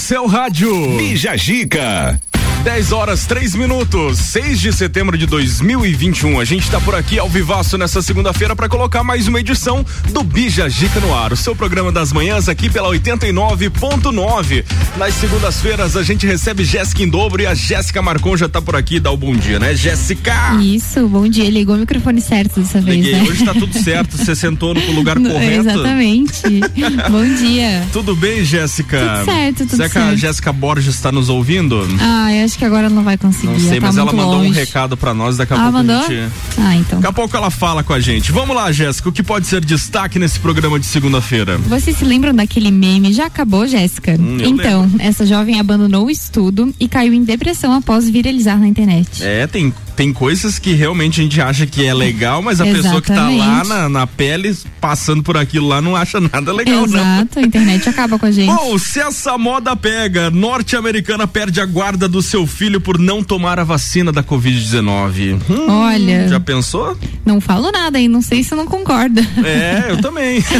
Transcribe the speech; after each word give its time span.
seu 0.00 0.26
rádio. 0.26 0.96
Bija 0.96 1.36
Gica. 1.36 2.18
10 2.64 2.92
horas 2.92 3.24
3 3.24 3.54
minutos, 3.54 4.18
6 4.18 4.60
de 4.60 4.70
setembro 4.72 5.16
de 5.16 5.24
2021. 5.24 6.38
A 6.38 6.44
gente 6.44 6.64
está 6.64 6.78
por 6.78 6.94
aqui 6.94 7.18
ao 7.18 7.26
vivaço 7.26 7.78
nessa 7.78 8.02
segunda-feira 8.02 8.54
para 8.54 8.68
colocar 8.68 9.02
mais 9.02 9.26
uma 9.26 9.40
edição 9.40 9.84
do 10.10 10.22
Bija 10.22 10.68
Gica 10.68 11.00
no 11.00 11.16
ar, 11.16 11.32
o 11.32 11.36
seu 11.36 11.56
programa 11.56 11.90
das 11.90 12.12
manhãs 12.12 12.50
aqui 12.50 12.68
pela 12.68 12.90
89.9. 12.90 14.62
Nas 14.98 15.14
segundas-feiras 15.14 15.96
a 15.96 16.02
gente 16.02 16.26
recebe 16.26 16.62
Jéssica 16.62 17.02
em 17.02 17.08
dobro 17.08 17.40
e 17.40 17.46
a 17.46 17.54
Jéssica 17.54 18.02
Marcon 18.02 18.36
já 18.36 18.44
está 18.44 18.60
por 18.60 18.76
aqui. 18.76 19.00
Dá 19.00 19.10
o 19.10 19.16
bom 19.16 19.34
dia, 19.34 19.58
né, 19.58 19.74
Jéssica? 19.74 20.34
Isso, 20.60 21.08
bom 21.08 21.26
dia. 21.26 21.48
Ligou 21.48 21.76
o 21.76 21.78
microfone 21.78 22.20
certo 22.20 22.60
dessa 22.60 22.78
vez. 22.82 22.98
Liguei. 22.98 23.14
Né? 23.22 23.26
Hoje 23.26 23.42
tá 23.42 23.54
tudo 23.54 23.72
certo. 23.82 24.18
Você 24.18 24.36
sentou 24.36 24.74
no 24.74 24.92
lugar 24.92 25.16
No- 25.18 25.30
correto. 25.30 25.66
Exatamente. 25.70 26.42
bom 27.10 27.24
dia. 27.36 27.86
Tudo 27.90 28.14
bem, 28.14 28.44
Jéssica? 28.44 28.98
Tudo 28.98 29.24
certo, 29.24 29.56
tudo 29.60 29.76
Será 29.76 29.88
que 29.88 29.98
a 29.98 30.02
certo. 30.02 30.16
Jéssica 30.18 30.52
Borges 30.52 30.94
está 30.94 31.10
nos 31.10 31.30
ouvindo? 31.30 31.88
Ah, 31.98 32.34
eu 32.34 32.49
acho 32.50 32.58
que 32.58 32.64
agora 32.64 32.90
não 32.90 33.04
vai 33.04 33.16
conseguir. 33.16 33.46
Não 33.52 33.60
sei, 33.60 33.80
tá 33.80 33.86
mas 33.86 33.96
ela 33.96 34.12
mandou 34.12 34.34
um 34.40 34.44
longe. 34.46 34.58
recado 34.58 34.96
pra 34.96 35.14
nós, 35.14 35.36
daqui 35.36 35.52
a 35.52 35.56
Ah, 35.56 35.60
pouco 35.60 35.72
mandou? 35.78 35.96
a 35.96 36.08
gente. 36.08 36.32
Ah, 36.58 36.76
então. 36.76 37.00
Daqui 37.00 37.10
a 37.10 37.12
pouco 37.12 37.36
ela 37.36 37.50
fala 37.50 37.82
com 37.84 37.92
a 37.92 38.00
gente. 38.00 38.32
Vamos 38.32 38.54
lá, 38.56 38.70
Jéssica, 38.72 39.08
o 39.08 39.12
que 39.12 39.22
pode 39.22 39.46
ser 39.46 39.64
destaque 39.64 40.18
nesse 40.18 40.38
programa 40.40 40.78
de 40.80 40.86
segunda-feira? 40.86 41.58
Vocês 41.58 41.96
se 41.96 42.04
lembram 42.04 42.34
daquele 42.34 42.70
meme? 42.70 43.12
Já 43.12 43.26
acabou, 43.26 43.66
Jéssica? 43.66 44.16
Hum, 44.18 44.38
então, 44.42 44.90
essa 44.98 45.24
jovem 45.24 45.60
abandonou 45.60 46.06
o 46.06 46.10
estudo 46.10 46.74
e 46.80 46.88
caiu 46.88 47.14
em 47.14 47.22
depressão 47.22 47.72
após 47.72 48.08
viralizar 48.10 48.58
na 48.58 48.66
internet. 48.66 49.22
É, 49.22 49.46
tem, 49.46 49.72
tem 50.00 50.14
coisas 50.14 50.58
que 50.58 50.72
realmente 50.72 51.20
a 51.20 51.24
gente 51.24 51.38
acha 51.42 51.66
que 51.66 51.84
é 51.84 51.92
legal, 51.92 52.40
mas 52.40 52.58
a 52.58 52.64
pessoa 52.64 53.02
que 53.02 53.08
tá 53.08 53.28
lá 53.28 53.60
Exatamente. 53.60 53.68
na, 53.68 53.88
na 53.90 54.06
pele, 54.06 54.56
passando 54.80 55.22
por 55.22 55.36
aquilo 55.36 55.68
lá, 55.68 55.82
não 55.82 55.94
acha 55.94 56.18
nada 56.18 56.54
legal, 56.54 56.86
não. 56.86 56.98
Exato, 56.98 57.38
a 57.38 57.42
internet 57.42 57.86
acaba 57.86 58.18
com 58.18 58.24
a 58.24 58.30
gente. 58.30 58.46
Bom, 58.46 58.78
se 58.78 58.98
essa 58.98 59.36
moda 59.36 59.76
pega, 59.76 60.30
norte-americana 60.30 61.26
perde 61.26 61.60
a 61.60 61.66
guarda 61.66 62.08
do 62.08 62.22
seu 62.22 62.46
filho 62.46 62.80
por 62.80 62.98
não 62.98 63.22
tomar 63.22 63.58
a 63.58 63.64
vacina 63.64 64.10
da 64.10 64.22
Covid-19. 64.22 65.38
Hum, 65.50 65.68
Olha. 65.68 66.26
Já 66.28 66.40
pensou? 66.40 66.96
Não 67.26 67.38
falo 67.38 67.70
nada 67.70 67.98
aí, 67.98 68.08
não 68.08 68.22
sei 68.22 68.42
se 68.42 68.54
não 68.54 68.64
concorda. 68.64 69.20
É, 69.44 69.90
eu 69.90 70.00
também. 70.00 70.42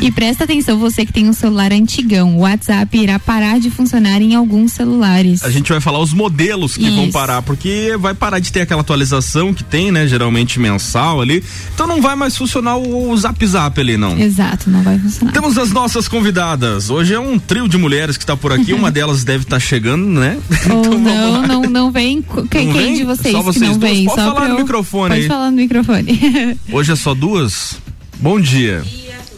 E 0.00 0.10
presta 0.10 0.44
atenção, 0.44 0.78
você 0.78 1.06
que 1.06 1.12
tem 1.12 1.28
um 1.28 1.32
celular 1.32 1.72
antigão, 1.72 2.36
o 2.36 2.40
WhatsApp 2.40 2.96
irá 2.98 3.20
parar 3.20 3.60
de 3.60 3.70
funcionar 3.70 4.20
em 4.20 4.34
alguns 4.34 4.72
celulares. 4.72 5.44
A 5.44 5.50
gente 5.50 5.70
vai 5.70 5.80
falar 5.80 6.00
os 6.00 6.12
modelos 6.12 6.76
que 6.76 6.90
vão 6.90 7.04
Isso. 7.04 7.12
parar, 7.12 7.40
porque 7.42 7.96
vai 7.98 8.12
parar 8.12 8.40
de 8.40 8.51
ter 8.52 8.60
aquela 8.60 8.82
atualização 8.82 9.52
que 9.54 9.64
tem, 9.64 9.90
né? 9.90 10.06
Geralmente 10.06 10.60
mensal 10.60 11.20
ali. 11.20 11.42
Então 11.74 11.86
não 11.86 12.00
vai 12.00 12.14
mais 12.14 12.36
funcionar 12.36 12.76
o, 12.76 13.10
o 13.10 13.16
zap 13.16 13.44
zap 13.46 13.80
ali, 13.80 13.96
não. 13.96 14.18
Exato, 14.18 14.68
não 14.70 14.82
vai 14.82 14.98
funcionar. 14.98 15.32
Temos 15.32 15.56
as 15.58 15.70
nossas 15.72 16.06
convidadas. 16.06 16.90
Hoje 16.90 17.14
é 17.14 17.18
um 17.20 17.38
trio 17.38 17.68
de 17.68 17.76
mulheres 17.78 18.16
que 18.16 18.22
está 18.22 18.36
por 18.36 18.52
aqui. 18.52 18.72
Uma 18.72 18.90
delas 18.92 19.24
deve 19.24 19.44
estar 19.44 19.58
chegando, 19.58 20.04
né? 20.06 20.38
Ou 20.70 20.80
Então 20.80 20.98
não, 20.98 21.42
não, 21.42 21.62
não 21.62 21.90
vem. 21.90 22.22
Quem, 22.50 22.66
Não 22.66 22.72
quem 22.74 22.82
vem? 22.84 22.94
de 22.96 23.04
vocês 23.04 23.32
Só 23.32 23.38
que 23.40 23.44
vocês 23.46 23.70
não 23.70 23.78
duas? 23.78 23.90
vem? 23.92 24.04
Pode 24.04 24.20
Só 24.22 24.34
falar 24.34 24.48
no 24.48 24.54
eu- 24.54 24.58
microfone 24.60 25.08
Pode 25.08 25.22
aí. 25.22 25.28
falar 25.28 25.50
no 25.50 25.56
microfone. 25.56 26.58
Hoje 26.70 26.92
é 26.92 26.96
só 26.96 27.14
duas? 27.14 27.76
Bom 28.20 28.40
dia. 28.40 28.82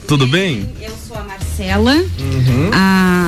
Tudo 0.06 0.26
bem? 0.26 0.68
Eu 0.82 0.92
sou 1.08 1.16
a 1.16 1.24
Marcela. 1.24 1.92
Uhum. 1.94 2.70
Ah, 2.74 3.23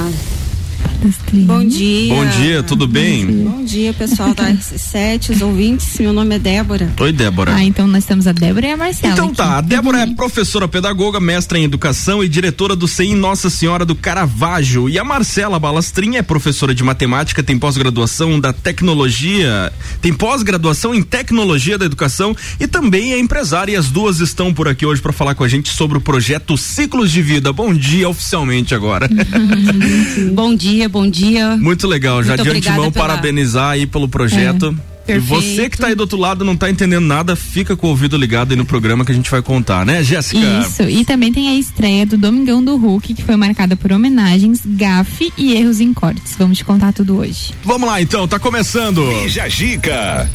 bom 1.46 1.64
dia. 1.64 2.14
Bom 2.14 2.26
dia, 2.26 2.62
tudo 2.62 2.86
bem? 2.86 3.26
Bom 3.26 3.64
dia, 3.64 3.92
pessoal 3.92 4.34
da 4.34 4.50
RC7, 4.50 5.30
os 5.30 5.42
ouvintes. 5.42 5.98
Meu 5.98 6.12
nome 6.12 6.36
é 6.36 6.38
Débora. 6.38 6.92
Oi, 6.98 7.12
Débora. 7.12 7.54
Ah, 7.54 7.62
então 7.62 7.86
nós 7.86 8.04
temos 8.04 8.26
a 8.26 8.32
Débora 8.32 8.66
e 8.66 8.70
a 8.70 8.76
Marcela. 8.76 9.12
Então 9.12 9.26
aqui. 9.26 9.36
tá, 9.36 9.58
a 9.58 9.60
Débora 9.60 10.00
é 10.00 10.06
professora 10.14 10.66
pedagoga, 10.66 11.20
mestra 11.20 11.58
em 11.58 11.64
educação 11.64 12.22
e 12.22 12.28
diretora 12.28 12.74
do 12.74 12.88
CEI 12.88 13.14
Nossa 13.14 13.50
Senhora 13.50 13.84
do 13.84 13.94
Caravaggio. 13.94 14.88
E 14.88 14.98
a 14.98 15.04
Marcela 15.04 15.58
Balastrin 15.58 16.16
é 16.16 16.22
professora 16.22 16.74
de 16.74 16.82
matemática, 16.82 17.42
tem 17.42 17.58
pós-graduação 17.58 18.40
da 18.40 18.52
tecnologia, 18.52 19.72
tem 20.00 20.12
pós-graduação 20.12 20.94
em 20.94 21.02
tecnologia 21.02 21.78
da 21.78 21.84
educação 21.84 22.34
e 22.58 22.66
também 22.66 23.12
é 23.12 23.18
empresária. 23.18 23.72
E 23.72 23.76
as 23.76 23.90
duas 23.90 24.20
estão 24.20 24.52
por 24.52 24.68
aqui 24.68 24.86
hoje 24.86 25.02
para 25.02 25.12
falar 25.12 25.34
com 25.34 25.44
a 25.44 25.48
gente 25.48 25.68
sobre 25.68 25.98
o 25.98 26.00
projeto 26.00 26.56
Ciclos 26.56 27.10
de 27.10 27.22
Vida. 27.22 27.52
Bom 27.52 27.74
dia 27.74 28.08
oficialmente 28.08 28.74
agora. 28.74 29.08
Bom 30.32 30.54
dia, 30.54 30.85
bom 30.88 31.08
dia. 31.08 31.56
Muito 31.56 31.86
legal, 31.86 32.22
já 32.22 32.36
Muito 32.36 32.42
de 32.44 32.58
antemão 32.58 32.90
pela- 32.92 33.06
parabenizar 33.08 33.70
aí 33.70 33.86
pelo 33.86 34.08
projeto. 34.08 34.76
E 35.08 35.12
Perfeito. 35.12 35.28
você 35.28 35.70
que 35.70 35.78
tá 35.78 35.86
aí 35.86 35.94
do 35.94 36.00
outro 36.00 36.18
lado 36.18 36.44
não 36.44 36.56
tá 36.56 36.68
entendendo 36.68 37.04
nada, 37.06 37.36
fica 37.36 37.76
com 37.76 37.86
o 37.86 37.90
ouvido 37.90 38.16
ligado 38.16 38.50
aí 38.50 38.56
no 38.56 38.64
programa 38.64 39.04
que 39.04 39.12
a 39.12 39.14
gente 39.14 39.30
vai 39.30 39.40
contar, 39.40 39.86
né, 39.86 40.02
Jéssica? 40.02 40.40
Isso, 40.66 40.82
e 40.82 41.04
também 41.04 41.32
tem 41.32 41.48
a 41.48 41.54
estreia 41.54 42.04
do 42.04 42.18
Domingão 42.18 42.60
do 42.64 42.76
Hulk, 42.76 43.14
que 43.14 43.22
foi 43.22 43.36
marcada 43.36 43.76
por 43.76 43.92
homenagens, 43.92 44.62
gafe 44.66 45.32
e 45.38 45.54
erros 45.54 45.78
em 45.80 45.94
cortes. 45.94 46.34
Vamos 46.36 46.58
te 46.58 46.64
contar 46.64 46.92
tudo 46.92 47.18
hoje. 47.18 47.54
Vamos 47.64 47.88
lá 47.88 48.02
então, 48.02 48.26
tá 48.26 48.40
começando. 48.40 49.06
Bija 49.22 49.48
Gica. 49.48 50.28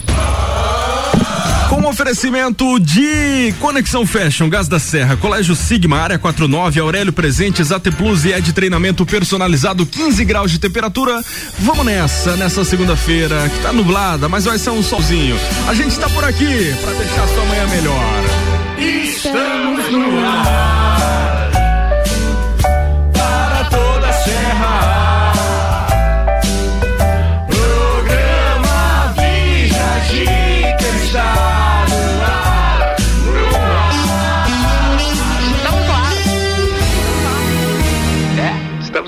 Com 1.71 1.87
oferecimento 1.87 2.77
de 2.81 3.55
Conexão 3.61 4.05
Fashion, 4.05 4.49
Gás 4.49 4.67
da 4.67 4.77
Serra, 4.77 5.15
Colégio 5.15 5.55
Sigma, 5.55 5.99
Área 5.99 6.19
49, 6.19 6.81
Aurélio 6.81 7.13
Presentes, 7.13 7.71
AT 7.71 7.89
Plus 7.95 8.25
e 8.25 8.33
Ed 8.33 8.51
Treinamento 8.51 9.05
Personalizado, 9.05 9.85
15 9.85 10.25
graus 10.25 10.51
de 10.51 10.59
temperatura. 10.59 11.23
Vamos 11.59 11.85
nessa, 11.85 12.35
nessa 12.35 12.65
segunda-feira, 12.65 13.47
que 13.47 13.61
tá 13.61 13.71
nublada, 13.71 14.27
mas 14.27 14.43
vai 14.43 14.59
ser 14.59 14.71
um 14.71 14.83
solzinho. 14.83 15.39
A 15.65 15.73
gente 15.73 15.97
tá 15.97 16.09
por 16.09 16.25
aqui 16.25 16.75
pra 16.81 16.91
deixar 16.91 17.25
sua 17.29 17.45
manhã 17.45 17.65
melhor. 17.67 18.23
Estamos 18.77 19.91
no 19.93 20.27
ar. 20.27 20.70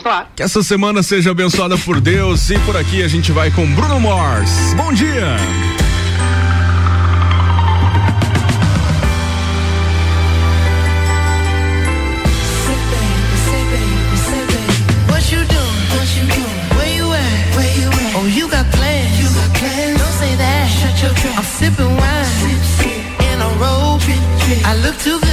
Ar. 0.06 0.30
Que 0.36 0.44
essa 0.44 0.62
semana 0.62 1.02
seja 1.02 1.32
abençoada 1.32 1.78
por 1.78 2.00
Deus 2.02 2.50
e 2.50 2.60
por 2.60 2.76
aqui 2.76 3.04
a 3.04 3.08
gente 3.08 3.32
vai 3.32 3.50
com 3.52 3.66
Bruno 3.74 4.00
Mars. 4.00 4.50
Bom 4.76 4.94
dia! 4.94 5.38
What 15.10 15.32
you 15.32 15.46
doing? 15.46 15.80
What 15.96 16.10
you 16.18 16.26
doing? 16.28 16.60
Where 16.78 16.96
you 16.96 17.14
at? 17.14 17.56
Where 17.56 17.80
you 17.80 17.90
at? 17.90 18.16
Oh, 18.16 18.28
you 18.28 18.48
got 18.50 18.66
plans. 18.72 19.20
You 19.20 19.30
got 19.30 19.54
plans. 19.58 19.98
Don't 20.00 20.16
say 20.20 20.36
that. 20.36 20.68
Shut 20.70 21.02
your 21.02 21.14
trap. 21.14 21.38
I'm 21.38 21.44
sipping 21.44 21.96
wine 21.96 22.28
in 23.32 23.42
a 23.42 23.50
robe. 23.58 24.02
I 24.66 24.76
look 24.84 24.98
too 25.00 25.20
good. 25.20 25.33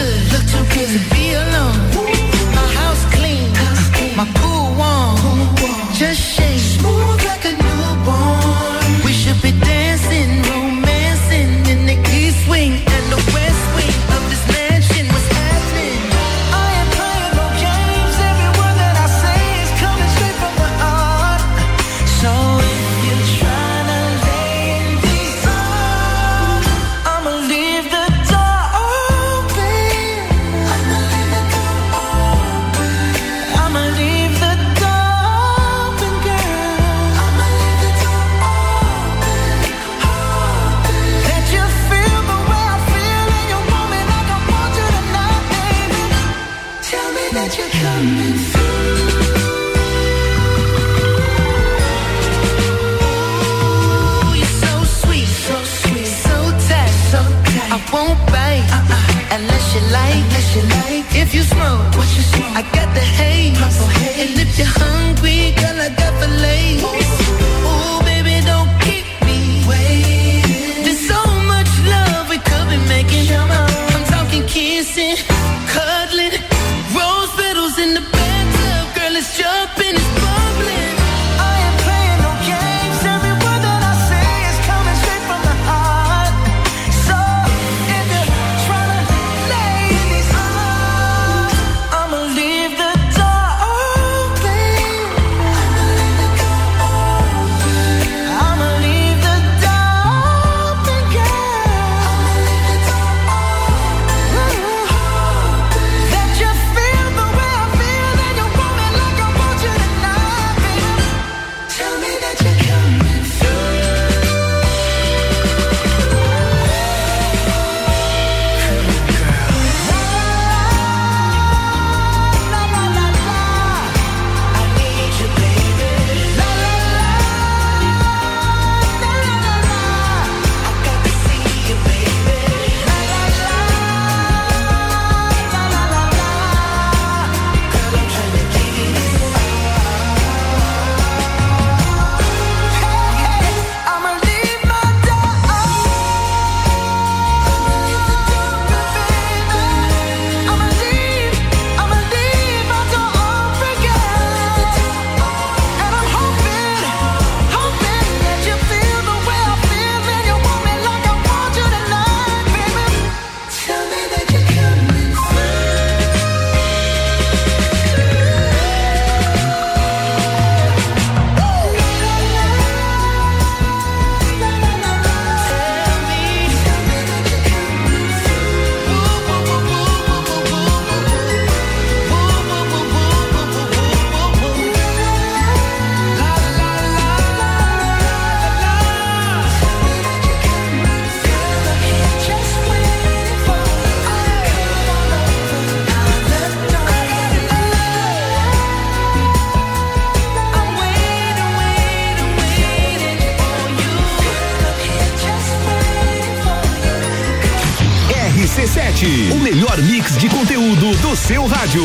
Do 210.81 211.15
seu 211.15 211.47
rádio. 211.47 211.83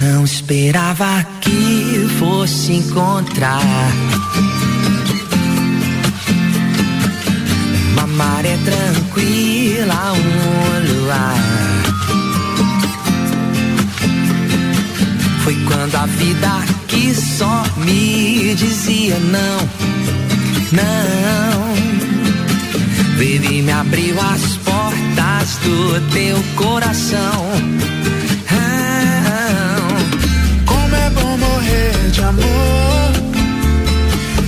Não 0.00 0.24
esperava 0.24 1.26
que 1.40 2.08
fosse 2.20 2.74
encontrar 2.74 4.13
maré 8.14 8.56
tranquila, 8.64 10.12
um 10.12 11.02
luar. 11.02 11.36
Foi 15.42 15.54
quando 15.66 15.94
a 15.96 16.06
vida 16.06 16.62
que 16.88 17.14
só 17.14 17.64
me 17.76 18.54
dizia 18.54 19.18
não, 19.18 19.58
não. 20.72 21.74
E 23.20 23.62
me 23.62 23.72
abriu 23.72 24.14
as 24.20 24.56
portas 24.58 25.56
do 25.64 26.00
teu 26.12 26.36
coração. 26.56 27.50
Como 30.66 30.94
é 30.94 31.10
bom 31.10 31.36
morrer 31.38 32.10
de 32.12 32.22
amor 32.22 33.12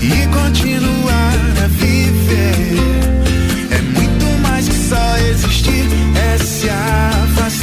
e 0.02 0.26
continuar 0.28 1.64
a 1.64 1.66
viver. 1.68 3.15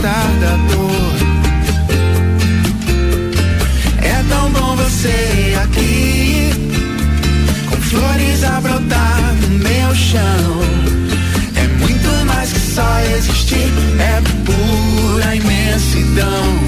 Afastar 0.04 0.28
da 0.42 0.56
dor. 0.68 1.16
É 4.02 4.24
tão 4.30 4.52
bom 4.52 4.76
você 4.76 5.56
aqui, 5.64 6.50
com 7.70 7.78
flores 7.78 8.44
a 8.44 8.60
brotar 8.62 9.34
no 9.42 9.60
meu 9.60 9.96
chão. 9.96 10.62
É 11.56 11.68
muito 11.80 12.26
mais 12.26 12.52
que 12.52 12.60
só 12.60 13.00
existir, 13.16 13.72
é 14.00 14.22
pura 14.46 15.36
imensidão. 15.36 16.63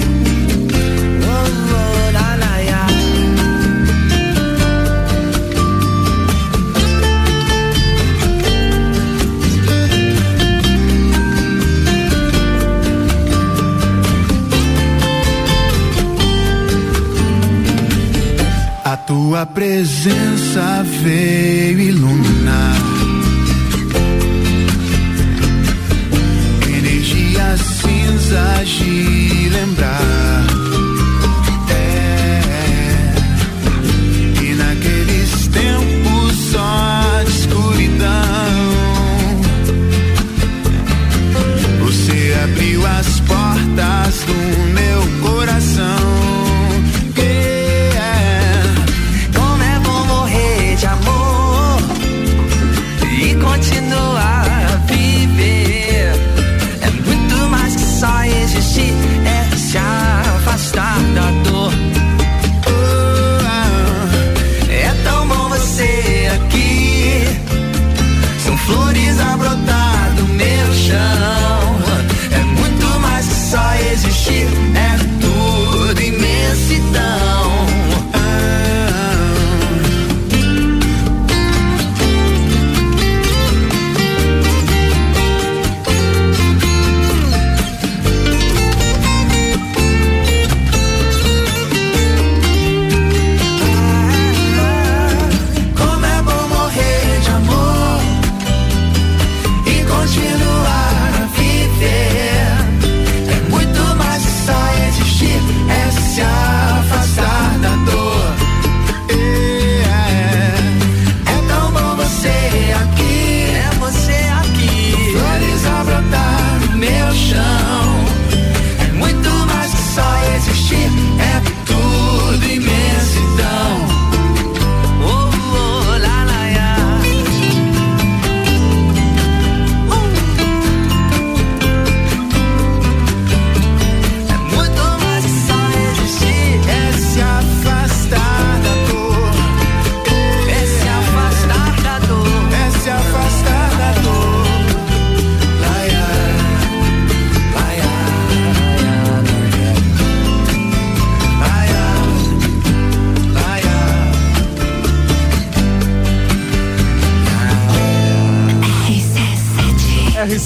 Tua 19.36 19.44
presença 19.44 20.82
veio 21.02 21.78
iluminar. 21.78 22.74
Energias 26.66 27.60
cinzas 27.60 28.66
de 28.66 29.48
lembrar. 29.50 30.35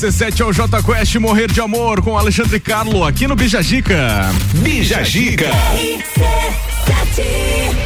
RC7 0.00 0.40
é 0.40 0.45
o 0.47 0.52
J 0.52 0.83
Quest 0.83 1.14
Morrer 1.16 1.52
de 1.52 1.61
Amor 1.61 2.00
com 2.00 2.16
Alexandre 2.16 2.59
Carlo 2.59 3.04
aqui 3.04 3.28
no 3.28 3.37
Bijagica. 3.37 4.30
Bija 4.54 5.04
Gica. 5.04 5.50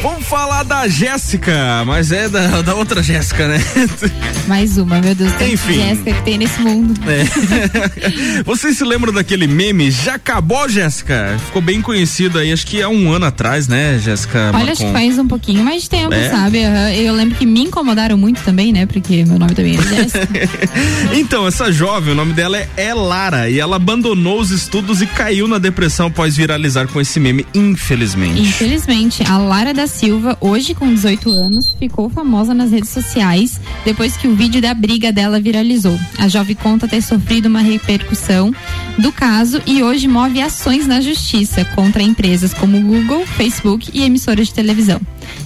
Vamos 0.05 0.27
falar 0.27 0.61
da 0.61 0.87
Jéssica, 0.87 1.83
mas 1.83 2.11
é 2.11 2.29
da, 2.29 2.61
da 2.61 2.75
outra 2.75 3.01
Jéssica, 3.01 3.47
né? 3.47 3.57
Mais 4.47 4.77
uma, 4.77 5.01
meu 5.01 5.15
Deus. 5.15 5.33
Tem 5.33 5.53
Enfim. 5.53 5.73
Jéssica 5.73 6.13
que 6.13 6.21
tem 6.21 6.37
nesse 6.37 6.61
mundo. 6.61 6.93
É. 7.09 8.43
Vocês 8.45 8.77
se 8.77 8.83
lembram 8.83 9.11
daquele 9.11 9.47
meme? 9.47 9.89
Já 9.89 10.13
acabou, 10.13 10.69
Jéssica? 10.69 11.35
Ficou 11.47 11.59
bem 11.59 11.81
conhecido 11.81 12.37
aí, 12.37 12.53
acho 12.53 12.67
que 12.67 12.83
há 12.83 12.87
um 12.87 13.11
ano 13.11 13.25
atrás, 13.25 13.67
né, 13.67 13.97
Jéssica? 13.97 14.51
Olha, 14.53 14.73
acho 14.73 14.81
que 14.81 14.91
Marcon? 14.91 14.99
faz 15.07 15.17
um 15.17 15.27
pouquinho 15.27 15.63
mais 15.63 15.81
de 15.81 15.89
tempo, 15.89 16.13
É? 16.13 16.29
sabe? 16.29 16.59
Eu 17.03 17.15
lembro 17.15 17.35
que 17.35 17.45
me 17.47 17.61
incomodaram 17.61 18.15
muito 18.15 18.43
também, 18.43 18.71
né? 18.71 18.85
Porque 18.85 19.25
meu 19.25 19.39
nome 19.39 19.55
também 19.55 19.75
é 19.75 19.81
Jéssica. 19.81 20.27
Então, 21.13 21.47
essa 21.47 21.71
jovem, 21.71 22.13
o 22.13 22.15
nome 22.15 22.33
dela 22.33 22.55
é, 22.55 22.69
é 22.77 22.93
Lara 22.93 23.49
e 23.49 23.59
ela 23.59 23.77
abandonou 23.77 24.39
os 24.39 24.51
estudos 24.51 25.01
e 25.01 25.07
caiu 25.07 25.47
na 25.47 25.57
depressão 25.57 26.07
após 26.07 26.37
viralizar 26.37 26.85
com 26.89 27.01
esse 27.01 27.19
meme, 27.19 27.43
infelizmente. 27.55 28.39
Infelizmente, 28.39 29.23
a 29.27 29.39
Lara 29.39 29.73
da 29.73 29.87
Silva, 29.95 30.37
hoje 30.41 30.73
com 30.73 30.93
18 30.93 31.29
anos, 31.29 31.73
ficou 31.79 32.09
famosa 32.09 32.53
nas 32.53 32.71
redes 32.71 32.89
sociais 32.89 33.59
depois 33.85 34.17
que 34.17 34.27
o 34.27 34.35
vídeo 34.35 34.61
da 34.61 34.73
briga 34.73 35.11
dela 35.11 35.39
viralizou. 35.39 35.97
A 36.17 36.27
jovem 36.27 36.55
conta 36.55 36.87
ter 36.87 37.01
sofrido 37.01 37.45
uma 37.47 37.61
repercussão 37.61 38.53
do 38.97 39.11
caso 39.11 39.61
e 39.65 39.81
hoje 39.81 40.07
move 40.07 40.41
ações 40.41 40.85
na 40.85 40.99
justiça 40.99 41.63
contra 41.75 42.03
empresas 42.03 42.53
como 42.53 42.79
Google, 42.81 43.25
Facebook 43.25 43.89
e 43.93 44.03
emissoras 44.03 44.47
de 44.47 44.53
televisão. 44.53 44.99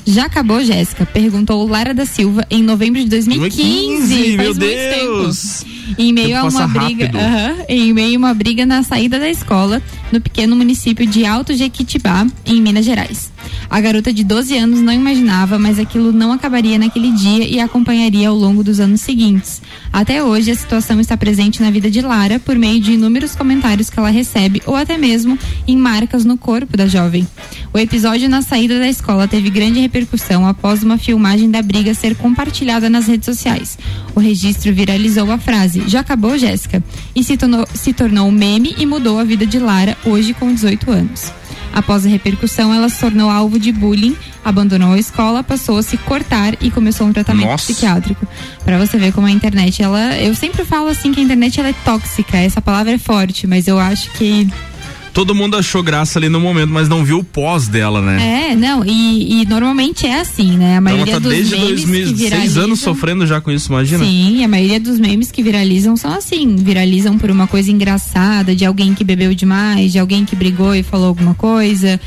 Já 0.06 0.26
acabou, 0.26 0.64
Jéssica? 0.64 1.06
Perguntou 1.06 1.68
Lara 1.68 1.94
da 1.94 2.06
Silva 2.06 2.46
em 2.50 2.64
novembro 2.64 3.02
de 3.02 3.08
2015. 3.08 3.58
2015, 3.64 4.36
Faz 4.36 4.38
meu 4.38 4.54
Deus. 4.56 5.60
tempo. 5.64 5.79
Em 5.98 6.14
meio 6.14 6.30
Tempo 6.30 6.40
a 6.40 6.50
uma 6.50 6.68
briga, 6.68 7.06
rápido. 7.06 7.18
aham, 7.20 7.56
em 7.68 7.94
meio 7.94 8.16
a 8.16 8.20
uma 8.20 8.34
briga 8.34 8.66
na 8.66 8.84
saída 8.84 9.20
da 9.20 9.30
escola 9.30 9.82
no 10.12 10.22
pequeno 10.22 10.56
município 10.56 11.06
de 11.06 11.26
Alto 11.26 11.54
Jequitibá, 11.54 12.26
em 12.46 12.62
Minas 12.62 12.86
Gerais. 12.86 13.32
A 13.70 13.80
garota 13.80 14.12
de 14.12 14.24
12 14.24 14.58
anos 14.58 14.82
não 14.82 14.92
imaginava, 14.92 15.60
mas 15.60 15.80
aquilo 15.80 16.12
não 16.12 16.32
acabaria 16.32 16.78
naquele 16.78 17.12
dia 17.12 17.48
e 17.48 17.60
a 17.60 17.66
acompanharia 17.66 18.30
ao 18.30 18.36
longo 18.36 18.64
dos 18.64 18.80
anos 18.80 19.02
seguintes. 19.02 19.62
Até 19.94 20.24
hoje, 20.24 20.52
a 20.52 20.56
situação 20.56 21.00
está 21.00 21.16
presente 21.16 21.62
na 21.62 21.70
vida 21.70 21.90
de 21.90 22.02
Lara 22.02 22.40
por 22.40 22.56
meio 22.58 22.80
de 22.80 22.94
inúmeros 22.94 23.36
comentários 23.36 23.90
que 23.90 24.00
ela 24.00 24.10
recebe 24.10 24.62
ou 24.66 24.76
até 24.76 24.98
mesmo 24.98 25.38
em 25.68 25.78
marcas 25.78 26.26
no 26.26 26.38
corpo 26.38 26.76
da 26.76 26.88
jovem. 26.88 27.28
O 27.74 27.78
episódio 27.78 28.28
na 28.28 28.42
saída 28.42 28.80
da 28.80 28.88
escola 28.90 29.28
teve 29.28 29.50
grande 29.50 29.80
repercussão 29.80 30.48
após 30.48 30.82
uma 30.84 30.98
filmagem 30.98 31.50
da 31.50 31.62
briga 31.62 31.94
ser 31.94 32.16
compartilhada 32.16 32.90
nas 32.90 33.08
redes 33.08 33.26
sociais. 33.26 33.78
O 34.16 34.20
registro 34.20 34.74
viralizou 34.74 35.32
a 35.32 35.38
frase: 35.38 35.79
Já 35.88 36.02
acabou, 36.02 36.38
Jéssica? 36.38 36.84
E 37.16 37.24
se 37.24 37.38
tornou, 37.38 37.66
se 37.74 37.94
tornou 37.94 38.28
um 38.28 38.32
meme 38.32 38.76
e 38.78 38.86
mudou 38.86 39.20
a 39.20 39.24
vida 39.24 39.46
de 39.46 39.60
Lara, 39.60 39.98
hoje 40.06 40.34
com 40.34 40.54
18 40.54 40.92
anos. 40.92 41.32
Após 41.74 42.06
a 42.06 42.10
repercussão, 42.10 42.74
ela 42.74 42.90
se 42.90 43.00
tornou 43.00 43.30
alvo 43.30 43.60
de 43.60 43.72
bullying, 43.72 44.16
abandonou 44.44 44.94
a 44.94 45.00
escola, 45.00 45.44
passou 45.44 45.78
a 45.78 45.84
se 45.84 45.98
cortar 45.98 46.56
e 46.62 46.72
começou 46.72 47.08
um 47.08 47.14
tratamento 47.14 47.48
Nossa. 47.48 47.66
psiquiátrico. 47.66 48.28
Pra 48.66 48.78
você 48.78 48.98
ver 48.98 49.14
como 49.14 49.28
a 49.28 49.32
internet, 49.32 49.82
ela, 49.82 50.18
eu 50.18 50.34
sempre 50.34 50.66
falo 50.66 50.88
assim 50.88 51.12
que 51.12 51.20
a 51.20 51.24
internet 51.24 51.60
ela 51.60 51.70
é 51.70 51.76
tóxica. 51.86 52.38
Essa 52.38 52.62
palavra 52.62 52.94
é 52.94 52.98
forte, 52.98 53.46
mas 53.46 53.68
eu 53.68 53.78
acho 53.78 54.10
que 54.12 54.48
Todo 55.14 55.36
mundo 55.36 55.58
achou 55.58 55.82
graça 55.84 56.20
ali 56.20 56.30
no 56.30 56.40
momento, 56.40 56.72
mas 56.72 56.88
não 56.88 57.04
viu 57.04 57.20
o 57.20 57.24
pós 57.24 57.68
dela, 57.68 58.02
né? 58.02 58.52
é, 58.52 58.56
não, 58.56 58.86
e, 58.86 59.42
e 59.42 59.46
normalmente 59.46 60.06
é 60.06 60.20
assim, 60.20 60.58
né? 60.58 60.74
A 60.74 60.76
Ela 60.76 60.82
maioria 60.82 61.14
tá 61.14 61.20
dos 61.20 61.32
desde 61.32 61.56
memes 61.56 61.82
que 61.82 61.88
2006 61.88 62.20
viralizam, 62.20 62.64
anos 62.64 62.80
sofrendo 62.80 63.28
já 63.28 63.42
com 63.42 63.52
isso, 63.52 63.70
imagina. 63.72 64.04
Sim, 64.04 64.44
a 64.44 64.48
maioria 64.48 64.80
dos 64.80 65.00
memes 65.00 65.32
que 65.32 65.44
viralizam 65.44 65.96
são 65.98 66.14
assim, 66.14 66.56
viralizam 66.56 67.18
por 67.18 67.30
uma 67.30 67.48
coisa 67.48 67.72
engraçada, 67.72 68.56
de 68.56 68.66
alguém 68.66 68.94
que 68.94 69.04
bebeu 69.04 69.34
demais, 69.34 69.92
de 69.92 70.00
alguém 70.00 70.26
que 70.26 70.36
brigou 70.36 70.76
e 70.76 70.84
falou 70.84 71.08
alguma 71.08 71.34
coisa. 71.34 72.00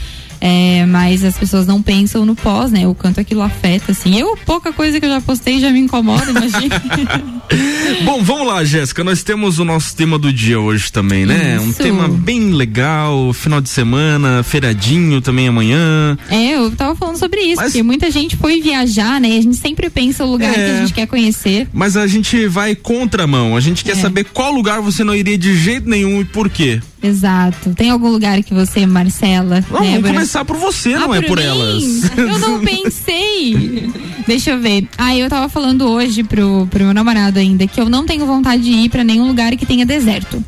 É, 0.45 0.85
mas 0.87 1.23
as 1.23 1.39
pessoas 1.39 1.69
não 1.69 1.81
pensam 1.81 2.25
no 2.27 2.35
pós, 2.35 2.73
né? 2.73 2.85
O 2.89 2.97
quanto 2.97 3.21
aquilo 3.21 3.43
afeta, 3.43 3.93
assim. 3.93 4.19
Eu, 4.19 4.37
pouca 4.45 4.73
coisa 4.73 4.99
que 4.99 5.07
eu 5.07 5.11
já 5.11 5.21
postei 5.21 5.61
já 5.61 5.71
me 5.71 5.79
incomoda, 5.79 6.31
imagina. 6.31 6.83
Bom, 8.05 8.23
vamos 8.23 8.47
lá, 8.47 8.65
Jéssica. 8.65 9.05
Nós 9.05 9.23
temos 9.23 9.59
o 9.59 9.65
nosso 9.65 9.95
tema 9.95 10.19
do 10.19 10.33
dia 10.33 10.59
hoje 10.59 10.91
também, 10.91 11.25
né? 11.27 11.59
Um 11.61 11.71
Isso. 11.71 11.83
tema 11.83 12.09
bem 12.09 12.51
legal, 12.53 13.33
final 13.33 13.61
de 13.61 13.69
semana, 13.69 14.43
feriadinho 14.43 15.21
também 15.21 15.49
amanhã. 15.49 16.17
é, 16.29 16.57
eu 16.57 16.71
tava 16.73 16.95
falando 16.97 17.17
sobre 17.19 17.41
isso, 17.41 17.57
Mas- 17.57 17.73
porque 17.73 17.83
muita 17.83 18.11
gente 18.11 18.37
foi 18.37 18.61
viajar, 18.61 19.21
né? 19.21 19.29
E 19.31 19.39
a 19.39 19.43
gente 19.43 19.57
sempre 19.57 19.89
pensa 19.91 20.25
o 20.25 20.31
lugar 20.31 20.51
É. 20.51 20.55
que 20.55 20.61
a 20.61 20.81
gente 20.81 20.93
quer 20.95 21.07
conhecer. 21.07 21.69
Mas 21.73 21.97
a 21.97 22.07
gente 22.07 22.47
vai 22.47 22.75
contramão. 22.75 23.57
A 23.57 23.61
gente 23.61 23.85
quer 23.85 23.93
É. 23.93 23.97
saber 23.97 24.25
qual 24.25 24.53
lugar 24.53 24.81
você 24.81 25.05
não 25.05 25.15
iria 25.15 25.39
de 25.39 25.57
jeito 25.57 25.89
nenhum 25.89 26.21
e 26.21 26.25
por 26.25 26.49
quê. 26.49 26.81
Exato. 27.03 27.75
Tem 27.75 27.91
algum 27.91 28.09
lugar 28.11 28.43
que 28.43 28.55
você, 28.55 28.87
Marcela? 28.87 29.65
Não, 29.71 29.79
vamos 29.81 30.11
começar 30.11 30.45
por 30.45 30.57
você, 30.57 30.95
Ah, 30.95 31.01
não 31.01 31.15
é 31.15 31.21
por 31.23 31.39
mim? 31.39 31.45
elas. 31.45 32.11
Eu 32.17 32.39
não 32.39 32.61
pensei. 32.65 33.91
Deixa 34.27 34.51
eu 34.51 34.61
ver. 34.61 34.87
Ah, 34.97 35.17
eu 35.17 35.29
tava 35.29 35.49
falando 35.49 35.89
hoje 35.89 36.23
pro, 36.23 36.67
pro 36.71 36.85
meu 36.85 36.95
namorado 36.95 37.39
ainda 37.39 37.67
que 37.67 37.81
eu 37.81 37.89
não 37.89 38.07
tenho 38.07 38.25
vontade 38.27 38.63
de 38.63 38.71
ir 38.71 38.89
pra 38.89 39.03
nenhum 39.03 39.27
lugar 39.27 39.57
que 39.57 39.67
tenha 39.67 39.85
deserto. 39.85 40.43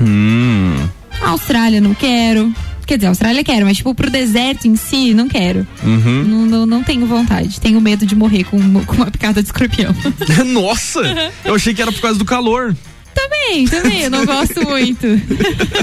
hum. 0.00 0.74
A 1.20 1.28
Austrália 1.30 1.80
não 1.80 1.94
quero. 1.94 2.52
Quer 2.84 2.96
dizer, 2.96 3.06
a 3.06 3.10
Austrália 3.10 3.44
quero, 3.44 3.64
mas 3.64 3.76
tipo, 3.76 3.94
pro 3.94 4.10
deserto 4.10 4.66
em 4.66 4.74
si, 4.74 5.14
não 5.14 5.28
quero. 5.28 5.64
Uhum. 5.84 6.24
Não, 6.24 6.46
não, 6.46 6.66
não 6.66 6.82
tenho 6.82 7.06
vontade. 7.06 7.60
Tenho 7.60 7.80
medo 7.80 8.04
de 8.04 8.16
morrer 8.16 8.42
com, 8.44 8.58
com 8.84 8.96
uma 8.96 9.10
picada 9.10 9.40
de 9.40 9.46
escorpião. 9.48 9.94
Nossa! 10.46 11.00
Eu 11.44 11.54
achei 11.54 11.72
que 11.72 11.80
era 11.80 11.92
por 11.92 12.00
causa 12.00 12.18
do 12.18 12.24
calor. 12.24 12.74
Também, 13.14 13.66
também, 13.68 14.00
eu 14.02 14.10
não 14.10 14.24
gosto 14.26 14.62
muito. 14.66 15.06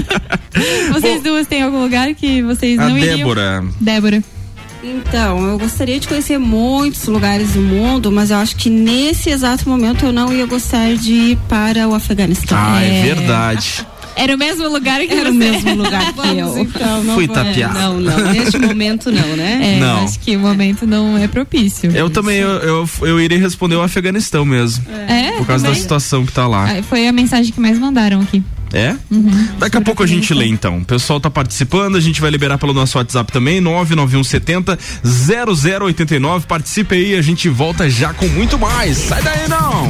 vocês 0.92 1.22
duas 1.22 1.46
têm 1.46 1.62
algum 1.62 1.82
lugar 1.82 2.14
que 2.14 2.42
vocês 2.42 2.78
A 2.78 2.88
não 2.88 2.98
iriam? 2.98 3.16
Débora. 3.18 3.64
Débora. 3.80 4.22
Então, 4.82 5.46
eu 5.46 5.58
gostaria 5.58 6.00
de 6.00 6.08
conhecer 6.08 6.38
muitos 6.38 7.04
lugares 7.06 7.52
do 7.52 7.60
mundo, 7.60 8.10
mas 8.10 8.30
eu 8.30 8.38
acho 8.38 8.56
que 8.56 8.70
nesse 8.70 9.28
exato 9.28 9.68
momento 9.68 10.06
eu 10.06 10.12
não 10.12 10.32
ia 10.32 10.46
gostar 10.46 10.94
de 10.94 11.12
ir 11.12 11.38
para 11.50 11.86
o 11.86 11.94
Afeganistão. 11.94 12.56
Ah, 12.58 12.82
é, 12.82 13.00
É. 13.00 13.02
verdade. 13.02 13.86
Era 14.16 14.34
o 14.34 14.38
mesmo 14.38 14.68
lugar 14.68 15.00
que 15.00 15.12
Era 15.12 15.24
você. 15.24 15.30
o 15.30 15.34
mesmo 15.34 15.74
lugar 15.76 16.06
que 16.12 16.16
Vamos, 16.16 16.36
eu. 16.56 16.58
então, 16.58 17.04
não 17.04 17.14
Fui 17.14 17.26
vou- 17.26 17.34
tapeado. 17.34 17.74
Não, 17.78 18.00
não, 18.00 18.32
neste 18.32 18.58
momento 18.60 19.10
não, 19.10 19.36
né? 19.36 19.76
É, 19.76 19.80
Não. 19.80 20.04
acho 20.04 20.18
que 20.20 20.36
o 20.36 20.40
momento 20.40 20.86
não 20.86 21.16
é 21.16 21.26
propício. 21.28 21.90
Eu 21.94 22.10
também, 22.10 22.38
eu, 22.38 22.48
eu, 22.50 22.90
eu 23.02 23.20
iria 23.20 23.38
responder 23.38 23.76
o 23.76 23.82
Afeganistão 23.82 24.44
mesmo. 24.44 24.84
É, 25.08 25.32
Por 25.38 25.46
causa 25.46 25.62
da 25.64 25.68
também. 25.70 25.82
situação 25.82 26.26
que 26.26 26.32
tá 26.32 26.46
lá. 26.46 26.68
Foi 26.88 27.06
a 27.06 27.12
mensagem 27.12 27.52
que 27.52 27.60
mais 27.60 27.78
mandaram 27.78 28.20
aqui. 28.20 28.42
É? 28.72 28.94
Daqui 29.58 29.76
a 29.78 29.80
pouco 29.80 30.00
a 30.00 30.06
gente 30.06 30.32
lê 30.32 30.46
então. 30.46 30.78
O 30.78 30.84
pessoal 30.84 31.18
tá 31.18 31.28
participando, 31.28 31.96
a 31.96 32.00
gente 32.00 32.20
vai 32.20 32.30
liberar 32.30 32.56
pelo 32.56 32.72
nosso 32.72 32.98
WhatsApp 32.98 33.32
também, 33.32 33.60
99170 33.60 34.78
0089. 35.02 36.46
Participe 36.46 36.94
aí, 36.94 37.14
a 37.16 37.22
gente 37.22 37.48
volta 37.48 37.90
já 37.90 38.14
com 38.14 38.28
muito 38.28 38.56
mais. 38.58 38.96
Sai 38.96 39.22
daí 39.22 39.48
não! 39.48 39.88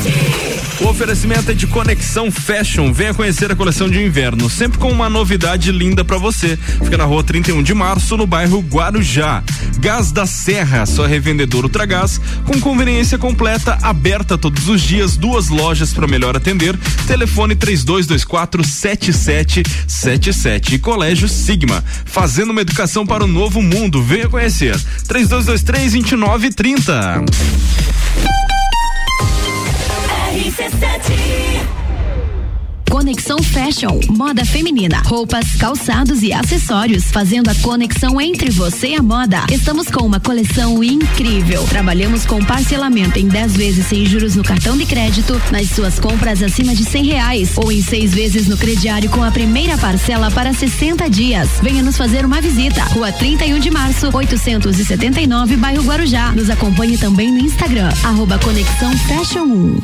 O 0.80 0.88
oferecimento 0.88 1.50
é 1.50 1.54
de 1.54 1.66
Conexão 1.66 2.30
Fashion. 2.30 2.90
Venha 2.90 3.12
conhecer 3.12 3.52
a 3.52 3.56
coleção 3.56 3.87
de 3.87 4.02
inverno, 4.02 4.49
sempre 4.49 4.78
com 4.78 4.90
uma 4.90 5.10
novidade 5.10 5.70
linda 5.70 6.02
pra 6.02 6.16
você. 6.16 6.58
Fica 6.82 6.96
na 6.96 7.04
rua 7.04 7.22
31 7.22 7.62
de 7.62 7.75
março, 7.75 8.16
no 8.16 8.26
bairro 8.26 8.60
Guarujá. 8.60 9.44
Gás 9.78 10.10
da 10.10 10.26
Serra, 10.26 10.87
sua 10.87 11.06
revendedora 11.06 11.66
Ultragás, 11.66 12.18
com 12.46 12.58
conveniência 12.58 13.18
completa, 13.18 13.76
aberta 13.82 14.38
todos 14.38 14.68
os 14.68 14.80
dias, 14.80 15.18
duas 15.18 15.49
lojas 15.49 15.92
para 15.92 16.08
melhor 16.08 16.34
atender. 16.34 16.75
Telefone 17.06 17.54
3224 17.54 18.64
7777 18.64 20.76
e 20.76 20.78
Colégio 20.78 21.28
Sigma, 21.28 21.84
fazendo 22.06 22.52
uma 22.52 22.62
educação 22.62 23.06
para 23.06 23.25
o 23.25 23.28
novo 23.28 23.60
mundo. 23.60 24.02
Venha 24.02 24.30
conhecer. 24.30 24.80
3223 25.06 25.92
2930. 25.92 27.89
RC7 30.30 31.79
Conexão 32.90 33.38
Fashion, 33.38 34.00
moda 34.11 34.44
feminina, 34.44 35.00
roupas, 35.06 35.54
calçados 35.54 36.25
e 36.25 36.32
acessórios, 36.32 37.04
fazendo 37.04 37.49
a 37.49 37.54
conexão 37.54 38.20
entre 38.20 38.50
você 38.50 38.88
e 38.88 38.94
a 38.97 39.02
moda. 39.02 39.44
Estamos 39.49 39.87
com 39.87 40.04
uma 40.04 40.18
coleção 40.18 40.82
incrível. 40.82 41.64
Trabalhamos 41.68 42.26
com 42.26 42.44
parcelamento 42.44 43.16
em 43.16 43.28
10 43.28 43.56
vezes 43.56 43.87
sem 43.87 44.04
juros 44.04 44.35
no 44.35 44.42
cartão 44.42 44.76
de 44.76 44.85
crédito, 44.85 45.40
nas 45.52 45.70
suas 45.70 46.00
compras 46.00 46.42
acima 46.42 46.75
de 46.75 46.85
100 46.85 47.04
reais 47.04 47.52
ou 47.56 47.70
em 47.70 47.80
seis 47.80 48.12
vezes 48.12 48.49
no 48.49 48.56
crediário 48.56 49.09
com 49.09 49.23
a 49.23 49.30
primeira 49.30 49.78
parcela 49.78 50.28
para 50.28 50.52
60 50.52 51.09
dias. 51.09 51.49
Venha 51.62 51.85
nos 51.85 51.97
fazer 51.97 52.25
uma 52.25 52.40
visita. 52.40 52.82
Rua 52.87 53.12
31 53.12 53.61
de 53.61 53.70
março, 53.70 54.11
879, 54.12 55.56
bairro 55.56 55.85
Guarujá. 55.85 56.32
Nos 56.32 56.50
acompanhe 56.50 56.99
também 56.99 57.30
no 57.30 57.38
Instagram, 57.38 57.88
arroba 58.02 58.37
Conexão 58.38 58.92
Fashion 58.99 59.44
1. 59.44 59.80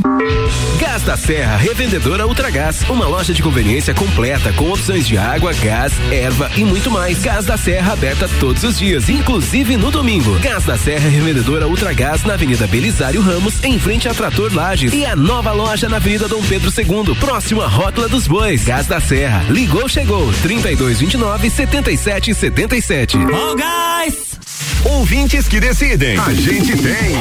Gás 0.81 1.03
da 1.03 1.17
Serra, 1.17 1.57
revendedora 1.57 2.27
Ultragás, 2.27 2.83
uma 2.97 3.07
loja 3.07 3.33
de 3.35 3.43
conveniência 3.43 3.93
completa 3.93 4.55
com 4.55 4.73
opções 4.73 5.07
de 5.07 5.19
água, 5.19 5.53
gás, 5.53 5.93
erva 6.11 6.51
e 6.57 6.65
muito 6.65 6.91
mais. 6.91 7.23
Gás 7.23 7.45
da 7.45 7.59
Serra 7.59 7.93
aberta 7.93 8.27
todos 8.41 8.65
os 8.65 8.79
dias, 8.79 9.11
inclusive 9.11 9.77
no 9.77 9.91
domingo. 9.91 10.39
Gás 10.39 10.65
da 10.65 10.79
Serra, 10.79 11.11
revendedora 11.11 11.69
Ultragás 11.69 12.25
na 12.25 12.33
Avenida 12.35 12.67
Belisário 12.67 13.21
Ramos, 13.21 13.63
em 13.63 13.79
frente 13.79 14.09
a 14.09 14.15
Trator 14.15 14.51
Lages. 14.55 14.95
E 14.95 15.05
a 15.05 15.15
nova 15.15 15.53
loja 15.53 15.91
na 15.91 15.99
Avenida 15.99 16.27
Dom 16.27 16.43
Pedro 16.43 16.73
II, 16.75 17.15
próximo 17.17 17.61
à 17.61 17.67
Rótula 17.67 18.09
dos 18.09 18.27
Bois. 18.27 18.65
Gás 18.65 18.87
da 18.87 18.99
Serra, 18.99 19.45
ligou, 19.51 19.87
chegou. 19.91 20.33
3229 20.43 21.51
7777. 21.51 23.19
Oh, 23.19 23.55
guys! 23.55 24.39
Ouvintes 24.85 25.47
que 25.49 25.61
decidem. 25.61 26.19
A 26.19 26.33
gente 26.33 26.73
tem. 26.79 27.15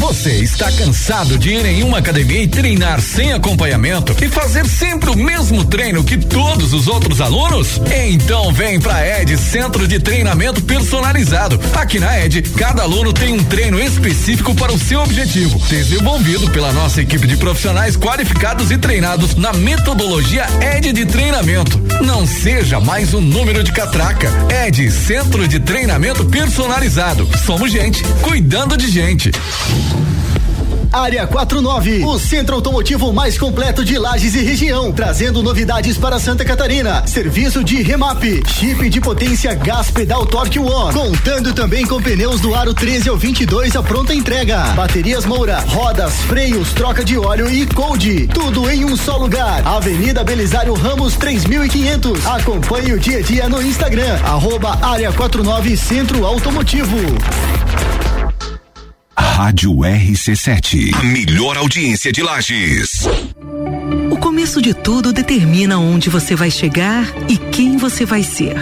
Você 0.00 0.30
está 0.36 0.72
cansado 0.72 1.36
de 1.36 1.50
ir 1.50 1.66
em 1.66 1.82
uma 1.82 1.98
academia 1.98 2.42
e 2.42 2.48
treinar 2.48 3.02
sem 3.02 3.34
acompanhamento 3.34 4.16
e 4.24 4.28
fazer 4.28 4.66
sempre 4.66 5.10
o 5.10 5.16
mesmo 5.16 5.62
treino 5.62 6.02
que 6.02 6.16
todos 6.16 6.72
os 6.72 6.88
outros 6.88 7.20
alunos? 7.20 7.78
Então 8.08 8.50
vem 8.50 8.80
pra 8.80 9.20
Ed 9.20 9.36
Centro 9.36 9.86
de 9.86 10.00
Treinamento 10.00 10.62
Personalizado. 10.62 11.60
Aqui 11.74 12.00
na 12.00 12.18
Ed, 12.18 12.40
cada 12.56 12.82
aluno 12.82 13.12
tem 13.12 13.34
um 13.34 13.44
treino 13.44 13.78
específico 13.78 14.54
para 14.54 14.72
o 14.72 14.78
seu 14.78 15.02
objetivo, 15.02 15.58
desenvolvido 15.68 16.50
pela 16.50 16.72
nossa 16.72 17.02
equipe 17.02 17.26
de 17.26 17.36
profissionais 17.36 17.94
qualificados 17.94 18.70
e 18.70 18.78
treinados 18.78 19.34
na 19.34 19.52
metodologia 19.52 20.46
Ed 20.76 20.94
de 20.94 21.04
treinamento. 21.04 21.78
Não 22.00 22.26
seja 22.26 22.80
mais 22.80 23.12
um 23.12 23.20
número 23.20 23.62
de 23.62 23.70
catraca. 23.70 24.32
Ed 24.66 24.90
Centro 24.90 25.46
de 25.46 25.60
Treinamento 25.60 26.24
Personalizado. 26.24 27.28
Somos 27.44 27.70
gente 27.70 28.02
cuidando 28.22 28.78
de 28.78 28.90
gente. 28.90 29.30
Área 30.92 31.24
49, 31.24 32.04
o 32.04 32.18
centro 32.18 32.56
automotivo 32.56 33.12
mais 33.12 33.38
completo 33.38 33.84
de 33.84 33.96
Lages 33.96 34.34
e 34.34 34.42
região, 34.42 34.90
trazendo 34.90 35.40
novidades 35.40 35.96
para 35.96 36.18
Santa 36.18 36.44
Catarina. 36.44 37.06
Serviço 37.06 37.62
de 37.62 37.80
remap, 37.80 38.20
chip 38.48 38.88
de 38.88 39.00
potência 39.00 39.54
gás 39.54 39.88
pedal 39.88 40.26
Torque 40.26 40.58
One, 40.58 40.92
contando 40.92 41.54
também 41.54 41.86
com 41.86 42.02
pneus 42.02 42.40
do 42.40 42.56
aro 42.56 42.74
13 42.74 43.08
ao 43.08 43.16
22 43.16 43.76
a 43.76 43.84
pronta 43.84 44.12
entrega. 44.12 44.64
Baterias 44.74 45.24
Moura, 45.24 45.60
rodas, 45.60 46.12
freios, 46.22 46.72
troca 46.72 47.04
de 47.04 47.16
óleo 47.16 47.48
e 47.48 47.66
cold, 47.68 48.26
tudo 48.34 48.68
em 48.68 48.84
um 48.84 48.96
só 48.96 49.16
lugar. 49.16 49.64
Avenida 49.64 50.24
Belisário 50.24 50.74
Ramos 50.74 51.14
3500. 51.14 52.26
Acompanhe 52.26 52.94
o 52.94 52.98
dia 52.98 53.18
a 53.18 53.22
dia 53.22 53.48
no 53.48 53.62
Instagram, 53.62 54.18
arroba 54.24 54.76
área 54.82 55.12
49 55.12 55.76
Centro 55.76 56.26
Automotivo. 56.26 56.98
Rádio 59.16 59.72
RC7. 59.72 60.94
A 60.94 61.02
melhor 61.02 61.56
audiência 61.56 62.12
de 62.12 62.22
Lages. 62.22 63.06
O 64.10 64.16
começo 64.16 64.62
de 64.62 64.72
tudo 64.72 65.12
determina 65.12 65.78
onde 65.78 66.08
você 66.08 66.34
vai 66.34 66.50
chegar 66.50 67.04
e 67.28 67.36
quem 67.36 67.76
você 67.76 68.04
vai 68.04 68.22
ser. 68.22 68.54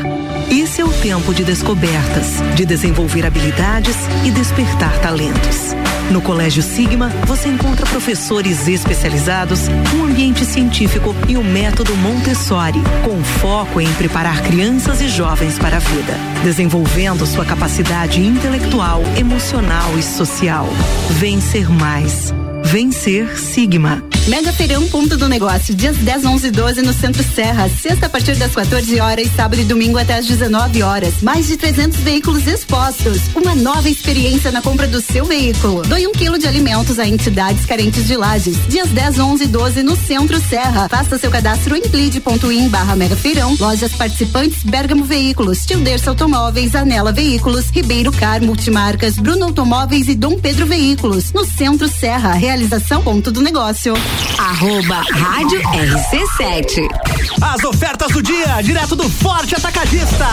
Esse 0.50 0.80
é 0.80 0.84
o 0.84 0.92
tempo 1.00 1.34
de 1.34 1.44
descobertas, 1.44 2.40
de 2.56 2.64
desenvolver 2.64 3.26
habilidades 3.26 3.96
e 4.24 4.30
despertar 4.30 4.98
talentos. 5.00 5.74
No 6.10 6.22
Colégio 6.22 6.62
Sigma, 6.62 7.10
você 7.26 7.48
encontra 7.48 7.84
professores 7.84 8.66
especializados, 8.66 9.68
um 9.94 10.04
ambiente 10.04 10.44
científico 10.44 11.14
e 11.28 11.36
o 11.36 11.44
método 11.44 11.94
Montessori, 11.96 12.80
com 13.04 13.22
foco 13.22 13.80
em 13.80 13.92
preparar 13.94 14.42
crianças 14.42 15.02
e 15.02 15.08
jovens 15.08 15.58
para 15.58 15.76
a 15.76 15.80
vida, 15.80 16.14
desenvolvendo 16.42 17.26
sua 17.26 17.44
capacidade 17.44 18.22
intelectual, 18.22 19.02
emocional 19.18 19.98
e 19.98 20.02
social. 20.02 20.66
Vencer 21.10 21.68
mais. 21.68 22.32
Vencer 22.64 23.36
Sigma. 23.38 24.02
Mega 24.28 24.52
Feirão 24.52 24.86
Ponto 24.88 25.16
do 25.16 25.26
Negócio, 25.26 25.74
dias 25.74 25.96
10, 25.96 26.26
11 26.26 26.48
e 26.48 26.50
12 26.50 26.82
no 26.82 26.92
Centro 26.92 27.22
Serra, 27.22 27.66
sexta 27.70 28.04
a 28.04 28.08
partir 28.10 28.36
das 28.36 28.54
14 28.54 29.00
horas 29.00 29.26
sábado 29.34 29.58
e 29.58 29.64
domingo 29.64 29.96
até 29.96 30.18
as 30.18 30.26
19 30.26 30.82
horas. 30.82 31.22
Mais 31.22 31.46
de 31.46 31.56
300 31.56 31.98
veículos 32.00 32.46
expostos. 32.46 33.22
Uma 33.34 33.54
nova 33.54 33.88
experiência 33.88 34.52
na 34.52 34.60
compra 34.60 34.86
do 34.86 35.00
seu 35.00 35.24
veículo. 35.24 35.80
Doe 35.82 36.06
um 36.06 36.12
quilo 36.12 36.38
de 36.38 36.46
alimentos 36.46 36.98
a 36.98 37.08
entidades 37.08 37.64
carentes 37.64 38.06
de 38.06 38.16
lajes. 38.16 38.58
Dias 38.68 38.90
10, 38.90 39.18
11 39.18 39.44
e 39.44 39.46
12 39.46 39.82
no 39.82 39.96
Centro 39.96 40.38
Serra. 40.38 40.90
Faça 40.90 41.16
seu 41.16 41.30
cadastro 41.30 41.74
em 41.74 41.80
plid.in 41.80 42.68
barra 42.68 42.94
Mega 42.94 43.16
Feirão. 43.16 43.56
Lojas 43.58 43.94
participantes 43.94 44.62
Bergamo 44.62 45.04
Veículos, 45.04 45.64
Tilderso 45.64 46.10
Automóveis, 46.10 46.74
Anela 46.74 47.12
Veículos, 47.12 47.70
Ribeiro 47.70 48.12
Car 48.12 48.42
Multimarcas, 48.42 49.16
Bruno 49.16 49.46
Automóveis 49.46 50.06
e 50.08 50.14
Dom 50.14 50.38
Pedro 50.38 50.66
Veículos. 50.66 51.32
No 51.32 51.46
Centro 51.46 51.88
Serra, 51.88 52.34
realização 52.48 53.02
ponto 53.02 53.30
do 53.30 53.42
negócio. 53.42 53.92
Arroba 54.38 55.02
Rádio 55.12 55.60
RC7. 55.60 56.88
As 57.42 57.62
ofertas 57.62 58.10
do 58.10 58.22
dia, 58.22 58.62
direto 58.62 58.96
do 58.96 59.06
Forte 59.06 59.54
Atacadista. 59.54 60.26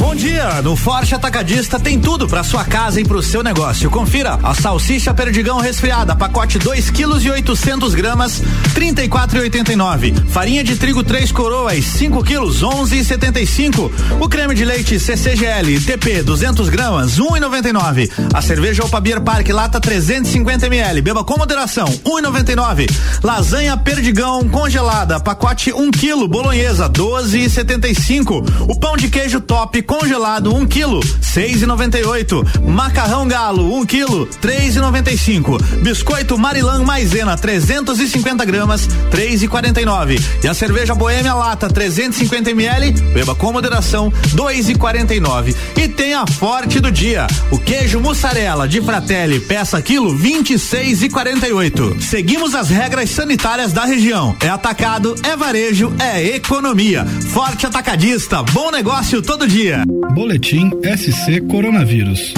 Bom 0.00 0.14
dia, 0.14 0.62
no 0.62 0.74
Forte 0.74 1.14
Atacadista 1.14 1.78
tem 1.78 2.00
tudo 2.00 2.26
para 2.26 2.42
sua 2.42 2.64
casa 2.64 3.00
e 3.00 3.04
pro 3.04 3.22
seu 3.22 3.42
negócio. 3.42 3.90
Confira 3.90 4.38
a 4.42 4.54
salsicha 4.54 5.14
perdigão 5.14 5.58
resfriada, 5.58 6.16
pacote 6.16 6.58
2 6.58 6.90
quilos 6.90 7.24
e 7.24 7.30
800 7.30 7.94
gramas, 7.94 8.42
34,89. 8.74 10.26
Farinha 10.28 10.64
de 10.64 10.76
trigo 10.76 11.04
3 11.04 11.30
coroas, 11.30 11.84
5 11.84 12.24
quilos, 12.24 12.62
11,75. 12.62 13.92
O 14.18 14.28
creme 14.28 14.54
de 14.54 14.64
leite 14.64 14.98
CCGL 14.98 15.80
TP 15.80 16.22
200 16.22 16.68
gramas, 16.70 17.18
1,99. 17.18 18.10
A 18.32 18.42
cerveja 18.42 18.84
Opa 18.84 19.00
Beer 19.00 19.20
Park 19.20 19.48
lata 19.50 19.78
350 20.00 20.66
ml. 20.66 21.02
Beba 21.02 21.22
com 21.22 21.36
moderação, 21.36 21.84
1,99. 21.86 22.90
Lasanha 23.22 23.76
perdigão 23.76 24.48
congelada, 24.48 25.20
pacote 25.20 25.72
1 25.72 25.90
quilo, 25.90 26.26
bolonhesa 26.26 26.88
12,75. 26.88 28.42
O 28.66 28.80
pão 28.80 28.96
de 28.96 29.10
queijo 29.10 29.40
top 29.40 29.82
congelado 29.82 30.54
1 30.54 30.66
quilo, 30.66 31.00
6,98. 31.00 32.62
Macarrão 32.66 33.28
galo 33.28 33.78
1 33.80 33.84
quilo, 33.84 34.26
3,95. 34.26 35.62
Biscoito 35.82 36.38
Marilã 36.38 36.82
Maisena 36.82 37.36
350 37.36 38.42
gramas, 38.46 38.88
3,49. 39.10 40.18
E 40.42 40.48
a 40.48 40.54
cerveja 40.54 40.94
Boêmia 40.94 41.34
lata 41.34 41.68
350 41.68 42.50
ml, 42.50 42.92
beba 43.12 43.34
com 43.34 43.52
moderação, 43.52 44.10
2,49. 44.34 45.54
E 45.76 45.88
tem 45.88 46.14
a 46.14 46.26
forte 46.26 46.80
do 46.80 46.90
dia, 46.90 47.26
o 47.50 47.58
queijo 47.58 48.00
mussarela 48.00 48.66
de 48.66 48.80
Fratelli, 48.80 49.40
peça 49.40 49.76
quilo 49.90 50.16
26,48. 50.16 52.00
Seguimos 52.00 52.54
as 52.54 52.70
regras 52.70 53.10
sanitárias 53.10 53.72
da 53.72 53.84
região. 53.84 54.36
É 54.40 54.48
atacado, 54.48 55.16
é 55.24 55.34
varejo, 55.34 55.92
é 55.98 56.36
economia. 56.36 57.04
Forte 57.04 57.66
atacadista, 57.66 58.40
bom 58.40 58.70
negócio 58.70 59.20
todo 59.20 59.48
dia. 59.48 59.82
Boletim 60.14 60.70
SC 60.96 61.40
Coronavírus. 61.40 62.32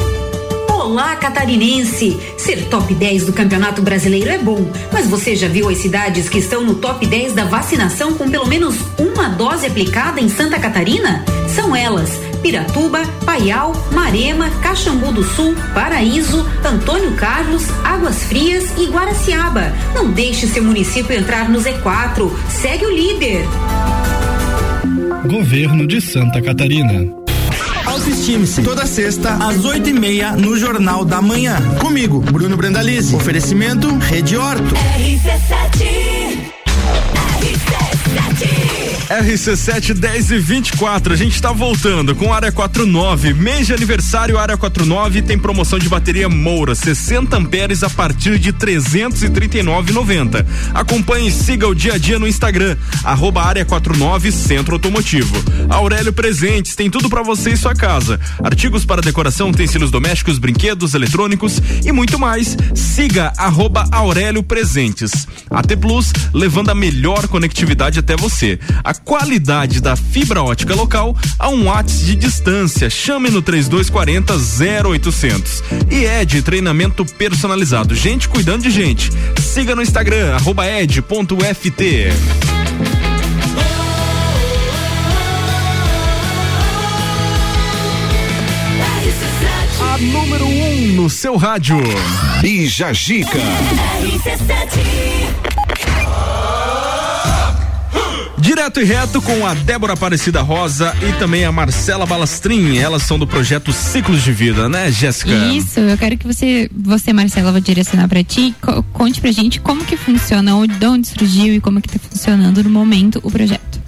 Olá, 0.82 1.14
catarinense! 1.14 2.18
Ser 2.36 2.64
top 2.68 2.92
10 2.92 3.26
do 3.26 3.32
Campeonato 3.32 3.80
Brasileiro 3.80 4.28
é 4.28 4.36
bom, 4.36 4.68
mas 4.92 5.06
você 5.06 5.36
já 5.36 5.46
viu 5.46 5.68
as 5.68 5.78
cidades 5.78 6.28
que 6.28 6.38
estão 6.38 6.64
no 6.64 6.74
top 6.74 7.06
10 7.06 7.34
da 7.34 7.44
vacinação 7.44 8.14
com 8.14 8.28
pelo 8.28 8.48
menos 8.48 8.74
uma 8.98 9.28
dose 9.28 9.64
aplicada 9.64 10.20
em 10.20 10.28
Santa 10.28 10.58
Catarina? 10.58 11.24
São 11.54 11.74
elas: 11.76 12.10
Piratuba, 12.42 13.06
Paial, 13.24 13.72
Marema, 13.92 14.50
Caxambu 14.60 15.12
do 15.12 15.22
Sul, 15.22 15.54
Paraíso, 15.72 16.44
Antônio 16.64 17.12
Carlos, 17.12 17.62
Águas 17.84 18.24
Frias 18.24 18.76
e 18.76 18.86
Guaraciaba. 18.86 19.72
Não 19.94 20.10
deixe 20.10 20.48
seu 20.48 20.64
município 20.64 21.16
entrar 21.16 21.48
no 21.48 21.60
Z4. 21.60 22.28
Segue 22.50 22.86
o 22.86 22.90
líder. 22.90 23.46
Governo 25.28 25.86
de 25.86 26.00
Santa 26.00 26.42
Catarina. 26.42 27.21
Autoestime-se. 27.86 28.62
Toda 28.62 28.86
sexta, 28.86 29.34
às 29.34 29.64
oito 29.64 29.88
e 29.90 29.92
meia, 29.92 30.32
no 30.32 30.56
Jornal 30.56 31.04
da 31.04 31.20
Manhã. 31.20 31.56
Comigo, 31.80 32.20
Bruno 32.20 32.56
Brandalize. 32.56 33.14
Oferecimento 33.14 33.88
Rede 33.98 34.36
Horto. 34.36 34.74
RC7 34.74 36.21
10 39.12 40.30
e 40.30 40.38
24, 40.38 41.12
a 41.12 41.16
gente 41.16 41.34
está 41.34 41.52
voltando 41.52 42.16
com 42.16 42.32
área 42.32 42.50
49. 42.50 43.34
Mês 43.34 43.66
de 43.66 43.74
aniversário, 43.74 44.38
área 44.38 44.56
49 44.56 45.20
tem 45.20 45.38
promoção 45.38 45.78
de 45.78 45.86
bateria 45.86 46.30
Moura, 46.30 46.74
60 46.74 47.36
amperes 47.36 47.82
a 47.82 47.90
partir 47.90 48.38
de 48.38 48.54
339,90. 48.54 50.46
Acompanhe 50.72 51.28
e 51.28 51.30
siga 51.30 51.68
o 51.68 51.74
dia 51.74 51.92
a 51.92 51.98
dia 51.98 52.18
no 52.18 52.26
Instagram, 52.26 52.74
arroba 53.04 53.42
área 53.42 53.66
49 53.66 54.32
Centro 54.32 54.76
Automotivo. 54.76 55.44
Aurélio 55.68 56.12
Presentes 56.14 56.74
tem 56.74 56.88
tudo 56.88 57.10
para 57.10 57.22
você 57.22 57.50
e 57.50 57.56
sua 57.56 57.74
casa. 57.74 58.18
Artigos 58.42 58.86
para 58.86 59.02
decoração, 59.02 59.50
utensílios 59.50 59.90
domésticos, 59.90 60.38
brinquedos, 60.38 60.94
eletrônicos 60.94 61.60
e 61.84 61.92
muito 61.92 62.18
mais. 62.18 62.56
Siga 62.74 63.30
arroba 63.36 63.84
Aurélio 63.92 64.42
Presentes. 64.42 65.28
AT 65.50 65.76
Plus, 65.76 66.12
levando 66.32 66.70
a 66.70 66.74
melhor 66.74 67.28
conectividade 67.28 67.98
até 67.98 68.16
você. 68.16 68.58
A 68.82 69.01
qualidade 69.04 69.80
da 69.80 69.96
fibra 69.96 70.42
ótica 70.42 70.74
local 70.74 71.16
a 71.38 71.48
um 71.48 71.66
watts 71.66 72.04
de 72.04 72.14
distância. 72.14 72.88
Chame 72.88 73.30
no 73.30 73.42
3240 73.42 74.34
0800. 74.34 75.62
E 75.90 76.04
Ed 76.04 76.42
treinamento 76.42 77.04
personalizado. 77.04 77.94
Gente 77.94 78.28
cuidando 78.28 78.62
de 78.62 78.70
gente. 78.70 79.10
Siga 79.40 79.74
no 79.74 79.82
Instagram 79.82 80.34
arroba 80.34 80.66
ed.ft. 80.66 82.12
A 89.80 89.98
número 89.98 90.46
1 90.46 90.48
um 90.48 90.92
no 90.94 91.10
seu 91.10 91.36
rádio. 91.36 91.76
Bija 92.40 92.92
Gica. 92.92 93.38
Direto 98.54 98.80
e 98.82 98.84
reto 98.84 99.22
com 99.22 99.46
a 99.46 99.54
Débora 99.54 99.94
Aparecida 99.94 100.42
Rosa 100.42 100.94
e 101.08 101.18
também 101.18 101.42
a 101.42 101.50
Marcela 101.50 102.04
Balastrin. 102.04 102.76
Elas 102.76 103.02
são 103.02 103.18
do 103.18 103.26
projeto 103.26 103.72
Ciclos 103.72 104.22
de 104.22 104.30
Vida, 104.30 104.68
né, 104.68 104.92
Jéssica? 104.92 105.32
Isso, 105.32 105.80
eu 105.80 105.96
quero 105.96 106.18
que 106.18 106.26
você, 106.26 106.68
você 106.70 107.14
Marcela, 107.14 107.50
vou 107.50 107.62
direcionar 107.62 108.08
para 108.08 108.22
ti. 108.22 108.54
Co 108.60 108.82
conte 108.92 109.22
pra 109.22 109.32
gente 109.32 109.58
como 109.58 109.82
que 109.86 109.96
funciona, 109.96 110.54
onde, 110.54 110.74
de 110.74 110.84
onde 110.84 111.08
surgiu 111.08 111.54
e 111.54 111.60
como 111.62 111.80
que 111.80 111.88
tá 111.88 111.98
funcionando 111.98 112.62
no 112.62 112.68
momento 112.68 113.20
o 113.22 113.30
projeto. 113.30 113.80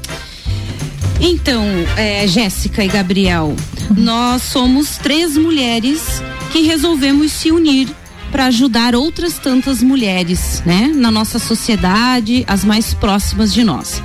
Então, 1.21 1.63
é, 1.99 2.27
Jéssica 2.27 2.83
e 2.83 2.89
Gabriel, 2.89 3.55
nós 3.95 4.45
somos 4.45 4.97
três 4.97 5.37
mulheres 5.37 6.23
que 6.51 6.63
resolvemos 6.63 7.33
se 7.33 7.53
unir 7.53 7.95
para 8.35 8.47
ajudar 8.47 8.97
outras 8.97 9.35
tantas 9.35 9.81
mulheres, 9.81 10.61
né, 10.67 10.91
na 10.93 11.09
nossa 11.09 11.39
sociedade, 11.39 12.45
as 12.49 12.65
mais 12.65 12.93
próximas 12.93 13.55
de 13.55 13.63
nós. 13.63 14.03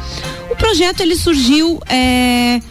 O 0.51 0.55
projeto 0.55 1.01
ele 1.01 1.15
surgiu 1.15 1.81
é, 1.89 2.61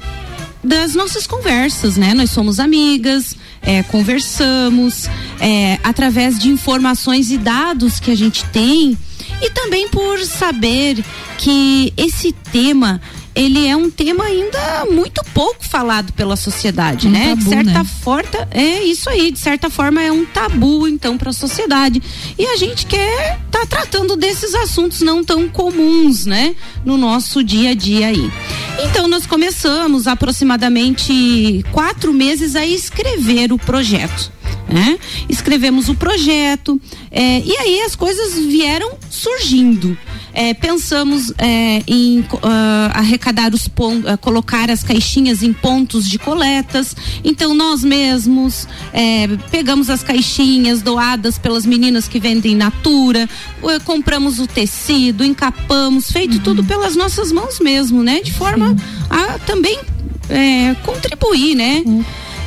das 0.62 0.94
nossas 0.94 1.27
conversas, 1.27 1.97
né? 1.97 2.14
Nós 2.14 2.31
somos 2.31 2.61
amigas, 2.61 3.35
é, 3.61 3.83
conversamos 3.83 5.09
é, 5.40 5.81
através 5.83 6.38
de 6.38 6.49
informações 6.49 7.33
e 7.33 7.37
dados 7.37 7.99
que 7.99 8.12
a 8.12 8.16
gente 8.16 8.44
tem 8.51 8.97
e 9.42 9.51
também 9.51 9.88
por 9.88 10.21
saber 10.21 11.05
que 11.38 11.92
esse 11.97 12.31
tema 12.53 13.01
ele 13.38 13.68
é 13.68 13.77
um 13.77 13.88
tema 13.88 14.24
ainda 14.24 14.85
muito 14.90 15.22
pouco 15.33 15.64
falado 15.64 16.12
pela 16.12 16.35
sociedade, 16.35 17.07
Um 17.07 17.11
né? 17.11 17.29
tabu, 17.29 17.44
de 17.44 17.48
certa 17.48 17.70
né? 17.70 17.85
forma, 17.85 18.48
é 18.51 18.83
isso 18.83 19.09
aí, 19.09 19.31
de 19.31 19.38
certa 19.38 19.70
forma 19.70 20.03
é 20.03 20.11
um 20.11 20.24
tabu 20.24 20.88
então 20.88 21.16
para 21.16 21.31
a 21.31 21.33
sociedade. 21.33 22.03
E 22.37 22.44
a 22.46 22.57
gente 22.57 22.85
quer 22.85 23.38
tá 23.48 23.64
tratando 23.64 24.16
desses 24.16 24.55
assuntos 24.57 25.03
não 25.03 25.22
tão 25.22 25.48
comuns, 25.48 26.27
né, 26.27 26.57
no 26.85 26.96
nosso 26.96 27.44
dia 27.44 27.70
a 27.70 27.74
dia 27.74 28.09
aí. 28.09 28.31
Então 28.81 29.07
nós 29.07 29.24
começamos 29.24 30.09
aproximadamente 30.09 31.64
quatro 31.70 32.12
meses 32.12 32.57
a 32.57 32.66
escrever 32.66 33.53
o 33.53 33.59
projeto. 33.59 34.33
Né? 34.68 34.98
Escrevemos 35.29 35.88
o 35.88 35.94
projeto 35.94 36.79
é, 37.11 37.40
e 37.40 37.57
aí 37.57 37.81
as 37.83 37.94
coisas 37.94 38.35
vieram 38.35 38.98
surgindo. 39.09 39.96
É, 40.40 40.55
pensamos 40.55 41.33
é, 41.37 41.83
em 41.85 42.24
ah, 42.44 42.92
arrecadar 42.94 43.53
os 43.53 43.66
pontos, 43.66 44.09
colocar 44.20 44.70
as 44.70 44.85
caixinhas 44.85 45.42
em 45.42 45.53
pontos 45.53 46.09
de 46.09 46.16
coletas. 46.16 46.94
Então 47.24 47.55
nós 47.55 47.83
mesmos 47.83 48.68
é, 48.92 49.27
pegamos 49.51 49.90
as 49.90 50.05
caixinhas 50.05 50.81
doadas 50.81 51.38
pelas 51.38 51.66
meninas 51.66 52.07
que 52.07 52.20
vendem 52.20 52.55
Natura, 52.55 53.29
eh, 53.64 53.79
compramos 53.85 54.38
o 54.38 54.46
tecido, 54.46 55.24
encapamos, 55.24 56.09
feito 56.09 56.38
tudo 56.38 56.62
pelas 56.62 56.94
nossas 56.94 57.33
mãos 57.33 57.59
mesmo, 57.59 58.05
né? 58.05 58.20
De 58.20 58.33
forma 58.33 58.77
a 59.11 59.40
também 59.40 59.77
é, 60.31 60.77
contribuir, 60.85 61.57
né? 61.57 61.83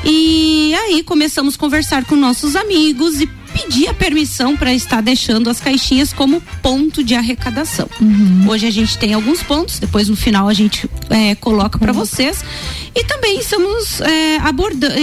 E 0.06 0.74
aí 0.76 1.04
começamos 1.04 1.56
a 1.56 1.58
conversar 1.58 2.06
com 2.06 2.16
nossos 2.16 2.56
amigos 2.56 3.20
e 3.20 3.28
pedir 3.54 3.88
a 3.88 3.94
permissão 3.94 4.56
para 4.56 4.74
estar 4.74 5.02
deixando 5.02 5.50
as 5.50 5.60
caixinhas 5.60 6.14
como 6.14 6.42
ponto 6.62 7.04
de 7.04 7.16
arrecadação. 7.16 7.90
Hoje 8.48 8.68
a 8.68 8.72
gente 8.72 8.98
tem 8.98 9.14
alguns 9.14 9.44
pontos, 9.44 9.80
depois 9.80 10.10
no 10.10 10.16
final 10.16 10.48
a 10.48 10.54
gente 10.54 10.90
é, 11.10 11.36
coloca 11.36 11.78
para 11.78 11.92
vocês. 11.92 12.44
E 12.96 13.04
também 13.04 13.40
estamos 13.40 14.02
é, 14.02 14.38
aborda 14.38 14.94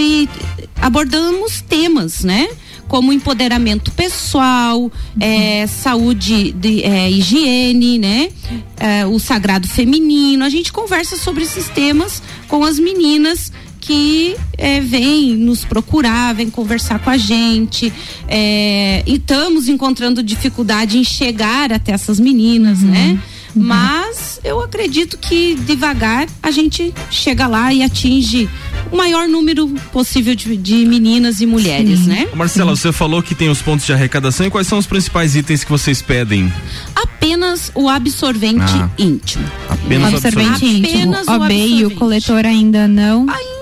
abordamos 0.81 1.61
temas, 1.61 2.23
né? 2.23 2.47
Como 2.87 3.13
empoderamento 3.13 3.91
pessoal, 3.91 4.91
é, 5.19 5.67
saúde, 5.67 6.51
de, 6.53 6.83
é, 6.83 7.09
higiene, 7.09 7.99
né? 7.99 8.29
É, 8.77 9.05
o 9.05 9.19
sagrado 9.19 9.67
feminino. 9.67 10.43
A 10.43 10.49
gente 10.49 10.71
conversa 10.71 11.15
sobre 11.15 11.43
esses 11.43 11.67
temas 11.69 12.23
com 12.47 12.63
as 12.63 12.79
meninas 12.79 13.51
que 13.89 14.35
é, 14.55 14.79
vêm 14.79 15.35
nos 15.35 15.65
procurar, 15.65 16.35
vêm 16.35 16.47
conversar 16.47 16.99
com 16.99 17.09
a 17.09 17.17
gente. 17.17 17.91
é, 18.27 19.01
e 19.07 19.15
estamos 19.15 19.67
encontrando 19.67 20.21
dificuldade 20.21 20.99
em 20.99 21.03
chegar 21.03 21.73
até 21.73 21.91
essas 21.91 22.19
meninas, 22.19 22.83
né? 22.83 23.17
Mas 23.55 24.39
eu 24.43 24.61
acredito 24.61 25.17
que 25.17 25.55
devagar 25.55 26.27
a 26.43 26.51
gente 26.51 26.93
chega 27.09 27.47
lá 27.47 27.73
e 27.73 27.81
atinge 27.81 28.47
o 28.91 28.95
maior 28.95 29.27
número 29.27 29.67
possível 29.91 30.35
de, 30.35 30.55
de 30.55 30.85
meninas 30.85 31.41
e 31.41 31.47
mulheres, 31.47 32.05
né? 32.05 32.27
Ô, 32.31 32.35
Marcela, 32.35 32.75
você 32.75 32.91
falou 32.91 33.23
que 33.23 33.33
tem 33.33 33.49
os 33.49 33.59
pontos 33.59 33.87
de 33.87 33.91
arrecadação 33.91 34.45
e 34.45 34.51
quais 34.51 34.67
são 34.67 34.77
os 34.77 34.85
principais 34.85 35.35
itens 35.35 35.63
que 35.63 35.71
vocês 35.71 35.99
pedem? 35.99 36.53
Apenas 36.95 37.71
o 37.73 37.89
absorvente 37.89 38.71
Ah. 38.71 38.87
íntimo. 38.99 39.45
Apenas 39.67 40.13
o 40.13 40.17
absorvente 40.17 40.65
íntimo. 40.67 41.15
Apenas 41.15 41.27
o 41.27 41.31
OB 41.31 41.51
e 41.53 41.57
o 41.57 41.63
absorvente. 41.87 41.95
coletor 41.95 42.45
ainda 42.45 42.87
não. 42.87 43.21
Ainda 43.27 43.58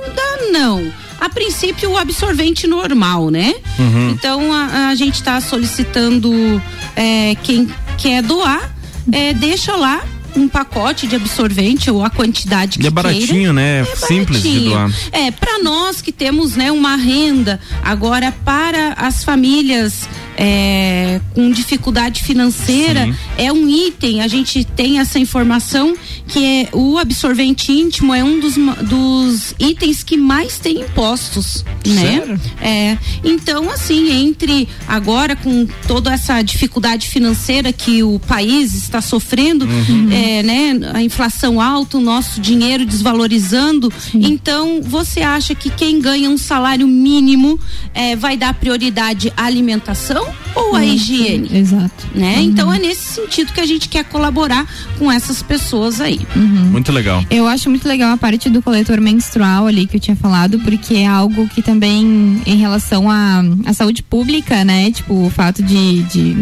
não. 0.52 0.91
A 1.19 1.30
princípio, 1.30 1.91
o 1.91 1.97
absorvente 1.97 2.67
normal, 2.67 3.30
né? 3.32 3.56
Uhum. 3.80 4.10
Então, 4.12 4.54
a, 4.54 4.89
a 4.89 4.95
gente 4.95 5.15
está 5.15 5.41
solicitando 5.41 6.62
é, 6.95 7.36
quem 7.43 7.67
quer 7.97 8.21
doar, 8.21 8.71
é, 9.12 9.34
deixa 9.34 9.76
lá 9.76 10.04
um 10.36 10.47
pacote 10.47 11.08
de 11.08 11.15
absorvente 11.15 11.89
ou 11.89 12.04
a 12.04 12.10
quantidade 12.12 12.78
que 12.78 12.84
E 12.84 12.88
é 12.88 12.91
baratinho, 12.91 13.28
queira. 13.28 13.54
né? 13.54 13.86
Simples 13.95 14.43
de 14.43 14.50
baratinho. 14.50 14.69
doar. 14.69 14.91
É, 15.12 15.32
para 15.32 15.58
nós 15.63 16.00
que 16.02 16.12
temos, 16.12 16.56
né, 16.56 16.71
uma 16.71 16.95
renda, 16.95 17.60
agora 17.84 18.32
para 18.45 18.93
as 18.93 19.23
famílias 19.23 20.08
é, 20.38 21.19
com 21.34 21.50
dificuldade 21.50 22.23
financeira, 22.23 23.06
Sim. 23.06 23.15
é 23.38 23.52
um 23.52 23.67
item, 23.67 24.21
a 24.21 24.28
gente 24.28 24.63
tem 24.63 25.00
essa 25.00 25.17
informação 25.17 25.95
que 26.28 26.45
é 26.45 26.69
o 26.71 26.97
absorvente 26.97 27.71
íntimo 27.71 28.13
é 28.13 28.23
um 28.23 28.39
dos, 28.39 28.56
dos 28.88 29.56
itens 29.60 30.04
que 30.04 30.15
mais 30.15 30.60
tem 30.60 30.82
impostos, 30.82 31.65
né? 31.86 32.39
É, 32.62 32.97
então 33.23 33.69
assim, 33.71 34.28
entre 34.28 34.67
agora 34.88 35.36
com 35.36 35.65
toda 35.88 36.13
essa 36.13 36.41
dificuldade 36.41 37.08
financeira 37.08 37.73
que 37.73 38.04
o 38.04 38.19
país 38.19 38.76
está 38.76 39.02
sofrendo, 39.02 39.65
Uhum. 39.65 40.10
é, 40.12 40.43
né, 40.43 40.80
a 40.93 41.02
inflação 41.02 41.60
alta, 41.62 41.97
o 41.97 42.02
nosso 42.02 42.39
dinheiro 42.41 42.86
desvalorizando, 42.86 43.91
então 44.13 44.82
você 44.82 45.21
acha 45.21 45.56
que 45.56 45.69
quem 45.69 46.00
ganha 46.00 46.30
um 46.30 46.38
salário 46.38 46.88
mínimo 46.88 47.60
é, 47.93 48.15
vai 48.15 48.38
dar 48.38 48.54
prioridade 48.54 49.32
à 49.36 49.45
alimentação 49.45 50.27
ou 50.56 50.76
à 50.76 50.80
Hum, 50.80 50.84
higiene? 50.84 51.50
Exato. 51.58 52.08
Né? 52.16 52.38
Uhum. 52.38 52.44
Então 52.44 52.74
é 52.74 52.80
nesse 52.80 53.13
sentido 53.16 53.54
que 53.54 53.60
a 53.62 53.66
gente 53.66 53.88
quer 53.90 54.04
colaborar 54.06 54.66
com 54.98 55.12
essas 55.12 55.42
pessoas 55.42 56.02
aí. 56.02 56.20
Muito 56.36 56.92
legal. 56.92 57.24
Eu 57.30 57.48
acho 57.48 57.70
muito 57.70 57.88
legal 57.88 58.12
a 58.13 58.18
parte 58.18 58.50
do 58.50 58.62
coletor 58.62 59.00
menstrual 59.00 59.68
ali 59.68 59.86
que 59.88 59.98
eu 59.98 60.00
tinha 60.00 60.16
falado, 60.16 60.60
porque 60.60 60.96
é 60.96 61.08
algo 61.08 61.48
que 61.48 61.62
também, 61.62 62.42
em 62.46 62.56
relação 62.58 63.10
à 63.10 63.44
à 63.66 63.74
saúde 63.74 64.02
pública, 64.04 64.63
né? 64.63 64.92
Tipo, 64.92 65.26
o 65.26 65.30
fato 65.30 65.62
de, 65.63 66.04
de, 66.04 66.34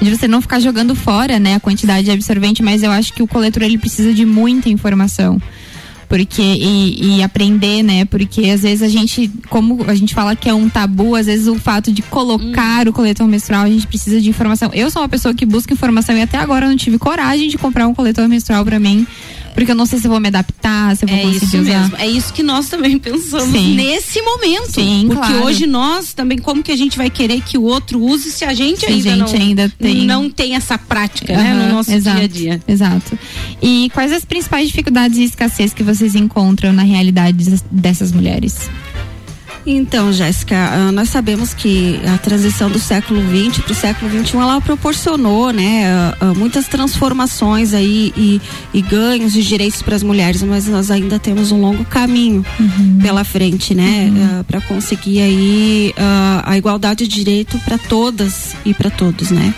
de 0.00 0.10
você 0.16 0.26
não 0.28 0.40
ficar 0.40 0.60
jogando 0.60 0.94
fora, 0.94 1.38
né? 1.38 1.54
A 1.56 1.60
quantidade 1.60 2.04
de 2.04 2.10
absorvente, 2.10 2.62
mas 2.62 2.82
eu 2.82 2.90
acho 2.90 3.12
que 3.12 3.22
o 3.22 3.26
coletor 3.26 3.62
ele 3.62 3.78
precisa 3.78 4.12
de 4.14 4.24
muita 4.24 4.68
informação. 4.68 5.40
Porque, 6.08 6.42
e, 6.42 7.18
e 7.18 7.22
aprender, 7.22 7.82
né? 7.82 8.04
Porque 8.06 8.48
às 8.48 8.62
vezes 8.62 8.82
a 8.82 8.88
gente, 8.88 9.30
como 9.50 9.84
a 9.86 9.94
gente 9.94 10.14
fala 10.14 10.34
que 10.34 10.48
é 10.48 10.54
um 10.54 10.68
tabu, 10.68 11.14
às 11.14 11.26
vezes 11.26 11.46
o 11.46 11.56
fato 11.56 11.92
de 11.92 12.00
colocar 12.00 12.88
o 12.88 12.92
coletor 12.92 13.28
menstrual, 13.28 13.64
a 13.64 13.68
gente 13.68 13.86
precisa 13.86 14.20
de 14.20 14.30
informação. 14.30 14.70
Eu 14.72 14.90
sou 14.90 15.02
uma 15.02 15.08
pessoa 15.08 15.34
que 15.34 15.44
busca 15.44 15.72
informação 15.72 16.16
e 16.16 16.22
até 16.22 16.38
agora 16.38 16.64
eu 16.64 16.70
não 16.70 16.76
tive 16.76 16.98
coragem 16.98 17.48
de 17.48 17.58
comprar 17.58 17.86
um 17.86 17.94
coletor 17.94 18.26
menstrual 18.26 18.64
pra 18.64 18.80
mim. 18.80 19.06
Porque 19.54 19.70
eu 19.70 19.74
não 19.74 19.86
sei 19.86 19.98
se 19.98 20.06
eu 20.06 20.10
vou 20.10 20.20
me 20.20 20.28
adaptar, 20.28 20.96
se 20.96 21.04
eu 21.04 21.08
vou 21.08 21.18
É 21.18 21.22
conseguir 21.22 21.44
isso 21.46 21.58
usar. 21.58 21.80
mesmo. 21.80 21.96
É 21.96 22.06
isso 22.06 22.32
que 22.32 22.42
nós 22.42 22.68
também 22.68 22.98
pensamos 23.00 23.48
Sim. 23.58 23.74
nesse 23.74 24.22
momento. 24.22 24.72
Sim, 24.72 25.04
Porque 25.08 25.26
claro. 25.32 25.44
hoje 25.46 25.66
nós 25.66 26.12
também, 26.12 26.38
como 26.38 26.62
que 26.62 26.70
a 26.72 26.76
gente 26.76 26.96
vai 26.96 27.10
querer 27.10 27.40
que 27.42 27.58
o 27.58 27.62
outro 27.62 28.00
use 28.00 28.30
se 28.30 28.44
a 28.44 28.54
gente 28.54 28.80
Se 28.80 28.86
a 28.86 28.88
ainda, 28.90 29.10
gente 29.10 29.32
não, 29.34 29.40
ainda 29.40 29.72
tem- 29.78 30.04
não 30.06 30.30
tem 30.30 30.54
essa 30.54 30.76
prática 30.78 31.32
né, 31.36 31.52
Aham, 31.52 31.66
no 31.68 31.74
nosso 31.74 31.92
exato, 31.92 32.16
dia 32.16 32.24
a 32.24 32.28
dia? 32.28 32.62
Exato. 32.68 33.18
E 33.62 33.90
quais 33.94 34.12
as 34.12 34.24
principais 34.24 34.68
dificuldades 34.68 35.18
e 35.18 35.24
escassez 35.24 35.72
que 35.74 35.82
vocês 35.82 36.14
encontram 36.14 36.72
na 36.72 36.82
realidade 36.82 37.36
des- 37.36 37.64
dessas 37.70 38.12
mulheres? 38.12 38.68
Então, 39.66 40.12
Jéssica, 40.12 40.56
ah, 40.56 40.92
nós 40.92 41.08
sabemos 41.08 41.52
que 41.52 42.00
a 42.06 42.18
transição 42.18 42.70
do 42.70 42.78
século 42.78 43.20
XX 43.20 43.62
para 43.62 43.72
o 43.72 43.74
século 43.74 44.10
XXI 44.10 44.36
ela 44.38 44.60
proporcionou, 44.60 45.52
né, 45.52 45.86
ah, 45.86 46.16
ah, 46.20 46.34
muitas 46.34 46.66
transformações 46.68 47.74
aí 47.74 48.12
e, 48.16 48.40
e 48.72 48.80
ganhos 48.80 49.32
de 49.32 49.42
direitos 49.42 49.82
para 49.82 49.96
as 49.96 50.02
mulheres, 50.02 50.42
mas 50.42 50.66
nós 50.66 50.90
ainda 50.90 51.18
temos 51.18 51.52
um 51.52 51.60
longo 51.60 51.84
caminho 51.84 52.44
pela 53.02 53.24
frente, 53.24 53.74
né, 53.74 54.44
para 54.46 54.60
conseguir 54.60 55.20
aí 55.20 55.94
a 56.44 56.56
igualdade 56.56 57.06
de 57.06 57.14
direito 57.14 57.58
para 57.60 57.78
todas 57.78 58.54
e 58.64 58.72
para 58.72 58.90
todos, 58.90 59.30
né? 59.30 59.54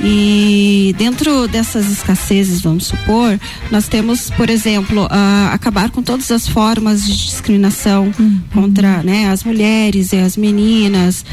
E 0.00 0.94
dentro 0.98 1.46
dessas 1.46 1.90
escassezes, 1.90 2.60
vamos 2.60 2.86
supor, 2.86 3.38
nós 3.70 3.88
temos, 3.88 4.30
por 4.30 4.50
exemplo, 4.50 5.06
ah, 5.10 5.50
acabar 5.52 5.90
com 5.90 6.02
todas 6.02 6.30
as 6.30 6.48
formas 6.48 7.04
de 7.04 7.16
discriminação 7.16 8.12
contra 8.52 9.02
né, 9.02 9.30
as 9.30 9.44
mulheres 9.44 10.12
e 10.12 10.16
as 10.16 10.36
meninas, 10.36 11.24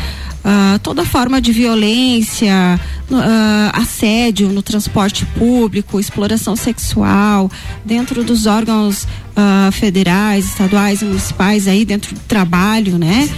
ah, 0.43 0.79
toda 0.81 1.05
forma 1.05 1.41
de 1.41 1.51
violência, 1.51 2.79
ah, 3.11 3.71
assédio 3.73 4.49
no 4.49 4.61
transporte 4.61 5.25
público, 5.37 5.99
exploração 5.99 6.55
sexual, 6.55 7.49
dentro 7.85 8.23
dos 8.23 8.45
órgãos 8.45 9.07
ah, 9.35 9.69
federais, 9.71 10.45
estaduais 10.45 11.01
e 11.01 11.05
municipais, 11.05 11.67
aí 11.67 11.85
dentro 11.85 12.15
do 12.15 12.21
trabalho, 12.21 12.97
né? 12.97 13.29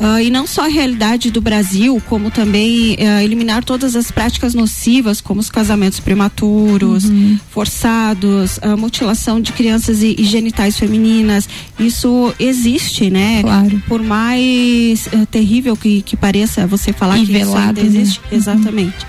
Ah, 0.00 0.22
e 0.22 0.30
não 0.30 0.46
só 0.46 0.64
a 0.64 0.68
realidade 0.68 1.30
do 1.30 1.40
Brasil, 1.40 2.00
como 2.08 2.30
também 2.30 2.96
ah, 2.98 3.22
eliminar 3.22 3.62
todas 3.62 3.94
as 3.94 4.10
práticas 4.10 4.54
nocivas, 4.54 5.20
como 5.20 5.40
os 5.40 5.50
casamentos 5.50 6.00
prematuros, 6.00 7.04
forçados, 7.50 8.58
a 8.62 8.76
mutilação 8.76 9.40
de 9.40 9.52
crianças 9.52 10.02
e, 10.02 10.16
e 10.18 10.24
genitais 10.24 10.78
femininas. 10.78 11.48
Isso 11.78 12.34
existe, 12.38 13.10
né? 13.10 13.42
Por 13.86 14.02
mais 14.02 15.08
ah, 15.12 15.26
terrível 15.30 15.76
que, 15.76 16.02
que 16.02 16.16
pareça 16.16 16.66
você 16.66 16.92
falar 16.92 17.18
E 17.18 17.26
que 17.26 17.32
isso 17.32 17.44
velado, 17.50 17.80
ainda 17.80 17.80
existe. 17.82 18.20
né? 18.20 18.36
Exatamente. 18.36 19.06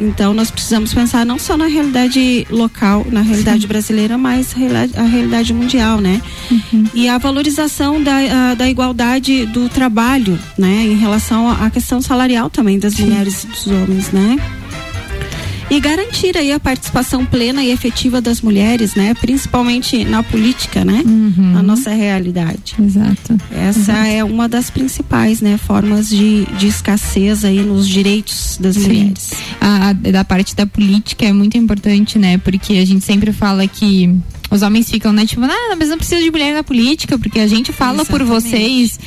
Então 0.00 0.32
nós 0.32 0.50
precisamos 0.50 0.94
pensar 0.94 1.26
não 1.26 1.38
só 1.38 1.56
na 1.56 1.66
realidade 1.66 2.46
local, 2.50 3.06
na 3.10 3.20
realidade 3.20 3.66
brasileira, 3.66 4.16
mas 4.16 4.54
a 4.96 5.02
realidade 5.02 5.52
mundial, 5.52 6.00
né? 6.00 6.20
E 6.94 7.06
a 7.08 7.18
valorização 7.18 8.02
da, 8.02 8.16
a, 8.50 8.54
da 8.54 8.68
igualdade 8.68 9.44
do 9.46 9.68
trabalho, 9.68 10.38
né? 10.56 10.86
Em 10.86 10.96
relação 10.96 11.50
à 11.50 11.68
questão 11.68 12.00
salarial 12.00 12.48
também 12.48 12.78
das 12.78 12.98
mulheres 12.98 13.44
e 13.44 13.46
dos 13.48 13.66
homens, 13.66 14.10
né? 14.10 14.38
E 15.70 15.78
garantir 15.78 16.36
aí 16.36 16.50
a 16.52 16.58
participação 16.58 17.24
plena 17.24 17.62
e 17.62 17.70
efetiva 17.70 18.20
das 18.20 18.40
mulheres, 18.40 18.94
né? 18.96 19.14
Principalmente 19.14 20.04
na 20.04 20.22
política, 20.22 20.84
né? 20.84 21.02
Na 21.36 21.62
nossa 21.62 21.90
realidade. 21.90 22.74
Exato. 22.78 23.38
Essa 23.52 23.78
Exato. 23.78 24.06
é 24.08 24.24
uma 24.24 24.48
das 24.48 24.68
principais, 24.68 25.40
né? 25.40 25.56
Formas 25.58 26.08
de, 26.08 26.44
de 26.58 26.66
escassez 26.66 27.44
aí 27.44 27.60
nos 27.60 27.86
direitos 27.88 28.58
das 28.60 28.74
Sim. 28.74 28.82
mulheres. 28.82 29.32
A, 29.60 29.90
a- 29.90 29.92
da 29.92 30.24
parte 30.24 30.56
da 30.56 30.66
política 30.66 31.24
é 31.24 31.32
muito 31.32 31.56
importante, 31.56 32.18
né? 32.18 32.36
Porque 32.38 32.74
a 32.74 32.84
gente 32.84 33.04
sempre 33.04 33.32
fala 33.32 33.66
que 33.68 34.12
os 34.50 34.62
homens 34.62 34.90
ficam, 34.90 35.12
né? 35.12 35.24
Tipo, 35.24 35.42
ah, 35.44 35.76
mas 35.78 35.88
não 35.88 35.96
precisa 35.96 36.20
de 36.20 36.30
mulher 36.30 36.52
na 36.52 36.64
política, 36.64 37.16
porque 37.16 37.38
a 37.38 37.46
gente 37.46 37.72
fala 37.72 38.04
por 38.04 38.24
vocês. 38.24 38.98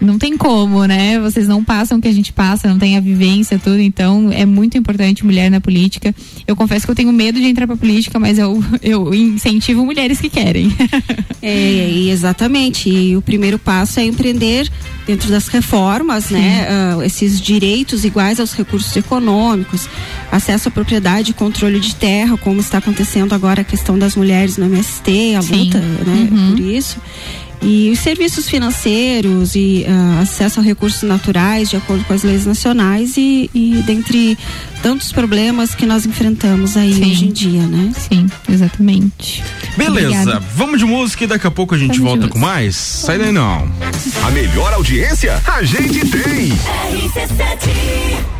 Não 0.00 0.18
tem 0.18 0.36
como, 0.36 0.84
né? 0.86 1.18
Vocês 1.20 1.46
não 1.46 1.62
passam 1.62 1.98
o 1.98 2.00
que 2.00 2.08
a 2.08 2.12
gente 2.12 2.32
passa, 2.32 2.68
não 2.68 2.78
tem 2.78 2.96
a 2.96 3.00
vivência, 3.00 3.58
tudo. 3.58 3.80
Então, 3.80 4.30
é 4.32 4.46
muito 4.46 4.78
importante 4.78 5.24
mulher 5.24 5.50
na 5.50 5.60
política. 5.60 6.14
Eu 6.46 6.56
confesso 6.56 6.86
que 6.86 6.90
eu 6.90 6.94
tenho 6.94 7.12
medo 7.12 7.38
de 7.38 7.46
entrar 7.46 7.66
pra 7.66 7.76
política, 7.76 8.18
mas 8.18 8.38
eu, 8.38 8.62
eu 8.82 9.12
incentivo 9.14 9.84
mulheres 9.84 10.20
que 10.20 10.28
querem. 10.28 10.70
É, 11.42 11.88
exatamente. 12.10 12.90
E 12.90 13.16
o 13.16 13.22
primeiro 13.22 13.58
passo 13.58 13.98
é 13.98 14.04
empreender 14.04 14.70
dentro 15.06 15.30
das 15.30 15.48
reformas, 15.48 16.28
né? 16.28 16.66
Ah, 16.68 16.98
esses 17.02 17.40
direitos 17.40 18.04
iguais 18.04 18.38
aos 18.38 18.52
recursos 18.52 18.94
econômicos, 18.94 19.88
acesso 20.30 20.68
à 20.68 20.70
propriedade, 20.70 21.32
controle 21.32 21.80
de 21.80 21.94
terra, 21.94 22.36
como 22.36 22.60
está 22.60 22.76
acontecendo 22.76 23.34
agora 23.34 23.62
a 23.62 23.64
questão 23.64 23.98
das 23.98 24.14
mulheres 24.16 24.58
no 24.58 24.66
MST, 24.66 25.36
a 25.36 25.42
Sim. 25.42 25.64
luta, 25.64 25.78
né? 25.78 26.28
Por 26.50 26.60
isso. 26.60 26.98
E 27.62 27.90
os 27.90 27.98
serviços 27.98 28.48
financeiros 28.48 29.54
e 29.54 29.84
ah, 29.86 30.20
acesso 30.22 30.60
a 30.60 30.62
recursos 30.62 31.02
naturais 31.02 31.68
de 31.68 31.76
acordo 31.76 32.04
com 32.04 32.14
as 32.14 32.22
leis 32.22 32.46
nacionais 32.46 33.16
e, 33.18 33.50
e 33.54 33.82
dentre 33.86 34.38
tantos 34.82 35.12
problemas 35.12 35.74
que 35.74 35.84
nós 35.84 36.06
enfrentamos 36.06 36.76
aí 36.76 36.94
Sim. 36.94 37.10
hoje 37.10 37.24
em 37.26 37.32
dia, 37.32 37.62
né? 37.66 37.92
Sim, 37.96 38.26
exatamente. 38.48 39.44
Beleza, 39.76 40.20
Obrigada. 40.20 40.40
vamos 40.56 40.78
de 40.78 40.86
música 40.86 41.24
e 41.24 41.26
daqui 41.26 41.46
a 41.46 41.50
pouco 41.50 41.74
a 41.74 41.78
gente 41.78 41.98
Vamos 41.98 42.12
volta 42.12 42.28
com 42.28 42.38
mais. 42.38 42.76
Sai 42.76 43.18
daí 43.18 43.32
não. 43.32 43.70
A 44.26 44.30
melhor 44.30 44.72
audiência 44.72 45.40
a 45.46 45.62
gente 45.62 46.00
tem. 46.06 46.48
Me 46.92 48.39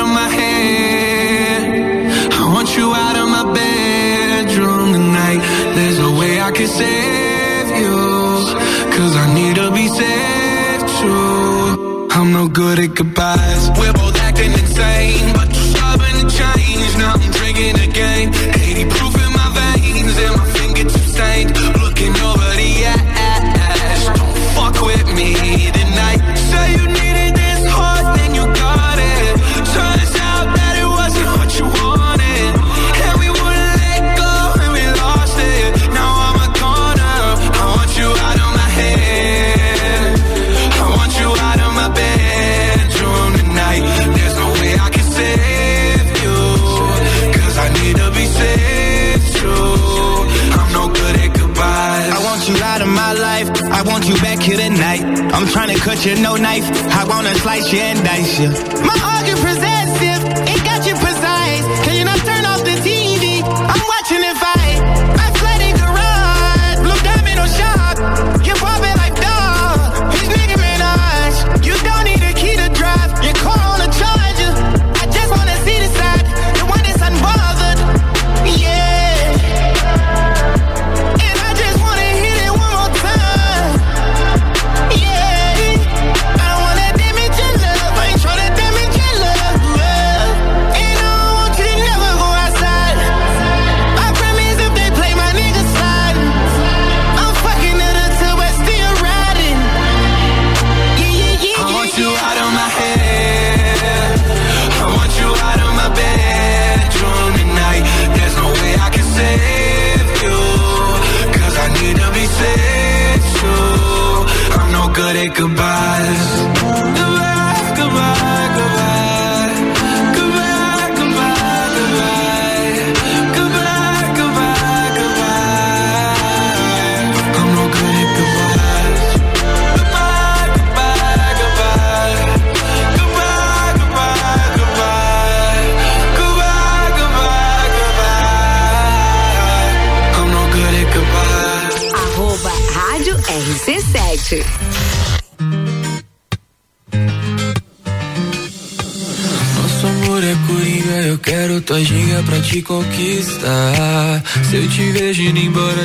save 6.79 7.69
you. 7.81 7.97
Cause 8.95 9.13
I 9.23 9.25
need 9.37 9.55
to 9.61 9.67
be 9.79 9.85
saved 9.99 10.87
too. 10.99 12.07
I'm 12.17 12.29
no 12.33 12.47
good 12.47 12.77
at 12.79 12.91
goodbyes. 12.95 13.63
We're 13.79 13.93
both 13.93 14.17
acting 14.27 14.51
insane, 14.53 15.33
but 15.33 15.49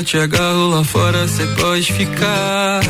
te 0.07 0.19
agarro 0.19 0.69
lá 0.69 0.85
fora, 0.85 1.27
cê 1.27 1.45
pode 1.59 1.93
ficar. 1.93 2.81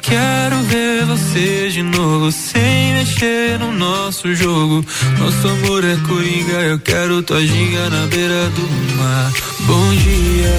Quero 0.00 0.62
ver 0.62 1.04
você 1.04 1.68
de 1.68 1.82
novo, 1.82 2.30
sem 2.30 2.94
mexer 2.94 3.58
no 3.58 3.72
nosso 3.72 4.32
jogo. 4.36 4.86
Nosso 5.18 5.48
amor 5.48 5.82
é 5.82 5.96
coringa, 6.06 6.60
eu 6.62 6.78
quero 6.78 7.24
tua 7.24 7.44
ginga 7.44 7.90
na 7.90 8.06
beira 8.06 8.48
do 8.50 8.96
mar. 8.96 9.32
Bom 9.62 9.94
dia, 9.96 10.58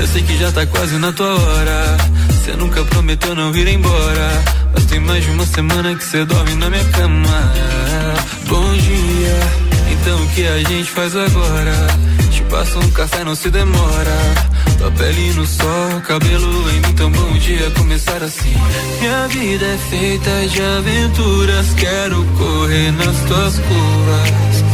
eu 0.00 0.06
sei 0.08 0.22
que 0.24 0.36
já 0.36 0.50
tá 0.50 0.66
quase 0.66 0.98
na 0.98 1.12
tua 1.12 1.32
hora. 1.32 1.96
Você 2.30 2.56
nunca 2.56 2.82
prometeu 2.82 3.32
não 3.36 3.52
vir 3.52 3.68
embora. 3.68 4.42
Mas 4.74 4.84
tem 4.86 4.98
mais 4.98 5.24
de 5.24 5.30
uma 5.30 5.46
semana 5.46 5.94
que 5.94 6.02
você 6.02 6.24
dorme 6.24 6.56
na 6.56 6.68
minha 6.70 6.84
cama. 6.86 7.52
Bom 8.48 8.74
dia, 8.74 9.38
então 9.92 10.24
o 10.24 10.28
que 10.30 10.44
a 10.44 10.58
gente 10.58 10.90
faz 10.90 11.14
agora? 11.14 11.86
Te 12.32 12.42
passo 12.50 12.80
um 12.80 12.90
café, 12.90 13.22
não 13.22 13.36
se 13.36 13.48
demora. 13.48 14.51
Tua 14.82 14.90
pele 14.90 15.32
no 15.34 15.46
sol, 15.46 16.00
cabelo 16.08 16.70
em 16.70 16.80
mim, 16.80 16.88
então 16.90 17.08
bom 17.08 17.32
dia 17.38 17.70
começar 17.78 18.20
assim. 18.20 18.52
Minha 18.98 19.28
vida 19.28 19.64
é 19.64 19.78
feita 19.78 20.30
de 20.48 20.60
aventuras, 20.60 21.72
quero 21.74 22.24
correr 22.36 22.90
nas 22.90 23.16
tuas 23.28 23.60
curvas. 23.60 24.64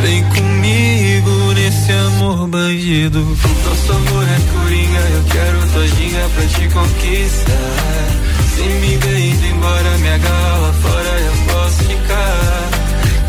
Vem 0.00 0.24
comigo 0.24 1.52
nesse 1.52 1.92
amor 1.92 2.48
bandido. 2.48 3.20
Nosso 3.20 3.92
amor 3.92 4.24
é 4.24 4.40
coringa, 4.58 5.00
eu 5.00 5.24
quero 5.24 5.58
todinha 5.74 6.28
pra 6.34 6.46
te 6.46 6.68
conquistar. 6.72 8.08
Se 8.54 8.62
me 8.62 8.96
ver 8.96 9.18
indo 9.18 9.46
embora, 9.48 9.94
agarra 10.14 10.56
lá 10.56 10.72
fora, 10.72 11.20
eu 11.20 11.52
posso 11.52 11.84
ficar. 11.84 12.70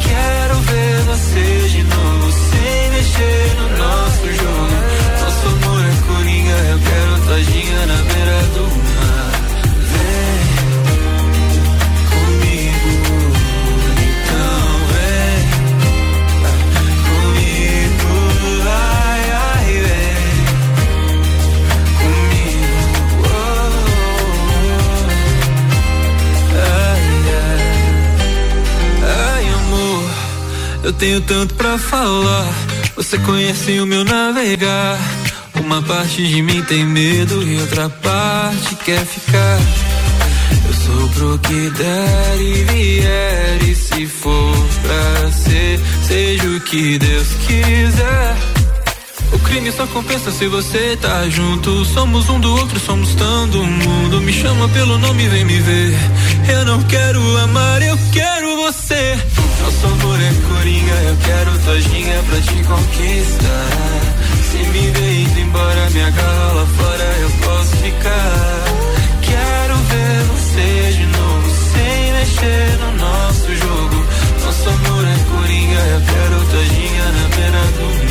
Quero 0.01 0.55
ver 0.61 1.01
você 1.01 1.67
de 1.67 1.83
novo, 1.83 2.31
sem 2.31 2.91
mexer 2.91 3.55
no 3.59 3.77
nosso 3.77 4.25
jogo. 4.41 4.78
Eu 6.59 6.79
quero 6.79 7.13
todinha 7.25 7.85
na 7.85 7.95
beira 7.95 8.41
do 8.53 8.63
mar. 8.95 9.31
Vem 9.91 10.41
comigo, 12.09 12.91
então 14.09 14.63
vem 14.91 15.41
comigo, 17.07 18.11
ai, 18.67 19.23
ai, 19.31 19.67
vem 19.85 20.19
comigo. 21.99 22.79
ai, 26.55 27.05
ai. 27.41 27.61
Ai, 29.35 29.45
amor, 29.53 30.03
eu 30.83 30.93
tenho 30.93 31.21
tanto 31.21 31.53
pra 31.55 31.77
falar. 31.77 32.47
Você 32.95 33.17
conhece 33.19 33.79
o 33.79 33.85
meu 33.85 34.03
navegar. 34.03 34.99
Uma 35.59 35.81
parte 35.81 36.25
de 36.25 36.41
mim 36.41 36.61
tem 36.63 36.85
medo 36.85 37.43
e 37.43 37.59
outra 37.59 37.89
parte 37.89 38.75
quer 38.83 39.05
ficar. 39.05 39.59
Eu 40.67 40.73
sou 40.73 41.09
pro 41.09 41.39
que 41.39 41.69
der 41.71 42.41
e 42.41 42.63
vier. 42.63 43.63
E 43.69 43.75
se 43.75 44.07
for 44.07 44.67
pra 44.81 45.31
ser, 45.31 45.79
seja 46.07 46.47
o 46.47 46.59
que 46.61 46.97
Deus 46.97 47.27
quiser. 47.45 48.37
O 49.31 49.39
crime 49.39 49.71
só 49.71 49.85
compensa 49.87 50.31
se 50.31 50.47
você 50.47 50.97
tá 51.01 51.27
junto. 51.29 51.85
Somos 51.85 52.29
um 52.29 52.39
do 52.39 52.51
outro, 52.55 52.79
somos 52.79 53.13
tanto 53.15 53.63
mundo. 53.63 54.21
Me 54.21 54.33
chama 54.33 54.67
pelo 54.69 54.97
nome, 54.97 55.27
vem 55.27 55.45
me 55.45 55.59
ver. 55.59 55.93
Eu 56.51 56.65
não 56.65 56.81
quero 56.83 57.37
amar, 57.37 57.81
eu 57.81 57.97
quero 58.11 58.55
você. 58.57 59.17
Nosso 59.61 59.85
amor 59.87 60.19
é 60.19 60.33
coringa, 60.47 60.93
eu 60.93 61.17
quero 61.17 61.59
tojinha 61.59 62.23
pra 62.23 62.41
te 62.41 62.63
conquistar. 62.63 64.18
Me 64.81 65.41
embora, 65.41 65.89
me 65.89 66.01
agarra 66.01 66.53
lá 66.53 66.65
fora, 66.65 67.03
eu 67.21 67.29
posso 67.43 67.75
ficar. 67.77 68.63
Quero 69.21 69.75
ver 69.75 70.23
você 70.23 70.91
de 70.97 71.05
novo, 71.05 71.49
sem 71.73 72.13
mexer 72.13 72.77
no 72.79 72.91
nosso 72.97 73.55
jogo. 73.55 74.05
Nosso 74.45 74.69
amor 74.69 75.05
é 75.05 75.17
coringa, 75.31 75.79
eu 75.79 76.01
quero 76.01 76.45
tojinha 76.51 77.11
na 77.11 77.35
beira 77.35 77.63
do 77.77 78.03
mar. 78.03 78.08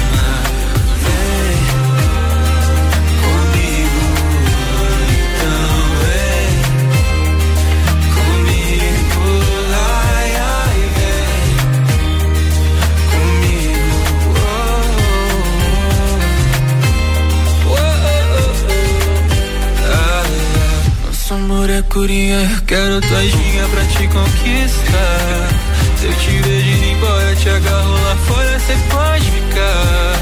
Amor 21.48 21.70
é 21.70 21.80
coringa, 21.82 22.34
eu 22.34 22.60
quero 22.66 23.00
tua 23.00 23.22
ginha 23.22 23.68
pra 23.68 23.84
te 23.84 24.06
conquistar. 24.08 25.48
Se 25.96 26.04
eu 26.04 26.12
te 26.12 26.30
vejo 26.42 26.68
indo 26.68 26.84
embora, 26.84 27.36
te 27.36 27.48
agarro 27.48 27.92
lá 27.92 28.16
fora, 28.16 28.58
cê 28.60 28.74
pode 28.90 29.24
ficar. 29.24 30.12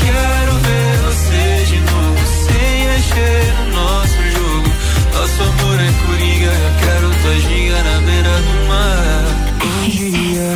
Quero 0.00 0.52
ver 0.58 0.96
você 1.06 1.64
de 1.66 1.78
novo, 1.78 2.18
sem 2.44 2.88
mexer 2.88 3.54
no 3.58 3.66
nosso 3.72 4.18
jogo. 4.34 4.68
Nosso 5.14 5.42
amor 5.44 5.78
é 5.80 5.92
coringa, 6.06 6.50
eu 6.50 6.72
quero 6.80 7.06
tua 7.22 7.36
ginga 7.40 7.82
na 7.84 8.00
beira 8.00 8.34
do 8.40 8.54
mar. 8.66 9.24
Bom 9.60 9.88
dia. 9.90 10.54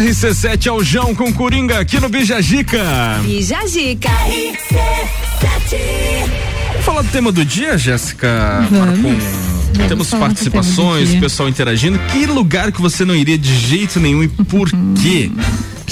RC7 0.00 0.66
é 0.66 0.72
o 0.72 0.82
João 0.82 1.14
com 1.14 1.32
Coringa 1.32 1.78
aqui 1.78 2.00
no 2.00 2.08
Bijagica. 2.08 2.82
Bijagica. 3.22 4.10
Vamos 6.84 6.84
falar 6.84 7.02
do 7.02 7.12
tema 7.12 7.30
do 7.30 7.44
dia, 7.44 7.78
Jéssica? 7.78 8.66
Com- 9.02 9.88
Temos 9.88 10.10
participações, 10.10 11.14
pessoal 11.20 11.48
interagindo. 11.48 11.98
Que 12.10 12.26
lugar 12.26 12.72
que 12.72 12.80
você 12.80 13.04
não 13.04 13.14
iria 13.14 13.38
de 13.38 13.54
jeito 13.56 14.00
nenhum 14.00 14.22
e 14.24 14.28
por 14.28 14.68
quê? 15.00 15.30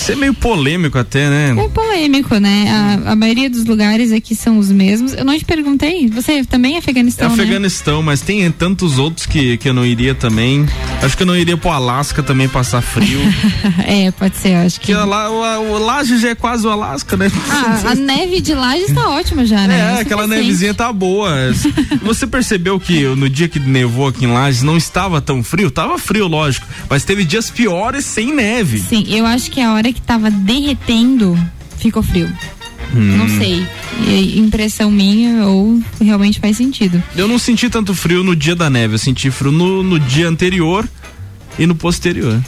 Isso 0.01 0.13
é 0.13 0.17
meio 0.17 0.33
polêmico 0.33 0.97
até, 0.97 1.29
né? 1.29 1.55
É 1.63 1.69
polêmico, 1.69 2.35
né? 2.39 2.99
A, 3.07 3.13
a 3.13 3.17
maioria 3.17 3.51
dos 3.51 3.67
lugares 3.67 4.13
aqui 4.13 4.35
são 4.35 4.59
os 4.59 4.73
mesmos. 4.73 5.13
Eu 5.13 5.27
não 5.27 5.39
te 5.39 5.45
perguntei, 5.45 6.09
você 6.09 6.43
também 6.43 6.73
é 6.73 6.77
É 6.77 6.79
Afeganistão, 6.79 7.29
né? 7.29 7.35
Afeganistão, 7.35 8.03
mas 8.03 8.23
tem 8.23 8.51
tantos 8.51 8.99
outros 8.99 9.27
que, 9.27 9.59
que 9.59 9.69
eu 9.69 9.75
não 9.75 9.85
iria 9.85 10.15
também. 10.15 10.67
Acho 11.03 11.15
que 11.15 11.23
eu 11.23 11.27
não 11.27 11.37
iria 11.37 11.55
pro 11.55 11.69
Alasca 11.69 12.23
também 12.23 12.49
passar 12.49 12.81
frio. 12.81 13.21
é, 13.87 14.11
pode 14.11 14.39
ser, 14.39 14.55
acho 14.55 14.81
que. 14.81 14.95
Lá, 14.95 15.31
o, 15.31 15.75
o 15.75 15.79
Laje 15.79 16.19
já 16.19 16.31
é 16.31 16.35
quase 16.35 16.67
o 16.67 16.71
Alasca, 16.71 17.19
né? 17.19 17.31
Ah, 17.51 17.91
a 17.91 17.95
neve 17.95 18.41
de 18.41 18.55
lá 18.55 18.79
já 18.79 18.87
está 18.87 19.07
ótima 19.11 19.45
já, 19.45 19.67
né? 19.67 19.97
É, 19.99 20.01
aquela 20.01 20.23
suficiente. 20.23 20.47
nevezinha 20.47 20.75
tá 20.75 20.91
boa. 20.91 21.31
Você 22.03 22.27
percebeu 22.27 22.81
que 22.81 23.03
no 23.03 23.29
dia 23.29 23.49
que 23.49 23.61
nevou 23.61 24.09
aqui 24.09 24.25
em 24.25 24.33
Lages 24.33 24.63
não 24.63 24.79
estava 24.79 25.21
tão 25.21 25.43
frio? 25.43 25.71
Tava 25.71 25.99
frio, 25.99 26.27
lógico, 26.27 26.67
mas 26.89 27.05
teve 27.05 27.23
dias 27.23 27.51
piores 27.51 28.07
sem 28.07 28.35
neve. 28.35 28.79
Sim, 28.79 29.05
eu 29.09 29.27
acho 29.27 29.51
que 29.51 29.61
a 29.61 29.75
hora 29.75 29.90
que 29.93 30.01
tava 30.01 30.31
derretendo, 30.31 31.39
ficou 31.79 32.03
frio. 32.03 32.29
Hum. 32.95 33.17
Não 33.17 33.29
sei. 33.29 33.67
Impressão 34.37 34.91
minha 34.91 35.47
ou 35.47 35.81
realmente 36.01 36.41
faz 36.41 36.57
sentido. 36.57 37.03
Eu 37.15 37.29
não 37.29 37.39
senti 37.39 37.69
tanto 37.69 37.95
frio 37.95 38.25
no 38.25 38.35
dia 38.35 38.57
da 38.57 38.69
neve, 38.69 38.95
eu 38.95 38.99
senti 38.99 39.31
frio 39.31 39.53
no, 39.53 39.83
no 39.83 39.99
dia 40.01 40.29
anterior 40.29 40.89
e 41.59 41.67
no 41.67 41.75
posterior. 41.75 42.41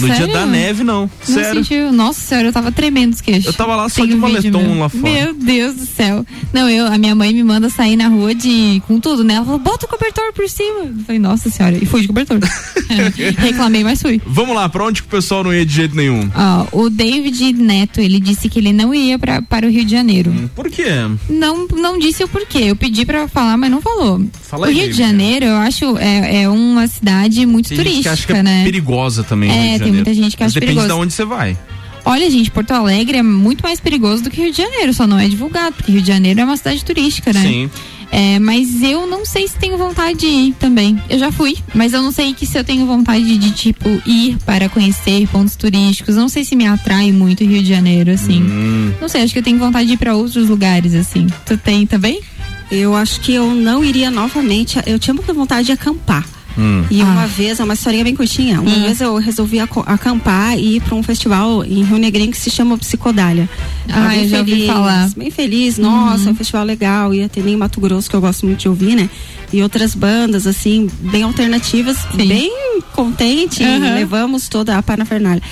No 0.00 0.06
dia 0.06 0.16
Sério? 0.16 0.32
da 0.32 0.46
neve, 0.46 0.82
não. 0.84 1.10
Não 1.28 1.34
Sério. 1.34 1.62
sentiu? 1.64 1.92
Nossa 1.92 2.20
senhora, 2.20 2.48
eu 2.48 2.52
tava 2.52 2.72
tremendo 2.72 3.12
os 3.12 3.20
queixos. 3.20 3.46
Eu 3.46 3.52
tava 3.52 3.76
lá 3.76 3.88
só 3.88 4.02
Tem 4.02 4.08
de 4.10 4.14
um 4.14 4.18
moletom 4.18 4.62
meu. 4.62 4.78
lá 4.78 4.88
fora. 4.88 5.02
Meu 5.02 5.34
Deus 5.34 5.74
do 5.76 5.86
céu. 5.86 6.24
Não, 6.52 6.68
eu, 6.68 6.86
a 6.86 6.98
minha 6.98 7.14
mãe 7.14 7.32
me 7.32 7.42
manda 7.44 7.68
sair 7.68 7.96
na 7.96 8.08
rua 8.08 8.34
de 8.34 8.82
com 8.86 8.98
tudo, 8.98 9.22
né? 9.22 9.34
Ela 9.34 9.44
falou, 9.44 9.60
bota 9.60 9.86
o 9.86 9.88
cobertor 9.88 10.32
por 10.34 10.48
cima. 10.48 10.80
Eu 10.80 11.04
falei, 11.04 11.18
nossa 11.18 11.50
senhora, 11.50 11.76
e 11.76 11.84
fui 11.86 12.00
de 12.02 12.08
cobertor. 12.08 12.38
Reclamei, 13.38 13.84
mas 13.84 14.00
fui. 14.02 14.20
Vamos 14.26 14.54
lá, 14.54 14.68
pra 14.68 14.84
onde 14.84 15.02
que 15.02 15.08
o 15.08 15.10
pessoal 15.10 15.44
não 15.44 15.52
ia 15.52 15.64
de 15.64 15.72
jeito 15.72 15.94
nenhum? 15.96 16.28
Ó, 16.34 16.84
o 16.84 16.90
David 16.90 17.52
Neto, 17.52 18.00
ele 18.00 18.18
disse 18.20 18.48
que 18.48 18.58
ele 18.58 18.72
não 18.72 18.94
ia 18.94 19.18
pra, 19.18 19.42
para 19.42 19.66
o 19.66 19.70
Rio 19.70 19.84
de 19.84 19.90
Janeiro. 19.92 20.50
Por 20.54 20.70
quê? 20.70 20.86
Não, 21.28 21.66
não 21.68 21.98
disse 21.98 22.24
o 22.24 22.28
porquê. 22.28 22.58
Eu 22.64 22.76
pedi 22.76 23.04
pra 23.04 23.28
falar, 23.28 23.56
mas 23.56 23.70
não 23.70 23.80
falou. 23.80 24.24
Fala 24.42 24.66
o 24.66 24.68
aí, 24.70 24.74
Rio 24.74 24.90
de. 24.90 24.96
Janeiro, 24.98 25.46
eu 25.46 25.56
acho, 25.56 25.96
é, 25.98 26.42
é 26.42 26.48
uma 26.48 26.86
cidade 26.86 27.44
muito 27.46 27.68
Tem 27.68 27.78
que 27.78 27.84
turística, 27.84 28.32
que 28.34 28.38
é 28.38 28.42
né? 28.42 28.64
perigosa 28.64 29.22
também. 29.24 29.50
É, 29.50 29.78
De 29.84 29.90
tem 29.90 29.92
Janeiro. 29.92 29.94
muita 30.06 30.14
gente 30.14 30.36
que 30.36 30.42
Mas 30.42 30.52
acha 30.52 30.60
depende 30.60 30.78
perigoso. 30.78 30.94
de 30.98 31.02
onde 31.04 31.12
você 31.12 31.24
vai. 31.24 31.56
Olha, 32.04 32.28
gente, 32.28 32.50
Porto 32.50 32.72
Alegre 32.72 33.18
é 33.18 33.22
muito 33.22 33.62
mais 33.62 33.78
perigoso 33.78 34.24
do 34.24 34.30
que 34.30 34.40
Rio 34.42 34.50
de 34.50 34.58
Janeiro, 34.58 34.92
só 34.92 35.06
não 35.06 35.18
é 35.18 35.28
divulgado, 35.28 35.76
porque 35.76 35.92
Rio 35.92 36.02
de 36.02 36.08
Janeiro 36.08 36.40
é 36.40 36.44
uma 36.44 36.56
cidade 36.56 36.84
turística, 36.84 37.32
né? 37.32 37.40
Sim. 37.42 37.70
É, 38.10 38.38
mas 38.38 38.82
eu 38.82 39.06
não 39.06 39.24
sei 39.24 39.48
se 39.48 39.56
tenho 39.56 39.78
vontade 39.78 40.18
de 40.18 40.26
ir 40.26 40.52
também. 40.58 41.00
Eu 41.08 41.18
já 41.18 41.32
fui, 41.32 41.56
mas 41.74 41.94
eu 41.94 42.02
não 42.02 42.10
sei 42.12 42.34
que 42.34 42.44
se 42.44 42.58
eu 42.58 42.64
tenho 42.64 42.84
vontade 42.84 43.38
de, 43.38 43.50
tipo, 43.52 43.88
ir 44.04 44.36
para 44.44 44.68
conhecer 44.68 45.26
pontos 45.28 45.56
turísticos. 45.56 46.14
Não 46.16 46.28
sei 46.28 46.44
se 46.44 46.54
me 46.54 46.66
atrai 46.66 47.10
muito 47.10 47.42
Rio 47.42 47.62
de 47.62 47.68
Janeiro, 47.70 48.10
assim. 48.10 48.42
Hum. 48.42 48.92
Não 49.00 49.08
sei, 49.08 49.22
acho 49.22 49.32
que 49.32 49.38
eu 49.38 49.42
tenho 49.42 49.58
vontade 49.58 49.86
de 49.86 49.94
ir 49.94 49.96
para 49.96 50.14
outros 50.14 50.46
lugares, 50.48 50.94
assim. 50.94 51.26
Tu 51.46 51.56
tem 51.56 51.86
também? 51.86 52.20
Eu 52.70 52.94
acho 52.94 53.18
que 53.20 53.32
eu 53.32 53.54
não 53.54 53.82
iria 53.82 54.10
novamente. 54.10 54.78
Eu 54.84 54.98
tinha 54.98 55.14
muita 55.14 55.32
vontade 55.32 55.66
de 55.66 55.72
acampar. 55.72 56.26
Hum. 56.56 56.84
E 56.90 57.02
uma 57.02 57.26
vez, 57.26 57.58
é 57.60 57.64
uma 57.64 57.74
historinha 57.74 58.04
bem 58.04 58.14
curtinha. 58.14 58.60
Uma 58.60 58.70
Hum. 58.70 58.82
vez 58.82 59.00
eu 59.00 59.16
resolvi 59.16 59.58
acampar 59.58 60.58
e 60.58 60.76
ir 60.76 60.80
para 60.82 60.94
um 60.94 61.02
festival 61.02 61.64
em 61.64 61.82
Rio 61.82 61.98
Negrinho 61.98 62.30
que 62.30 62.38
se 62.38 62.50
chama 62.50 62.76
Psicodália. 62.78 63.48
Ah, 63.88 64.08
bem 64.08 64.22
eu 64.24 64.28
já 64.28 64.38
ouvi 64.40 64.50
feliz, 64.52 64.66
falar. 64.66 65.10
Bem 65.16 65.30
feliz, 65.30 65.78
nossa, 65.78 66.22
Uhum. 66.24 66.28
é 66.28 66.32
um 66.32 66.34
festival 66.34 66.64
legal. 66.64 67.14
Ia 67.14 67.28
ter 67.28 67.42
nem 67.42 67.56
Mato 67.56 67.80
Grosso, 67.80 68.08
que 68.10 68.16
eu 68.16 68.20
gosto 68.20 68.46
muito 68.46 68.60
de 68.60 68.68
ouvir, 68.68 68.94
né? 68.96 69.08
E 69.52 69.62
outras 69.62 69.94
bandas, 69.94 70.46
assim, 70.46 70.88
bem 71.00 71.22
alternativas, 71.22 71.96
bem 72.14 72.50
contente. 72.92 73.62
Uhum. 73.62 73.94
Levamos 73.94 74.48
toda 74.48 74.76
a 74.78 74.82
parafernália. 74.82 75.42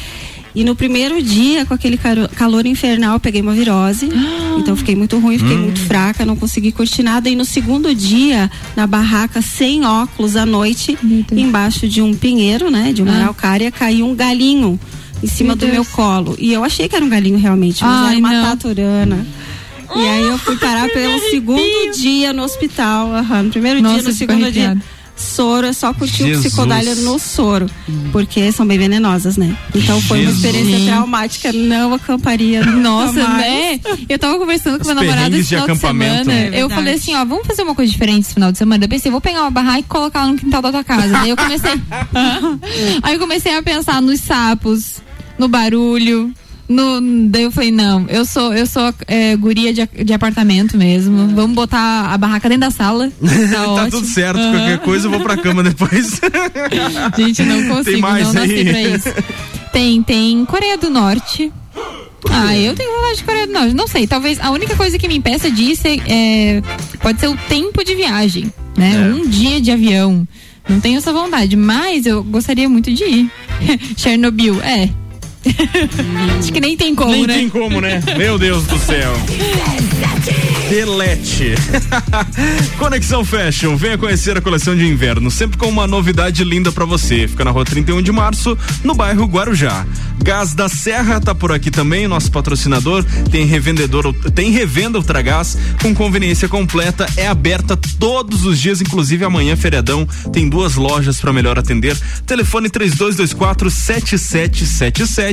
E 0.54 0.64
no 0.64 0.74
primeiro 0.74 1.22
dia, 1.22 1.64
com 1.64 1.72
aquele 1.74 1.98
calor 2.34 2.66
infernal, 2.66 3.14
eu 3.14 3.20
peguei 3.20 3.40
uma 3.40 3.52
virose. 3.52 4.08
então 4.58 4.74
fiquei 4.76 4.96
muito 4.96 5.16
ruim, 5.18 5.38
fiquei 5.38 5.56
Hum. 5.56 5.62
muito 5.62 5.80
fraca, 5.80 6.26
não 6.26 6.34
consegui 6.36 6.72
curtir 6.72 7.02
nada. 7.04 7.30
E 7.30 7.36
no 7.36 7.44
segundo 7.44 7.94
dia, 7.94 8.50
na 8.74 8.86
barraca, 8.86 9.40
sem 9.40 9.84
óculos 9.86 10.34
à 10.36 10.44
noite, 10.44 10.98
embaixo 11.32 11.86
de 11.88 12.02
um 12.02 12.12
pinheiro, 12.14 12.70
né? 12.70 12.92
De 12.92 13.00
uma 13.02 13.12
Ah. 13.12 13.16
araucária, 13.22 13.70
caiu 13.70 14.06
um 14.08 14.14
galinho 14.14 14.78
em 15.22 15.26
cima 15.28 15.48
Meu 15.50 15.56
do 15.56 15.66
meu 15.66 15.74
Deus. 15.84 15.88
colo. 15.88 16.34
E 16.38 16.52
eu 16.52 16.64
achei 16.64 16.88
que 16.88 16.96
era 16.96 17.04
um 17.04 17.08
galinho 17.08 17.38
realmente, 17.38 17.84
mas 17.84 17.92
Ai, 18.06 18.10
era 18.10 18.18
uma 18.18 18.32
não. 18.32 18.42
taturana. 18.44 19.26
E 19.94 20.00
aí 20.08 20.22
eu 20.22 20.38
fui 20.38 20.56
parar 20.58 20.88
pelo 20.88 21.18
segundo 21.30 21.92
dia 21.96 22.32
no 22.32 22.42
hospital. 22.42 23.14
aham. 23.14 23.44
No 23.44 23.50
primeiro 23.50 23.80
dia, 23.80 23.88
Nossa, 23.88 24.02
no 24.02 24.08
eu 24.10 24.14
fico 24.14 24.32
segundo 24.32 24.52
dia. 24.52 24.76
Soro 25.20 25.66
é 25.66 25.72
só 25.72 25.92
curtir 25.92 26.22
o 26.22 26.26
Jesus. 26.28 26.46
psicodália 26.46 26.94
no 26.96 27.18
soro, 27.18 27.66
porque 28.10 28.50
são 28.52 28.66
bem 28.66 28.78
venenosas, 28.78 29.36
né? 29.36 29.54
Então 29.74 30.00
foi 30.02 30.20
uma 30.20 30.32
Jesus. 30.32 30.44
experiência 30.44 30.78
Sim. 30.78 30.86
traumática, 30.86 31.52
não 31.52 31.92
acamparia. 31.94 32.64
Nossa, 32.64 33.28
né? 33.28 33.78
Eu 34.08 34.18
tava 34.18 34.38
conversando 34.38 34.76
com 34.76 34.82
Os 34.82 34.86
meu 34.86 34.96
namorado 34.96 35.34
esse 35.36 35.42
de 35.42 35.48
final 35.48 35.66
de 35.66 35.72
acampamento. 35.72 36.24
semana. 36.24 36.56
É 36.56 36.62
eu 36.62 36.70
falei 36.70 36.94
assim, 36.94 37.14
ó, 37.14 37.24
vamos 37.24 37.46
fazer 37.46 37.62
uma 37.62 37.74
coisa 37.74 37.92
diferente 37.92 38.24
esse 38.24 38.34
final 38.34 38.50
de 38.50 38.58
semana. 38.58 38.84
Eu 38.84 38.88
pensei, 38.88 39.10
vou 39.10 39.20
pegar 39.20 39.42
uma 39.42 39.50
barraca 39.50 39.80
e 39.80 39.82
colocar 39.82 40.20
ela 40.20 40.32
no 40.32 40.38
quintal 40.38 40.62
da 40.62 40.70
tua 40.72 40.84
casa. 40.84 41.08
Daí 41.12 41.30
eu 41.30 41.36
comecei. 41.36 41.72
Aí 43.02 43.14
eu 43.14 43.20
comecei 43.20 43.54
a 43.56 43.62
pensar 43.62 44.00
nos 44.00 44.20
sapos, 44.20 45.02
no 45.38 45.48
barulho. 45.48 46.32
No, 46.70 47.00
daí 47.28 47.42
eu 47.42 47.50
falei, 47.50 47.72
não, 47.72 48.06
eu 48.08 48.24
sou, 48.24 48.54
eu 48.54 48.64
sou 48.64 48.94
é, 49.08 49.34
guria 49.34 49.72
de, 49.74 49.84
de 50.04 50.12
apartamento 50.12 50.76
mesmo. 50.78 51.26
Vamos 51.34 51.56
botar 51.56 52.06
a 52.12 52.16
barraca 52.16 52.48
dentro 52.48 52.60
da 52.68 52.70
sala. 52.70 53.10
Tá, 53.50 53.74
Tá 53.74 53.90
tudo 53.90 54.06
certo, 54.06 54.38
Aham. 54.38 54.52
qualquer 54.56 54.78
coisa 54.78 55.06
eu 55.08 55.10
vou 55.10 55.20
pra 55.20 55.36
cama 55.36 55.64
depois. 55.64 56.20
Gente, 57.18 57.42
não 57.42 57.66
consigo, 57.68 57.84
Tem 57.90 58.00
mais 58.00 58.26
não 58.26 58.34
nasci 58.34 58.64
pra 58.64 58.82
isso. 58.82 59.08
Tem, 59.72 60.02
tem 60.04 60.44
Coreia 60.44 60.78
do 60.78 60.88
Norte. 60.90 61.52
Ah, 62.30 62.56
eu 62.56 62.74
tenho 62.76 62.92
vontade 62.94 63.16
de 63.16 63.24
Coreia 63.24 63.46
do 63.48 63.52
Norte. 63.52 63.74
Não 63.74 63.88
sei, 63.88 64.06
talvez 64.06 64.38
a 64.40 64.50
única 64.52 64.76
coisa 64.76 64.96
que 64.96 65.08
me 65.08 65.16
impeça 65.16 65.50
disso 65.50 65.88
é, 65.88 65.96
é- 66.06 66.62
pode 67.02 67.18
ser 67.18 67.26
o 67.28 67.36
tempo 67.48 67.82
de 67.84 67.96
viagem, 67.96 68.52
né? 68.76 68.92
É. 68.94 69.12
Um 69.14 69.26
dia 69.28 69.60
de 69.60 69.72
avião. 69.72 70.26
Não 70.68 70.78
tenho 70.78 70.98
essa 70.98 71.12
vontade, 71.12 71.56
mas 71.56 72.06
eu 72.06 72.22
gostaria 72.22 72.68
muito 72.68 72.92
de 72.92 73.02
ir. 73.04 73.30
Chernobyl, 73.96 74.60
é. 74.62 74.88
Acho 76.38 76.52
que 76.52 76.60
nem 76.60 76.76
tem 76.76 76.94
como, 76.94 77.12
Nem 77.12 77.26
né? 77.26 77.34
tem 77.34 77.48
como, 77.48 77.80
né? 77.80 78.02
Meu 78.16 78.38
Deus 78.38 78.64
do 78.64 78.78
céu. 78.78 79.12
Delete. 80.68 81.54
Conexão 82.78 83.24
Fashion, 83.24 83.74
venha 83.76 83.98
conhecer 83.98 84.36
a 84.36 84.40
coleção 84.40 84.76
de 84.76 84.86
inverno, 84.86 85.30
sempre 85.30 85.58
com 85.58 85.66
uma 85.66 85.86
novidade 85.86 86.44
linda 86.44 86.70
pra 86.70 86.84
você. 86.84 87.26
Fica 87.26 87.44
na 87.44 87.50
rua 87.50 87.64
31 87.64 88.00
de 88.02 88.12
março, 88.12 88.56
no 88.84 88.94
bairro 88.94 89.24
Guarujá. 89.24 89.84
Gás 90.22 90.54
da 90.54 90.68
Serra 90.68 91.18
tá 91.20 91.34
por 91.34 91.50
aqui 91.50 91.70
também, 91.70 92.06
nosso 92.06 92.30
patrocinador. 92.30 93.04
Tem 93.30 93.44
revendedor, 93.46 94.14
tem 94.34 94.50
revenda 94.50 94.98
Ultragás 94.98 95.56
com 95.82 95.94
conveniência 95.94 96.48
completa, 96.48 97.06
é 97.16 97.26
aberta 97.26 97.76
todos 97.98 98.44
os 98.44 98.60
dias, 98.60 98.80
inclusive 98.80 99.24
amanhã 99.24 99.56
feriadão. 99.56 100.06
Tem 100.32 100.48
duas 100.48 100.76
lojas 100.76 101.20
pra 101.20 101.32
melhor 101.32 101.58
atender. 101.58 101.96
Telefone 102.26 102.68
3224 102.70 103.70
7777 103.70 105.29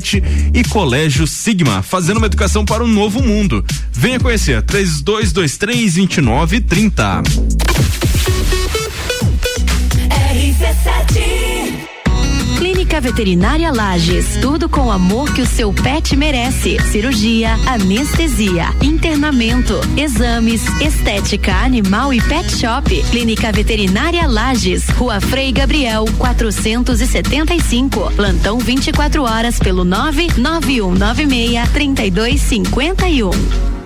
e 0.53 0.63
Colégio 0.63 1.25
Sigma, 1.25 1.81
fazendo 1.81 2.17
uma 2.17 2.27
educação 2.27 2.63
para 2.63 2.83
um 2.83 2.87
novo 2.87 3.21
mundo. 3.23 3.65
Venha 3.91 4.19
conhecer 4.19 4.61
3223 4.61 5.95
2930. 5.95 7.23
Clínica 12.88 13.01
Veterinária 13.01 13.69
Lages. 13.69 14.38
Tudo 14.39 14.69
com 14.69 14.88
o 14.88 14.91
amor 14.91 15.33
que 15.33 15.41
o 15.41 15.45
seu 15.45 15.73
pet 15.73 16.15
merece. 16.15 16.77
Cirurgia, 16.89 17.55
anestesia, 17.67 18.67
internamento, 18.81 19.73
exames, 19.97 20.63
estética 20.79 21.53
animal 21.53 22.13
e 22.13 22.21
pet 22.21 22.49
shop. 22.49 23.03
Clínica 23.11 23.51
Veterinária 23.51 24.25
Lages. 24.25 24.88
Rua 24.91 25.19
Frei 25.19 25.51
Gabriel, 25.51 26.05
475. 26.17 28.09
Plantão 28.15 28.57
24 28.57 29.21
horas 29.21 29.59
pelo 29.59 29.83
99196 29.83 31.69
3251. 31.73 33.76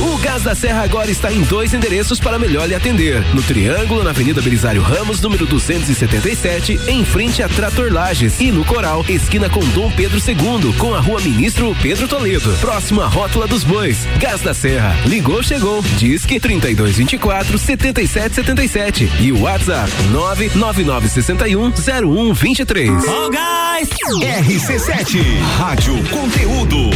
O 0.00 0.16
Gás 0.18 0.42
da 0.42 0.54
Serra 0.54 0.84
agora 0.84 1.10
está 1.10 1.32
em 1.32 1.42
dois 1.42 1.74
endereços 1.74 2.20
para 2.20 2.38
melhor 2.38 2.68
lhe 2.68 2.74
atender. 2.74 3.22
No 3.34 3.42
Triângulo, 3.42 4.02
na 4.04 4.10
Avenida 4.10 4.40
Belisário 4.40 4.80
Ramos, 4.82 5.20
número 5.20 5.46
277, 5.46 6.80
em 6.88 7.04
frente 7.04 7.42
a 7.42 7.48
Trator 7.48 7.92
Lages. 7.92 8.40
E 8.40 8.50
no 8.50 8.64
Coral, 8.64 9.04
esquina 9.08 9.50
com 9.50 9.60
Dom 9.70 9.90
Pedro 9.90 10.18
II, 10.18 10.72
com 10.78 10.94
a 10.94 11.00
rua 11.00 11.20
Ministro 11.20 11.76
Pedro 11.82 12.06
Toledo. 12.06 12.50
Próximo 12.60 13.00
à 13.00 13.06
Rótula 13.06 13.46
dos 13.46 13.64
Bois. 13.64 14.06
Gás 14.18 14.40
da 14.40 14.54
Serra. 14.54 14.96
Ligou, 15.06 15.42
chegou. 15.42 15.82
Disque 15.98 16.38
3224 16.38 17.58
7777. 17.58 19.10
E 19.20 19.32
o 19.32 19.40
WhatsApp 19.42 19.90
99961 20.10 21.72
0123. 21.72 22.90
Ó, 23.06 23.28
guys! 23.28 23.88
RC7, 24.20 25.40
Rádio 25.58 25.96
Conteúdo. 26.08 26.90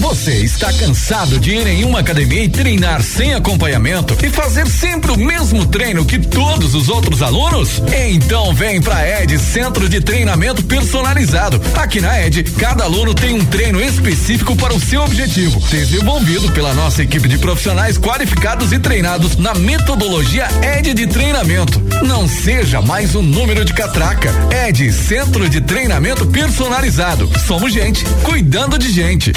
Você 0.00 0.32
está 0.38 0.72
cansado 0.72 1.38
de 1.38 1.50
ir 1.50 1.66
em 1.66 1.84
uma 1.84 2.00
academia 2.00 2.42
e 2.42 2.48
treinar 2.48 3.02
sem 3.02 3.34
acompanhamento 3.34 4.16
e 4.24 4.30
fazer 4.30 4.66
sempre 4.66 5.12
o 5.12 5.16
mesmo 5.16 5.66
treino 5.66 6.06
que 6.06 6.18
todos 6.18 6.74
os 6.74 6.88
outros 6.88 7.20
alunos? 7.20 7.82
Então 8.08 8.54
vem 8.54 8.80
pra 8.80 9.22
Ed 9.22 9.38
Centro 9.38 9.90
de 9.90 10.00
Treinamento 10.00 10.64
Personalizado. 10.64 11.60
Aqui 11.74 12.00
na 12.00 12.18
Ed, 12.18 12.42
cada 12.58 12.84
aluno 12.84 13.14
tem 13.14 13.34
um 13.34 13.44
treino 13.44 13.78
específico 13.80 14.56
para 14.56 14.74
o 14.74 14.80
seu 14.80 15.02
objetivo, 15.02 15.60
desenvolvido 15.68 16.50
pela 16.52 16.72
nossa 16.72 17.02
equipe 17.02 17.28
de 17.28 17.36
profissionais 17.36 17.98
qualificados 17.98 18.72
e 18.72 18.78
treinados 18.78 19.36
na 19.36 19.54
metodologia 19.54 20.48
Ed 20.78 20.94
de 20.94 21.06
treinamento. 21.06 21.78
Não 22.06 22.26
seja 22.26 22.80
mais 22.80 23.14
um 23.14 23.22
número 23.22 23.66
de 23.66 23.74
catraca. 23.74 24.32
Ed 24.66 24.90
Centro 24.92 25.48
de 25.48 25.60
Treinamento 25.60 26.26
Personalizado. 26.26 27.30
Somos 27.46 27.72
gente 27.72 28.02
cuidando 28.24 28.78
de 28.78 28.90
gente. 28.90 29.32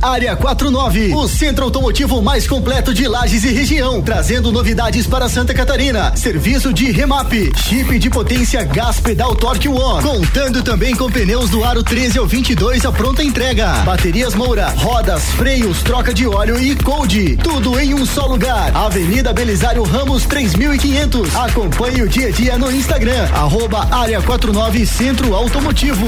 Área 0.00 0.36
49, 0.36 1.12
o 1.12 1.26
centro 1.26 1.64
automotivo 1.64 2.22
mais 2.22 2.46
completo 2.46 2.94
de 2.94 3.08
Lages 3.08 3.42
e 3.42 3.52
região, 3.52 4.00
trazendo 4.00 4.52
novidades 4.52 5.08
para 5.08 5.28
Santa 5.28 5.52
Catarina. 5.52 6.14
Serviço 6.14 6.72
de 6.72 6.92
remap, 6.92 7.32
chip 7.56 7.98
de 7.98 8.08
potência 8.08 8.62
gás 8.62 9.00
pedal 9.00 9.34
Torque 9.34 9.68
One, 9.68 10.02
contando 10.02 10.62
também 10.62 10.94
com 10.94 11.10
pneus 11.10 11.50
do 11.50 11.64
aro 11.64 11.82
13 11.82 12.18
ao 12.18 12.26
22 12.26 12.86
a 12.86 12.92
pronta 12.92 13.24
entrega. 13.24 13.72
Baterias 13.84 14.36
Moura, 14.36 14.68
rodas, 14.76 15.24
freios, 15.32 15.82
troca 15.82 16.14
de 16.14 16.28
óleo 16.28 16.60
e 16.60 16.76
cold, 16.76 17.36
tudo 17.42 17.78
em 17.80 17.92
um 17.92 18.06
só 18.06 18.26
lugar. 18.26 18.70
Avenida 18.76 19.32
Belisário 19.32 19.82
Ramos 19.82 20.24
3500. 20.26 21.34
Acompanhe 21.34 22.02
o 22.02 22.08
dia 22.08 22.28
a 22.28 22.30
dia 22.30 22.56
no 22.56 22.70
Instagram, 22.70 23.28
arroba 23.34 23.88
Área 23.90 24.22
49 24.22 24.86
Centro 24.86 25.34
Automotivo. 25.34 26.06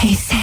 Já 0.00 0.39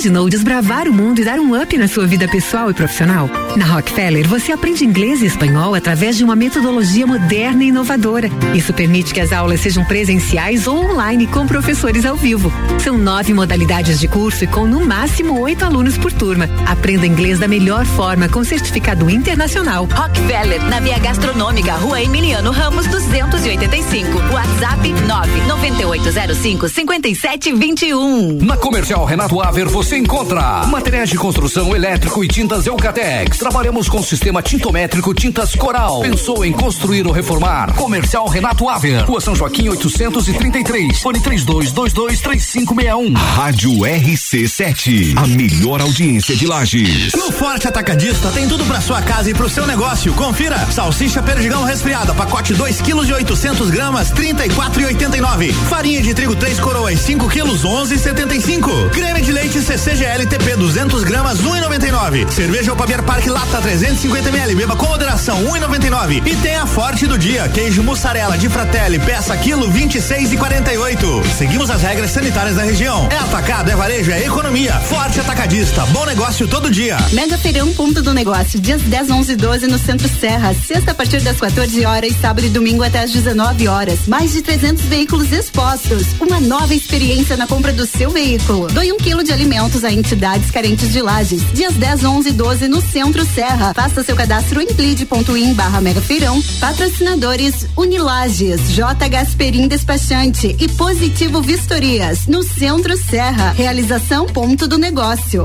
imaginou 0.00 0.30
desbravar 0.30 0.88
o 0.88 0.92
mundo 0.94 1.20
e 1.20 1.24
dar 1.24 1.38
um 1.38 1.60
up 1.60 1.76
na 1.76 1.86
sua 1.86 2.06
vida 2.06 2.26
pessoal 2.26 2.70
e 2.70 2.74
profissional? 2.74 3.28
Na 3.54 3.66
Rockefeller, 3.66 4.26
você 4.26 4.50
aprende 4.50 4.82
inglês 4.82 5.20
e 5.20 5.26
espanhol 5.26 5.74
através 5.74 6.16
de 6.16 6.24
uma 6.24 6.34
metodologia 6.34 7.06
moderna 7.06 7.62
e 7.62 7.68
inovadora. 7.68 8.30
Isso 8.54 8.72
permite 8.72 9.12
que 9.12 9.20
as 9.20 9.30
aulas 9.30 9.60
sejam 9.60 9.84
presenciais 9.84 10.66
ou 10.66 10.90
online 10.90 11.26
com 11.26 11.46
professores 11.46 12.06
ao 12.06 12.16
vivo. 12.16 12.50
São 12.82 12.96
nove 12.96 13.34
modalidades 13.34 14.00
de 14.00 14.08
curso 14.08 14.44
e 14.44 14.46
com 14.46 14.66
no 14.66 14.86
máximo 14.86 15.38
oito 15.38 15.66
alunos 15.66 15.98
por 15.98 16.10
turma. 16.10 16.48
Aprenda 16.66 17.06
inglês 17.06 17.38
da 17.38 17.46
melhor 17.46 17.84
forma 17.84 18.26
com 18.26 18.42
certificado 18.42 19.10
internacional. 19.10 19.86
Rockefeller, 19.92 20.62
na 20.64 20.80
Via 20.80 20.98
Gastronômica, 20.98 21.74
Rua 21.74 22.00
Emiliano 22.00 22.52
Ramos, 22.52 22.86
285. 22.86 24.18
WhatsApp 24.32 24.92
99805 25.06 26.68
5721. 26.70 28.38
Na 28.46 28.56
Comercial 28.56 29.04
Renato 29.04 29.42
Aver 29.42 29.68
você 29.68 29.89
encontra 29.96 30.64
materiais 30.66 31.10
de 31.10 31.16
construção 31.16 31.74
elétrico 31.74 32.22
e 32.22 32.28
tintas 32.28 32.66
Eucatex. 32.66 33.38
Trabalhamos 33.38 33.88
com 33.88 34.00
sistema 34.02 34.40
tintométrico 34.40 35.12
Tintas 35.12 35.54
Coral. 35.56 36.00
Pensou 36.00 36.44
em 36.44 36.52
construir 36.52 37.06
ou 37.06 37.12
reformar? 37.12 37.74
Comercial 37.74 38.28
Renato 38.28 38.68
Aver. 38.68 39.04
Rua 39.04 39.20
São 39.20 39.34
Joaquim 39.34 39.68
833. 39.68 41.00
Fone 41.00 41.18
32223561. 41.20 43.16
Rádio 43.16 43.72
RC7, 43.72 45.16
a 45.16 45.26
melhor 45.26 45.80
audiência 45.80 46.36
de 46.36 46.46
Lages. 46.46 47.12
No 47.14 47.32
Forte 47.32 47.66
Atacadista 47.66 48.30
tem 48.30 48.46
tudo 48.46 48.64
pra 48.66 48.80
sua 48.80 49.02
casa 49.02 49.30
e 49.30 49.34
pro 49.34 49.48
seu 49.48 49.66
negócio. 49.66 50.14
Confira: 50.14 50.58
salsicha 50.70 51.20
perdigão 51.20 51.64
resfriada, 51.64 52.14
pacote 52.14 52.54
2 52.54 52.80
quilos 52.80 53.08
e 53.08 53.12
800 53.12 53.70
gramas, 53.70 54.12
34,89. 54.12 55.52
Farinha 55.68 56.00
de 56.00 56.14
trigo 56.14 56.36
3 56.36 56.60
coroas, 56.60 57.00
5 57.00 57.28
quilos, 57.28 57.64
11,75. 57.64 58.90
Creme 58.90 59.20
de 59.20 59.32
leite 59.32 59.60
60 59.60 59.79
CGL 59.80 60.26
TP 60.26 60.56
200 60.56 61.04
gramas 61.04 61.38
1,99. 61.40 62.30
Cerveja 62.30 62.74
Opabier 62.74 63.02
Park 63.02 63.26
Lata 63.26 63.62
350 63.62 64.28
ml, 64.28 64.54
beba 64.54 64.76
com 64.76 64.84
moderação 64.84 65.42
1,99. 65.46 66.22
E 66.26 66.36
tem 66.36 66.54
a 66.56 66.66
forte 66.66 67.06
do 67.06 67.16
dia, 67.16 67.48
queijo 67.48 67.82
mussarela 67.82 68.36
de 68.36 68.50
Fratelli, 68.50 68.98
peça 68.98 69.34
quilo 69.38 69.70
26 69.70 70.34
e 70.34 70.36
48. 70.36 71.22
Seguimos 71.38 71.70
as 71.70 71.80
regras 71.80 72.10
sanitárias 72.10 72.56
da 72.56 72.62
região. 72.62 73.08
É 73.10 73.16
atacado, 73.16 73.70
é 73.70 73.74
varejo, 73.74 74.10
é 74.10 74.22
economia. 74.22 74.74
Forte 74.80 75.18
atacadista, 75.18 75.86
bom 75.86 76.04
negócio 76.04 76.46
todo 76.46 76.70
dia. 76.70 76.98
Mega 77.12 77.38
Feirão 77.38 77.72
Ponto 77.72 78.02
do 78.02 78.12
Negócio, 78.12 78.60
dias 78.60 78.82
10, 78.82 79.10
11 79.10 79.32
e 79.32 79.36
12 79.36 79.66
no 79.66 79.78
Centro 79.78 80.10
Serra. 80.20 80.52
Sexta 80.52 80.90
a 80.90 80.94
partir 80.94 81.22
das 81.22 81.38
14 81.38 81.86
horas, 81.86 82.14
sábado 82.20 82.46
e 82.46 82.50
domingo 82.50 82.82
até 82.82 82.98
às 82.98 83.12
19 83.12 83.66
horas. 83.66 84.06
Mais 84.06 84.32
de 84.32 84.42
300 84.42 84.84
veículos 84.84 85.32
expostos. 85.32 86.08
Uma 86.20 86.38
nova 86.38 86.74
experiência 86.74 87.34
na 87.34 87.46
compra 87.46 87.72
do 87.72 87.86
seu 87.86 88.10
veículo. 88.10 88.66
Doe 88.68 88.92
um 88.92 88.98
quilo 88.98 89.24
de 89.24 89.32
alimentos 89.60 89.84
a 89.84 89.92
entidades 89.92 90.50
carentes 90.50 90.92
de 90.92 91.02
lajes. 91.02 91.42
Dias 91.52 91.74
10, 91.74 92.04
11 92.04 92.28
e 92.30 92.32
12 92.32 92.68
no 92.68 92.80
Centro 92.80 93.24
Serra. 93.26 93.74
Faça 93.74 94.02
seu 94.02 94.16
cadastro 94.16 94.60
em 94.60 94.72
blid.in 94.72 95.54
barra 95.54 95.80
Mega 95.80 96.00
Feirão. 96.00 96.40
Patrocinadores 96.58 97.66
Unilages, 97.76 98.72
J. 98.72 99.08
Gasperim 99.08 99.68
Despachante 99.68 100.56
e 100.58 100.68
Positivo 100.68 101.42
Vistorias. 101.42 102.26
No 102.26 102.42
Centro 102.42 102.96
Serra. 102.96 103.52
Realização 103.52 104.26
Ponto 104.26 104.66
do 104.66 104.78
Negócio. 104.78 105.44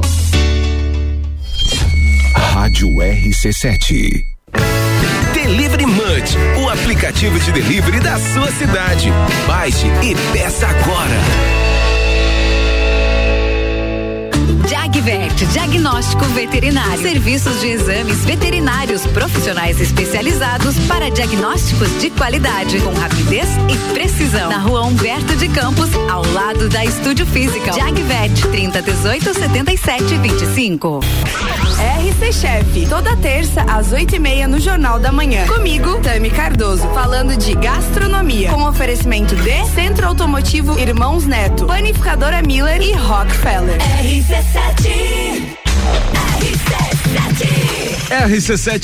Rádio 2.35 2.87
RC7. 2.87 4.21
Delivery 5.33 5.85
Munch, 5.85 6.37
o 6.63 6.69
aplicativo 6.69 7.37
de 7.39 7.51
delivery 7.51 7.99
da 7.99 8.17
sua 8.17 8.49
cidade. 8.51 9.11
Baixe 9.45 9.87
e 10.01 10.15
peça 10.31 10.67
agora. 10.67 11.64
Jagvet, 14.67 15.45
diagnóstico 15.51 16.25
veterinário. 16.25 17.01
Serviços 17.01 17.59
de 17.61 17.67
exames 17.67 18.23
veterinários 18.25 19.05
profissionais 19.07 19.79
especializados 19.81 20.77
para 20.87 21.09
diagnósticos 21.09 21.89
de 21.99 22.09
qualidade, 22.09 22.79
com 22.79 22.93
rapidez 22.93 23.47
e 23.69 23.93
precisão. 23.93 24.49
Na 24.49 24.57
rua 24.57 24.83
Humberto 24.83 25.35
de 25.35 25.47
Campos, 25.49 25.89
ao 26.09 26.25
lado 26.31 26.69
da 26.69 26.85
Estúdio 26.85 27.25
Física. 27.25 27.73
Jagvet, 27.73 28.47
30 28.49 28.81
18 28.81 29.33
77 29.33 30.17
25. 30.17 30.99
RC 31.75 32.33
Chef, 32.33 32.87
toda 32.87 33.15
terça 33.17 33.61
às 33.63 33.91
oito 33.91 34.15
e 34.15 34.19
meia 34.19 34.47
no 34.47 34.59
Jornal 34.59 34.99
da 34.99 35.11
Manhã. 35.11 35.45
Comigo, 35.47 35.99
Tami 35.99 36.29
Cardoso, 36.29 36.87
falando 36.93 37.35
de 37.35 37.53
gastronomia, 37.55 38.49
com 38.49 38.63
oferecimento 38.63 39.35
de 39.35 39.65
Centro 39.73 40.07
Automotivo 40.07 40.79
Irmãos 40.79 41.25
Neto, 41.25 41.65
Panificadora 41.65 42.41
Miller 42.41 42.81
e 42.81 42.93
Rockefeller. 42.93 43.77
RC7 44.01 44.34
RC7 44.35 46.34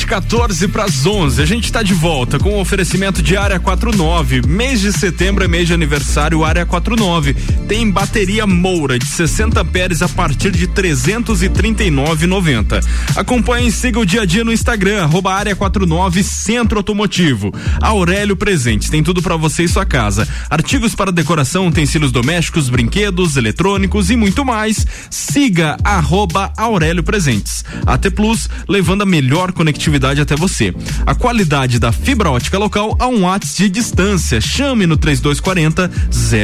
14 0.06 0.68
para 0.68 0.84
as 0.84 1.06
11. 1.06 1.42
A 1.42 1.46
gente 1.46 1.66
está 1.66 1.82
de 1.82 1.94
volta 1.94 2.38
com 2.38 2.52
o 2.52 2.60
oferecimento 2.60 3.22
de 3.22 3.38
área 3.38 3.60
49. 3.60 4.42
Mês 4.46 4.82
de 4.82 4.92
setembro 4.92 5.44
é 5.44 5.48
mês 5.48 5.68
de 5.68 5.74
aniversário 5.74 6.44
área 6.44 6.66
49. 6.66 7.34
Tem 7.68 7.90
bateria 7.90 8.46
Moura 8.46 9.00
de 9.00 9.06
60 9.06 9.62
amperes 9.62 10.02
a 10.02 10.10
partir 10.10 10.52
de 10.52 10.68
339,90. 10.68 12.84
Acompanhe 13.16 13.70
e 13.70 13.72
siga 13.72 14.00
o 14.00 14.06
dia 14.06 14.24
a 14.24 14.26
dia 14.26 14.44
no 14.44 14.52
Instagram 14.52 15.10
área 15.26 15.56
49 15.56 16.24
Centro 16.24 16.80
Automotivo. 16.80 17.54
Aurélio 17.82 18.36
Presentes 18.36 18.90
tem 18.90 19.02
tudo 19.02 19.22
para 19.22 19.38
você 19.38 19.64
e 19.64 19.68
sua 19.68 19.86
casa. 19.86 20.28
Artigos 20.50 20.94
para 20.94 21.12
decoração, 21.12 21.68
utensílios 21.68 22.12
domésticos, 22.12 22.70
brinquedos, 22.70 23.38
eletrônicos 23.38 24.10
e 24.10 24.16
muito 24.16 24.44
mais. 24.44 24.86
Siga 25.10 25.78
arroba 25.84 26.52
Aurélio 26.58 27.04
Presentes. 27.04 27.64
AT 27.86 28.10
Plus 28.22 28.48
levando 28.70 29.02
a 29.02 29.06
melhor 29.06 29.52
conectividade 29.52 30.22
até 30.22 30.36
você. 30.36 30.72
A 31.08 31.16
qualidade 31.16 31.80
da 31.80 31.92
fibra 31.92 32.30
ótica 32.30 32.56
local 32.56 32.96
a 33.00 33.08
um 33.08 33.22
watts 33.22 33.58
de 33.58 33.68
distância. 33.68 34.40
Chame 34.40 34.86
no 34.86 34.96
3240 34.96 35.90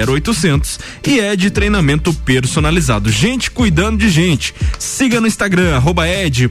0800 0.09 0.79
e 1.05 1.19
é 1.19 1.35
de 1.35 1.51
treinamento 1.51 2.11
personalizado. 2.11 3.11
Gente 3.11 3.51
cuidando 3.51 3.99
de 3.99 4.09
gente. 4.09 4.55
Siga 4.79 5.21
no 5.21 5.27
Instagram 5.27 5.75
arroba 5.75 6.09
ed.ft. 6.09 6.47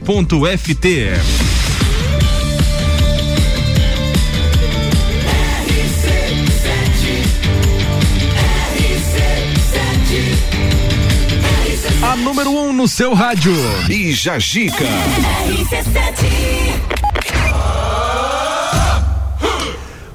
A 12.11 12.15
número 12.15 12.49
1 12.51 12.69
um 12.69 12.73
no 12.73 12.87
seu 12.87 13.13
rádio. 13.13 13.53
Bija 13.85 14.39
Gica. 14.39 14.85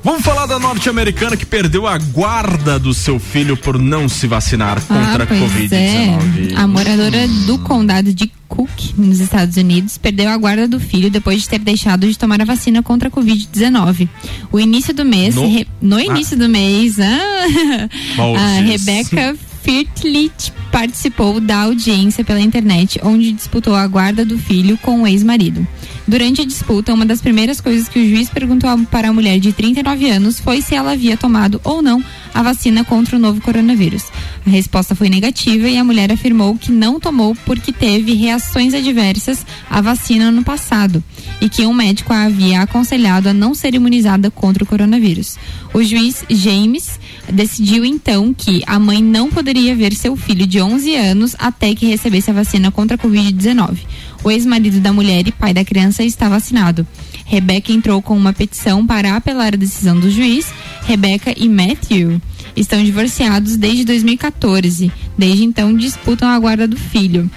Vamos 0.05 0.23
falar 0.25 0.47
da 0.47 0.59
norte-americana 0.59 1.37
que 1.37 1.47
perdeu 1.47 1.87
a 1.87 1.97
guarda 1.97 2.77
do 2.77 2.93
seu 2.93 3.21
filho 3.21 3.57
por 3.57 3.79
não 3.79 4.09
se 4.09 4.27
vacinar 4.27 4.81
contra 4.83 5.23
a 5.23 5.27
pois 5.27 5.41
Covid-19. 5.41 6.53
é. 6.53 6.57
A 6.57 6.67
moradora 6.67 7.29
do 7.47 7.59
condado 7.59 8.13
de 8.13 8.31
Cook, 8.49 8.69
nos 8.99 9.21
Estados 9.21 9.57
Unidos, 9.57 9.97
perdeu 9.99 10.29
a 10.29 10.37
guarda 10.37 10.67
do 10.67 10.81
filho 10.81 11.09
depois 11.09 11.43
de 11.43 11.49
ter 11.49 11.61
deixado 11.61 12.09
de 12.09 12.19
tomar 12.19 12.41
a 12.43 12.45
vacina 12.45 12.83
contra 12.83 13.09
a 13.09 13.13
Covid-19. 13.13 14.09
O 14.51 14.59
início 14.59 14.93
do 14.93 15.05
mês, 15.05 15.37
No- 15.37 15.49
re- 15.49 15.69
no 15.81 16.01
início 16.01 16.37
do 16.37 16.49
mês, 16.49 16.99
ah, 16.99 17.89
Bom, 18.17 18.37
a 18.37 18.63
Jesus. 18.65 19.39
Firtlich 19.63 20.53
participou 20.73 21.41
da 21.41 21.63
audiência 21.63 22.25
pela 22.25 22.41
internet, 22.41 23.01
onde 23.03 23.33
disputou 23.33 23.75
a 23.75 23.87
guarda 23.87 24.25
do 24.25 24.37
filho 24.37 24.77
com 24.79 25.03
o 25.03 25.07
ex-marido. 25.07 25.67
Durante 26.07 26.43
a 26.43 26.45
disputa, 26.45 26.93
uma 26.93 27.07
das 27.07 27.21
primeiras 27.21 27.61
coisas 27.61 27.89
que 27.89 27.99
o 28.01 28.09
juiz 28.09 28.29
perguntou 28.29 28.77
para 28.91 29.09
a 29.09 29.13
mulher 29.13 29.39
de 29.39 29.53
39 29.53 30.11
anos 30.11 30.41
foi 30.41 30.61
se 30.61 30.75
ela 30.75 30.93
havia 30.93 31.17
tomado 31.17 31.61
ou 31.63 31.81
não 31.81 32.03
a 32.35 32.43
vacina 32.43 32.85
contra 32.85 33.17
o 33.17 33.21
novo 33.21 33.41
coronavírus. 33.41 34.11
A 34.45 34.51
resposta 34.51 34.95
foi 34.95 35.09
negativa 35.09 35.69
e 35.69 35.79
a 35.79 35.85
mulher 35.85 36.11
afirmou 36.11 36.57
que 36.57 36.73
não 36.73 36.99
tomou 36.99 37.37
porque 37.47 37.73
teve 37.73 38.15
reações 38.15 38.75
adversas 38.75 39.47
à 39.71 39.81
vacina 39.81 40.33
no 40.33 40.43
passado 40.43 41.03
e 41.41 41.49
que 41.49 41.65
um 41.65 41.73
médico 41.73 42.13
a 42.13 42.25
havia 42.25 42.61
aconselhado 42.61 43.29
a 43.29 43.33
não 43.33 43.55
ser 43.55 43.75
imunizada 43.75 44.31
contra 44.31 44.65
o 44.65 44.67
coronavírus. 44.67 45.37
O 45.73 45.83
juiz 45.83 46.25
James 46.29 46.99
decidiu 47.33 47.85
então 47.85 48.35
que 48.35 48.63
a 48.67 48.79
mãe 48.81 49.01
não 49.01 49.31
poderia 49.31 49.77
ver 49.77 49.95
seu 49.95 50.17
filho 50.17 50.47
de 50.47 50.61
11 50.61 50.95
anos 50.97 51.37
até 51.39 51.73
que 51.75 51.87
recebesse 51.87 52.31
a 52.31 52.35
vacina 52.35 52.71
contra 52.73 52.97
a 52.97 52.99
Covid-19. 52.99 53.79
O 54.25 54.31
ex-marido 54.31 54.81
da 54.81 54.93
mulher 54.93 55.27
e 55.27 55.33
pai 55.33 55.55
da 55.55 55.65
criança 55.65 56.03
está 56.03 56.29
vacinado. 56.29 56.87
Rebeca 57.25 57.73
entrou 57.73 58.03
com 58.03 58.17
uma 58.17 58.33
petição 58.33 58.87
para 58.87 59.17
apelar 59.17 59.55
a 59.55 59.57
decisão 59.57 59.99
do 59.99 60.11
juiz. 60.11 60.53
Rebeca 60.87 61.33
e 61.37 61.49
Matthew 61.49 62.21
estão 62.57 62.83
divorciados 62.83 63.57
desde 63.57 63.85
2014. 63.85 64.91
Desde 65.17 65.45
então 65.45 65.77
disputam 65.77 66.29
a 66.29 66.39
guarda 66.39 66.67
do 66.67 66.77
filho. 66.77 67.31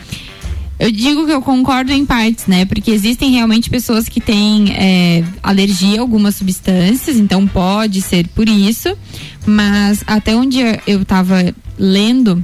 Eu 0.78 0.92
digo 0.92 1.26
que 1.26 1.32
eu 1.32 1.42
concordo 1.42 1.94
em 1.94 2.06
partes, 2.06 2.48
né? 2.48 2.66
Porque 2.66 2.92
existem 2.92 3.32
realmente 3.32 3.70
pessoas 3.70 4.10
que 4.10 4.20
têm 4.20 4.74
é, 4.74 5.24
alergia 5.42 6.00
a 6.00 6.02
algumas 6.02 6.36
substâncias, 6.36 7.16
então 7.16 7.48
pode 7.48 8.02
ser 8.02 8.28
por 8.30 8.50
isso. 8.50 8.96
Mas 9.46 10.04
até 10.06 10.36
onde 10.36 10.60
eu 10.86 11.02
estava 11.02 11.54
lendo, 11.78 12.44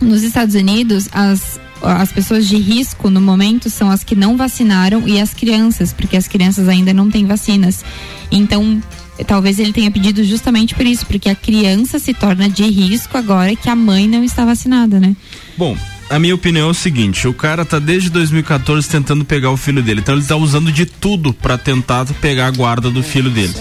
nos 0.00 0.24
Estados 0.24 0.56
Unidos, 0.56 1.08
as, 1.12 1.60
as 1.80 2.10
pessoas 2.10 2.48
de 2.48 2.56
risco 2.56 3.08
no 3.08 3.20
momento 3.20 3.70
são 3.70 3.88
as 3.88 4.02
que 4.02 4.16
não 4.16 4.36
vacinaram 4.36 5.06
e 5.06 5.20
as 5.20 5.32
crianças, 5.32 5.92
porque 5.92 6.16
as 6.16 6.26
crianças 6.26 6.68
ainda 6.68 6.92
não 6.92 7.08
têm 7.08 7.24
vacinas. 7.24 7.84
Então, 8.32 8.82
talvez 9.26 9.58
ele 9.58 9.72
tenha 9.72 9.90
pedido 9.90 10.22
justamente 10.24 10.74
por 10.74 10.86
isso, 10.86 11.06
porque 11.06 11.28
a 11.28 11.34
criança 11.34 11.98
se 11.98 12.12
torna 12.14 12.48
de 12.48 12.64
risco 12.64 13.16
agora 13.16 13.54
que 13.56 13.68
a 13.68 13.76
mãe 13.76 14.08
não 14.08 14.24
está 14.24 14.44
vacinada, 14.44 15.00
né? 15.00 15.14
Bom, 15.56 15.76
a 16.10 16.18
minha 16.18 16.34
opinião 16.34 16.68
é 16.68 16.70
o 16.70 16.74
seguinte: 16.74 17.28
o 17.28 17.32
cara 17.32 17.64
tá 17.64 17.78
desde 17.78 18.10
2014 18.10 18.88
tentando 18.88 19.24
pegar 19.24 19.50
o 19.50 19.56
filho 19.56 19.82
dele. 19.82 20.00
Então 20.00 20.16
ele 20.16 20.24
tá 20.24 20.36
usando 20.36 20.72
de 20.72 20.84
tudo 20.84 21.32
pra 21.32 21.56
tentar 21.56 22.04
pegar 22.20 22.48
a 22.48 22.50
guarda 22.50 22.90
do 22.90 23.02
filho 23.02 23.30
dele. 23.30 23.54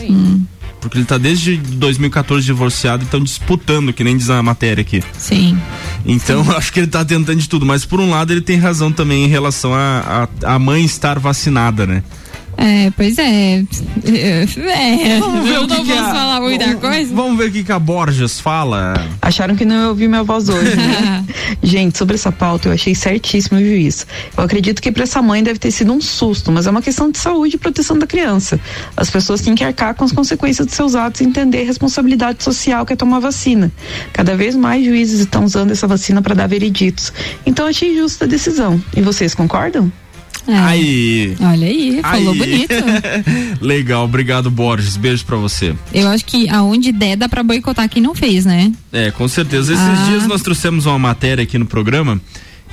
Porque 0.81 0.97
ele 0.97 1.05
tá 1.05 1.17
desde 1.17 1.57
2014 1.57 2.45
divorciado 2.45 3.03
e 3.03 3.05
estão 3.05 3.21
disputando, 3.21 3.91
que 3.91 4.03
nem 4.03 4.15
diz 4.17 4.29
a 4.29 4.41
matéria 4.41 4.81
aqui. 4.81 5.03
Sim. 5.17 5.59
Então 6.05 6.43
eu 6.45 6.51
acho 6.57 6.71
que 6.71 6.79
ele 6.79 6.87
tá 6.87 7.03
tentando 7.03 7.39
de 7.39 7.49
tudo. 7.49 7.65
Mas 7.65 7.85
por 7.85 7.99
um 7.99 8.09
lado 8.09 8.31
ele 8.31 8.41
tem 8.41 8.57
razão 8.57 8.91
também 8.91 9.25
em 9.25 9.27
relação 9.27 9.73
a, 9.73 10.27
a, 10.43 10.55
a 10.55 10.59
mãe 10.59 10.83
estar 10.83 11.19
vacinada, 11.19 11.85
né? 11.85 12.03
É, 12.61 12.91
pois 12.97 13.17
é. 13.17 13.63
É, 14.03 15.19
Vamos 15.19 15.47
ver 15.47 15.55
eu 15.55 15.61
o 15.63 15.67
que 15.67 15.73
não 15.75 15.85
que 15.85 15.91
posso 15.93 16.03
a- 16.03 16.13
falar 16.13 16.41
muita 16.41 16.65
vamos- 16.65 16.81
coisa. 16.81 17.15
Vamos 17.15 17.37
ver 17.37 17.49
o 17.49 17.51
que, 17.53 17.63
que 17.63 17.71
a 17.71 17.79
Borges 17.79 18.39
fala. 18.41 18.93
Acharam 19.21 19.55
que 19.55 19.63
não 19.63 19.75
ia 19.83 19.87
ouvir 19.87 20.09
minha 20.09 20.23
voz 20.23 20.49
hoje, 20.49 20.75
né? 20.75 21.23
Gente, 21.63 21.97
sobre 21.97 22.15
essa 22.15 22.31
pauta, 22.33 22.67
eu 22.67 22.73
achei 22.73 22.93
certíssimo 22.93 23.59
o 23.59 23.61
juiz. 23.61 24.05
Eu 24.37 24.43
acredito 24.43 24.81
que 24.81 24.91
para 24.91 25.03
essa 25.03 25.21
mãe 25.21 25.41
deve 25.41 25.57
ter 25.57 25.71
sido 25.71 25.93
um 25.93 26.01
susto, 26.01 26.51
mas 26.51 26.67
é 26.67 26.69
uma 26.69 26.81
questão 26.81 27.09
de 27.09 27.17
saúde 27.17 27.55
e 27.55 27.59
proteção 27.59 27.97
da 27.97 28.05
criança. 28.05 28.59
As 28.97 29.09
pessoas 29.09 29.39
têm 29.39 29.55
que 29.55 29.63
arcar 29.63 29.95
com 29.95 30.03
as 30.03 30.11
consequências 30.11 30.67
de 30.67 30.73
seus 30.73 30.95
atos 30.95 31.21
e 31.21 31.23
entender 31.23 31.61
a 31.61 31.65
responsabilidade 31.65 32.43
social 32.43 32.85
que 32.85 32.91
é 32.91 32.95
tomar 32.97 33.19
vacina. 33.19 33.71
Cada 34.11 34.35
vez 34.35 34.53
mais 34.55 34.83
juízes 34.83 35.21
estão 35.21 35.45
usando 35.45 35.71
essa 35.71 35.87
vacina 35.87 36.21
para 36.21 36.35
dar 36.35 36.47
vereditos. 36.47 37.13
Então, 37.45 37.65
eu 37.65 37.69
achei 37.69 37.95
justa 37.95 38.25
a 38.25 38.27
decisão. 38.27 38.81
E 38.95 39.01
vocês 39.01 39.33
concordam? 39.33 39.89
Aí. 40.57 41.35
Olha 41.39 41.67
aí, 41.67 41.99
falou 42.01 42.33
Aí. 42.33 42.37
bonito. 42.39 42.73
Legal, 43.61 44.05
obrigado, 44.05 44.49
Borges. 44.49 44.97
Beijo 44.97 45.25
pra 45.25 45.37
você. 45.37 45.73
Eu 45.93 46.07
acho 46.09 46.25
que 46.25 46.49
aonde 46.49 46.91
der 46.91 47.15
dá 47.15 47.27
pra 47.29 47.43
boicotar 47.43 47.87
quem 47.89 48.01
não 48.01 48.15
fez, 48.15 48.45
né? 48.45 48.71
É, 48.91 49.11
com 49.11 49.27
certeza. 49.27 49.73
Esses 49.73 49.85
Ah. 49.85 50.05
dias 50.09 50.27
nós 50.27 50.41
trouxemos 50.41 50.85
uma 50.85 50.97
matéria 50.99 51.43
aqui 51.43 51.57
no 51.57 51.65
programa 51.65 52.19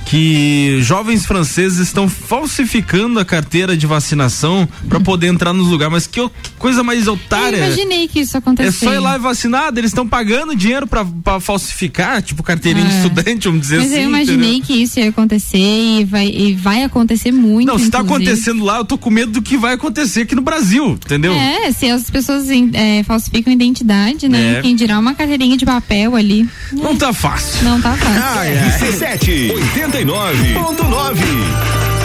que 0.07 0.79
jovens 0.81 1.25
franceses 1.25 1.79
estão 1.79 2.07
falsificando 2.07 3.19
a 3.19 3.25
carteira 3.25 3.75
de 3.75 3.85
vacinação 3.85 4.67
para 4.87 5.01
poder 5.01 5.27
entrar 5.27 5.51
nos 5.51 5.67
lugares. 5.67 5.91
Mas 5.91 6.07
que, 6.07 6.25
coisa 6.57 6.81
mais 6.81 7.07
otária. 7.09 7.57
Eu 7.57 7.65
imaginei 7.65 8.07
que 8.07 8.21
isso 8.21 8.37
acontecesse. 8.37 8.85
É 8.85 8.89
só 8.89 8.95
ir 8.95 8.99
lá 8.99 9.17
e 9.17 9.19
vacinar, 9.19 9.73
eles 9.75 9.91
estão 9.91 10.07
pagando 10.07 10.55
dinheiro 10.55 10.87
para 10.87 11.39
falsificar, 11.41 12.21
tipo 12.21 12.41
carteirinha 12.41 12.85
é. 12.85 12.89
de 12.89 12.95
estudante, 12.95 13.47
vamos 13.47 13.61
dizer 13.61 13.79
Mas 13.79 13.91
assim. 13.91 13.95
Mas 13.95 14.03
eu 14.03 14.09
imaginei 14.09 14.49
entendeu? 14.51 14.65
que 14.65 14.73
isso 14.81 14.99
ia 14.99 15.09
acontecer 15.09 15.57
e 15.57 16.05
vai, 16.05 16.27
e 16.27 16.53
vai 16.53 16.83
acontecer 16.83 17.33
muito. 17.33 17.67
Não, 17.67 17.77
se 17.77 17.85
está 17.85 17.99
acontecendo 17.99 18.63
lá, 18.63 18.77
eu 18.77 18.85
tô 18.85 18.97
com 18.97 19.09
medo 19.09 19.33
do 19.33 19.41
que 19.41 19.57
vai 19.57 19.73
acontecer 19.73 20.21
aqui 20.21 20.35
no 20.35 20.41
Brasil, 20.41 20.91
entendeu? 20.91 21.33
É, 21.33 21.69
se 21.73 21.89
as 21.89 22.09
pessoas 22.09 22.47
é, 22.73 23.03
falsificam 23.03 23.51
identidade, 23.51 24.29
né? 24.29 24.59
É. 24.59 24.61
Quem 24.61 24.73
dirá 24.73 24.97
uma 24.97 25.13
carteirinha 25.13 25.57
de 25.57 25.65
papel 25.65 26.15
ali. 26.15 26.47
Não 26.71 26.91
é. 26.91 26.95
tá 26.95 27.11
fácil. 27.11 27.65
Não 27.65 27.81
tá 27.81 27.93
fácil. 27.93 28.21
Ah, 28.23 28.45
é. 28.45 28.77
17, 28.79 29.51
80 29.53 29.96
99.9. 30.05 31.96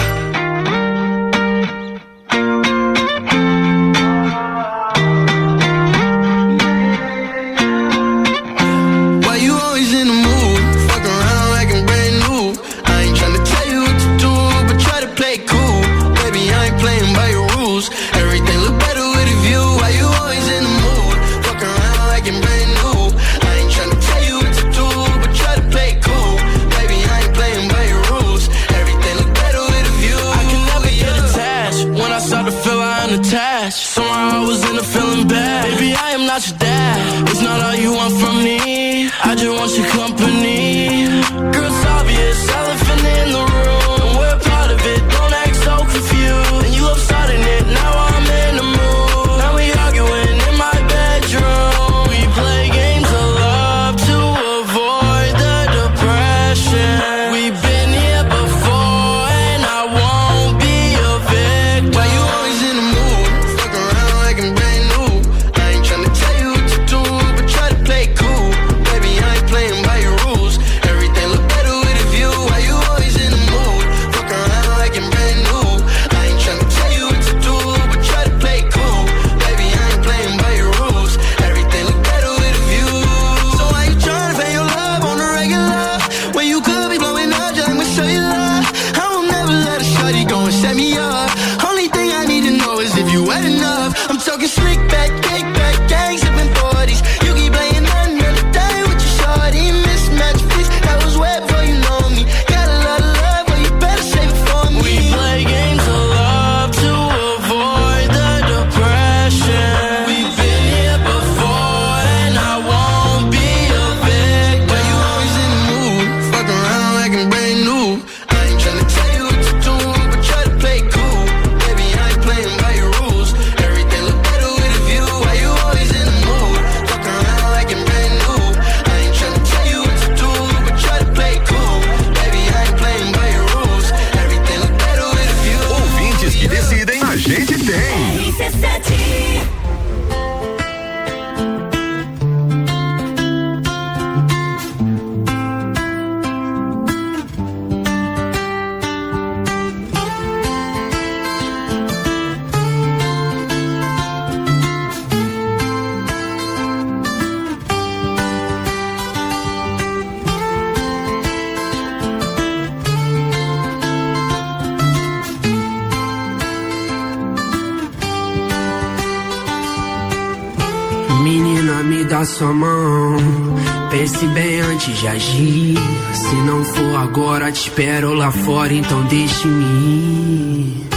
de 175.03 175.07
agir. 175.09 175.77
Se 176.13 176.35
não 176.45 176.63
for 176.63 176.95
agora, 176.95 177.51
te 177.51 177.67
espero 177.67 178.13
lá 178.13 178.31
fora, 178.31 178.73
então 178.73 179.03
deixe-me 179.03 179.63
ir. 179.63 180.87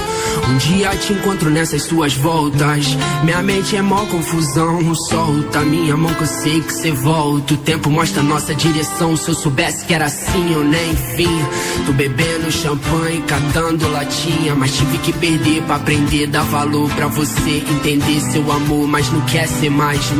Um 0.48 0.56
dia 0.58 0.90
te 0.90 1.12
encontro 1.12 1.50
nessas 1.50 1.82
suas 1.82 2.14
voltas. 2.14 2.96
Minha 3.24 3.42
mente 3.42 3.74
é 3.74 3.82
mó 3.82 4.06
confusão. 4.06 4.94
Solta 4.94 5.60
minha 5.62 5.96
mão 5.96 6.14
que 6.14 6.22
eu 6.22 6.26
sei 6.26 6.60
que 6.60 6.72
cê 6.72 6.92
volta. 6.92 7.54
O 7.54 7.56
tempo 7.56 7.90
mostra 7.90 8.22
nossa 8.22 8.54
direção. 8.54 9.16
Se 9.16 9.28
eu 9.28 9.34
soubesse 9.34 9.84
que 9.84 9.92
era 9.92 10.04
assim, 10.04 10.52
eu 10.52 10.62
nem 10.62 10.94
vim. 11.16 11.44
Tô 11.84 11.92
bebendo 11.92 12.52
champanhe, 12.52 13.22
catando 13.22 13.90
latinha. 13.90 14.54
Mas 14.54 14.76
tive 14.76 14.98
que 14.98 15.12
perder 15.14 15.62
pra 15.62 15.76
aprender. 15.76 16.28
Dar 16.28 16.44
valor 16.44 16.88
pra 16.90 17.08
você. 17.08 17.64
Entender 17.68 18.20
seu 18.20 18.52
amor, 18.52 18.86
mas 18.86 19.10
não 19.10 19.22
quer 19.22 19.48
ser 19.48 19.70
mais 19.70 20.00
de 20.04 20.14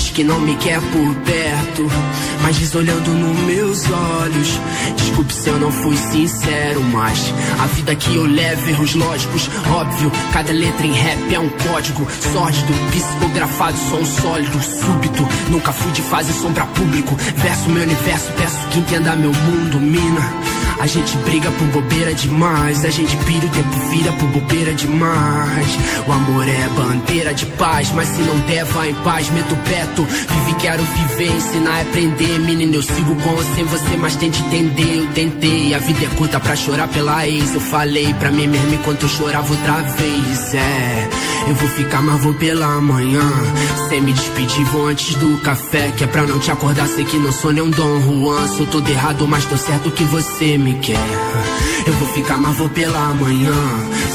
diz 0.00 0.10
que 0.10 0.24
não 0.24 0.40
me 0.40 0.56
quer 0.56 0.80
por 0.80 1.14
perto, 1.24 1.90
mas 2.42 2.56
diz 2.56 2.74
olhando 2.74 3.10
nos 3.10 3.38
meus 3.40 3.90
olhos. 3.90 4.60
Desculpe 4.96 5.32
se 5.32 5.48
eu 5.48 5.58
não 5.58 5.70
fui 5.70 5.96
sincero, 5.96 6.82
mas 6.82 7.32
a 7.58 7.66
vida 7.66 7.94
que 7.94 8.14
eu 8.14 8.24
levo, 8.24 8.70
erros 8.70 8.94
lógicos, 8.94 9.50
óbvio. 9.70 10.10
Cada 10.32 10.52
letra 10.52 10.86
em 10.86 10.92
rap 10.92 11.34
é 11.34 11.38
um 11.38 11.48
código 11.48 12.06
sórdido, 12.32 12.72
psicografado, 12.90 13.76
som 13.90 14.04
sólido, 14.04 14.60
súbito. 14.62 15.28
Nunca 15.50 15.72
fui 15.72 15.92
de 15.92 16.02
fase 16.02 16.32
sombra 16.32 16.64
público. 16.66 17.16
Verso 17.36 17.68
meu 17.70 17.82
universo, 17.82 18.32
peço 18.36 18.68
que 18.70 18.78
entenda 18.78 19.16
meu 19.16 19.32
mundo, 19.32 19.80
mina. 19.80 20.32
A 20.80 20.86
gente 20.86 21.14
briga 21.18 21.50
por 21.50 21.66
bobeira 21.68 22.14
demais. 22.14 22.86
A 22.86 22.90
gente 22.90 23.14
pira 23.18 23.44
o 23.44 23.50
tempo 23.50 23.80
vira 23.90 24.12
por 24.12 24.28
bobeira 24.28 24.72
demais. 24.72 25.66
O 26.06 26.12
amor 26.12 26.48
é 26.48 26.68
bandeira 26.74 27.34
de 27.34 27.44
paz, 27.44 27.92
mas 27.94 28.08
se 28.08 28.22
não 28.22 28.38
der, 28.40 28.64
vai 28.64 28.90
em 28.90 28.94
paz. 28.94 29.28
Meto 29.30 29.54
perto, 29.56 30.02
vive, 30.04 30.54
quero 30.58 30.82
viver, 30.82 31.36
ensinar 31.36 31.78
e 31.78 31.82
aprender. 31.82 32.38
Menino, 32.38 32.76
eu 32.76 32.82
sigo 32.82 33.14
com 33.16 33.28
ou 33.28 33.44
sem 33.54 33.64
você, 33.64 33.96
mas 33.98 34.16
tente 34.16 34.42
entender. 34.42 35.00
Eu 35.00 35.06
tentei, 35.08 35.74
a 35.74 35.78
vida 35.78 36.06
é 36.06 36.16
curta 36.16 36.40
pra 36.40 36.56
chorar 36.56 36.88
pela 36.88 37.28
ex. 37.28 37.52
Eu 37.52 37.60
falei 37.60 38.14
pra 38.14 38.30
mim 38.30 38.46
mesmo 38.46 38.72
enquanto 38.72 39.02
eu 39.02 39.08
chorava 39.10 39.52
outra 39.52 39.82
vez. 39.82 40.54
É, 40.54 41.08
eu 41.48 41.54
vou 41.56 41.68
ficar, 41.68 42.00
mas 42.00 42.22
vou 42.22 42.32
pela 42.32 42.80
manhã. 42.80 43.30
Sem 43.90 44.00
me 44.00 44.14
despedir, 44.14 44.64
vou 44.66 44.86
antes 44.86 45.14
do 45.16 45.36
café. 45.42 45.92
Que 45.94 46.04
é 46.04 46.06
pra 46.06 46.22
não 46.22 46.38
te 46.38 46.50
acordar, 46.50 46.88
sei 46.88 47.04
que 47.04 47.18
não 47.18 47.32
sou 47.32 47.52
nem 47.52 47.62
um 47.62 47.70
Dom 47.70 48.00
Juan. 48.00 48.48
Sou 48.48 48.64
todo 48.64 48.88
errado, 48.88 49.28
mas 49.28 49.44
tô 49.44 49.58
certo 49.58 49.90
que 49.90 50.04
você 50.04 50.56
me 50.56 50.69
quer. 50.74 51.50
Eu 51.86 51.92
vou 51.94 52.08
ficar, 52.08 52.36
mas 52.36 52.56
vou 52.56 52.68
pela 52.68 53.14
manhã. 53.14 53.54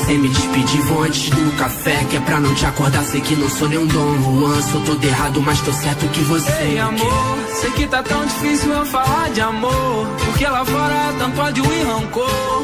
Sem 0.06 0.20
me 0.20 0.30
despedir, 0.30 0.82
vou 0.84 1.03
antes 1.03 1.30
do 1.30 1.58
café. 1.58 2.06
Que 2.10 2.18
é 2.18 2.20
pra 2.20 2.39
não 2.39 2.53
te 2.53 2.66
acordar, 2.66 3.03
sei 3.03 3.22
que 3.22 3.36
não 3.36 3.49
sou 3.49 3.68
nem 3.68 3.80
um 3.80 3.88
Dom 3.88 4.18
Juan. 4.22 4.62
Sou 4.62 4.82
todo 4.82 5.03
errado, 5.03 5.41
mas 5.41 5.60
tô 5.62 5.74
certo 5.74 6.08
que 6.10 6.22
você 6.22 6.51
Ei, 6.62 6.74
me 6.74 6.80
amor, 6.80 7.38
sei 7.60 7.72
que 7.72 7.88
tá 7.88 8.03
tão 8.03 8.26
difícil 8.26 8.72
eu 8.72 8.86
falar 8.86 9.30
de 9.32 9.41
amor. 9.41 10.08
Porque 10.26 10.45
lá 10.45 10.64
fora 10.64 10.93
é 10.93 11.16
tanto 11.18 11.41
ódio 11.41 11.66
e 11.66 11.84
rancor. 11.84 12.64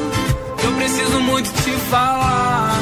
Eu 0.63 0.71
preciso 0.73 1.19
muito 1.21 1.51
te 1.63 1.71
falar. 1.89 2.79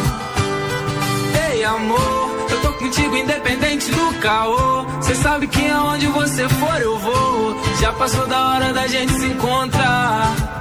Ei, 1.52 1.64
amor, 1.64 2.48
eu 2.50 2.62
tô 2.62 2.74
contigo 2.74 3.16
independente 3.16 3.90
do 3.92 4.20
caô. 4.20 4.86
Cê 5.02 5.16
sabe 5.16 5.48
que 5.48 5.66
aonde 5.68 6.08
você 6.08 6.50
for 6.50 6.82
eu 6.82 6.98
vou. 7.00 7.62
Já 7.80 7.94
passou 7.94 8.28
da 8.28 8.50
hora 8.50 8.74
da 8.74 8.88
gente 8.88 9.14
se 9.14 9.26
encontrar 9.26 10.59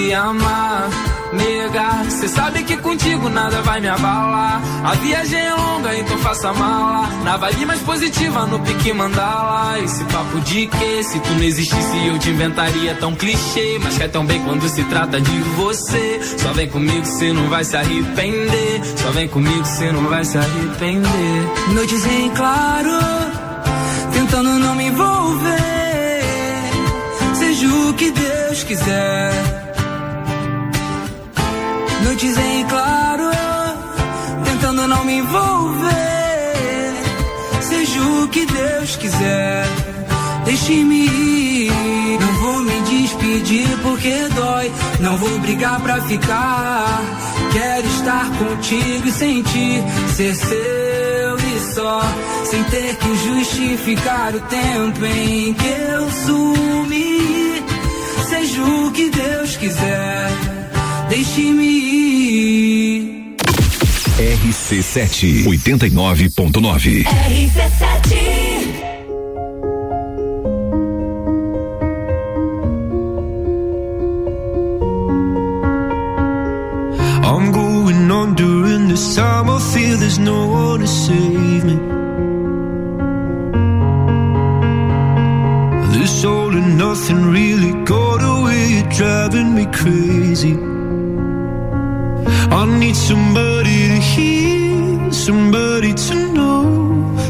se 0.00 0.14
amar. 0.14 0.88
Nega, 1.32 2.10
cê 2.10 2.26
sabe 2.28 2.64
que 2.64 2.76
contigo 2.78 3.28
nada 3.28 3.62
vai 3.62 3.80
me 3.80 3.88
abalar. 3.88 4.60
A 4.84 4.94
viagem 4.94 5.38
é 5.38 5.54
longa, 5.54 5.96
então 5.96 6.18
faça 6.18 6.52
mala. 6.52 7.06
Na 7.22 7.36
vibe 7.36 7.66
mais 7.66 7.80
positiva, 7.80 8.46
no 8.46 8.58
pique 8.60 8.92
mandala. 8.92 9.78
Esse 9.78 10.02
papo 10.04 10.40
de 10.40 10.66
que 10.66 11.04
se 11.04 11.20
tu 11.20 11.30
não 11.34 11.42
existisse 11.42 12.06
eu 12.06 12.18
te 12.18 12.30
inventaria 12.30 12.94
tão 12.94 13.14
clichê. 13.14 13.78
Mas 13.82 13.98
quer 13.98 14.08
tão 14.08 14.24
bem 14.24 14.42
quando 14.42 14.68
se 14.68 14.82
trata 14.84 15.20
de 15.20 15.38
você. 15.56 16.20
Só 16.38 16.52
vem 16.52 16.68
comigo, 16.68 17.04
cê 17.04 17.32
não 17.32 17.48
vai 17.48 17.62
se 17.62 17.76
arrepender. 17.76 18.80
Só 18.96 19.10
vem 19.10 19.28
comigo, 19.28 19.64
cê 19.64 19.92
não 19.92 20.02
vai 20.04 20.24
se 20.24 20.38
arrepender. 20.38 21.48
Noites 21.74 22.06
em 22.06 22.30
claro, 22.30 22.98
tentando 24.12 24.58
não 24.58 24.74
me 24.74 24.86
envolver. 24.86 25.60
Seja 27.34 27.68
o 27.68 27.94
que 27.94 28.10
Deus 28.10 28.64
quiser. 28.64 29.69
Noites 32.04 32.36
em 32.36 32.64
claro, 32.66 33.30
tentando 34.44 34.86
não 34.86 35.04
me 35.04 35.18
envolver. 35.18 35.90
Seja 37.60 38.00
o 38.02 38.28
que 38.28 38.46
Deus 38.46 38.96
quiser, 38.96 39.66
deixe-me 40.44 41.06
ir. 41.06 42.20
Não 42.20 42.32
vou 42.40 42.58
me 42.60 42.80
despedir 42.82 43.68
porque 43.82 44.28
dói. 44.34 44.72
Não 45.00 45.16
vou 45.16 45.38
brigar 45.38 45.80
pra 45.80 46.00
ficar. 46.02 47.02
Quero 47.52 47.86
estar 47.86 48.30
contigo 48.38 49.08
e 49.08 49.12
sentir 49.12 49.82
ser 50.16 50.34
seu 50.34 51.36
e 51.38 51.74
só. 51.74 52.02
Sem 52.44 52.62
ter 52.64 52.96
que 52.96 53.16
justificar 53.16 54.34
o 54.34 54.40
tempo 54.40 55.04
em 55.04 55.54
que 55.54 55.68
eu 55.68 56.10
sumi. 56.10 57.62
Seja 58.28 58.62
o 58.62 58.90
que 58.92 59.10
Deus 59.10 59.56
quiser, 59.56 60.30
deixe-me 61.10 61.66
ir. 61.66 63.02
RC7 64.18 65.46
89.9. 65.46 67.04
I'm 77.24 77.52
going 77.52 78.10
on 78.10 78.34
during 78.34 78.88
this 78.88 79.16
time. 79.16 79.50
I 79.50 79.58
feel 79.58 79.96
there's 79.98 80.18
no 80.18 80.46
one 80.46 80.80
to 80.80 80.86
save 80.86 81.64
me. 81.64 81.76
This 85.92 86.24
all 86.24 86.52
and 86.54 86.78
nothing 86.78 87.32
really 87.32 87.72
got 87.84 88.22
away, 88.22 88.68
you're 88.74 88.90
driving 88.90 89.54
me 89.54 89.66
crazy. 89.72 90.69
I 92.52 92.66
need 92.66 92.96
somebody 92.96 93.88
to 93.88 93.98
hear, 94.12 95.12
somebody 95.12 95.94
to 95.94 96.14
know, 96.32 96.64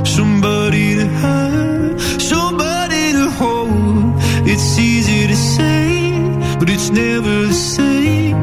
somebody 0.04 0.94
to 0.96 1.06
have, 1.06 2.00
somebody 2.20 3.12
to 3.12 3.28
hold. 3.30 4.14
It's 4.48 4.78
easy 4.78 5.26
to 5.26 5.36
say, 5.36 6.12
but 6.58 6.70
it's 6.70 6.90
never 6.90 7.46
the 7.48 7.52
same. 7.52 8.36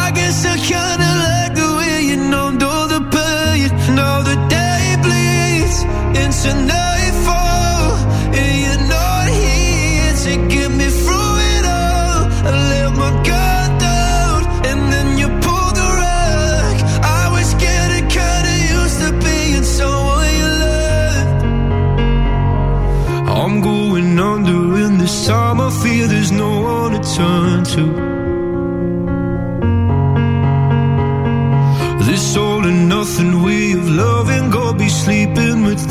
I 0.00 0.12
guess 0.14 0.46
I 0.46 0.56
kinda 0.56 1.10
like 1.26 1.54
the 1.54 1.68
way 1.78 2.02
you 2.08 2.16
numbed 2.30 2.62
all 2.62 2.86
the 2.86 3.02
pain. 3.16 3.70
Now 3.96 4.22
the 4.22 4.36
day 4.48 4.96
bleeds 5.04 5.78
into 6.22 6.48
nightfall, 6.54 6.81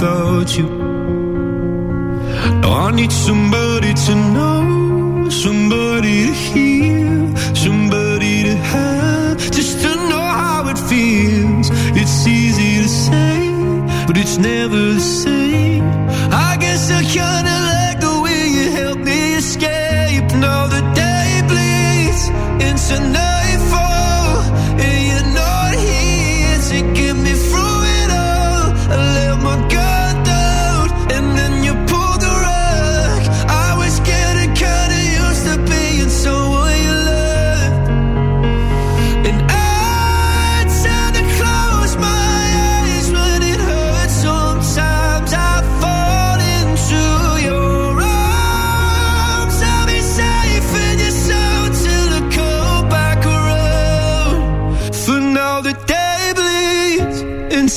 without 0.01 0.57
you. 0.57 0.67
Now 2.61 2.73
I 2.87 2.91
need 2.91 3.11
somebody 3.11 3.93
to 4.05 4.15
know, 4.35 5.29
somebody 5.29 6.25
to 6.27 6.33
hear, 6.33 7.35
somebody 7.55 8.43
to 8.43 8.55
have, 8.55 9.37
just 9.51 9.81
to 9.83 9.95
know 10.09 10.25
how 10.41 10.67
it 10.69 10.79
feels. 10.89 11.69
It's 11.99 12.27
easy 12.27 12.81
to 12.83 12.89
say, 12.89 13.51
but 14.07 14.17
it's 14.17 14.37
never 14.37 14.93
the 14.93 14.99
same. 14.99 15.83
I 16.47 16.57
guess 16.59 16.89
I 16.91 17.03
kinda 17.03 17.55
like 17.71 17.99
the 18.07 18.15
way 18.23 18.41
you 18.57 18.65
help 18.71 18.99
me 18.99 19.35
escape. 19.35 20.27
Now 20.47 20.61
the 20.75 20.81
day 21.03 21.29
bleeds 21.49 22.23
into 22.67 22.95
nightfall, 22.99 23.30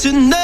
tonight 0.05 0.44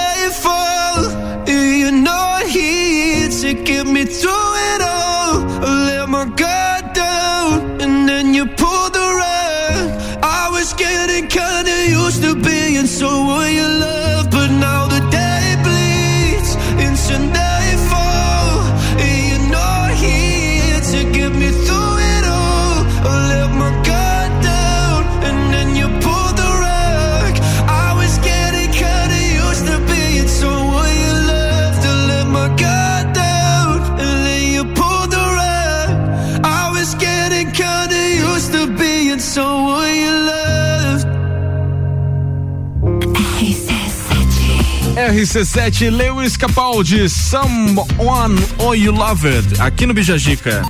RC7, 45.21 45.91
Lewis 45.91 46.35
Capaldi, 46.35 47.07
Someone 47.07 48.41
or 48.57 48.75
You 48.75 48.91
Love 48.91 49.29
It, 49.29 49.61
aqui 49.61 49.85
no 49.85 49.93
Bijagica. 49.93 50.63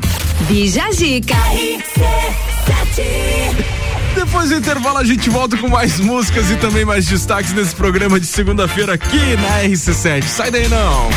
Bijagica. 0.49 1.37
Depois 4.17 4.49
do 4.49 4.57
intervalo 4.57 4.99
a 4.99 5.05
gente 5.05 5.31
volta 5.31 5.57
com 5.57 5.69
mais 5.69 6.01
músicas 6.01 6.51
e 6.51 6.57
também 6.57 6.85
mais 6.85 7.07
destaques 7.07 7.53
nesse 7.53 7.77
programa 7.77 8.19
de 8.19 8.27
segunda-feira 8.27 8.95
aqui 8.95 9.37
na 9.37 9.63
RC7. 9.63 10.25
Sai 10.25 10.51
daí 10.51 10.67
não. 10.67 11.09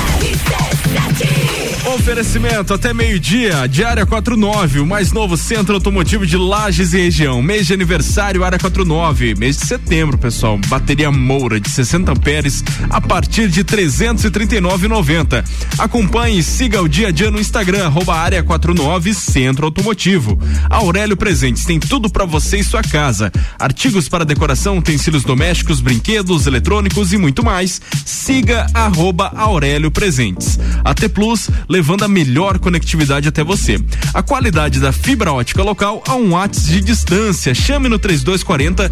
Oferecimento 1.85 2.73
até 2.73 2.93
meio-dia, 2.93 3.67
Diária 3.67 4.05
49, 4.05 4.79
o 4.79 4.85
mais 4.85 5.11
novo 5.11 5.35
centro 5.35 5.75
automotivo 5.75 6.25
de 6.25 6.37
Lages 6.37 6.93
e 6.93 6.97
região. 6.97 7.41
Mês 7.41 7.67
de 7.67 7.73
aniversário, 7.73 8.41
Área 8.41 8.57
49. 8.57 9.35
Mês 9.35 9.57
de 9.57 9.65
setembro, 9.65 10.17
pessoal. 10.17 10.57
Bateria 10.69 11.11
Moura 11.11 11.59
de 11.59 11.69
60 11.69 12.13
amperes 12.13 12.63
a 12.89 13.01
partir 13.01 13.49
de 13.49 13.65
339,90. 13.65 15.43
Acompanhe 15.77 16.39
e 16.39 16.43
siga 16.43 16.81
o 16.81 16.87
dia 16.87 17.09
a 17.09 17.11
dia 17.11 17.29
no 17.29 17.39
Instagram, 17.39 17.85
arroba 17.85 18.15
Área 18.15 18.41
49 18.41 19.13
Centro 19.13 19.65
Automotivo. 19.65 20.39
Aurélio 20.69 21.17
Presentes 21.17 21.65
tem 21.65 21.81
tudo 21.81 22.09
para 22.09 22.23
você 22.23 22.59
e 22.59 22.63
sua 22.63 22.81
casa. 22.81 23.29
Artigos 23.59 24.07
para 24.07 24.23
decoração, 24.23 24.77
utensílios 24.77 25.23
domésticos, 25.23 25.81
brinquedos, 25.81 26.47
eletrônicos 26.47 27.11
e 27.11 27.17
muito 27.17 27.43
mais. 27.43 27.81
Siga 28.05 28.67
arroba 28.73 29.33
Aurélio 29.35 29.91
Presentes. 29.91 30.57
AT 30.85 31.09
Plus, 31.09 31.49
levando 31.73 32.03
a 32.03 32.07
melhor 32.07 32.59
conectividade 32.59 33.27
até 33.27 33.43
você. 33.43 33.79
A 34.13 34.21
qualidade 34.21 34.79
da 34.79 34.91
fibra 34.91 35.33
ótica 35.33 35.63
local 35.63 36.03
a 36.07 36.15
um 36.15 36.29
watts 36.29 36.67
de 36.67 36.79
distância. 36.79 37.55
Chame 37.55 37.89
no 37.89 37.97
3240 37.97 38.91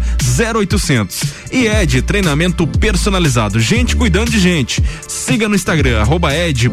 0800. 0.52 1.22
E 1.52 1.68
Ed, 1.68 2.02
treinamento 2.02 2.66
personalizado. 2.66 3.60
Gente 3.60 3.94
cuidando 3.94 4.32
de 4.32 4.40
gente. 4.40 4.82
Siga 5.06 5.48
no 5.48 5.54
Instagram, 5.54 6.00
arroba 6.00 6.34
ed.ft. 6.34 6.72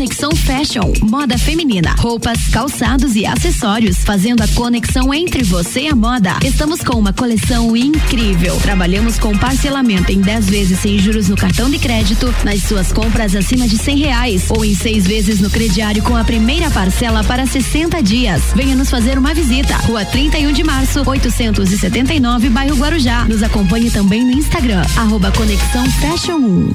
Conexão 0.00 0.30
Fashion, 0.34 0.94
moda 1.02 1.36
feminina, 1.36 1.94
roupas, 1.98 2.48
calçados 2.48 3.14
e 3.16 3.26
acessórios, 3.26 3.98
fazendo 3.98 4.42
a 4.42 4.48
conexão 4.48 5.12
entre 5.12 5.42
você 5.42 5.80
e 5.80 5.88
a 5.88 5.94
moda. 5.94 6.38
Estamos 6.42 6.80
com 6.80 6.98
uma 6.98 7.12
coleção 7.12 7.76
incrível. 7.76 8.56
Trabalhamos 8.62 9.18
com 9.18 9.36
parcelamento 9.36 10.10
em 10.10 10.22
10 10.22 10.48
vezes 10.48 10.80
sem 10.80 10.98
juros 10.98 11.28
no 11.28 11.36
cartão 11.36 11.68
de 11.68 11.78
crédito, 11.78 12.34
nas 12.44 12.62
suas 12.62 12.90
compras 12.90 13.36
acima 13.36 13.68
de 13.68 13.76
100 13.76 13.98
reais 13.98 14.44
ou 14.48 14.64
em 14.64 14.74
seis 14.74 15.06
vezes 15.06 15.38
no 15.38 15.50
crediário 15.50 16.02
com 16.02 16.16
a 16.16 16.24
primeira 16.24 16.70
parcela 16.70 17.22
para 17.22 17.44
60 17.44 18.02
dias. 18.02 18.40
Venha 18.54 18.74
nos 18.74 18.88
fazer 18.88 19.18
uma 19.18 19.34
visita. 19.34 19.76
Rua 19.76 20.02
31 20.06 20.50
de 20.52 20.64
março, 20.64 21.02
879, 21.06 22.48
bairro 22.48 22.76
Guarujá. 22.76 23.26
Nos 23.28 23.42
acompanhe 23.42 23.90
também 23.90 24.24
no 24.24 24.32
Instagram, 24.32 24.80
arroba 24.96 25.30
Conexão 25.30 25.84
Fashion 25.90 26.38
1. 26.38 26.70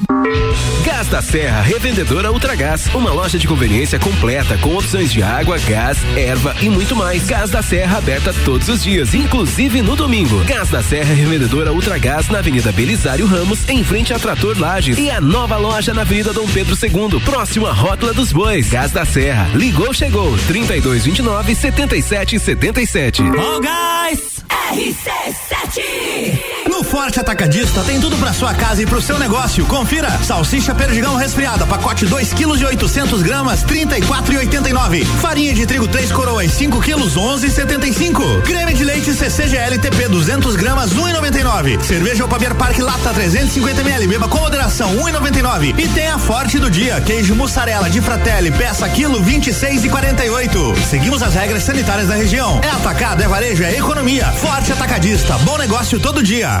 Gás 0.84 1.08
da 1.08 1.20
Serra, 1.20 1.62
revendedora 1.62 2.30
Ultragás, 2.30 2.86
uma 2.94 3.15
loja 3.16 3.38
de 3.38 3.48
conveniência 3.48 3.98
completa 3.98 4.58
com 4.58 4.76
opções 4.76 5.10
de 5.10 5.22
água, 5.22 5.58
gás, 5.60 5.96
erva 6.14 6.54
e 6.60 6.68
muito 6.68 6.94
mais. 6.94 7.24
Gás 7.24 7.48
da 7.48 7.62
Serra 7.62 7.96
aberta 7.96 8.30
todos 8.44 8.68
os 8.68 8.82
dias, 8.82 9.14
inclusive 9.14 9.80
no 9.80 9.96
domingo. 9.96 10.44
Gás 10.44 10.68
da 10.68 10.82
Serra, 10.82 11.14
revendedora 11.14 11.72
Ultragás 11.72 12.28
na 12.28 12.40
Avenida 12.40 12.70
Belisário 12.72 13.24
Ramos, 13.24 13.66
em 13.70 13.82
frente 13.82 14.12
a 14.12 14.18
Trator 14.18 14.58
Lages 14.58 14.98
e 14.98 15.10
a 15.10 15.18
nova 15.18 15.56
loja 15.56 15.94
na 15.94 16.02
Avenida 16.02 16.34
Dom 16.34 16.46
Pedro 16.46 16.76
II, 16.76 17.18
próximo 17.20 17.66
à 17.66 17.72
Rótula 17.72 18.12
dos 18.12 18.32
Bois. 18.32 18.68
Gás 18.68 18.90
da 18.90 19.06
Serra, 19.06 19.48
ligou, 19.54 19.94
chegou, 19.94 20.36
3229 20.46 21.54
7777. 21.54 23.22
Ó, 23.22 23.60
gás! 23.60 24.44
RC7 24.74 26.55
No 26.76 26.84
Forte 26.84 27.18
Atacadista 27.18 27.82
tem 27.84 27.98
tudo 27.98 28.18
pra 28.18 28.34
sua 28.34 28.52
casa 28.52 28.82
e 28.82 28.86
pro 28.86 29.00
seu 29.00 29.18
negócio. 29.18 29.64
Confira: 29.64 30.10
salsicha 30.22 30.74
perdigão 30.74 31.16
resfriada, 31.16 31.66
pacote 31.66 32.04
2 32.04 32.34
kg 32.34 32.60
e 32.60 32.66
800 32.66 33.22
gramas, 33.22 33.64
34,89. 33.64 35.06
Farinha 35.06 35.54
de 35.54 35.64
trigo 35.64 35.88
3 35.88 36.12
coroas, 36.12 36.52
5 36.52 36.78
quilos, 36.82 37.16
11,75. 37.16 38.42
Creme 38.42 38.74
de 38.74 38.84
leite 38.84 39.14
CCGL 39.14 39.78
TP 39.78 40.06
200 40.06 40.54
gramas, 40.56 40.92
1,99. 40.92 41.80
Cerveja 41.82 42.26
Opabier 42.26 42.54
Park 42.54 42.78
Lata 42.78 43.08
350 43.14 43.80
ml, 43.80 44.06
beba 44.06 44.28
com 44.28 44.40
moderação, 44.40 44.94
1,99. 44.98 45.78
E 45.78 45.88
tem 45.88 46.08
a 46.08 46.18
Forte 46.18 46.58
do 46.58 46.70
dia, 46.70 47.00
queijo 47.00 47.34
mussarela 47.34 47.88
de 47.88 48.02
Fratelli, 48.02 48.50
peça 48.50 48.86
quilo 48.90 49.24
26,48. 49.24 50.76
Seguimos 50.90 51.22
as 51.22 51.34
regras 51.34 51.62
sanitárias 51.62 52.08
da 52.08 52.16
região. 52.16 52.60
É 52.62 52.68
atacado, 52.68 53.22
é 53.22 53.28
varejo, 53.28 53.64
é 53.64 53.78
economia. 53.78 54.26
Forte 54.26 54.72
Atacadista, 54.72 55.38
bom 55.38 55.56
negócio 55.56 55.98
todo 55.98 56.22
dia. 56.22 56.60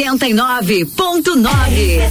89.9 0.01 2.01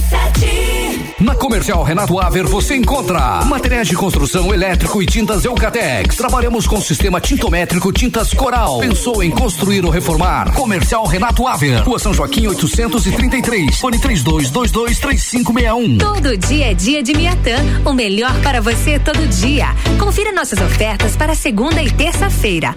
Na 1.19 1.35
Comercial 1.35 1.83
Renato 1.83 2.17
Aver 2.19 2.47
você 2.47 2.75
encontra 2.75 3.43
materiais 3.45 3.87
de 3.87 3.95
construção 3.95 4.51
elétrico 4.53 5.03
e 5.03 5.05
tintas 5.05 5.43
Eucatex. 5.43 6.15
Trabalhamos 6.15 6.65
com 6.67 6.79
sistema 6.79 7.19
tintométrico 7.19 7.91
Tintas 7.91 8.33
Coral. 8.33 8.79
Pensou 8.79 9.21
em 9.21 9.29
construir 9.29 9.83
ou 9.83 9.91
reformar? 9.91 10.53
Comercial 10.53 11.05
Renato 11.05 11.45
Aver. 11.45 11.83
Rua 11.83 11.99
São 11.99 12.13
Joaquim 12.13 12.47
833. 12.47 13.77
Fone 13.77 13.99
32223561. 13.99 15.99
Todo 15.99 16.37
dia 16.37 16.71
é 16.71 16.73
dia 16.73 17.03
de 17.03 17.13
Miatã, 17.13 17.57
o 17.85 17.91
melhor 17.93 18.33
para 18.41 18.61
você 18.61 18.97
todo 18.99 19.27
dia. 19.27 19.75
Confira 19.99 20.31
nossas 20.31 20.61
ofertas 20.61 21.17
para 21.17 21.35
segunda 21.35 21.83
e 21.83 21.91
terça-feira. 21.91 22.73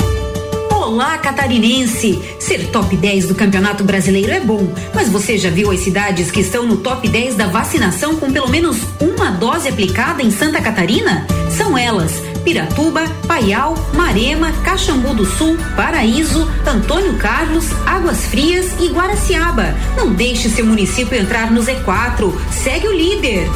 Olá, 0.83 1.17
catarinense! 1.17 2.21
Ser 2.41 2.67
top 2.67 2.97
10 2.97 3.29
do 3.29 3.35
Campeonato 3.35 3.85
Brasileiro 3.85 4.33
é 4.33 4.41
bom, 4.41 4.67
mas 4.93 5.07
você 5.07 5.37
já 5.37 5.49
viu 5.49 5.71
as 5.71 5.79
cidades 5.79 6.29
que 6.29 6.41
estão 6.41 6.67
no 6.67 6.75
top 6.75 7.07
10 7.07 7.37
da 7.37 7.47
vacinação 7.47 8.17
com 8.17 8.29
pelo 8.29 8.49
menos 8.49 8.79
uma 8.99 9.31
dose 9.31 9.69
aplicada 9.69 10.21
em 10.21 10.29
Santa 10.29 10.61
Catarina? 10.61 11.25
São 11.49 11.77
elas: 11.77 12.21
Piratuba, 12.43 13.05
Paial, 13.25 13.75
Marema, 13.93 14.51
Caxambu 14.61 15.13
do 15.13 15.25
Sul, 15.25 15.57
Paraíso, 15.77 16.51
Antônio 16.67 17.17
Carlos, 17.17 17.65
Águas 17.85 18.25
Frias 18.25 18.75
e 18.81 18.89
Guaraciaba. 18.89 19.73
Não 19.95 20.13
deixe 20.13 20.49
seu 20.49 20.65
município 20.65 21.17
entrar 21.17 21.49
no 21.49 21.61
Z4. 21.61 22.29
Segue 22.51 22.89
o 22.89 22.93
líder. 22.93 23.47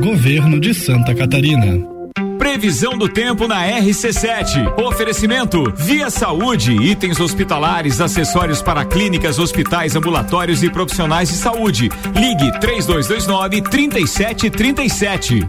Governo 0.00 0.58
de 0.58 0.74
Santa 0.74 1.14
Catarina. 1.14 1.93
Previsão 2.38 2.96
do 2.98 3.08
tempo 3.08 3.46
na 3.46 3.66
RC7. 3.66 4.78
Oferecimento 4.78 5.72
Via 5.76 6.10
Saúde, 6.10 6.72
itens 6.72 7.20
hospitalares, 7.20 8.00
acessórios 8.00 8.60
para 8.60 8.84
clínicas, 8.84 9.38
hospitais, 9.38 9.96
ambulatórios 9.96 10.62
e 10.62 10.70
profissionais 10.70 11.28
de 11.28 11.36
saúde. 11.36 11.90
Ligue 12.14 12.58
3229 12.60 13.62
3737. 13.62 15.48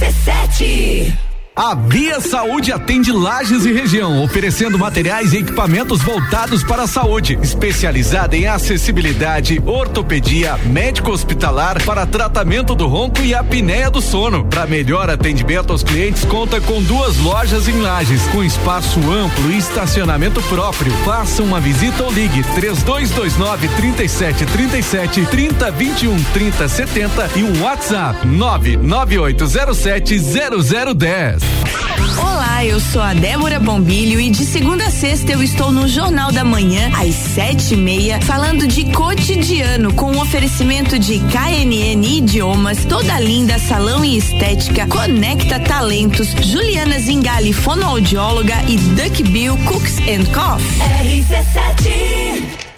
RC7 0.00 1.29
A 1.54 1.74
Via 1.74 2.20
Saúde 2.20 2.72
atende 2.72 3.10
Lages 3.10 3.66
e 3.66 3.72
região, 3.72 4.22
oferecendo 4.22 4.78
materiais 4.78 5.32
e 5.32 5.38
equipamentos 5.38 6.00
voltados 6.00 6.62
para 6.62 6.84
a 6.84 6.86
saúde, 6.86 7.36
especializada 7.42 8.36
em 8.36 8.46
acessibilidade, 8.46 9.60
ortopedia, 9.66 10.56
médico 10.66 11.10
hospitalar 11.10 11.82
para 11.84 12.06
tratamento 12.06 12.74
do 12.74 12.86
ronco 12.86 13.20
e 13.20 13.34
apneia 13.34 13.90
do 13.90 14.00
sono. 14.00 14.44
Para 14.44 14.66
melhor 14.66 15.10
atendimento 15.10 15.72
aos 15.72 15.82
clientes, 15.82 16.24
conta 16.24 16.60
com 16.60 16.80
duas 16.82 17.18
lojas 17.18 17.66
em 17.66 17.80
Lages, 17.80 18.22
com 18.28 18.44
espaço 18.44 19.00
amplo 19.10 19.50
e 19.50 19.58
estacionamento 19.58 20.40
próprio. 20.42 20.92
Faça 21.04 21.42
uma 21.42 21.60
visita 21.60 22.04
ou 22.04 22.12
ligue 22.12 22.44
3229 22.54 23.68
3737 23.68 25.26
3021 25.26 26.22
3070 26.32 27.30
e 27.36 27.42
um 27.42 27.62
WhatsApp 27.62 28.24
99807 28.26 30.18
0010. 30.20 31.39
Olá, 32.18 32.64
eu 32.64 32.78
sou 32.78 33.00
a 33.00 33.14
Débora 33.14 33.58
Bombilho 33.58 34.20
e 34.20 34.28
de 34.30 34.44
segunda 34.44 34.84
a 34.84 34.90
sexta 34.90 35.32
eu 35.32 35.42
estou 35.42 35.72
no 35.72 35.88
Jornal 35.88 36.30
da 36.30 36.44
Manhã, 36.44 36.90
às 36.94 37.14
sete 37.14 37.74
e 37.74 37.76
meia, 37.76 38.20
falando 38.20 38.66
de 38.66 38.84
cotidiano, 38.92 39.94
com 39.94 40.12
um 40.12 40.20
oferecimento 40.20 40.98
de 40.98 41.18
KNN 41.20 42.04
Idiomas, 42.04 42.84
Toda 42.84 43.18
Linda 43.18 43.58
Salão 43.58 44.04
e 44.04 44.18
Estética, 44.18 44.86
Conecta 44.86 45.58
Talentos, 45.58 46.32
Juliana 46.42 46.98
Zingali, 46.98 47.52
fonoaudióloga 47.52 48.56
e 48.68 48.76
Duck 48.76 49.22
Bill 49.22 49.56
Cooks 49.64 49.98
and 50.00 50.26
Coffee. 50.32 50.80
RC7 50.80 52.69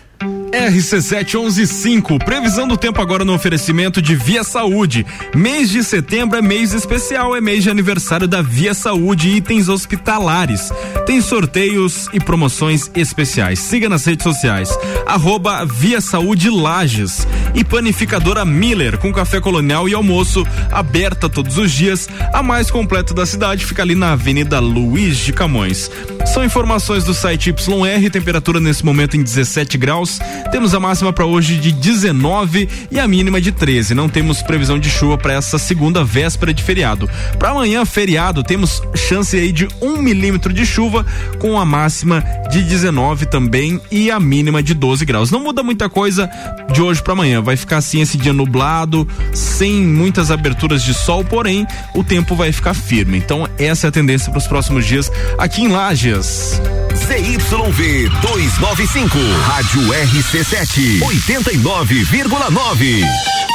RC7115, 0.52 2.22
previsão 2.22 2.68
do 2.68 2.76
tempo 2.76 3.00
agora 3.00 3.24
no 3.24 3.34
oferecimento 3.34 4.02
de 4.02 4.14
Via 4.14 4.44
Saúde. 4.44 5.04
Mês 5.34 5.70
de 5.70 5.82
setembro 5.82 6.38
é 6.38 6.42
mês 6.42 6.74
especial, 6.74 7.34
é 7.34 7.40
mês 7.40 7.62
de 7.62 7.70
aniversário 7.70 8.28
da 8.28 8.42
Via 8.42 8.74
Saúde 8.74 9.30
e 9.30 9.36
itens 9.36 9.68
hospitalares. 9.68 10.70
Tem 11.06 11.20
sorteios 11.22 12.08
e 12.12 12.20
promoções 12.20 12.90
especiais. 12.94 13.60
Siga 13.60 13.88
nas 13.88 14.04
redes 14.04 14.24
sociais. 14.24 14.68
Arroba 15.06 15.64
Via 15.64 16.00
Saúde 16.00 16.50
Lages. 16.50 17.26
E 17.54 17.64
panificadora 17.64 18.44
Miller, 18.44 18.98
com 18.98 19.12
café 19.12 19.40
colonial 19.40 19.88
e 19.88 19.94
almoço, 19.94 20.46
aberta 20.70 21.28
todos 21.28 21.56
os 21.56 21.72
dias. 21.72 22.08
A 22.32 22.42
mais 22.42 22.70
completa 22.70 23.14
da 23.14 23.24
cidade 23.24 23.64
fica 23.64 23.82
ali 23.82 23.94
na 23.94 24.12
Avenida 24.12 24.60
Luiz 24.60 25.16
de 25.16 25.32
Camões. 25.32 25.90
São 26.26 26.44
informações 26.44 27.04
do 27.04 27.14
site 27.14 27.50
YR, 27.50 28.10
temperatura 28.10 28.60
nesse 28.60 28.84
momento 28.84 29.16
em 29.16 29.22
17 29.22 29.76
graus. 29.76 30.18
Temos 30.50 30.74
a 30.74 30.80
máxima 30.80 31.12
para 31.12 31.24
hoje 31.24 31.56
de 31.56 31.72
19 31.72 32.68
e 32.90 32.98
a 32.98 33.06
mínima 33.06 33.40
de 33.40 33.52
13. 33.52 33.94
Não 33.94 34.08
temos 34.08 34.42
previsão 34.42 34.78
de 34.78 34.90
chuva 34.90 35.16
para 35.16 35.34
essa 35.34 35.58
segunda 35.58 36.04
véspera 36.04 36.52
de 36.52 36.62
feriado. 36.62 37.08
Para 37.38 37.50
amanhã, 37.50 37.84
feriado, 37.84 38.42
temos 38.42 38.82
chance 38.94 39.36
aí 39.36 39.52
de 39.52 39.68
um 39.80 39.98
milímetro 39.98 40.52
de 40.52 40.66
chuva 40.66 41.06
com 41.38 41.58
a 41.58 41.64
máxima 41.64 42.24
de 42.50 42.62
19 42.62 43.26
também 43.26 43.80
e 43.90 44.10
a 44.10 44.20
mínima 44.20 44.62
de 44.62 44.74
12 44.74 45.04
graus. 45.04 45.30
Não 45.30 45.40
muda 45.40 45.62
muita 45.62 45.88
coisa 45.88 46.28
de 46.72 46.82
hoje 46.82 47.02
para 47.02 47.12
amanhã. 47.12 47.40
Vai 47.40 47.56
ficar 47.56 47.78
assim 47.78 48.00
esse 48.00 48.16
dia 48.16 48.32
nublado, 48.32 49.08
sem 49.32 49.72
muitas 49.72 50.30
aberturas 50.30 50.82
de 50.82 50.94
sol, 50.94 51.24
porém 51.24 51.66
o 51.94 52.04
tempo 52.04 52.34
vai 52.34 52.52
ficar 52.52 52.74
firme. 52.74 53.18
Então 53.18 53.48
essa 53.58 53.86
é 53.86 53.88
a 53.88 53.92
tendência 53.92 54.30
para 54.30 54.38
os 54.38 54.46
próximos 54.46 54.86
dias 54.86 55.10
aqui 55.38 55.62
em 55.62 55.68
Lages. 55.68 56.60
ZYV 56.94 58.08
295, 58.20 59.18
Rádio 59.46 59.92
RC7, 60.32 61.02
89,9. 61.02 63.51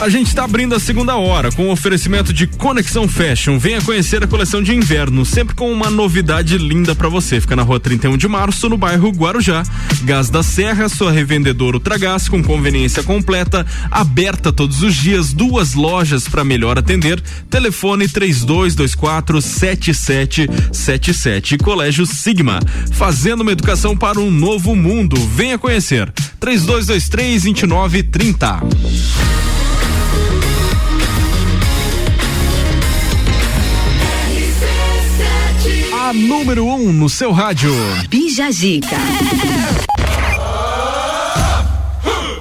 A 0.00 0.08
gente 0.08 0.28
está 0.28 0.44
abrindo 0.44 0.74
a 0.74 0.80
segunda 0.80 1.14
hora 1.16 1.52
com 1.52 1.68
o 1.68 1.70
oferecimento 1.70 2.32
de 2.32 2.46
Conexão 2.46 3.06
Fashion. 3.06 3.58
Venha 3.58 3.82
conhecer 3.82 4.24
a 4.24 4.26
coleção 4.26 4.62
de 4.62 4.74
inverno, 4.74 5.26
sempre 5.26 5.54
com 5.54 5.70
uma 5.70 5.90
novidade 5.90 6.56
linda 6.56 6.94
para 6.94 7.10
você. 7.10 7.38
Fica 7.38 7.54
na 7.54 7.62
rua 7.62 7.78
31 7.78 8.16
de 8.16 8.26
março, 8.26 8.70
no 8.70 8.78
bairro 8.78 9.10
Guarujá. 9.10 9.62
Gás 10.02 10.30
da 10.30 10.42
Serra, 10.42 10.88
sua 10.88 11.12
revendedora 11.12 11.76
Ultragás, 11.76 12.30
com 12.30 12.42
conveniência 12.42 13.02
completa, 13.02 13.66
aberta 13.90 14.50
todos 14.50 14.82
os 14.82 14.94
dias, 14.94 15.34
duas 15.34 15.74
lojas 15.74 16.26
para 16.26 16.44
melhor 16.44 16.78
atender. 16.78 17.20
Telefone 17.50 18.08
3224 18.08 19.42
7777. 19.42 21.58
Colégio 21.58 22.06
Sigma, 22.06 22.58
fazendo 22.90 23.42
uma 23.42 23.52
educação 23.52 23.94
para 23.94 24.18
um 24.18 24.30
novo 24.30 24.74
mundo. 24.74 25.16
Venha 25.36 25.58
conhecer. 25.58 26.10
3223 26.40 27.42
2930. 27.42 29.49
A 36.10 36.12
número 36.12 36.64
1 36.64 36.74
um 36.74 36.92
no 36.92 37.08
seu 37.08 37.30
rádio. 37.30 37.72
Bija 38.08 38.50
Zica. 38.50 38.96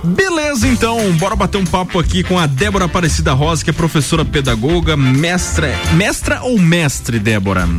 Beleza, 0.03 0.67
então, 0.67 0.97
bora 1.19 1.35
bater 1.35 1.59
um 1.59 1.65
papo 1.65 1.99
aqui 1.99 2.23
com 2.23 2.39
a 2.39 2.47
Débora 2.47 2.85
Aparecida 2.85 3.31
Rosa, 3.31 3.63
que 3.63 3.69
é 3.69 3.73
professora 3.73 4.25
pedagoga, 4.25 4.97
mestra, 4.97 5.79
mestra 5.93 6.41
ou 6.41 6.57
mestre, 6.57 7.19
Débora? 7.19 7.69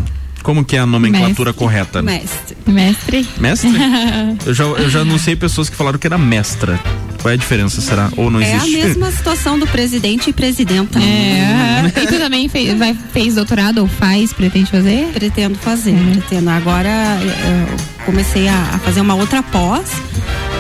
Como 0.43 0.65
que 0.65 0.77
é 0.77 0.81
a 0.81 0.87
nomenclatura 0.87 1.51
Mestre. 1.51 1.53
correta? 1.55 2.03
Mestre. 2.03 2.57
Mestre? 2.67 3.29
Mestre? 3.39 3.71
eu, 4.47 4.55
já, 4.55 4.65
eu 4.65 4.89
já 4.91 5.01
anunciei 5.01 5.37
pessoas 5.37 5.69
que 5.69 5.77
falaram 5.77 5.99
que 5.99 6.07
era 6.07 6.17
mestra. 6.19 6.81
Qual 7.21 7.31
é 7.31 7.35
a 7.35 7.37
diferença, 7.37 7.83
será? 7.83 8.11
Ou 8.17 8.31
não 8.31 8.41
É 8.41 8.51
a 8.53 8.57
existe? 8.57 8.77
mesma 8.79 9.11
situação 9.13 9.59
do 9.59 9.67
presidente 9.67 10.31
e 10.31 10.33
presidenta. 10.33 10.99
É, 10.99 11.85
e 12.03 12.07
tu 12.07 12.19
também 12.19 12.49
fez, 12.49 12.79
vai, 12.79 12.97
fez 13.13 13.35
doutorado 13.35 13.79
ou 13.79 13.87
faz, 13.87 14.33
pretende 14.33 14.71
fazer? 14.71 15.07
Pretendo 15.13 15.59
fazer, 15.59 15.95
pretendo. 16.13 16.49
Agora 16.49 16.89
eu 17.21 18.05
comecei 18.07 18.49
a, 18.49 18.55
a 18.73 18.79
fazer 18.79 19.03
uma 19.03 19.15
outra 19.15 19.43
pós, 19.43 19.91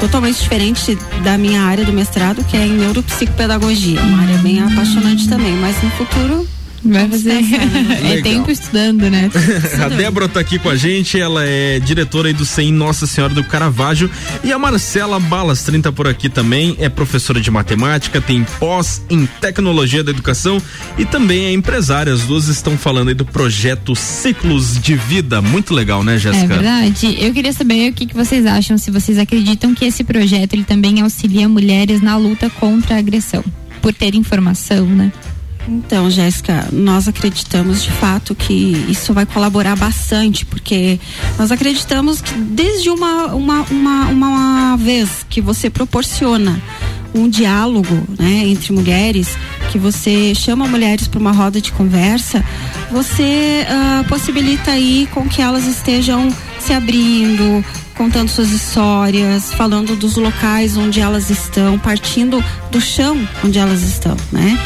totalmente 0.00 0.42
diferente 0.42 0.98
da 1.24 1.38
minha 1.38 1.62
área 1.62 1.82
do 1.84 1.94
mestrado, 1.94 2.44
que 2.44 2.58
é 2.58 2.66
em 2.66 2.72
neuropsicopedagogia. 2.76 3.98
Uma 4.02 4.22
área 4.24 4.36
bem 4.38 4.60
apaixonante 4.60 5.26
também, 5.30 5.54
mas 5.54 5.82
no 5.82 5.90
futuro. 5.92 6.46
Vai 6.82 7.08
fazer. 7.08 7.30
é 7.32 8.08
Legal. 8.08 8.22
tempo 8.22 8.50
estudando, 8.50 9.10
né? 9.10 9.30
a 9.84 9.88
Débora 9.88 10.28
tá 10.28 10.40
aqui 10.40 10.58
com 10.58 10.70
a 10.70 10.76
gente, 10.76 11.20
ela 11.20 11.44
é 11.44 11.78
diretora 11.78 12.28
aí 12.28 12.34
do 12.34 12.44
CEM 12.46 12.72
Nossa 12.72 13.06
Senhora 13.06 13.34
do 13.34 13.44
Caravaggio 13.44 14.10
e 14.42 14.52
a 14.52 14.58
Marcela 14.58 15.20
Balastrin 15.20 15.80
tá 15.82 15.92
por 15.92 16.08
aqui 16.08 16.28
também, 16.28 16.76
é 16.78 16.88
professora 16.88 17.40
de 17.40 17.50
matemática, 17.50 18.20
tem 18.20 18.44
pós 18.58 19.02
em 19.10 19.26
tecnologia 19.26 20.02
da 20.02 20.10
educação 20.10 20.60
e 20.96 21.04
também 21.04 21.44
é 21.46 21.52
empresária. 21.52 22.12
As 22.12 22.22
duas 22.22 22.48
estão 22.48 22.78
falando 22.78 23.08
aí 23.08 23.14
do 23.14 23.24
projeto 23.26 23.94
Ciclos 23.94 24.80
de 24.80 24.94
Vida, 24.96 25.42
muito 25.42 25.74
legal, 25.74 26.02
né, 26.02 26.14
É 26.14 26.18
Jéssica? 26.18 26.46
verdade. 26.54 27.16
Eu 27.20 27.32
queria 27.32 27.52
saber 27.52 27.90
o 27.90 27.92
que, 27.92 28.06
que 28.06 28.14
vocês 28.14 28.46
acham, 28.46 28.78
se 28.78 28.90
vocês 28.90 29.18
acreditam 29.18 29.74
que 29.74 29.84
esse 29.84 30.02
projeto 30.02 30.54
ele 30.54 30.64
também 30.64 31.00
auxilia 31.02 31.48
mulheres 31.48 32.00
na 32.00 32.16
luta 32.16 32.48
contra 32.48 32.94
a 32.94 32.98
agressão, 32.98 33.44
por 33.82 33.92
ter 33.92 34.14
informação, 34.14 34.86
né? 34.86 35.12
Então, 35.68 36.10
Jéssica, 36.10 36.68
nós 36.72 37.06
acreditamos 37.06 37.82
de 37.82 37.90
fato 37.92 38.34
que 38.34 38.52
isso 38.88 39.12
vai 39.12 39.26
colaborar 39.26 39.76
bastante, 39.76 40.44
porque 40.46 40.98
nós 41.38 41.50
acreditamos 41.52 42.20
que 42.20 42.34
desde 42.34 42.90
uma, 42.90 43.26
uma, 43.26 43.62
uma, 43.62 44.06
uma 44.06 44.76
vez 44.76 45.24
que 45.28 45.40
você 45.40 45.70
proporciona 45.70 46.60
um 47.14 47.28
diálogo 47.28 47.94
né, 48.18 48.44
entre 48.46 48.72
mulheres, 48.72 49.28
que 49.70 49.78
você 49.78 50.34
chama 50.34 50.66
mulheres 50.66 51.06
para 51.08 51.18
uma 51.20 51.32
roda 51.32 51.60
de 51.60 51.72
conversa, 51.72 52.44
você 52.90 53.66
ah, 53.68 54.04
possibilita 54.08 54.70
aí 54.72 55.08
com 55.12 55.28
que 55.28 55.40
elas 55.42 55.66
estejam 55.66 56.28
se 56.58 56.72
abrindo, 56.72 57.64
contando 57.96 58.28
suas 58.28 58.50
histórias, 58.50 59.52
falando 59.54 59.94
dos 59.96 60.16
locais 60.16 60.76
onde 60.76 61.00
elas 61.00 61.30
estão, 61.30 61.78
partindo 61.78 62.42
do 62.70 62.80
chão 62.80 63.16
onde 63.44 63.58
elas 63.58 63.82
estão, 63.82 64.16
né? 64.32 64.58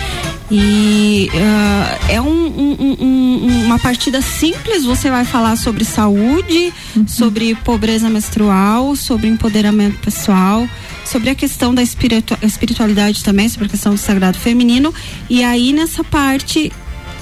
E 0.51 1.30
ah, 1.34 1.99
é 2.09 2.20
um- 2.20 2.26
um- 2.28 2.76
um- 2.78 2.97
um- 3.01 3.64
uma 3.64 3.78
partida 3.78 4.20
simples, 4.20 4.84
você 4.84 5.11
vai 5.11 5.24
falar 5.24 5.57
sobre 5.57 5.84
saúde, 5.84 6.72
sobre 7.07 7.55
pobreza 7.57 8.09
menstrual, 8.11 8.95
sobre 8.95 9.28
empoderamento 9.28 9.99
pessoal. 10.01 10.68
Sobre 11.05 11.30
a 11.30 11.34
questão 11.34 11.74
da 11.74 11.82
espiritu- 11.82 12.36
espiritualidade 12.42 13.22
também, 13.22 13.48
sobre 13.48 13.66
a 13.66 13.70
questão 13.70 13.92
do 13.92 13.98
sagrado 13.98 14.38
feminino. 14.38 14.92
E 15.28 15.42
aí 15.44 15.72
nessa 15.72 16.02
parte 16.02 16.72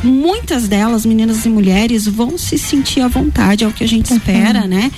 muitas 0.04 0.66
delas, 0.66 1.06
meninas 1.06 1.46
e 1.46 1.48
mulheres, 1.48 2.06
vão 2.08 2.36
se 2.36 2.58
sentir 2.58 3.00
à 3.00 3.06
vontade, 3.08 3.62
é 3.62 3.68
o 3.68 3.72
que 3.72 3.84
a 3.84 3.88
gente 3.88 4.12
espera, 4.12 4.66
né? 4.66 4.90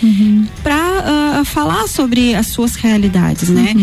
Para 0.62 1.45
falar 1.45 1.87
sobre 1.89 2.35
as 2.35 2.47
suas 2.47 2.74
realidades, 2.74 3.51
né? 3.51 3.74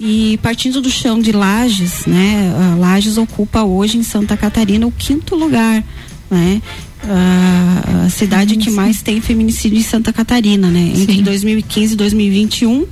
E 0.00 0.38
partindo 0.42 0.80
do 0.80 0.88
chão 0.90 1.18
de 1.20 1.32
Lages, 1.32 2.06
né? 2.06 2.50
ah, 2.56 2.76
Lages 2.78 3.18
ocupa 3.18 3.62
hoje 3.62 3.98
em 3.98 4.02
Santa 4.02 4.36
Catarina 4.38 4.86
o 4.86 4.92
quinto 4.92 5.34
lugar, 5.36 5.84
né? 6.30 6.62
Ah, 7.04 8.04
a 8.06 8.08
cidade 8.10 8.56
que 8.56 8.70
mais 8.70 9.02
tem 9.02 9.20
feminicídio 9.20 9.78
em 9.78 9.82
Santa 9.82 10.12
Catarina, 10.14 10.68
né? 10.70 10.92
Entre 10.96 11.20
2015 11.22 11.92
e 11.92 11.96
2021 11.96 12.86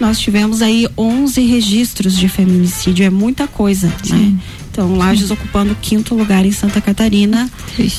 nós 0.00 0.18
tivemos 0.18 0.62
aí 0.62 0.86
11 0.96 1.40
registros 1.42 2.16
de 2.16 2.28
feminicídio, 2.28 3.04
é 3.04 3.10
muita 3.10 3.46
coisa, 3.46 3.92
né? 4.08 4.34
Então, 4.78 4.94
Lages 4.96 5.32
ocupando 5.32 5.72
o 5.72 5.74
quinto 5.74 6.14
lugar 6.14 6.46
em 6.46 6.52
Santa 6.52 6.80
Catarina 6.80 7.50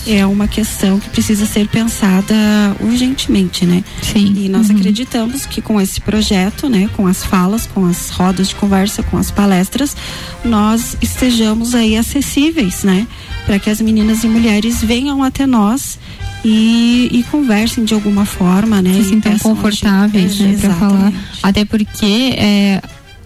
é 0.08 0.26
uma 0.26 0.48
questão 0.48 0.98
que 0.98 1.10
precisa 1.10 1.46
ser 1.46 1.68
pensada 1.68 2.34
urgentemente, 2.80 3.66
né? 3.66 3.84
Sim. 4.02 4.34
E 4.38 4.48
nós 4.48 4.70
acreditamos 4.70 5.46
que 5.46 5.62
com 5.62 5.82
esse 5.82 6.00
projeto, 6.00 6.70
né, 6.70 6.90
com 6.96 7.06
as 7.06 7.22
falas, 7.22 7.68
com 7.68 7.86
as 7.86 8.10
rodas 8.12 8.48
de 8.48 8.56
conversa, 8.56 9.04
com 9.04 9.18
as 9.18 9.30
palestras, 9.30 9.94
nós 10.46 10.96
estejamos 11.02 11.76
aí 11.76 11.98
acessíveis, 11.98 12.84
né? 12.84 13.06
Para 13.46 13.60
que 13.60 13.70
as 13.70 13.82
meninas 13.82 14.24
e 14.24 14.28
mulheres 14.28 14.82
venham 14.82 15.22
até 15.22 15.46
nós 15.46 16.00
e, 16.44 17.10
e 17.12 17.24
conversem 17.24 17.84
de 17.84 17.94
alguma 17.94 18.26
forma, 18.26 18.82
né? 18.82 18.94
se 18.94 19.10
sintam 19.10 19.38
confortáveis, 19.40 20.40
né, 20.40 20.56
pra 20.60 20.70
Exatamente. 20.70 20.80
falar. 20.80 21.14
Até 21.44 21.66
porque 21.66 22.36
é, 22.38 22.82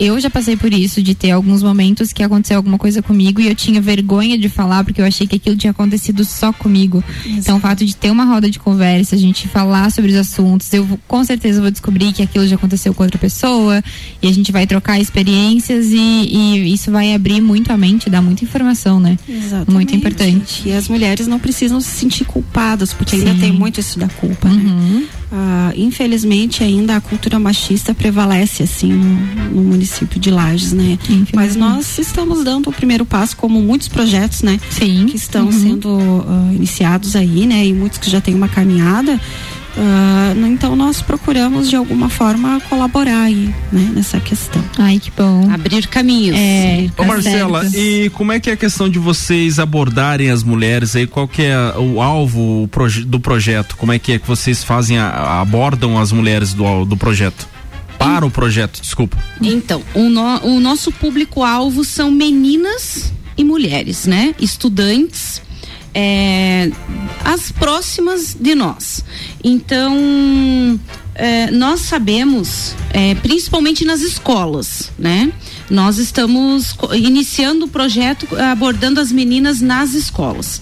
eu 0.05 0.19
já 0.19 0.29
passei 0.29 0.55
por 0.57 0.73
isso, 0.73 1.01
de 1.01 1.15
ter 1.15 1.31
alguns 1.31 1.63
momentos 1.63 2.11
que 2.13 2.21
aconteceu 2.23 2.57
alguma 2.57 2.77
coisa 2.77 3.01
comigo 3.01 3.39
e 3.41 3.47
eu 3.47 3.55
tinha 3.55 3.81
vergonha 3.81 4.37
de 4.37 4.49
falar 4.49 4.83
porque 4.83 5.01
eu 5.01 5.05
achei 5.05 5.25
que 5.27 5.35
aquilo 5.35 5.55
tinha 5.55 5.71
acontecido 5.71 6.23
só 6.25 6.51
comigo. 6.53 7.03
Então, 7.25 7.57
o 7.57 7.59
fato 7.59 7.85
de 7.85 7.95
ter 7.95 8.11
uma 8.11 8.25
roda 8.25 8.49
de 8.49 8.59
conversa, 8.59 9.15
a 9.15 9.17
gente 9.19 9.47
falar 9.47 9.91
sobre 9.91 10.11
os 10.11 10.17
assuntos, 10.17 10.71
eu 10.73 10.87
com 11.07 11.23
certeza 11.23 11.61
vou 11.61 11.71
descobrir 11.71 12.11
que 12.13 12.21
aquilo 12.21 12.45
já 12.47 12.55
aconteceu 12.55 12.93
com 12.93 13.03
outra 13.03 13.17
pessoa 13.17 13.83
e 14.21 14.27
a 14.27 14.31
gente 14.33 14.51
vai 14.51 14.67
trocar 14.67 14.99
experiências 14.99 15.87
e, 15.91 15.97
e 15.97 16.73
isso 16.73 16.91
vai 16.91 17.13
abrir 17.13 17.41
muito 17.41 17.71
a 17.71 17.77
mente, 17.77 18.09
dar 18.09 18.21
muita 18.21 18.43
informação, 18.43 18.99
né? 18.99 19.17
Exatamente. 19.27 19.71
Muito 19.71 19.95
importante. 19.95 20.63
E 20.65 20.71
as 20.71 20.87
mulheres 20.87 21.27
não 21.27 21.39
precisam 21.39 21.79
se 21.79 21.89
sentir 21.91 22.25
culpadas, 22.25 22.93
porque 22.93 23.15
ainda 23.15 23.33
Sim. 23.33 23.39
tem 23.39 23.51
muito 23.51 23.79
isso 23.79 23.97
da 23.99 24.07
culpa, 24.07 24.47
Uhum. 24.47 24.99
né? 24.99 25.05
Ah, 25.35 25.73
infelizmente 25.75 26.63
ainda 26.63 26.95
a 26.95 27.01
cultura 27.01 27.39
machista 27.39 27.91
prevalece 27.95 28.61
assim 28.61 28.93
no, 28.93 29.51
no 29.55 29.63
município 29.63 29.92
de 30.19 30.29
Lages, 30.31 30.71
né? 30.73 30.97
Mas 31.33 31.55
nós 31.55 31.97
estamos 31.97 32.43
dando 32.43 32.69
o 32.69 32.73
primeiro 32.73 33.05
passo, 33.05 33.35
como 33.37 33.61
muitos 33.61 33.87
projetos, 33.87 34.41
né? 34.41 34.59
Sim. 34.69 35.05
Que 35.07 35.15
estão 35.15 35.45
Uhum. 35.45 35.51
sendo 35.51 36.25
ah, 36.27 36.53
iniciados 36.53 37.15
aí, 37.15 37.45
né? 37.45 37.65
E 37.65 37.73
muitos 37.73 37.97
que 37.99 38.09
já 38.09 38.19
têm 38.21 38.33
uma 38.35 38.47
caminhada. 38.47 39.19
No- 40.35 40.47
então 40.47 40.75
nós 40.75 41.01
procuramos 41.01 41.67
de 41.69 41.75
alguma 41.75 42.07
forma 42.07 42.61
colaborar 42.69 43.23
aí, 43.23 43.53
né? 43.71 43.91
Nessa 43.95 44.19
questão. 44.19 44.63
Ai, 44.77 44.99
que 44.99 45.11
bom. 45.17 45.49
Abrir 45.51 45.87
caminhos. 45.87 46.37
É, 46.37 46.87
Ô 46.97 47.03
Marcela, 47.03 47.65
e 47.73 48.09
como 48.13 48.31
é 48.31 48.39
que 48.39 48.49
é 48.49 48.53
a 48.53 48.57
questão 48.57 48.87
de 48.87 48.99
vocês 48.99 49.57
abordarem 49.59 50.29
as 50.29 50.43
mulheres 50.43 50.95
aí? 50.95 51.07
Qual 51.07 51.27
que 51.27 51.41
é 51.43 51.57
o 51.77 52.01
alvo 52.01 52.69
do 53.07 53.19
projeto? 53.19 53.75
Como 53.75 53.91
é 53.91 53.97
que 53.99 54.11
é 54.13 54.19
que 54.19 54.27
vocês 54.27 54.63
fazem, 54.63 54.97
a- 54.99 55.41
abordam 55.41 55.97
as 55.99 56.11
mulheres 56.11 56.53
do, 56.53 56.85
do 56.85 56.95
projeto? 56.95 57.47
Para 58.03 58.25
o 58.25 58.31
projeto, 58.31 58.81
desculpa. 58.81 59.17
Então, 59.41 59.81
o, 59.93 60.09
no- 60.09 60.41
o 60.45 60.59
nosso 60.59 60.91
público-alvo 60.91 61.83
são 61.85 62.11
meninas 62.11 63.13
e 63.37 63.43
mulheres, 63.43 64.05
né? 64.05 64.35
Estudantes, 64.39 65.41
é, 65.93 66.69
as 67.23 67.51
próximas 67.51 68.35
de 68.39 68.55
nós. 68.55 69.03
Então, 69.43 70.79
é, 71.15 71.49
nós 71.51 71.81
sabemos, 71.81 72.75
é, 72.91 73.15
principalmente 73.15 73.85
nas 73.85 74.01
escolas, 74.01 74.91
né? 74.99 75.31
Nós 75.69 75.97
estamos 75.97 76.75
iniciando 76.93 77.65
o 77.65 77.69
projeto 77.69 78.27
abordando 78.51 78.99
as 78.99 79.11
meninas 79.11 79.61
nas 79.61 79.93
escolas. 79.93 80.61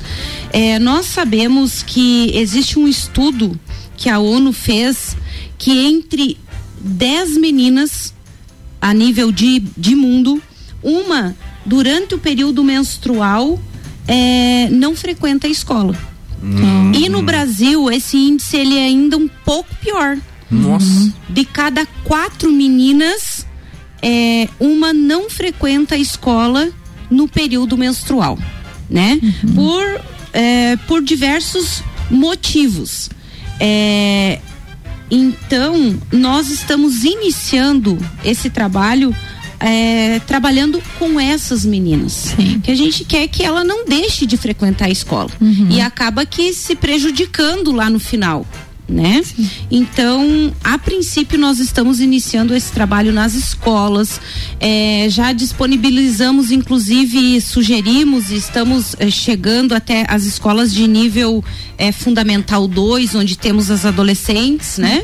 É, 0.53 0.77
nós 0.79 1.07
sabemos 1.07 1.81
que 1.81 2.31
existe 2.35 2.77
um 2.77 2.87
estudo 2.87 3.59
que 3.97 4.09
a 4.09 4.19
ONU 4.19 4.53
fez 4.53 5.17
que 5.57 5.71
entre 5.85 6.37
10 6.83 7.37
meninas 7.37 8.13
a 8.81 8.93
nível 8.93 9.31
de, 9.31 9.59
de 9.77 9.95
mundo, 9.95 10.41
uma 10.81 11.35
durante 11.65 12.15
o 12.15 12.17
período 12.17 12.63
menstrual 12.63 13.59
é, 14.07 14.67
não 14.69 14.95
frequenta 14.95 15.47
a 15.47 15.49
escola. 15.49 15.95
E 16.95 17.07
no 17.07 17.21
Brasil 17.21 17.91
esse 17.91 18.17
índice 18.17 18.57
ele 18.57 18.75
é 18.75 18.85
ainda 18.85 19.15
um 19.15 19.27
pouco 19.45 19.69
pior. 19.75 20.17
Nossa. 20.49 21.13
De 21.29 21.45
cada 21.45 21.85
quatro 22.03 22.51
meninas, 22.51 23.45
é, 24.01 24.49
uma 24.59 24.91
não 24.91 25.29
frequenta 25.29 25.95
a 25.95 25.97
escola 25.97 26.69
no 27.09 27.27
período 27.27 27.77
menstrual, 27.77 28.37
né? 28.89 29.19
Por, 29.53 30.01
é, 30.33 30.75
por 30.87 31.01
diversos 31.01 31.83
motivos. 32.09 33.09
É, 33.59 34.39
então, 35.11 35.99
nós 36.09 36.49
estamos 36.49 37.03
iniciando 37.03 37.97
esse 38.23 38.49
trabalho 38.49 39.13
é, 39.59 40.19
trabalhando 40.21 40.81
com 40.97 41.19
essas 41.19 41.65
meninas. 41.65 42.33
Que 42.63 42.71
a 42.71 42.75
gente 42.75 43.03
quer 43.03 43.27
que 43.27 43.43
ela 43.43 43.63
não 43.63 43.85
deixe 43.85 44.25
de 44.25 44.37
frequentar 44.37 44.85
a 44.85 44.89
escola. 44.89 45.29
E 45.69 45.81
acaba 45.81 46.25
que 46.25 46.53
se 46.53 46.75
prejudicando 46.75 47.71
lá 47.71 47.89
no 47.89 47.99
final. 47.99 48.45
Né? 48.91 49.21
Então, 49.71 50.53
a 50.61 50.77
princípio, 50.77 51.39
nós 51.39 51.59
estamos 51.59 52.01
iniciando 52.01 52.53
esse 52.53 52.73
trabalho 52.73 53.13
nas 53.13 53.33
escolas. 53.35 54.19
É, 54.59 55.07
já 55.09 55.31
disponibilizamos, 55.31 56.51
inclusive, 56.51 57.39
sugerimos 57.39 58.31
e 58.31 58.35
estamos 58.35 58.93
é, 58.99 59.09
chegando 59.09 59.73
até 59.73 60.05
as 60.09 60.25
escolas 60.25 60.73
de 60.73 60.85
nível 60.87 61.41
é, 61.77 61.93
fundamental 61.93 62.67
2, 62.67 63.15
onde 63.15 63.37
temos 63.37 63.71
as 63.71 63.85
adolescentes, 63.85 64.77
né? 64.77 65.03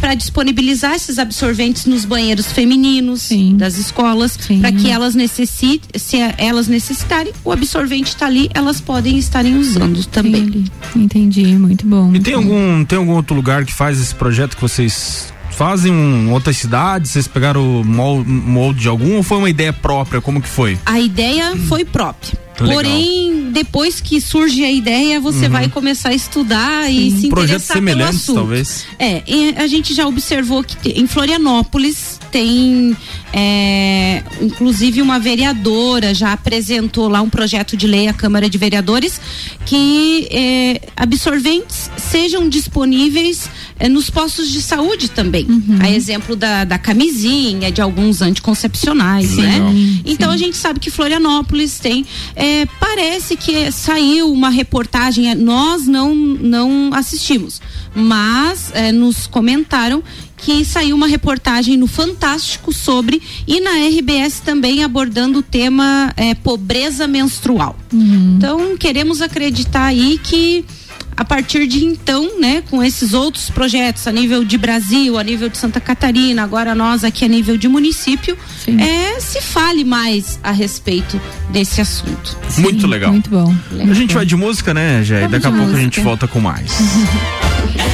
para 0.00 0.14
disponibilizar 0.14 0.94
esses 0.94 1.18
absorventes 1.18 1.86
nos 1.86 2.04
banheiros 2.04 2.52
femininos 2.52 3.30
das 3.56 3.78
escolas, 3.78 4.36
para 4.60 4.70
que 4.70 4.90
elas 4.90 5.14
necessitem, 5.14 5.88
se 5.96 6.16
elas 6.36 6.68
necessitarem, 6.68 7.32
o 7.44 7.50
absorvente 7.50 8.08
está 8.08 8.26
ali, 8.26 8.50
elas 8.54 8.80
podem 8.80 9.18
estarem 9.18 9.56
usando 9.56 10.04
também. 10.06 10.64
Entendi, 10.94 11.44
muito 11.56 11.86
bom. 11.86 12.14
E 12.14 12.20
tem 12.20 12.34
algum, 12.34 12.84
tem 12.84 12.98
algum 12.98 13.13
outro 13.14 13.34
lugar 13.34 13.64
que 13.64 13.72
faz 13.72 14.00
esse 14.00 14.14
projeto 14.14 14.54
que 14.56 14.62
vocês 14.62 15.32
fazem 15.50 15.92
em 15.92 16.30
outras 16.30 16.56
cidades? 16.56 17.10
Vocês 17.12 17.26
pegaram 17.28 17.80
o 17.80 17.84
mol- 17.84 18.24
molde 18.24 18.80
de 18.80 18.88
algum 18.88 19.16
ou 19.16 19.22
foi 19.22 19.38
uma 19.38 19.50
ideia 19.50 19.72
própria? 19.72 20.20
Como 20.20 20.40
que 20.40 20.48
foi? 20.48 20.78
A 20.86 20.98
ideia 21.00 21.54
foi 21.68 21.84
própria. 21.84 22.42
Legal. 22.60 22.74
Porém, 22.76 23.50
depois 23.50 24.00
que 24.00 24.20
surge 24.20 24.62
a 24.64 24.70
ideia, 24.70 25.18
você 25.20 25.46
Uhum. 25.46 25.50
vai 25.52 25.68
começar 25.68 26.10
a 26.10 26.14
estudar 26.14 26.88
e 26.88 27.10
se 27.10 27.28
Projetos 27.28 27.64
interessar 27.68 27.82
pelo 27.82 28.04
assunto. 28.04 28.36
talvez. 28.36 28.84
É, 28.96 29.22
a 29.56 29.66
gente 29.66 29.92
já 29.92 30.06
observou 30.06 30.62
que 30.62 30.90
em 30.90 31.04
Florianópolis 31.08 32.20
tem, 32.30 32.96
é, 33.36 34.22
inclusive 34.40 35.02
uma 35.02 35.18
vereadora 35.18 36.14
já 36.14 36.32
apresentou 36.32 37.08
lá 37.08 37.20
um 37.20 37.28
projeto 37.28 37.76
de 37.76 37.84
lei 37.84 38.06
à 38.06 38.12
Câmara 38.12 38.48
de 38.48 38.56
Vereadores 38.56 39.20
que 39.66 40.28
é, 40.30 40.80
absorventes 40.96 41.90
sejam 41.96 42.48
disponíveis 42.48 43.50
é, 43.76 43.88
nos 43.88 44.08
postos 44.08 44.50
de 44.50 44.62
saúde 44.62 45.10
também. 45.10 45.48
A 45.80 45.90
exemplo 45.90 46.36
da, 46.36 46.64
da 46.64 46.78
camisinha, 46.78 47.72
de 47.72 47.80
alguns 47.80 48.22
anticoncepcionais, 48.22 49.30
Sim, 49.30 49.42
né? 49.42 49.52
legal. 49.52 49.72
Então 50.04 50.30
a 50.30 50.36
gente 50.36 50.56
sabe 50.56 50.78
que 50.78 50.90
Florianópolis 50.90 51.80
tem. 51.80 52.06
é, 52.36 52.66
parece 52.78 53.36
que 53.36 53.72
saiu 53.72 54.32
uma 54.32 54.48
reportagem, 54.48 55.30
é, 55.30 55.34
nós 55.34 55.88
não, 55.88 56.14
não 56.14 56.90
assistimos, 56.94 57.60
mas 57.94 58.70
é, 58.74 58.92
nos 58.92 59.26
comentaram 59.26 60.04
que 60.36 60.64
saiu 60.64 60.94
uma 60.96 61.06
reportagem 61.06 61.76
no 61.76 61.86
Fantástico 61.86 62.72
sobre 62.72 63.22
e 63.46 63.60
na 63.60 63.70
RBS 63.88 64.40
também 64.40 64.84
abordando 64.84 65.38
o 65.38 65.42
tema 65.42 66.12
é, 66.16 66.34
pobreza 66.34 67.06
menstrual. 67.08 67.76
Então 67.92 68.76
queremos 68.76 69.22
acreditar 69.22 69.84
aí 69.86 70.18
que 70.22 70.64
a 71.16 71.24
partir 71.24 71.66
de 71.68 71.84
então, 71.84 72.40
né, 72.40 72.62
com 72.68 72.82
esses 72.82 73.14
outros 73.14 73.48
projetos 73.48 74.06
a 74.08 74.12
nível 74.12 74.44
de 74.44 74.58
Brasil, 74.58 75.16
a 75.16 75.22
nível 75.22 75.48
de 75.48 75.56
Santa 75.56 75.80
Catarina, 75.80 76.42
agora 76.42 76.74
nós 76.74 77.04
aqui 77.04 77.24
a 77.24 77.28
nível 77.28 77.56
de 77.56 77.68
município, 77.68 78.36
é, 78.66 79.20
se 79.20 79.40
fale 79.40 79.84
mais 79.84 80.40
a 80.42 80.50
respeito 80.50 81.20
desse 81.50 81.80
assunto. 81.80 82.36
muito 82.58 82.86
legal. 82.86 83.12
Muito 83.12 83.30
bom. 83.30 83.54
A 83.88 83.94
gente 83.94 84.12
vai 84.12 84.26
de 84.26 84.34
música, 84.34 84.74
né, 84.74 85.04
Jé? 85.04 85.18
E 85.18 85.28
Vamos 85.28 85.32
daqui 85.32 85.46
a 85.46 85.50
pouco 85.56 85.72
a 85.76 85.80
gente 85.80 86.00
música. 86.00 86.02
volta 86.02 86.26
com 86.26 86.40
mais. 86.40 86.72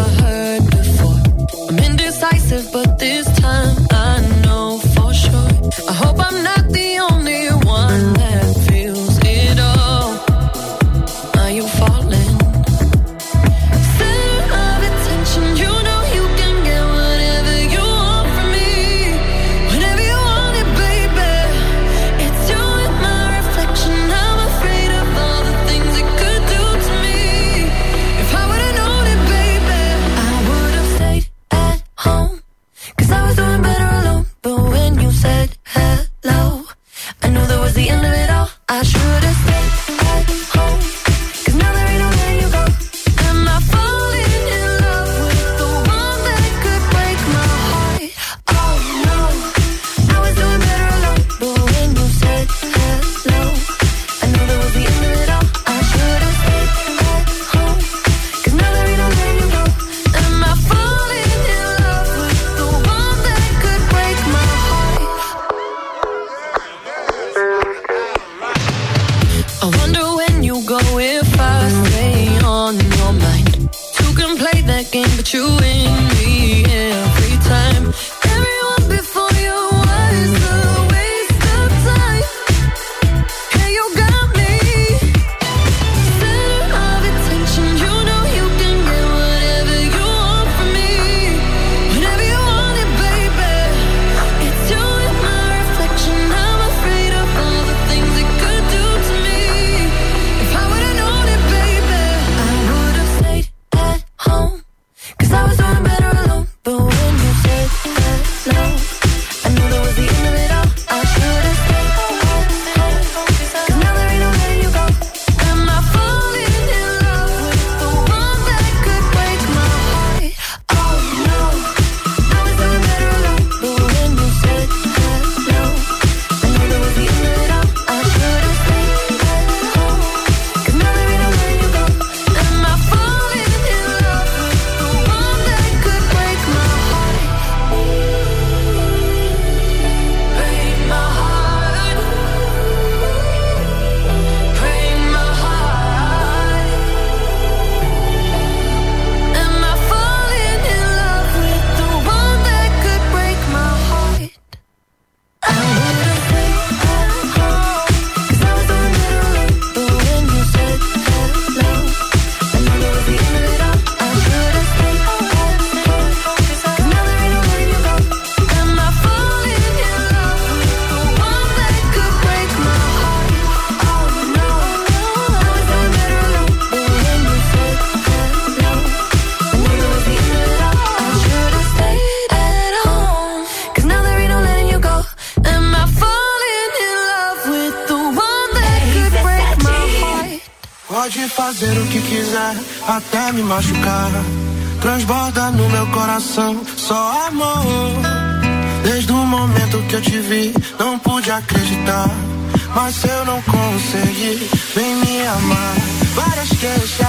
mas 202.75 203.03
eu 203.03 203.25
não 203.25 203.41
consegui 203.41 204.49
nem 204.75 204.95
me 204.95 205.27
amar. 205.27 205.75
Várias 206.15 206.49
queixas, 206.49 207.07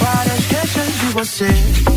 várias 0.00 0.46
queixas 0.46 0.86
de 1.00 1.06
você. 1.12 1.91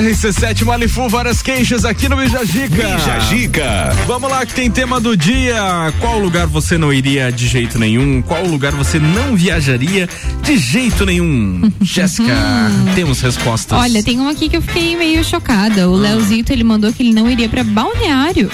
RC7 0.00 0.64
Malifu, 0.64 1.08
várias 1.08 1.42
queixas 1.42 1.84
aqui 1.84 2.08
no 2.08 2.16
Bijagica. 2.16 2.68
Bijagica. 2.68 3.96
Vamos 4.06 4.30
lá 4.30 4.46
que 4.46 4.54
tem 4.54 4.70
tema 4.70 5.00
do 5.00 5.16
dia. 5.16 5.92
Qual 6.00 6.20
lugar 6.20 6.46
você 6.46 6.78
não 6.78 6.92
iria 6.92 7.32
de 7.32 7.48
jeito 7.48 7.80
nenhum? 7.80 8.22
Qual 8.22 8.46
lugar 8.46 8.72
você 8.72 9.00
não 9.00 9.34
viajaria 9.34 10.08
de 10.42 10.56
jeito 10.56 11.04
nenhum? 11.04 11.70
Jéssica, 11.82 12.32
temos 12.94 13.20
respostas. 13.20 13.76
Olha, 13.76 14.00
tem 14.00 14.20
uma 14.20 14.30
aqui 14.30 14.48
que 14.48 14.56
eu 14.56 14.62
fiquei 14.62 14.96
meio 14.96 15.24
chocada. 15.24 15.88
O 15.88 15.96
Leozito, 15.96 16.52
ele 16.52 16.62
mandou 16.62 16.92
que 16.92 17.02
ele 17.02 17.12
não 17.12 17.28
iria 17.28 17.48
pra 17.48 17.64
balneário. 17.64 18.48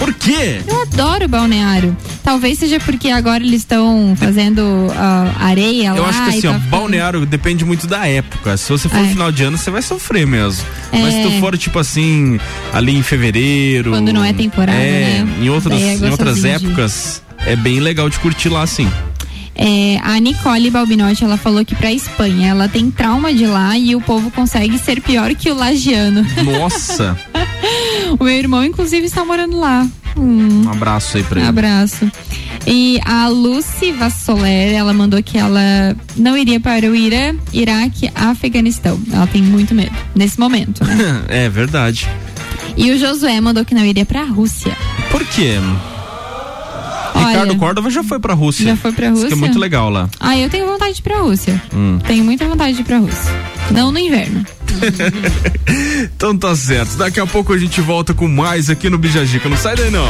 Por 0.00 0.12
quê? 0.14 0.60
Eu 0.66 0.82
adoro 0.82 1.28
balneário. 1.28 1.96
Talvez 2.24 2.58
seja 2.58 2.80
porque 2.80 3.08
agora 3.10 3.44
eles 3.44 3.60
estão 3.60 4.14
fazendo 4.16 4.62
ah, 4.96 5.32
areia 5.38 5.88
Eu 5.94 6.02
lá. 6.02 6.08
acho 6.08 6.22
que 6.24 6.28
assim, 6.30 6.46
ó, 6.48 6.52
tá 6.52 6.58
ficando- 6.58 6.70
balneário 6.70 7.26
depende 7.26 7.64
muito 7.66 7.86
da 7.86 8.06
época. 8.08 8.56
Se 8.56 8.68
você 8.70 8.88
for 8.88 8.96
É. 8.98 9.02
no 9.02 9.08
final 9.10 9.30
de 9.30 9.42
ano, 9.44 9.58
você 9.58 9.70
vai 9.70 9.82
sofrer 9.82 10.26
mesmo. 10.26 10.64
Mas 10.90 11.12
se 11.14 11.20
É. 11.20 11.22
tu 11.24 11.38
for, 11.38 11.56
tipo 11.58 11.78
assim, 11.78 12.40
ali 12.72 12.96
em 12.96 13.02
fevereiro. 13.02 13.90
Quando 13.90 14.10
não 14.12 14.24
é 14.24 14.32
temporada, 14.32 14.78
é, 14.78 15.22
né? 15.22 15.28
Em 15.42 15.50
outras, 15.50 15.80
é 15.80 15.94
em 15.94 16.10
outras 16.10 16.44
épocas, 16.44 17.22
é 17.46 17.54
bem 17.54 17.78
legal 17.78 18.08
de 18.08 18.18
curtir 18.20 18.48
lá, 18.48 18.62
assim. 18.62 18.90
É, 19.54 19.98
a 20.02 20.18
Nicole 20.18 20.70
Balbinotti, 20.70 21.24
ela 21.24 21.36
falou 21.36 21.64
que 21.64 21.74
pra 21.74 21.92
Espanha 21.92 22.48
ela 22.48 22.68
tem 22.68 22.90
trauma 22.90 23.32
de 23.32 23.46
lá 23.46 23.76
e 23.76 23.94
o 23.94 24.00
povo 24.00 24.30
consegue 24.30 24.78
ser 24.78 25.00
pior 25.02 25.34
que 25.34 25.50
o 25.50 25.54
lagiano. 25.54 26.24
Nossa, 26.44 27.18
o 28.18 28.24
meu 28.24 28.34
irmão, 28.34 28.64
inclusive, 28.64 29.06
está 29.06 29.24
morando 29.24 29.58
lá. 29.58 29.86
Hum. 30.16 30.64
um 30.66 30.70
abraço 30.70 31.16
aí 31.16 31.22
pra 31.22 31.40
ele. 31.40 31.48
Abraço. 31.48 32.10
E 32.66 33.00
a 33.04 33.28
Lucy 33.28 33.92
Vassoler, 33.92 34.74
ela 34.74 34.92
mandou 34.92 35.22
que 35.22 35.38
ela 35.38 35.96
não 36.16 36.36
iria 36.36 36.60
para 36.60 36.86
o 36.90 36.94
Irã, 36.94 37.34
Iraque, 37.52 38.10
Afeganistão. 38.14 39.00
Ela 39.12 39.26
tem 39.26 39.42
muito 39.42 39.74
medo 39.74 39.94
nesse 40.14 40.38
momento, 40.38 40.84
né? 40.84 41.24
é 41.28 41.48
verdade. 41.48 42.08
E 42.76 42.90
o 42.90 42.98
Josué 42.98 43.40
mandou 43.40 43.64
que 43.64 43.74
não 43.74 43.84
iria 43.84 44.04
para 44.04 44.22
a 44.22 44.24
Rússia. 44.24 44.76
Por 45.10 45.24
quê? 45.24 45.58
Olha, 47.20 47.28
Ricardo 47.28 47.56
Córdova 47.56 47.90
já 47.90 48.02
foi 48.02 48.18
pra 48.18 48.34
Rússia. 48.34 48.66
Já 48.66 48.76
foi 48.76 48.92
pra 48.92 49.06
que 49.06 49.12
Rússia? 49.12 49.32
é 49.32 49.36
muito 49.36 49.58
legal 49.58 49.90
lá. 49.90 50.08
Ah, 50.18 50.36
eu 50.38 50.48
tenho 50.50 50.66
vontade 50.66 50.94
de 50.94 51.00
ir 51.00 51.02
para 51.02 51.16
a 51.18 51.20
Rússia. 51.20 51.62
Hum. 51.74 51.98
Tenho 52.06 52.24
muita 52.24 52.46
vontade 52.46 52.74
de 52.74 52.80
ir 52.80 52.84
para 52.84 52.96
a 52.96 53.00
Rússia. 53.00 53.32
Não 53.70 53.90
no 53.92 53.98
inverno. 53.98 54.44
Então 56.16 56.36
tá 56.36 56.54
certo. 56.56 56.96
Daqui 56.96 57.20
a 57.20 57.26
pouco 57.26 57.52
a 57.52 57.58
gente 57.58 57.80
volta 57.80 58.14
com 58.14 58.26
mais 58.28 58.70
aqui 58.70 58.88
no 58.88 58.98
Bijagica. 58.98 59.48
Não 59.48 59.56
sai 59.56 59.76
daí 59.76 59.90
não. 59.90 60.06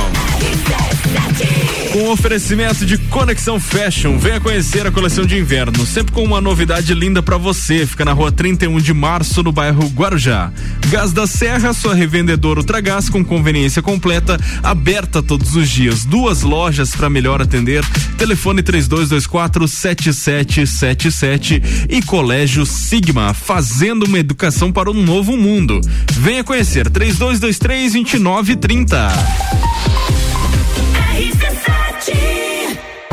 Com 1.93 2.09
oferecimento 2.09 2.87
de 2.87 2.97
Conexão 2.97 3.59
Fashion, 3.59 4.17
venha 4.17 4.39
conhecer 4.39 4.87
a 4.87 4.93
coleção 4.93 5.27
de 5.27 5.37
inverno, 5.37 5.85
sempre 5.85 6.13
com 6.13 6.23
uma 6.23 6.41
novidade 6.41 6.95
linda 6.95 7.21
pra 7.21 7.37
você. 7.37 7.85
Fica 7.85 8.05
na 8.05 8.13
rua 8.13 8.31
31 8.31 8.79
de 8.79 8.95
março, 8.95 9.43
no 9.43 9.51
bairro 9.51 9.89
Guarujá. 9.89 10.53
Gás 10.89 11.13
da 11.13 11.27
Serra, 11.27 11.73
sua 11.73 11.93
revendedora 11.93 12.61
Ultragás 12.61 13.09
com 13.09 13.25
conveniência 13.25 13.83
completa, 13.83 14.39
aberta 14.63 15.21
todos 15.21 15.57
os 15.57 15.69
dias. 15.69 16.05
Duas 16.05 16.43
lojas 16.43 16.95
para 16.95 17.11
melhor 17.11 17.43
atender. 17.43 17.85
Telefone 18.17 18.63
3224 18.63 19.67
7777 19.67 21.61
e 21.89 22.01
Colégio 22.03 22.65
Sigma, 22.65 23.35
fazendo 23.35 24.05
uma 24.05 24.21
educação 24.21 24.71
para 24.71 24.89
um 24.93 25.03
novo 25.03 25.37
mundo. 25.37 25.81
Venha 26.13 26.45
conhecer 26.45 26.89
3223 26.89 27.95
2930. 27.95 29.11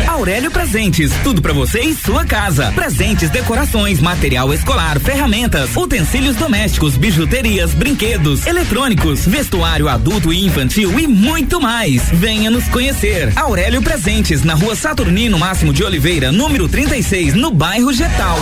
Aurélio 0.07 0.49
Presentes, 0.49 1.11
tudo 1.23 1.41
pra 1.43 1.53
você 1.53 1.79
em 1.81 1.93
sua 1.93 2.25
casa. 2.25 2.71
Presentes, 2.71 3.29
decorações, 3.29 3.99
material 3.99 4.51
escolar, 4.51 4.99
ferramentas, 4.99 5.75
utensílios 5.77 6.35
domésticos, 6.35 6.97
bijuterias, 6.97 7.73
brinquedos, 7.73 8.47
eletrônicos, 8.47 9.27
vestuário 9.27 9.87
adulto 9.87 10.33
e 10.33 10.43
infantil 10.43 10.99
e 10.99 11.05
muito 11.05 11.61
mais. 11.61 12.09
Venha 12.09 12.49
nos 12.49 12.67
conhecer. 12.69 13.31
Aurélio 13.35 13.81
Presentes, 13.81 14.43
na 14.43 14.55
rua 14.55 14.75
Saturnino 14.75 15.37
Máximo 15.37 15.71
de 15.71 15.83
Oliveira, 15.83 16.31
número 16.31 16.67
36, 16.67 17.35
no 17.35 17.51
bairro 17.51 17.93
Getal. 17.93 18.37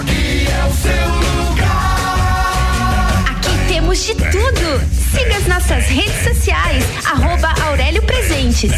Aqui 0.00 0.46
de 3.94 4.14
tudo. 4.14 4.80
Siga 4.92 5.36
as 5.38 5.46
nossas 5.46 5.86
redes 5.86 6.22
sociais, 6.22 6.84
arroba 7.06 7.54
Aurélio 7.68 8.02
Presentes. 8.02 8.70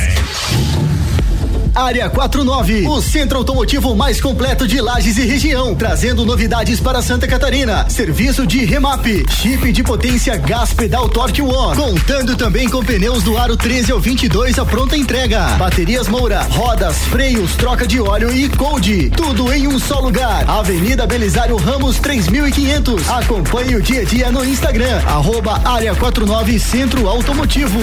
Área 1.74 2.10
49, 2.10 2.86
o 2.88 3.00
centro 3.00 3.38
automotivo 3.38 3.94
mais 3.94 4.20
completo 4.20 4.66
de 4.66 4.80
Lages 4.80 5.16
e 5.16 5.24
região, 5.24 5.74
trazendo 5.74 6.24
novidades 6.24 6.80
para 6.80 7.00
Santa 7.00 7.28
Catarina. 7.28 7.88
Serviço 7.88 8.46
de 8.46 8.64
remap, 8.64 9.06
chip 9.30 9.72
de 9.72 9.82
potência 9.82 10.36
gás 10.36 10.72
pedal 10.72 11.08
Torque 11.08 11.40
One, 11.40 11.76
contando 11.76 12.36
também 12.36 12.68
com 12.68 12.84
pneus 12.84 13.22
do 13.22 13.38
aro 13.38 13.56
13 13.56 13.92
ao 13.92 14.00
22 14.00 14.58
a 14.58 14.64
pronta 14.64 14.96
entrega. 14.96 15.40
Baterias 15.56 16.08
Moura, 16.08 16.42
rodas, 16.50 16.96
freios, 17.04 17.54
troca 17.54 17.86
de 17.86 18.00
óleo 18.00 18.32
e 18.34 18.48
cold. 18.48 19.10
Tudo 19.10 19.52
em 19.52 19.68
um 19.68 19.78
só 19.78 20.00
lugar. 20.00 20.48
Avenida 20.48 21.06
Belisário 21.06 21.56
Ramos 21.56 21.98
3500. 21.98 23.08
Acompanhe 23.08 23.76
o 23.76 23.82
dia 23.82 24.00
a 24.00 24.04
dia 24.04 24.32
no 24.32 24.44
Instagram, 24.44 25.00
arroba 25.06 25.60
Área 25.64 25.94
49 25.94 26.58
Centro 26.58 27.08
Automotivo. 27.08 27.80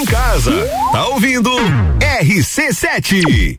Em 0.00 0.04
casa, 0.06 0.50
tá 0.92 1.08
ouvindo 1.08 1.50
RC7. 2.22 3.58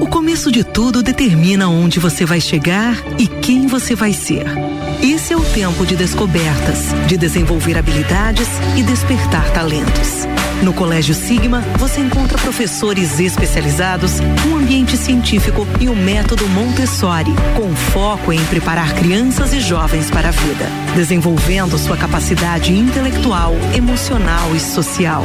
O 0.00 0.06
começo 0.06 0.50
de 0.50 0.64
tudo 0.64 1.02
determina 1.02 1.68
onde 1.68 2.00
você 2.00 2.24
vai 2.24 2.40
chegar 2.40 2.96
e 3.18 3.26
quem 3.26 3.66
você 3.66 3.94
vai 3.94 4.14
ser. 4.14 4.46
Esse 5.02 5.34
é 5.34 5.36
o 5.36 5.44
tempo 5.44 5.84
de 5.84 5.94
descobertas, 5.94 6.94
de 7.06 7.18
desenvolver 7.18 7.76
habilidades 7.76 8.48
e 8.78 8.82
despertar 8.82 9.52
talentos. 9.52 10.26
No 10.62 10.72
Colégio 10.72 11.12
Sigma, 11.12 11.60
você 11.76 12.00
encontra 12.00 12.38
professores 12.38 13.18
especializados, 13.18 14.20
um 14.46 14.56
ambiente 14.56 14.96
científico 14.96 15.66
e 15.80 15.88
o 15.88 15.96
método 15.96 16.48
Montessori, 16.48 17.32
com 17.56 17.74
foco 17.74 18.32
em 18.32 18.42
preparar 18.44 18.94
crianças 18.94 19.52
e 19.52 19.60
jovens 19.60 20.08
para 20.08 20.28
a 20.28 20.30
vida, 20.30 20.66
desenvolvendo 20.94 21.76
sua 21.76 21.96
capacidade 21.96 22.72
intelectual, 22.72 23.54
emocional 23.74 24.54
e 24.54 24.60
social. 24.60 25.24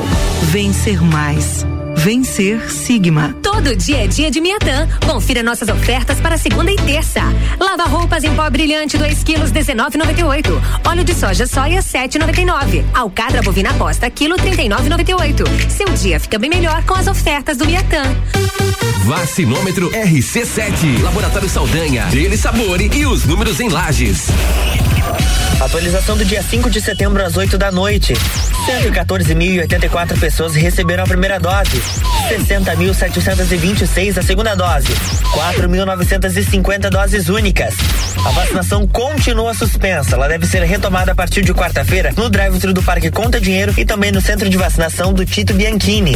Vencer 0.51 1.03
mais. 1.03 1.63
Vencer 2.07 2.71
Sigma. 2.71 3.35
Todo 3.43 3.75
dia 3.75 4.05
é 4.05 4.07
dia 4.07 4.31
de 4.31 4.39
Miatã. 4.39 4.87
Confira 5.05 5.43
nossas 5.43 5.67
ofertas 5.67 6.21
para 6.21 6.37
segunda 6.37 6.71
e 6.71 6.77
terça. 6.77 7.19
Lava 7.59 7.83
roupas 7.83 8.23
em 8.23 8.33
pó 8.33 8.49
brilhante 8.49 8.97
2 8.97 9.23
quilos 9.25 9.51
19,98. 9.51 10.61
Óleo 10.87 11.03
de 11.03 11.13
soja 11.13 11.45
soia 11.45 11.81
7,99. 11.81 12.85
Alcatra 12.93 13.41
bovina 13.41 13.73
posta 13.73 14.09
quilo 14.09 14.37
39,98. 14.37 15.69
Seu 15.69 15.89
dia 15.95 16.17
fica 16.17 16.39
bem 16.39 16.49
melhor 16.49 16.81
com 16.85 16.93
as 16.93 17.07
ofertas 17.07 17.57
do 17.57 17.65
Miatã. 17.65 18.03
Vacinômetro 19.03 19.91
RC7. 19.91 21.03
Laboratório 21.03 21.49
Saldanha. 21.49 22.05
Dele 22.05 22.37
Sabore 22.37 22.89
e 22.95 23.05
os 23.05 23.25
números 23.25 23.59
em 23.59 23.67
lajes. 23.67 24.27
Atualização 25.59 26.15
do 26.15 26.23
dia 26.23 26.41
5 26.41 26.69
de 26.69 26.79
setembro 26.79 27.23
às 27.25 27.35
8 27.35 27.57
da 27.57 27.71
noite. 27.71 28.13
114.084 28.67 30.19
pessoas 30.19 30.55
receberam 30.55 31.03
a 31.03 31.07
primeira 31.07 31.39
dose. 31.39 31.81
60.726 32.29 34.17
a 34.19 34.21
segunda 34.21 34.53
dose. 34.55 34.87
4.950 35.33 36.89
doses 36.89 37.27
únicas. 37.27 37.73
A 38.23 38.29
vacinação 38.31 38.87
continua 38.87 39.53
suspensa. 39.53 40.15
Ela 40.15 40.27
deve 40.27 40.45
ser 40.45 40.61
retomada 40.63 41.11
a 41.11 41.15
partir 41.15 41.41
de 41.43 41.53
quarta-feira 41.53 42.13
no 42.15 42.29
drive-thru 42.29 42.71
do 42.73 42.83
Parque 42.83 43.09
Conta 43.09 43.41
Dinheiro 43.41 43.73
e 43.77 43.83
também 43.85 44.11
no 44.11 44.21
centro 44.21 44.47
de 44.47 44.57
vacinação 44.57 45.11
do 45.11 45.25
Tito 45.25 45.53
Bianchini. 45.55 46.15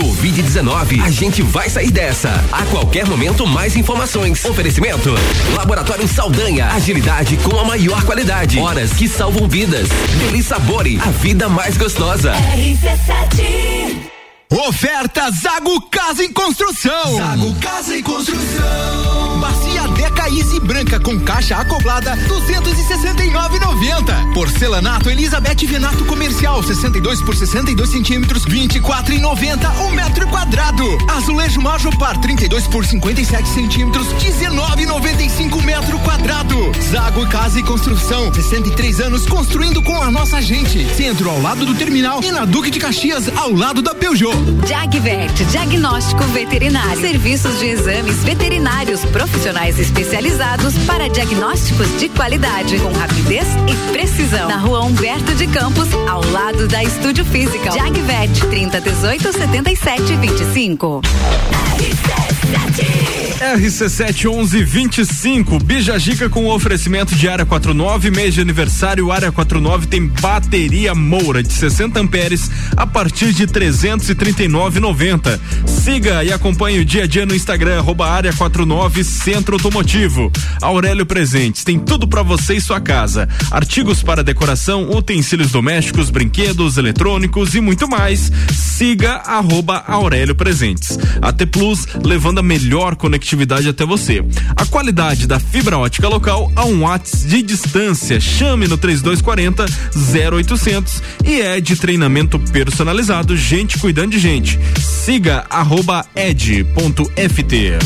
Covid-19, 0.00 1.02
a 1.04 1.10
gente 1.10 1.42
vai 1.42 1.68
sair 1.68 1.90
dessa. 1.90 2.30
A 2.50 2.64
qualquer 2.66 3.06
momento, 3.06 3.46
mais 3.46 3.76
informações. 3.76 4.42
Oferecimento: 4.46 5.10
Laboratório 5.54 6.08
Saldanha. 6.08 6.68
Agilidade 6.68 7.36
com 7.36 7.58
a 7.58 7.64
maior 7.64 8.02
qualidade. 8.04 8.58
Horas 8.58 8.94
que 8.94 9.06
salvam 9.06 9.46
vidas. 9.46 9.88
Deli 10.18 10.42
Sabore, 10.42 10.98
a 11.02 11.10
vida 11.10 11.50
mais 11.50 11.76
gostosa. 11.76 12.32
RC7 12.32 14.10
Oferta 14.52 15.30
Zago 15.30 15.80
Casa 15.82 16.24
em 16.24 16.32
Construção. 16.32 17.16
Zago 17.16 17.54
Casa 17.60 17.96
em 17.96 18.02
Construção. 18.02 19.38
Bacia 19.38 19.86
Deca 19.88 20.28
Easy 20.28 20.49
branca 20.70 21.00
com 21.00 21.18
caixa 21.18 21.56
acoplada 21.56 22.16
269,90. 22.28 24.32
Porcelanato 24.32 25.10
Elizabeth 25.10 25.66
Venato 25.66 26.04
comercial 26.04 26.62
62 26.62 27.20
por 27.22 27.34
62 27.34 27.90
centímetros 27.90 28.44
24,90 28.44 29.68
um 29.80 29.90
metro 29.90 30.28
quadrado. 30.28 30.84
Azulejo 31.10 31.60
Majopar 31.60 32.20
32 32.20 32.68
por 32.68 32.86
57 32.86 33.48
centímetros 33.48 34.06
19,95 34.14 35.60
metro 35.64 35.98
quadrado. 35.98 36.70
Zago 36.88 37.28
Casa 37.28 37.58
e 37.58 37.64
Construção 37.64 38.32
63 38.32 39.00
anos 39.00 39.26
construindo 39.26 39.82
com 39.82 40.00
a 40.00 40.08
nossa 40.08 40.40
gente. 40.40 40.84
Centro 40.94 41.30
ao 41.30 41.42
lado 41.42 41.66
do 41.66 41.74
terminal 41.74 42.22
e 42.22 42.30
na 42.30 42.44
Duque 42.44 42.70
de 42.70 42.78
Caxias 42.78 43.28
ao 43.36 43.52
lado 43.52 43.82
da 43.82 43.92
Peugeot. 43.92 44.36
Jagvet, 44.68 45.44
diagnóstico 45.46 46.22
veterinário. 46.26 47.00
Serviços 47.00 47.58
de 47.58 47.66
exames 47.66 48.22
veterinários 48.22 49.04
profissionais 49.06 49.76
especializados 49.76 50.59
para 50.86 51.08
diagnósticos 51.08 51.98
de 51.98 52.08
qualidade, 52.10 52.78
com 52.78 52.92
rapidez 52.92 53.46
e 53.66 53.92
precisão. 53.92 54.48
Na 54.48 54.58
rua 54.58 54.84
Humberto 54.84 55.34
de 55.34 55.46
Campos, 55.46 55.88
ao 56.08 56.22
lado 56.30 56.68
da 56.68 56.82
Estúdio 56.84 57.24
Física. 57.24 57.70
Jagvet, 57.72 58.46
30 58.46 58.80
18 58.80 59.32
77 59.32 60.16
25. 60.16 61.00
RC7 63.40 64.28
1125, 64.28 65.58
Bijagica 65.60 66.28
com 66.28 66.46
oferecimento 66.48 67.14
de 67.14 67.26
área 67.26 67.46
49, 67.46 68.10
mês 68.10 68.34
de 68.34 68.42
aniversário, 68.42 69.10
área 69.10 69.32
49 69.32 69.86
tem 69.86 70.06
bateria 70.06 70.94
Moura 70.94 71.42
de 71.42 71.50
60 71.50 71.98
amperes 71.98 72.50
a 72.76 72.86
partir 72.86 73.32
de 73.32 73.46
339,90. 73.46 75.40
Siga 75.66 76.22
e 76.22 76.30
acompanhe 76.30 76.80
o 76.80 76.84
dia 76.84 77.04
a 77.04 77.06
dia 77.06 77.24
no 77.24 77.34
Instagram, 77.34 77.78
arroba 77.78 78.10
área 78.10 78.30
49 78.30 79.02
Centro 79.02 79.54
Automotivo. 79.54 80.30
Aurélio 80.60 81.06
Presentes, 81.06 81.64
tem 81.64 81.78
tudo 81.78 82.06
para 82.06 82.22
você 82.22 82.54
e 82.54 82.60
sua 82.60 82.80
casa. 82.80 83.28
Artigos 83.50 84.02
para 84.02 84.22
decoração, 84.22 84.90
utensílios 84.90 85.50
domésticos, 85.50 86.10
brinquedos, 86.10 86.76
eletrônicos 86.76 87.54
e 87.54 87.60
muito 87.60 87.88
mais. 87.88 88.30
Siga 88.52 89.16
arroba 89.26 89.84
Aurélio 89.86 90.34
Presentes. 90.34 90.98
AT 91.20 91.46
Plus, 91.46 91.86
levando 92.04 92.38
a 92.38 92.42
melhor 92.42 92.96
conectividade 92.96 93.68
até 93.68 93.84
você. 93.84 94.24
A 94.56 94.64
qualidade 94.66 95.26
da 95.26 95.38
fibra 95.38 95.78
ótica 95.78 96.08
local 96.08 96.50
a 96.54 96.64
um 96.64 96.80
watts 96.80 97.26
de 97.26 97.42
distância. 97.42 98.20
Chame 98.20 98.66
no 98.66 98.76
3240 98.76 99.66
0800 100.30 101.02
e 101.24 101.40
é 101.40 101.60
de 101.60 101.76
treinamento 101.76 102.38
personalizado, 102.38 103.36
gente 103.36 103.78
cuidando 103.78 104.12
de 104.12 104.18
gente. 104.18 104.58
Siga 104.80 105.44
arroba 105.50 106.04
ed.ft. 106.14 107.78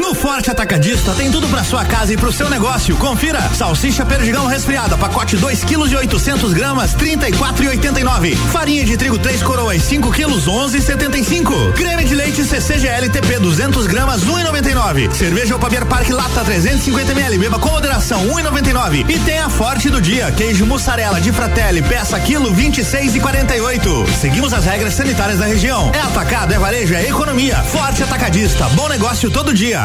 No 0.00 0.12
Forte 0.12 0.50
Atacadista 0.50 1.14
tem 1.14 1.30
tudo 1.30 1.48
para 1.48 1.62
sua 1.62 1.84
casa 1.84 2.12
e 2.12 2.16
pro 2.16 2.32
seu 2.32 2.50
negócio. 2.50 2.96
Confira: 2.96 3.40
salsicha 3.54 4.04
perdigão 4.04 4.46
resfriada, 4.46 4.98
pacote 4.98 5.36
2 5.36 5.62
kg 5.62 5.88
e 5.88 5.96
800 5.96 6.52
gramas, 6.52 6.94
34,89. 6.96 8.34
Farinha 8.52 8.84
de 8.84 8.96
trigo 8.96 9.18
3 9.18 9.42
coroas, 9.44 9.82
5 9.82 10.10
quilos, 10.10 10.46
11,75. 10.46 11.72
Creme 11.74 12.04
de 12.04 12.14
leite 12.14 12.44
CCGL 12.44 13.08
TP 13.08 13.38
200 13.38 13.86
gramas, 13.86 14.24
1,99. 14.24 15.12
Cerveja 15.14 15.54
Opabier 15.54 15.86
Park 15.86 16.10
Lata 16.10 16.44
350 16.44 17.12
ml, 17.12 17.38
beba 17.38 17.58
com 17.60 17.70
moderação, 17.70 18.26
1,99. 18.26 19.08
E 19.08 19.18
tem 19.20 19.38
a 19.38 19.48
Forte 19.48 19.88
do 19.88 20.00
dia, 20.00 20.30
queijo 20.32 20.66
mussarela 20.66 21.20
de 21.20 21.30
Fratelli, 21.30 21.82
peça 21.82 22.18
quilo 22.18 22.52
26,48. 22.52 24.06
Seguimos 24.20 24.52
as 24.52 24.64
regras 24.64 24.94
sanitárias 24.94 25.38
da 25.38 25.46
região. 25.46 25.92
É 25.94 26.00
atacado, 26.00 26.52
é 26.52 26.58
varejo, 26.58 26.94
é 26.94 27.08
economia. 27.08 27.56
Forte 27.62 28.02
Atacadista, 28.02 28.68
bom 28.70 28.88
negócio 28.88 29.30
todo 29.30 29.54
dia. 29.54 29.84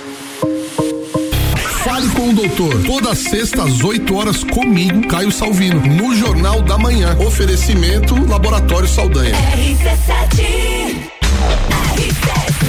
Fale 1.83 2.09
com 2.09 2.29
o 2.29 2.33
doutor. 2.33 2.83
Toda 2.83 3.15
sexta 3.15 3.63
às 3.63 3.83
8 3.83 4.15
horas 4.15 4.43
comigo, 4.43 5.07
Caio 5.07 5.31
Salvino, 5.31 5.81
no 5.81 6.15
Jornal 6.15 6.61
da 6.61 6.77
Manhã. 6.77 7.17
Oferecimento 7.19 8.15
Laboratório 8.27 8.87
Saldanha. 8.87 9.35
RC7 9.35 11.11
RC7 11.95 12.60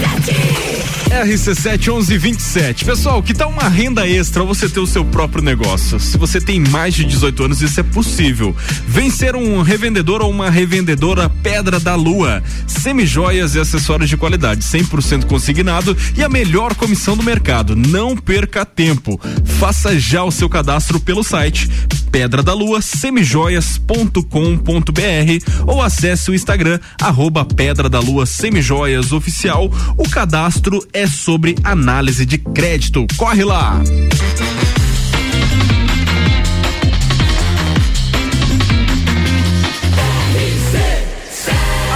1127. 1.93 2.85
Pessoal, 2.85 3.23
que 3.23 3.35
tal 3.35 3.51
uma 3.51 3.69
renda 3.69 4.09
extra 4.09 4.43
você 4.43 4.69
ter 4.69 4.81
o 4.81 4.87
seu 4.87 5.05
próprio 5.05 5.43
negócio? 5.43 6.01
Se 6.01 6.17
você 6.17 6.41
tem 6.41 6.59
mais 6.59 6.95
de 6.95 7.05
18 7.05 7.45
anos, 7.45 7.63
isso 7.63 7.79
é 7.79 7.83
possível. 7.83 8.57
Vencer 8.87 9.37
um 9.37 9.63
revendedor 9.63 10.23
ou 10.23 10.31
uma 10.31 10.51
revendedora 10.51 11.29
Pedra 11.29 11.79
da 11.79 11.95
Lua. 11.95 12.43
Semijoias 12.67 13.55
e 13.55 13.61
acessórios 13.61 14.09
de 14.09 14.17
qualidade, 14.17 14.65
100% 14.65 15.27
consignado 15.27 15.97
e 16.17 16.23
a 16.23 16.29
melhor 16.29 16.75
comissão 16.75 17.17
do 17.17 17.23
mercado. 17.23 17.77
Não 17.77 18.17
perca 18.17 18.65
tempo. 18.65 19.21
Faça 19.59 19.99
já 19.99 20.25
o 20.25 20.31
seu 20.31 20.49
cadastro 20.49 20.99
pelo 20.99 21.23
site 21.23 21.69
Pedra 22.13 22.43
da 22.43 22.53
Lua 22.53 22.83
semijoias.com.br 22.83 25.67
ou 25.67 25.81
acesse 25.81 26.31
o 26.31 26.35
Instagram 26.35 26.79
arroba 27.01 27.43
Pedra 27.43 27.89
da 27.89 28.01
Lua 28.01 28.27
Semijoias 28.27 29.13
Oficial. 29.13 29.73
O 29.97 30.09
cadastro 30.09 30.87
é 30.93 31.07
sobre 31.07 31.55
análise 31.63 32.25
de 32.25 32.39
crédito. 32.39 33.07
Corre 33.17 33.45
lá! 33.45 33.81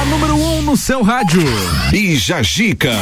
A 0.01 0.05
número 0.07 0.35
1 0.35 0.59
um 0.59 0.63
no 0.63 0.77
seu 0.77 1.03
rádio. 1.03 1.43
Bija 1.91 2.43
Gica. 2.43 2.93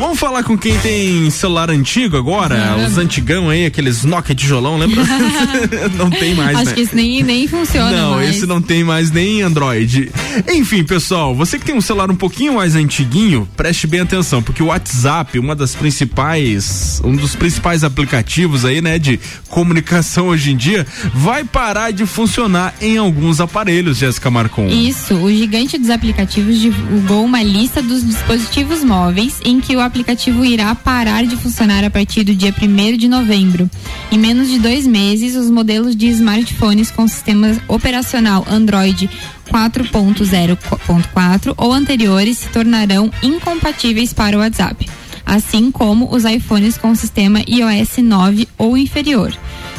Vamos 0.00 0.18
falar 0.18 0.42
com 0.42 0.56
quem 0.56 0.78
tem 0.78 1.28
celular 1.28 1.68
antigo 1.70 2.16
agora, 2.16 2.74
os 2.86 2.96
antigão 2.96 3.50
aí, 3.50 3.66
aqueles 3.66 4.02
Nokia 4.02 4.34
tijolão, 4.34 4.78
lembra? 4.78 5.04
não 5.94 6.08
tem 6.08 6.34
mais, 6.34 6.56
Acho 6.56 6.70
né? 6.70 6.72
que 6.72 6.80
isso 6.80 6.96
nem, 6.96 7.22
nem 7.22 7.46
funciona 7.46 7.90
Não, 7.90 8.12
mais. 8.12 8.30
esse 8.34 8.46
não 8.46 8.62
tem 8.62 8.82
mais 8.82 9.10
nem 9.10 9.42
Android. 9.42 10.10
Enfim, 10.50 10.84
pessoal, 10.84 11.34
você 11.34 11.58
que 11.58 11.66
tem 11.66 11.74
um 11.74 11.82
celular 11.82 12.10
um 12.10 12.16
pouquinho 12.16 12.54
mais 12.54 12.74
antiguinho, 12.74 13.46
preste 13.54 13.86
bem 13.86 14.00
atenção, 14.00 14.42
porque 14.42 14.62
o 14.62 14.66
WhatsApp, 14.66 15.38
uma 15.38 15.54
das 15.54 15.74
principais, 15.74 17.02
um 17.04 17.14
dos 17.14 17.36
principais 17.36 17.84
aplicativos 17.84 18.64
aí, 18.64 18.80
né, 18.80 18.98
de 18.98 19.20
comunicação 19.50 20.28
hoje 20.28 20.52
em 20.52 20.56
dia, 20.56 20.86
vai 21.12 21.44
parar 21.44 21.90
de 21.90 22.06
funcionar 22.06 22.74
em 22.80 22.96
alguns 22.96 23.38
aparelhos, 23.38 23.98
Jéssica 23.98 24.30
Marcon. 24.30 24.66
Isso, 24.66 25.14
o 25.14 25.30
gigante 25.30 25.76
dos 25.76 25.90
aplicativos 25.90 26.58
divulgou 26.58 27.22
uma 27.22 27.42
lista 27.42 27.82
dos 27.82 28.02
dispositivos 28.02 28.82
móveis 28.82 29.40
em 29.44 29.60
que 29.60 29.76
o 29.76 29.89
aplicativo 29.90 30.44
irá 30.44 30.72
parar 30.72 31.24
de 31.24 31.36
funcionar 31.36 31.82
a 31.84 31.90
partir 31.90 32.22
do 32.22 32.32
dia 32.34 32.54
1 32.56 32.96
de 32.96 33.08
novembro. 33.08 33.68
Em 34.10 34.16
menos 34.16 34.48
de 34.48 34.58
dois 34.58 34.86
meses, 34.86 35.34
os 35.34 35.50
modelos 35.50 35.96
de 35.96 36.06
smartphones 36.06 36.92
com 36.92 37.08
sistema 37.08 37.60
operacional 37.66 38.46
Android 38.48 39.10
4.0.4 39.50 41.54
ou 41.56 41.72
anteriores 41.72 42.38
se 42.38 42.48
tornarão 42.50 43.10
incompatíveis 43.20 44.12
para 44.12 44.36
o 44.36 44.40
WhatsApp, 44.40 44.88
assim 45.26 45.72
como 45.72 46.14
os 46.14 46.24
iPhones 46.24 46.78
com 46.78 46.94
sistema 46.94 47.40
iOS 47.48 47.98
9 47.98 48.46
ou 48.56 48.76
inferior. 48.76 49.36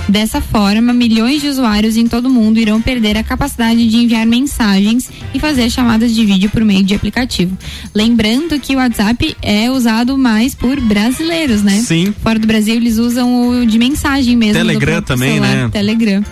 Dessa 0.10 0.42
forma, 0.42 0.92
milhões 0.94 1.42
de 1.42 1.48
usuários 1.48 1.96
em 1.96 2.06
todo 2.06 2.26
o 2.26 2.30
mundo 2.30 2.60
irão 2.60 2.82
perder 2.82 3.18
a 3.18 3.24
capacidade 3.24 3.88
de 3.88 3.96
enviar 3.98 4.26
mensagens 4.26 5.10
e 5.34 5.40
fazer 5.40 5.70
chamadas 5.70 6.14
de 6.14 6.26
vídeo 6.26 6.50
por 6.50 6.66
meio 6.66 6.84
de 6.84 6.94
aplicativo. 6.94 7.58
Lembrando 7.96 8.60
que 8.60 8.76
o 8.76 8.80
WhatsApp 8.80 9.36
é 9.42 9.72
usado 9.72 10.18
mais 10.18 10.54
por 10.54 10.80
brasileiros, 10.82 11.64
né? 11.64 11.80
Sim. 11.82 12.14
Fora 12.22 12.38
do 12.38 12.46
Brasil, 12.46 12.76
eles 12.76 12.98
usam 12.98 13.62
o 13.62 13.66
de 13.66 13.78
mensagem 13.80 14.36
mesmo. 14.36 14.54
Telegram 14.56 15.02
também, 15.02 15.34
celular, 15.36 15.56
né? 15.56 15.70
Telegram. 15.72 16.24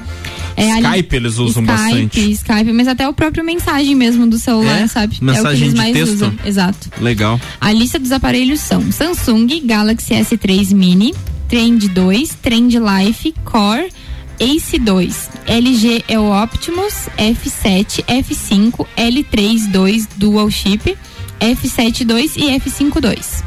É, 0.58 0.72
Skype 0.82 1.16
eles 1.16 1.38
usam 1.38 1.64
Skype, 1.64 1.66
bastante. 1.78 2.32
Skype, 2.32 2.74
mas 2.74 2.88
até 2.90 3.08
o 3.08 3.14
próprio 3.14 3.46
mensagem 3.46 3.96
mesmo 3.96 4.28
do 4.28 4.38
celular, 4.38 4.82
É? 4.82 4.88
sabe? 4.88 5.14
é 5.14 5.16
o 5.16 5.20
que 5.20 5.24
Mensagem 5.26 5.62
eles 5.62 5.74
de 5.74 5.78
mais 5.78 5.94
texto? 5.94 6.14
usam. 6.16 6.34
Exato. 6.46 6.90
Legal. 7.00 7.40
A 7.62 7.72
lista 7.72 7.98
dos 7.98 8.12
aparelhos 8.12 8.60
são 8.60 8.92
Samsung 8.92 9.48
Galaxy 9.64 10.14
S3 10.16 10.74
Mini, 10.74 11.14
Trend 11.50 11.88
2, 11.90 12.36
Trend 12.42 12.78
Life, 12.78 13.34
Core, 13.44 13.90
Ace 14.40 14.78
2. 14.78 15.30
LG 15.48 16.06
é 16.08 16.20
o 16.20 16.32
Optimus 16.44 17.10
F7, 17.18 18.04
F5, 18.06 18.86
L3 18.96 19.68
2 19.72 20.08
Dual 20.16 20.50
Chip, 20.52 20.96
F7 21.40 22.06
2 22.06 22.36
e 22.38 22.42
F5 22.60 23.00
2. 23.02 23.44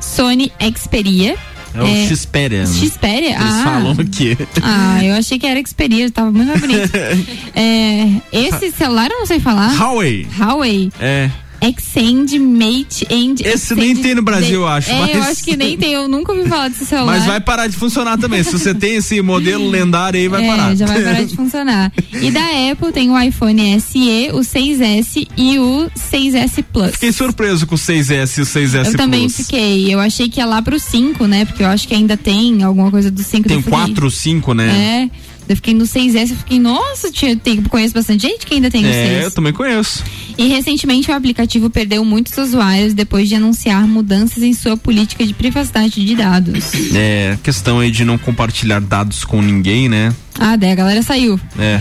Sony 0.00 0.52
Xperia. 0.76 1.36
É 1.74 1.82
o 1.82 2.16
Xperia. 2.16 2.60
né? 2.60 2.66
Xperia? 2.66 3.30
Eles 3.30 3.40
Ah. 3.40 3.62
falam 3.64 3.96
aqui. 3.98 4.38
Ah, 4.62 5.04
eu 5.04 5.14
achei 5.16 5.38
que 5.40 5.46
era 5.46 5.60
Xperia, 5.66 6.08
tava 6.10 6.30
muito 6.30 6.46
mais 6.48 6.60
bonito. 6.60 6.90
é, 7.54 8.08
esse 8.32 8.70
celular 8.70 9.10
eu 9.10 9.18
não 9.18 9.26
sei 9.26 9.40
falar. 9.40 9.74
Huawei. 9.76 10.24
Huawei. 10.38 10.92
É. 11.00 11.28
Extend 11.68 12.38
Mate 12.38 13.06
and 13.10 13.34
Esse 13.44 13.74
nem 13.74 13.94
tem 13.96 14.14
no 14.14 14.22
Brasil, 14.22 14.60
eu 14.60 14.68
acho, 14.68 14.90
É, 14.90 15.14
eu 15.14 15.18
mas- 15.20 15.28
acho 15.28 15.44
que 15.44 15.56
nem 15.56 15.76
tem, 15.76 15.92
eu 15.92 16.08
nunca 16.08 16.32
ouvi 16.32 16.48
falar 16.48 16.68
desse 16.68 16.84
celular. 16.86 17.12
Mas 17.16 17.24
vai 17.26 17.40
parar 17.40 17.66
de 17.66 17.76
funcionar 17.76 18.18
também. 18.18 18.42
Se 18.42 18.52
você 18.52 18.74
tem 18.74 18.96
esse 18.96 19.20
modelo 19.22 19.68
lendário 19.68 20.18
aí, 20.18 20.28
vai 20.28 20.44
é, 20.44 20.46
parar. 20.48 20.74
já 20.74 20.86
vai 20.86 21.02
parar 21.02 21.24
de 21.24 21.34
funcionar. 21.36 21.92
E 22.20 22.30
da 22.30 22.70
Apple 22.72 22.92
tem 22.92 23.10
o 23.10 23.20
iPhone 23.20 23.80
SE, 23.80 24.30
o 24.32 24.40
6S 24.44 25.26
e 25.36 25.58
o 25.58 25.90
6S 25.96 26.62
Plus. 26.72 26.92
Fiquei 26.92 27.12
surpreso 27.12 27.66
com 27.66 27.74
o 27.74 27.78
6S 27.78 28.38
e 28.38 28.42
o 28.42 28.46
6S 28.46 28.92
eu 28.92 28.96
também 28.96 29.22
Plus. 29.22 29.36
fiquei. 29.36 29.92
Eu 29.94 30.00
achei 30.00 30.28
que 30.28 30.40
ia 30.40 30.46
lá 30.46 30.60
pro 30.62 30.78
5, 30.78 31.26
né? 31.26 31.44
Porque 31.44 31.62
eu 31.62 31.68
acho 31.68 31.86
que 31.88 31.94
ainda 31.94 32.16
tem 32.16 32.62
alguma 32.62 32.90
coisa 32.90 33.10
do 33.10 33.22
5. 33.22 33.48
Tem 33.48 33.56
eu 33.56 33.62
fiquei- 33.62 33.78
4, 33.78 34.10
5, 34.10 34.52
né? 34.54 35.10
É. 35.12 35.33
Eu 35.48 35.56
fiquei 35.56 35.74
no 35.74 35.84
6S, 35.84 36.30
eu 36.30 36.36
fiquei, 36.36 36.58
nossa, 36.58 37.10
tinha, 37.10 37.36
tem, 37.36 37.62
conheço 37.62 37.94
bastante 37.94 38.22
gente 38.22 38.46
que 38.46 38.54
ainda 38.54 38.70
tem 38.70 38.82
o 38.82 38.88
6. 38.88 38.96
É, 38.96 39.24
eu 39.24 39.30
também 39.30 39.52
conheço. 39.52 40.02
E 40.36 40.48
recentemente 40.48 41.10
o 41.10 41.14
aplicativo 41.14 41.70
perdeu 41.70 42.04
muitos 42.04 42.36
usuários 42.38 42.94
depois 42.94 43.28
de 43.28 43.34
anunciar 43.34 43.86
mudanças 43.86 44.42
em 44.42 44.52
sua 44.52 44.76
política 44.76 45.24
de 45.26 45.34
privacidade 45.34 46.04
de 46.04 46.16
dados. 46.16 46.72
É, 46.94 47.38
questão 47.42 47.78
aí 47.78 47.90
de 47.90 48.04
não 48.04 48.18
compartilhar 48.18 48.80
dados 48.80 49.24
com 49.24 49.40
ninguém, 49.40 49.88
né? 49.88 50.14
Ah, 50.38 50.56
daí 50.56 50.72
a 50.72 50.74
galera 50.74 51.02
saiu. 51.02 51.38
É. 51.58 51.80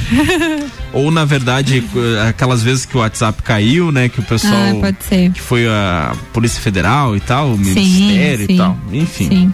Ou 0.93 1.09
na 1.09 1.25
verdade, 1.25 1.83
aquelas 2.27 2.61
vezes 2.61 2.85
que 2.85 2.95
o 2.95 2.99
WhatsApp 2.99 3.41
caiu, 3.41 3.91
né? 3.91 4.09
Que 4.09 4.19
o 4.19 4.23
pessoal. 4.23 4.53
Ah, 4.53 4.75
pode 4.79 4.97
ser. 5.03 5.31
Que 5.31 5.41
foi 5.41 5.67
a 5.67 6.15
Polícia 6.31 6.61
Federal 6.61 7.15
e 7.15 7.19
tal, 7.19 7.53
o 7.53 7.57
Sim, 7.57 7.63
Ministério 7.63 8.45
sim. 8.45 8.53
e 8.53 8.57
tal. 8.57 8.77
Enfim. 8.91 9.29
Sim. 9.29 9.53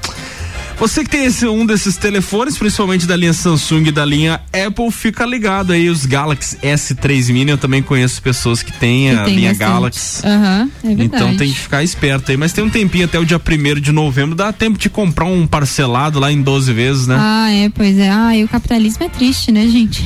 Você 0.79 1.03
que 1.03 1.09
tem 1.09 1.25
esse, 1.25 1.45
um 1.45 1.65
desses 1.65 1.97
telefones, 1.97 2.57
principalmente 2.57 3.05
da 3.05 3.15
linha 3.15 3.33
Samsung 3.33 3.87
e 3.87 3.91
da 3.91 4.05
linha 4.05 4.39
Apple, 4.53 4.89
fica 4.91 5.25
ligado 5.25 5.73
aí. 5.73 5.89
Os 5.89 6.05
Galaxy 6.05 6.55
S3 6.63 7.33
Mini, 7.33 7.51
eu 7.51 7.57
também 7.57 7.83
conheço 7.83 8.21
pessoas 8.21 8.63
que 8.63 8.71
têm 8.71 9.11
a 9.11 9.25
tem 9.25 9.35
linha 9.35 9.49
bastante. 9.49 9.69
Galaxy. 9.69 10.25
Aham, 10.25 10.69
é 10.83 10.87
verdade. 10.87 11.03
Então 11.03 11.35
tem 11.37 11.51
que 11.51 11.59
ficar 11.59 11.83
esperto 11.83 12.31
aí. 12.31 12.37
Mas 12.37 12.53
tem 12.53 12.63
um 12.63 12.69
tempinho 12.69 13.03
até 13.05 13.19
o 13.19 13.25
dia 13.25 13.37
1 13.39 13.81
de 13.81 13.91
novembro. 13.91 14.35
Dá 14.35 14.53
tempo 14.53 14.77
de 14.79 14.89
comprar 14.89 15.25
um 15.25 15.45
parcelado 15.45 16.17
lá 16.17 16.31
em 16.31 16.41
12 16.41 16.71
vezes, 16.71 17.07
né? 17.07 17.17
Ah, 17.19 17.51
é, 17.51 17.69
pois 17.69 17.97
é. 17.97 18.09
Ah, 18.09 18.35
e 18.37 18.45
o 18.45 18.47
capitalismo 18.47 19.03
é 19.03 19.09
triste, 19.09 19.51
né, 19.51 19.67
gente? 19.67 20.01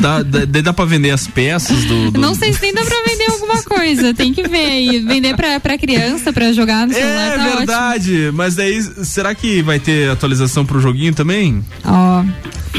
Dá, 0.00 0.22
dá, 0.26 0.44
dá 0.60 0.72
pra 0.72 0.84
vender 0.86 1.12
as 1.12 1.28
peças 1.28 1.84
do. 1.84 2.10
do- 2.10 2.20
Não 2.20 2.34
sei 2.34 2.52
se 2.52 2.60
nem 2.62 2.74
dá 2.74 2.82
pra 2.84 2.96
vender 3.06 3.30
alguma 3.30 3.62
coisa. 3.62 4.12
Tem 4.12 4.34
que 4.34 4.42
ver 4.48 4.66
aí. 4.66 4.98
Vender 4.98 5.36
pra, 5.36 5.60
pra 5.60 5.78
criança, 5.78 6.32
pra 6.32 6.52
jogar 6.52 6.84
no 6.88 6.92
celular, 6.92 7.28
É 7.28 7.36
tá 7.36 7.42
ótimo. 7.44 7.56
verdade, 7.58 8.30
mas 8.34 8.56
daí 8.56 8.82
será 9.04 9.34
que 9.36 9.62
vai 9.62 9.78
ter 9.78 9.99
atualização 10.08 10.64
pro 10.64 10.80
joguinho 10.80 11.14
também? 11.14 11.64
Ó. 11.84 12.24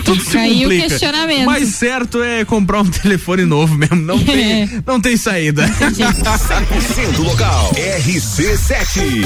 Tudo 0.05 0.21
se 0.21 0.27
Fica 0.27 0.39
aí 0.39 0.57
o 0.59 0.61
complica. 0.61 0.87
questionamento. 0.87 1.45
Mais 1.45 1.67
certo 1.69 2.23
é 2.23 2.45
comprar 2.45 2.81
um 2.81 2.85
telefone 2.89 3.43
novo 3.43 3.75
mesmo, 3.75 3.97
não 3.97 4.17
tem, 4.23 4.69
não 4.85 5.01
tem 5.01 5.17
saída. 5.17 5.67
100% 5.67 7.17
local. 7.23 7.71
RC7. 7.75 9.25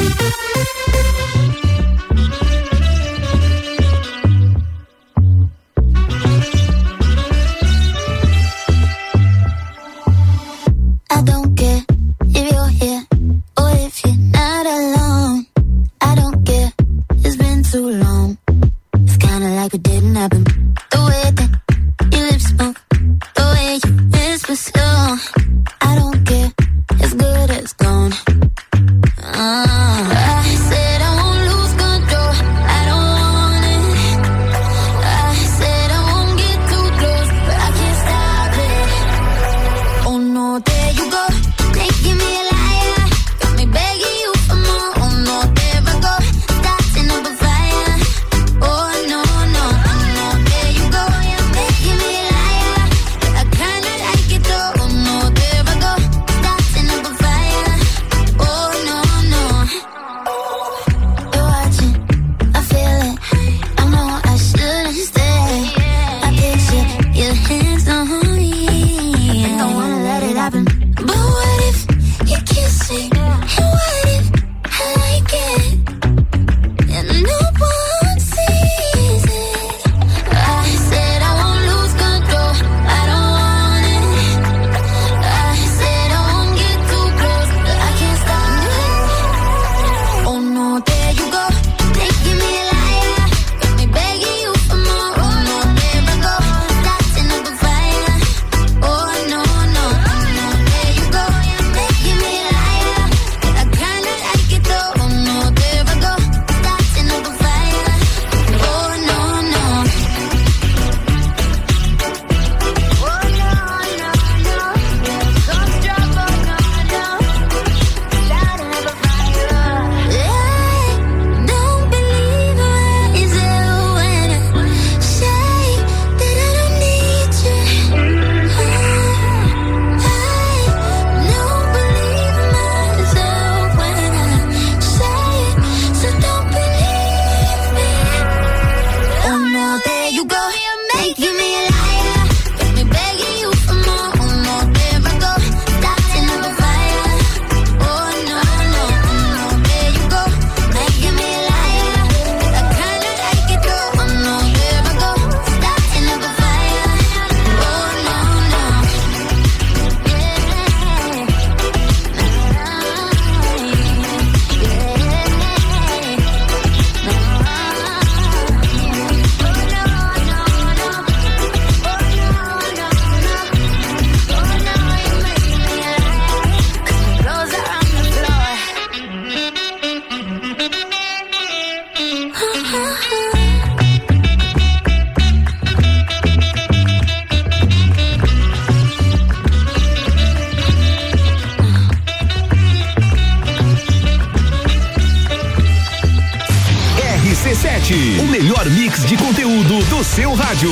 RC7, 197.95 198.19
o 198.19 198.27
melhor 198.27 198.69
mix 198.72 199.05
de 199.05 199.15
conteúdo 199.15 199.84
do 199.85 200.03
seu 200.03 200.34
rádio. 200.34 200.72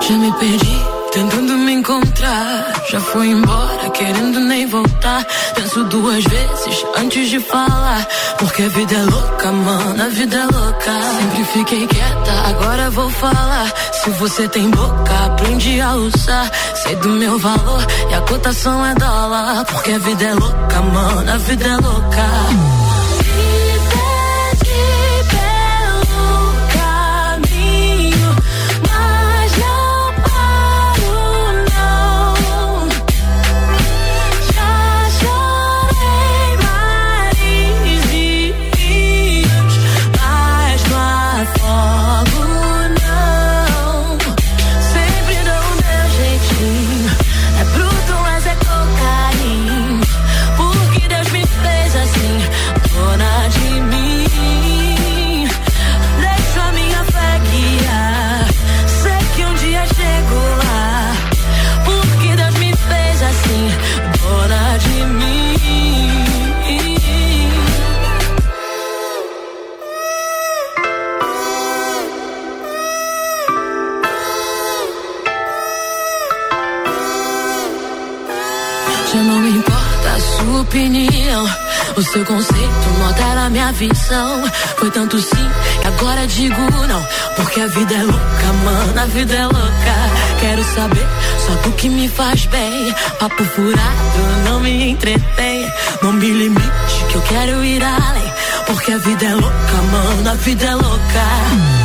Já 0.00 0.16
me 0.16 0.32
perdi, 0.32 0.80
tentando 1.12 1.56
me 1.58 1.72
encontrar. 1.72 2.72
Já 2.90 3.00
foi 3.00 3.28
embora, 3.28 3.90
querendo 3.90 4.40
nem 4.40 4.47
voltar. 4.98 5.26
Penso 5.54 5.84
duas 5.84 6.24
vezes 6.24 6.84
antes 6.96 7.30
de 7.30 7.40
falar. 7.40 8.06
Porque 8.38 8.62
a 8.62 8.68
vida 8.68 8.94
é 8.94 9.02
louca, 9.02 9.52
mano, 9.52 10.02
a 10.02 10.08
vida 10.08 10.36
é 10.36 10.44
louca. 10.44 10.92
Sempre 11.18 11.44
fiquei 11.44 11.86
quieta, 11.86 12.32
agora 12.48 12.90
vou 12.90 13.10
falar. 13.10 13.72
Se 13.92 14.10
você 14.10 14.48
tem 14.48 14.70
boca, 14.70 15.24
aprende 15.26 15.80
a 15.80 15.94
usar. 15.94 16.50
Sei 16.74 16.96
do 16.96 17.10
meu 17.10 17.38
valor 17.38 17.86
e 18.10 18.14
a 18.14 18.20
cotação 18.22 18.84
é 18.84 18.94
dólar. 18.94 19.64
Porque 19.66 19.92
a 19.92 19.98
vida 19.98 20.24
é 20.24 20.34
louca, 20.34 20.80
mano, 20.82 21.32
a 21.32 21.38
vida 21.38 21.64
é 21.64 21.76
louca. 21.76 22.77
O 81.98 82.02
seu 82.04 82.24
conceito 82.24 82.90
não 82.96 83.08
altera 83.08 83.50
minha 83.50 83.72
visão. 83.72 84.44
Foi 84.76 84.88
tanto 84.88 85.18
sim 85.18 85.50
que 85.80 85.88
agora 85.88 86.28
digo 86.28 86.60
não. 86.86 87.04
Porque 87.34 87.60
a 87.60 87.66
vida 87.66 87.92
é 87.92 88.02
louca, 88.04 88.52
mano, 88.64 89.00
a 89.00 89.06
vida 89.06 89.34
é 89.34 89.42
louca. 89.42 89.94
Quero 90.38 90.62
saber 90.62 91.04
só 91.44 91.54
do 91.54 91.72
que 91.72 91.88
me 91.88 92.08
faz 92.08 92.46
bem. 92.46 92.94
Papo 93.18 93.44
furado, 93.46 94.44
não 94.44 94.60
me 94.60 94.90
entretém. 94.90 95.68
Não 96.00 96.12
me 96.12 96.30
limite, 96.30 97.04
que 97.10 97.16
eu 97.16 97.22
quero 97.22 97.64
ir 97.64 97.82
além. 97.82 98.32
Porque 98.64 98.92
a 98.92 98.98
vida 98.98 99.24
é 99.24 99.34
louca, 99.34 99.82
mano, 99.90 100.30
a 100.30 100.34
vida 100.34 100.66
é 100.66 100.74
louca. 100.76 101.77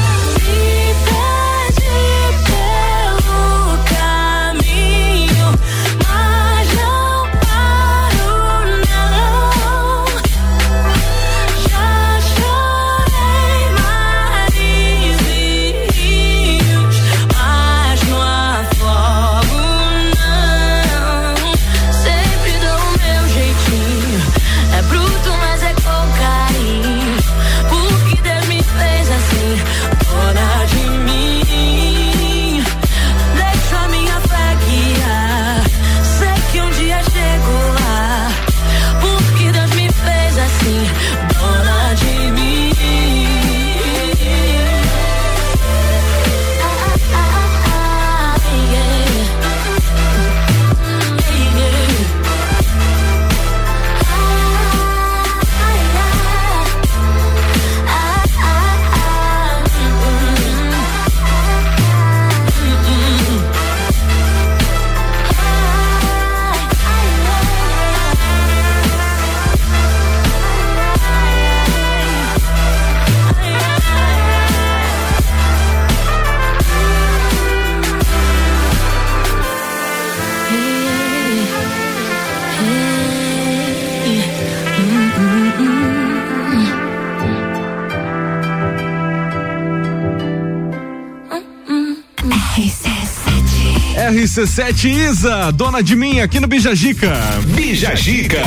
RC7 94.33 94.89
Isa, 94.89 95.51
dona 95.51 95.83
de 95.83 95.95
mim, 95.95 96.19
aqui 96.19 96.39
no 96.39 96.47
Bijagica. 96.47 97.13
Bijagica. 97.53 98.41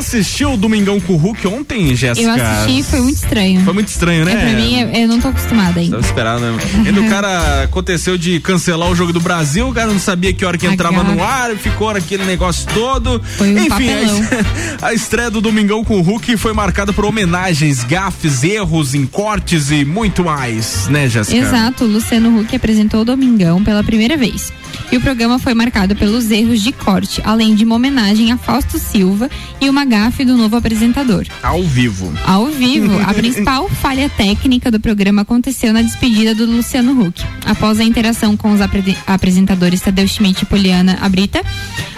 Você 0.00 0.16
assistiu 0.16 0.54
o 0.54 0.56
Domingão 0.56 0.98
com 0.98 1.12
o 1.12 1.16
Hulk 1.16 1.46
ontem, 1.46 1.94
Jéssica? 1.94 2.26
Eu 2.26 2.34
assisti, 2.34 2.82
foi 2.82 3.00
muito 3.00 3.16
estranho. 3.16 3.60
Foi 3.60 3.74
muito 3.74 3.88
estranho, 3.88 4.24
né? 4.24 4.32
É, 4.32 4.36
pra 4.36 4.52
mim, 4.54 4.80
eu, 4.80 4.88
eu 5.02 5.08
não 5.08 5.20
tô 5.20 5.28
acostumada 5.28 5.78
ainda. 5.78 5.96
Tava 5.96 6.06
esperando, 6.06 6.40
né? 6.40 6.58
Ainda 6.86 7.00
o 7.02 7.08
cara 7.08 7.64
aconteceu 7.64 8.16
de 8.16 8.40
cancelar 8.40 8.90
o 8.90 8.96
jogo 8.96 9.12
do 9.12 9.20
Brasil, 9.20 9.68
o 9.68 9.74
cara 9.74 9.92
não 9.92 9.98
sabia 9.98 10.32
que 10.32 10.42
hora 10.44 10.56
que 10.56 10.66
entrava 10.66 11.04
no 11.04 11.22
ar, 11.22 11.54
ficou 11.54 11.90
aquele 11.90 12.24
negócio 12.24 12.66
todo. 12.72 13.22
Foi 13.36 13.48
um 13.48 13.58
Enfim, 13.58 13.68
papelão. 13.68 14.20
a, 14.80 14.94
estreia 14.94 15.30
do 15.30 15.40
Domingão 15.40 15.84
com 15.84 15.98
o 15.98 16.02
Hulk 16.02 16.36
foi 16.38 16.54
marcada 16.54 16.92
por 16.92 17.04
homenagens, 17.04 17.84
gafes, 17.84 18.42
erros 18.42 18.94
em 18.94 19.04
cortes 19.04 19.70
e 19.70 19.84
muito 19.84 20.24
mais, 20.24 20.88
né, 20.88 21.08
Jéssica? 21.08 21.36
Exato, 21.36 21.84
o 21.84 21.86
Luciano 21.86 22.40
Huck 22.40 22.56
apresentou 22.56 23.02
o 23.02 23.04
Domingão 23.04 23.62
pela 23.62 23.84
primeira 23.84 24.16
vez. 24.16 24.50
E 24.92 24.96
o 24.96 25.00
programa 25.00 25.38
foi 25.38 25.54
marcado 25.54 25.94
pelos 25.94 26.30
erros 26.30 26.60
de 26.62 26.72
corte, 26.72 27.20
além 27.24 27.54
de 27.54 27.64
uma 27.64 27.76
homenagem 27.76 28.32
a 28.32 28.36
Fausto 28.36 28.78
Silva 28.78 29.30
e 29.60 29.68
uma 29.68 29.84
gafe 29.84 30.24
do 30.24 30.36
novo 30.36 30.56
apresentador. 30.56 31.26
Ao 31.42 31.62
vivo. 31.62 32.12
Ao 32.26 32.46
vivo, 32.46 32.98
a 33.06 33.14
principal 33.14 33.68
falha 33.80 34.08
técnica 34.08 34.70
do 34.70 34.80
programa 34.80 35.22
aconteceu 35.22 35.72
na 35.72 35.82
despedida 35.82 36.34
do 36.34 36.44
Luciano 36.46 37.00
Huck. 37.00 37.22
Após 37.44 37.78
a 37.80 37.84
interação 37.84 38.36
com 38.36 38.52
os 38.52 38.60
apre- 38.60 38.96
apresentadores 39.06 39.80
Tadeu 39.80 40.06
Schmidt 40.08 40.42
e 40.42 40.46
Poliana 40.46 40.98
Abrita, 41.00 41.42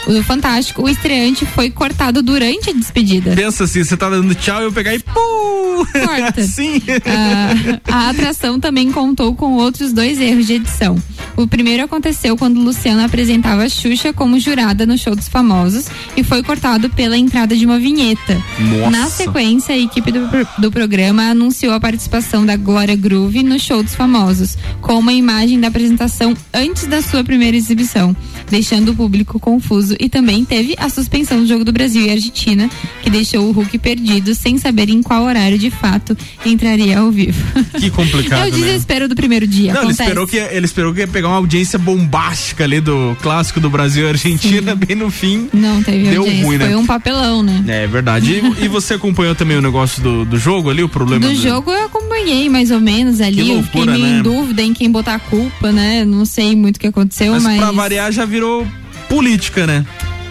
o 0.07 0.23
Fantástico, 0.23 0.83
o 0.83 0.89
estreante 0.89 1.47
foi 1.47 1.71
cortado 1.71 2.23
durante 2.23 2.71
a 2.71 2.73
despedida. 2.73 3.35
Pensa 3.35 3.65
assim, 3.65 3.85
você 3.85 3.97
tá 3.97 4.09
dando 4.11 4.35
tchau 4.35 4.61
e 4.63 4.65
eu 4.65 4.73
pegar 4.73 4.95
e 4.95 4.99
pum! 4.99 5.85
Corta. 6.05 6.43
Sim. 6.47 6.83
Ah, 7.07 7.81
a 7.91 8.11
atração 8.11 8.61
também 8.61 8.93
contou 8.93 9.35
com 9.35 9.55
outros 9.55 9.93
dois 9.93 10.21
erros 10.21 10.47
de 10.47 10.55
edição. 10.55 10.97
O 11.37 11.47
primeiro 11.47 11.85
aconteceu 11.85 12.37
quando 12.37 12.61
Luciano 12.61 13.03
apresentava 13.03 13.65
a 13.65 13.69
Xuxa 13.69 14.13
como 14.13 14.39
jurada 14.39 14.85
no 14.85 14.99
show 14.99 15.15
dos 15.15 15.29
famosos 15.29 15.87
e 16.17 16.23
foi 16.23 16.43
cortado 16.43 16.91
pela 16.91 17.17
entrada 17.17 17.57
de 17.57 17.65
uma 17.65 17.79
vinheta. 17.79 18.41
Nossa. 18.59 18.91
Na 18.91 19.07
sequência, 19.07 19.75
a 19.75 19.79
equipe 19.79 20.13
do, 20.13 20.29
do 20.59 20.71
programa 20.71 21.31
anunciou 21.31 21.73
a 21.73 21.81
participação 21.81 22.45
da 22.45 22.57
Glória 22.57 22.95
Groove 22.95 23.43
no 23.43 23.59
show 23.59 23.83
dos 23.83 23.95
famosos, 23.95 24.57
com 24.81 24.99
uma 24.99 25.13
imagem 25.13 25.59
da 25.59 25.69
apresentação 25.69 26.35
antes 26.53 26.87
da 26.87 27.01
sua 27.01 27.25
primeira 27.25 27.57
exibição, 27.57 28.15
deixando 28.51 28.93
o 28.93 28.97
público 28.97 29.41
confuso 29.41 29.92
e 29.99 30.09
também 30.09 30.45
teve 30.45 30.75
a 30.79 30.89
suspensão 30.89 31.41
do 31.41 31.47
jogo 31.47 31.65
do 31.65 31.73
Brasil 31.73 32.03
e 32.07 32.11
Argentina, 32.11 32.69
que 33.03 33.11
deixou 33.11 33.49
o 33.49 33.53
Hulk 33.53 33.79
perdido 33.79 34.35
sem 34.35 34.59
saber 34.59 34.89
em 34.89 35.03
qual 35.03 35.25
horário 35.25 35.59
de 35.59 35.71
fato 35.71 36.17
entraria 36.45 36.99
ao 36.99 37.11
vivo. 37.11 37.43
Que 37.79 37.91
complicado, 37.91 38.47
é 38.47 38.49
o 38.49 38.59
né? 38.59 38.67
desespero 38.67 39.09
do 39.09 39.15
primeiro 39.15 39.47
dia. 39.47 39.73
Não, 39.73 39.83
ele 39.83 39.93
esperou, 39.93 40.27
que, 40.27 40.37
ele 40.37 40.67
esperou 40.67 40.93
que 40.95 41.01
ia 41.01 41.09
pegar 41.09 41.29
uma 41.29 41.37
audiência 41.37 41.79
bombástica 41.79 42.65
ali 42.65 42.81
do 42.81 43.17
clássico 43.21 43.61
do 43.61 43.71
Brasil 43.71 44.07
e 44.07 44.09
Argentina, 44.09 44.75
bem 44.75 44.97
no 44.97 45.11
fim. 45.11 45.49
Não 45.53 45.83
teve 45.83 46.11
Deu 46.11 46.23
audiência, 46.23 46.45
ruim, 46.45 46.59
né? 46.59 46.67
foi 46.67 46.75
um 46.75 46.87
papelão, 46.87 47.43
né? 47.43 47.65
É 47.69 47.87
verdade. 47.87 48.33
E, 48.33 48.65
e 48.65 48.69
você 48.69 48.95
acompanhou 48.95 49.35
também 49.35 49.57
o 49.57 49.63
negócio 49.63 50.03
do, 50.03 50.25
do 50.25 50.39
jogo 50.39 50.71
ali, 50.71 50.83
o 50.83 50.89
problema 50.89 51.27
Do 51.27 51.35
jogo 51.35 51.71
eu 51.71 51.87
acompanhei 51.87 52.49
mais 52.49 52.71
ou 52.71 52.81
menos 52.81 53.21
ali. 53.21 53.37
Que 53.37 53.51
eu 53.51 53.63
fiquei 53.63 53.81
loucura, 53.81 53.93
meio 53.93 54.07
né? 54.07 54.19
em 54.19 54.23
dúvida 54.23 54.63
em 54.63 54.75
quem 54.75 54.91
botar 54.91 55.15
a 55.15 55.19
culpa, 55.19 55.73
né? 55.73 56.05
Não 56.05 56.25
sei 56.25 56.55
muito 56.57 56.77
o 56.77 56.81
que 56.81 56.87
aconteceu, 56.87 57.33
Mas, 57.33 57.43
mas. 57.43 57.59
pra 57.59 57.71
variar 57.73 58.13
já 58.13 58.25
virou 58.25 58.67
política, 59.13 59.67
né? 59.67 59.85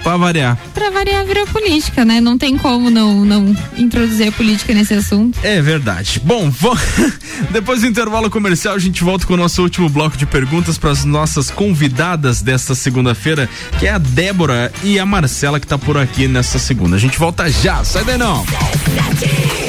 Pra 0.03 0.17
variar. 0.17 0.57
Pra 0.73 0.89
variar 0.89 1.23
virou 1.25 1.45
política, 1.47 2.03
né? 2.03 2.19
Não 2.19 2.37
tem 2.37 2.57
como 2.57 2.89
não, 2.89 3.23
não 3.23 3.55
introduzir 3.77 4.27
a 4.29 4.31
política 4.31 4.73
nesse 4.73 4.93
assunto. 4.95 5.37
É 5.43 5.61
verdade. 5.61 6.19
Bom, 6.23 6.49
vo- 6.49 6.75
depois 7.51 7.81
do 7.81 7.87
intervalo 7.87 8.29
comercial, 8.29 8.73
a 8.73 8.79
gente 8.79 9.03
volta 9.03 9.27
com 9.27 9.35
o 9.35 9.37
nosso 9.37 9.61
último 9.61 9.87
bloco 9.89 10.17
de 10.17 10.25
perguntas 10.25 10.77
para 10.77 10.89
as 10.89 11.05
nossas 11.05 11.51
convidadas 11.51 12.41
desta 12.41 12.73
segunda-feira, 12.73 13.47
que 13.79 13.85
é 13.85 13.91
a 13.91 13.97
Débora 13.99 14.71
e 14.83 14.97
a 14.99 15.05
Marcela, 15.05 15.59
que 15.59 15.67
tá 15.67 15.77
por 15.77 15.97
aqui 15.97 16.27
nessa 16.27 16.57
segunda. 16.57 16.95
A 16.95 16.99
gente 16.99 17.17
volta 17.19 17.47
já, 17.49 17.83
sai 17.83 18.03
daí 18.03 18.17
não. 18.17 18.43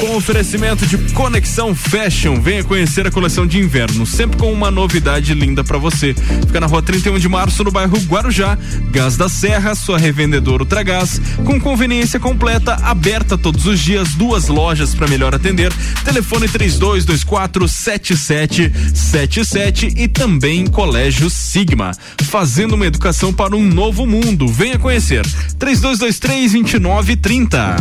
Com 0.01 0.15
oferecimento 0.17 0.85
de 0.85 0.97
Conexão 1.13 1.73
Fashion, 1.75 2.41
venha 2.41 2.63
conhecer 2.63 3.05
a 3.07 3.11
coleção 3.11 3.45
de 3.47 3.59
inverno, 3.59 4.05
sempre 4.05 4.37
com 4.37 4.51
uma 4.51 4.69
novidade 4.71 5.33
linda 5.33 5.63
para 5.63 5.77
você. 5.77 6.13
Fica 6.47 6.59
na 6.59 6.65
rua 6.67 6.81
31 6.81 7.19
de 7.19 7.29
março, 7.29 7.63
no 7.63 7.71
bairro 7.71 7.97
Guarujá. 8.07 8.57
Gás 8.91 9.15
da 9.15 9.29
Serra, 9.29 9.75
sua 9.75 9.97
revendedora 10.23 10.63
Ultragás, 10.63 11.19
com 11.43 11.59
conveniência 11.59 12.17
completa, 12.19 12.75
aberta 12.81 13.37
todos 13.37 13.65
os 13.65 13.79
dias, 13.79 14.15
duas 14.15 14.47
lojas 14.47 14.95
para 14.95 15.07
melhor 15.07 15.35
atender. 15.35 15.73
Telefone 16.05 16.47
3224 16.47 17.67
7777 17.67 19.93
e 19.97 20.07
também 20.07 20.65
Colégio 20.65 21.29
Sigma, 21.29 21.91
fazendo 22.23 22.75
uma 22.75 22.85
educação 22.85 23.33
para 23.33 23.53
um 23.55 23.63
novo 23.63 24.07
mundo. 24.07 24.47
Venha 24.47 24.79
conhecer. 24.79 25.25
3223 25.59 26.53
2930. 26.53 27.75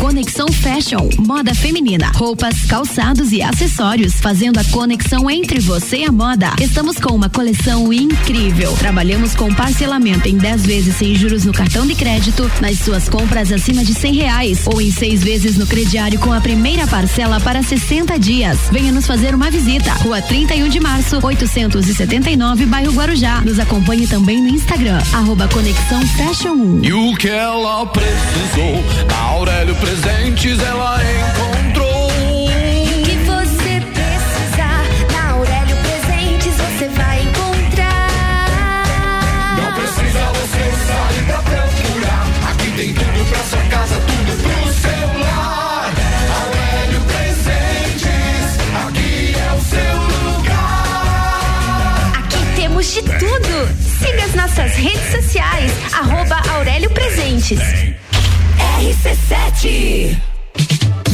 Conexão 0.00 0.46
Fashion, 0.48 1.08
moda 1.18 1.54
feminina, 1.54 2.10
roupas, 2.14 2.64
calçados 2.66 3.32
e 3.32 3.42
acessórios, 3.42 4.14
fazendo 4.14 4.58
a 4.58 4.64
conexão 4.64 5.30
entre 5.30 5.58
você 5.58 5.98
e 5.98 6.04
a 6.04 6.12
moda. 6.12 6.52
Estamos 6.60 6.96
com 6.98 7.14
uma 7.14 7.28
coleção 7.28 7.92
incrível. 7.92 8.72
Trabalhamos 8.78 9.34
com 9.34 9.52
parcelamento 9.54 10.28
em 10.28 10.36
10 10.36 10.66
vezes 10.66 10.96
sem 10.96 11.14
juros 11.14 11.44
no 11.44 11.52
cartão 11.52 11.86
de 11.86 11.94
crédito, 11.94 12.50
nas 12.60 12.78
suas 12.78 13.08
compras 13.08 13.50
acima 13.50 13.84
de 13.84 13.94
100 13.94 14.14
reais 14.14 14.66
ou 14.66 14.80
em 14.80 14.90
seis 14.90 15.22
vezes 15.22 15.56
no 15.56 15.66
crediário 15.66 16.18
com 16.18 16.32
a 16.32 16.40
primeira 16.40 16.86
parcela 16.86 17.40
para 17.40 17.62
60 17.62 18.18
dias. 18.18 18.58
Venha 18.70 18.92
nos 18.92 19.06
fazer 19.06 19.34
uma 19.34 19.50
visita. 19.50 19.92
Rua 19.94 20.20
31 20.20 20.68
de 20.68 20.80
março, 20.80 21.18
879, 21.22 22.66
bairro 22.66 22.92
Guarujá. 22.92 23.40
Nos 23.40 23.58
acompanhe 23.58 24.06
também 24.06 24.40
no 24.40 24.48
Instagram, 24.48 24.98
arroba 25.12 25.48
Conexão 25.48 26.00
Fashion 26.08 26.54
1. 26.54 26.84
E 26.84 26.92
o 26.92 27.14
que 27.16 27.28
ela 27.28 27.86
precisou, 27.86 28.84
Aurélio 29.30 29.74
Presentes 29.86 30.58
ela 30.64 30.98
encontrou. 31.00 32.08
O 32.08 33.02
que 33.04 33.16
você 33.18 33.80
precisar 33.94 34.82
na 35.12 35.30
Aurélio 35.30 35.76
Presentes 35.76 36.54
você 36.56 36.88
vai 36.88 37.22
encontrar. 37.22 38.08
Não 39.56 39.72
precisa 39.74 40.24
você 40.32 40.64
sair 40.88 41.22
pra 41.26 41.38
procurar. 41.38 42.26
Aqui 42.50 42.68
tem 42.72 42.94
tudo 42.94 43.30
pra 43.30 43.38
sua 43.44 43.62
casa, 43.70 43.94
tudo 43.94 44.32
pro 44.42 44.72
seu 44.72 45.20
lar. 45.20 45.94
Aurélio 46.42 47.00
Presentes, 47.02 48.58
aqui 48.88 49.36
é 49.38 49.52
o 49.52 49.60
seu 49.60 49.96
lugar. 50.32 52.12
Aqui 52.18 52.40
temos 52.56 52.86
de 52.92 53.02
tudo. 53.02 53.68
Siga 54.00 54.24
as 54.24 54.34
nossas 54.34 54.72
redes 54.74 55.12
sociais, 55.12 55.72
arroba 55.94 56.42
Aurélio 56.56 56.90
Presentes. 56.90 57.60
RC7 58.76 60.35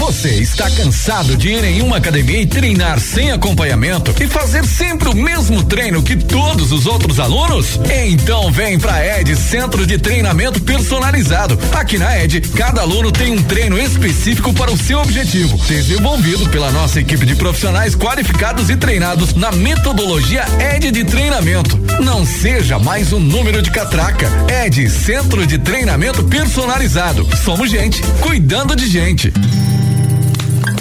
Você 0.03 0.31
está 0.31 0.69
cansado 0.69 1.37
de 1.37 1.49
ir 1.49 1.63
em 1.63 1.81
uma 1.81 1.99
academia 1.99 2.43
e 2.43 2.45
treinar 2.45 2.99
sem 2.99 3.31
acompanhamento 3.31 4.13
e 4.21 4.27
fazer 4.27 4.65
sempre 4.67 5.09
o 5.09 5.15
mesmo 5.15 5.63
treino 5.63 6.03
que 6.03 6.17
todos 6.17 6.73
os 6.73 6.87
outros 6.87 7.21
alunos? 7.21 7.79
Então 8.09 8.51
vem 8.51 8.81
pra 8.81 9.21
ED 9.21 9.37
Centro 9.37 9.87
de 9.87 9.99
Treinamento 9.99 10.61
Personalizado. 10.61 11.57
Aqui 11.73 11.99
na 11.99 12.19
ED, 12.19 12.41
cada 12.57 12.81
aluno 12.81 13.13
tem 13.13 13.31
um 13.31 13.41
treino 13.45 13.79
específico 13.79 14.53
para 14.53 14.73
o 14.73 14.77
seu 14.77 14.99
objetivo, 14.99 15.57
desenvolvido 15.69 16.49
pela 16.51 16.73
nossa 16.73 16.99
equipe 16.99 17.25
de 17.25 17.37
profissionais 17.37 17.95
qualificados 17.95 18.71
e 18.71 18.77
treinados 18.77 19.35
na 19.35 19.53
metodologia 19.53 20.45
ED 20.75 20.91
de 20.91 21.05
treinamento. 21.05 21.79
Não 22.01 22.27
seja 22.27 22.77
mais 22.77 23.13
um 23.13 23.21
número 23.21 23.63
de 23.63 23.71
catraca. 23.71 24.29
ED 24.67 24.91
Centro 24.91 25.47
de 25.47 25.59
Treinamento 25.59 26.25
Personalizado. 26.25 27.25
Somos 27.45 27.71
gente, 27.71 28.03
cuidando 28.21 28.75
de 28.75 28.89
gente. 28.89 29.33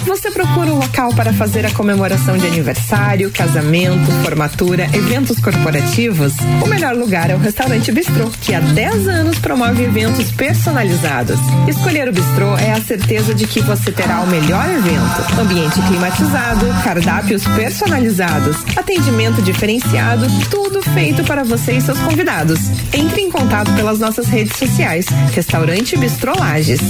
Você 0.04 0.30
procura 0.30 0.72
um 0.72 0.78
local 0.78 1.14
para 1.14 1.32
fazer 1.32 1.64
a 1.64 1.70
comemoração 1.70 2.36
de 2.36 2.46
aniversário, 2.46 3.30
casamento, 3.30 4.10
formatura, 4.22 4.84
eventos 4.92 5.38
corporativos? 5.38 6.34
O 6.62 6.68
melhor 6.68 6.94
lugar 6.94 7.30
é 7.30 7.34
o 7.34 7.38
Restaurante 7.38 7.90
Bistrô, 7.92 8.28
que 8.40 8.54
há 8.54 8.60
10 8.60 9.08
anos 9.08 9.38
promove 9.38 9.84
eventos 9.84 10.30
personalizados. 10.32 11.38
Escolher 11.68 12.08
o 12.08 12.12
Bistrô 12.12 12.56
é 12.58 12.72
a 12.72 12.80
certeza 12.80 13.34
de 13.34 13.46
que 13.46 13.60
você 13.60 13.92
terá 13.92 14.20
o 14.20 14.26
melhor 14.26 14.68
evento. 14.68 15.40
Ambiente 15.40 15.80
climatizado, 15.82 16.66
cardápios 16.82 17.44
personalizados, 17.44 18.56
atendimento 18.76 19.40
diferenciado, 19.40 20.26
tudo 20.50 20.82
feito 20.82 21.22
para 21.24 21.44
você 21.44 21.72
e 21.72 21.80
seus 21.80 21.98
convidados. 22.00 22.58
Entre 22.92 23.20
em 23.20 23.30
contato 23.30 23.72
pelas 23.74 23.98
nossas 23.98 24.26
redes 24.26 24.56
sociais. 24.56 25.06
Restaurante 25.32 25.96
Bistrô 25.96 26.32
Lages. 26.38 26.80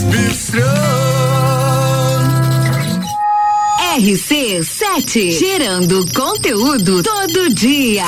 RC7, 3.93 5.39
gerando 5.39 6.03
conteúdo 6.15 7.03
todo 7.03 7.55
dia. 7.55 8.07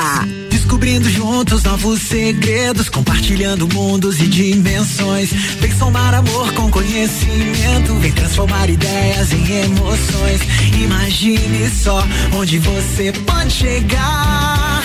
Descobrindo 0.48 1.10
juntos 1.10 1.62
novos 1.62 2.00
segredos, 2.00 2.88
compartilhando 2.88 3.68
mundos 3.68 4.18
e 4.18 4.26
dimensões. 4.26 5.30
Vem 5.60 5.70
somar 5.76 6.14
amor 6.14 6.50
com 6.54 6.70
conhecimento, 6.70 7.94
vem 8.00 8.12
transformar 8.12 8.70
ideias 8.70 9.30
em 9.34 9.46
emoções. 9.64 10.40
Imagine 10.82 11.68
só 11.68 12.02
onde 12.32 12.58
você 12.60 13.12
pode 13.26 13.52
chegar. 13.52 14.82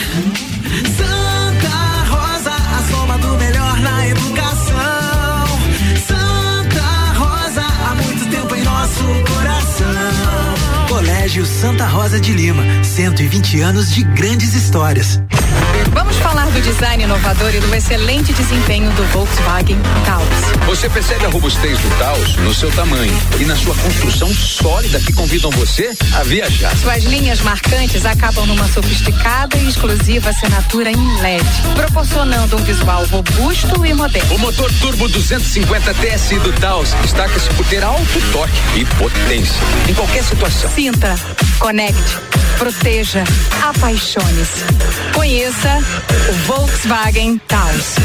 Santa 0.97 2.09
Rosa, 2.09 2.51
a 2.51 2.91
soma 2.91 3.17
do 3.19 3.37
melhor 3.37 3.79
na 3.79 4.05
educação. 4.05 5.45
Santa 6.05 7.13
Rosa, 7.17 7.61
há 7.61 7.95
muito 7.95 8.29
tempo 8.29 8.53
em 8.53 8.63
nosso 8.63 9.03
coração. 9.33 10.48
Colégio 11.29 11.45
Santa 11.45 11.85
Rosa 11.85 12.19
de 12.19 12.33
Lima, 12.33 12.63
120 12.83 13.61
anos 13.61 13.93
de 13.93 14.01
grandes 14.01 14.55
histórias. 14.55 15.21
Vamos 15.93 16.17
falar 16.17 16.45
do 16.51 16.61
design 16.61 17.03
inovador 17.03 17.53
e 17.53 17.59
do 17.59 17.73
excelente 17.75 18.31
desempenho 18.33 18.91
do 18.91 19.03
Volkswagen 19.05 19.77
Taos. 20.05 20.65
Você 20.65 20.89
percebe 20.89 21.25
a 21.25 21.29
robustez 21.29 21.77
do 21.79 21.89
Taos 21.97 22.35
no 22.37 22.53
seu 22.53 22.71
tamanho 22.71 23.13
e 23.39 23.45
na 23.45 23.55
sua 23.55 23.75
construção 23.75 24.33
sólida 24.33 24.99
que 24.99 25.13
convidam 25.13 25.49
você 25.51 25.95
a 26.13 26.23
viajar. 26.23 26.75
Suas 26.77 27.03
linhas 27.03 27.41
marcantes 27.41 28.05
acabam 28.05 28.45
numa 28.45 28.67
sofisticada 28.67 29.57
e 29.57 29.67
exclusiva 29.67 30.29
assinatura 30.29 30.91
em 30.91 31.21
LED, 31.21 31.45
proporcionando 31.75 32.57
um 32.57 32.63
visual 32.63 33.05
robusto 33.05 33.85
e 33.85 33.93
moderno. 33.93 34.35
O 34.35 34.39
motor 34.39 34.71
turbo 34.79 35.07
250 35.07 35.93
TSI 35.93 36.39
do 36.39 36.53
Taos 36.53 36.93
destaca-se 37.01 37.49
por 37.49 37.65
ter 37.65 37.83
alto 37.83 38.31
torque 38.31 38.59
e 38.75 38.85
potência 38.97 39.55
em 39.87 39.93
qualquer 39.93 40.23
situação. 40.23 40.69
Sinta, 40.71 41.15
conecte, 41.57 42.17
proteja, 42.57 43.23
apaixone-se. 43.63 44.65
Conheça 45.13 45.78
o 45.79 46.33
Volkswagen 46.45 47.39
Taos. 47.47 47.95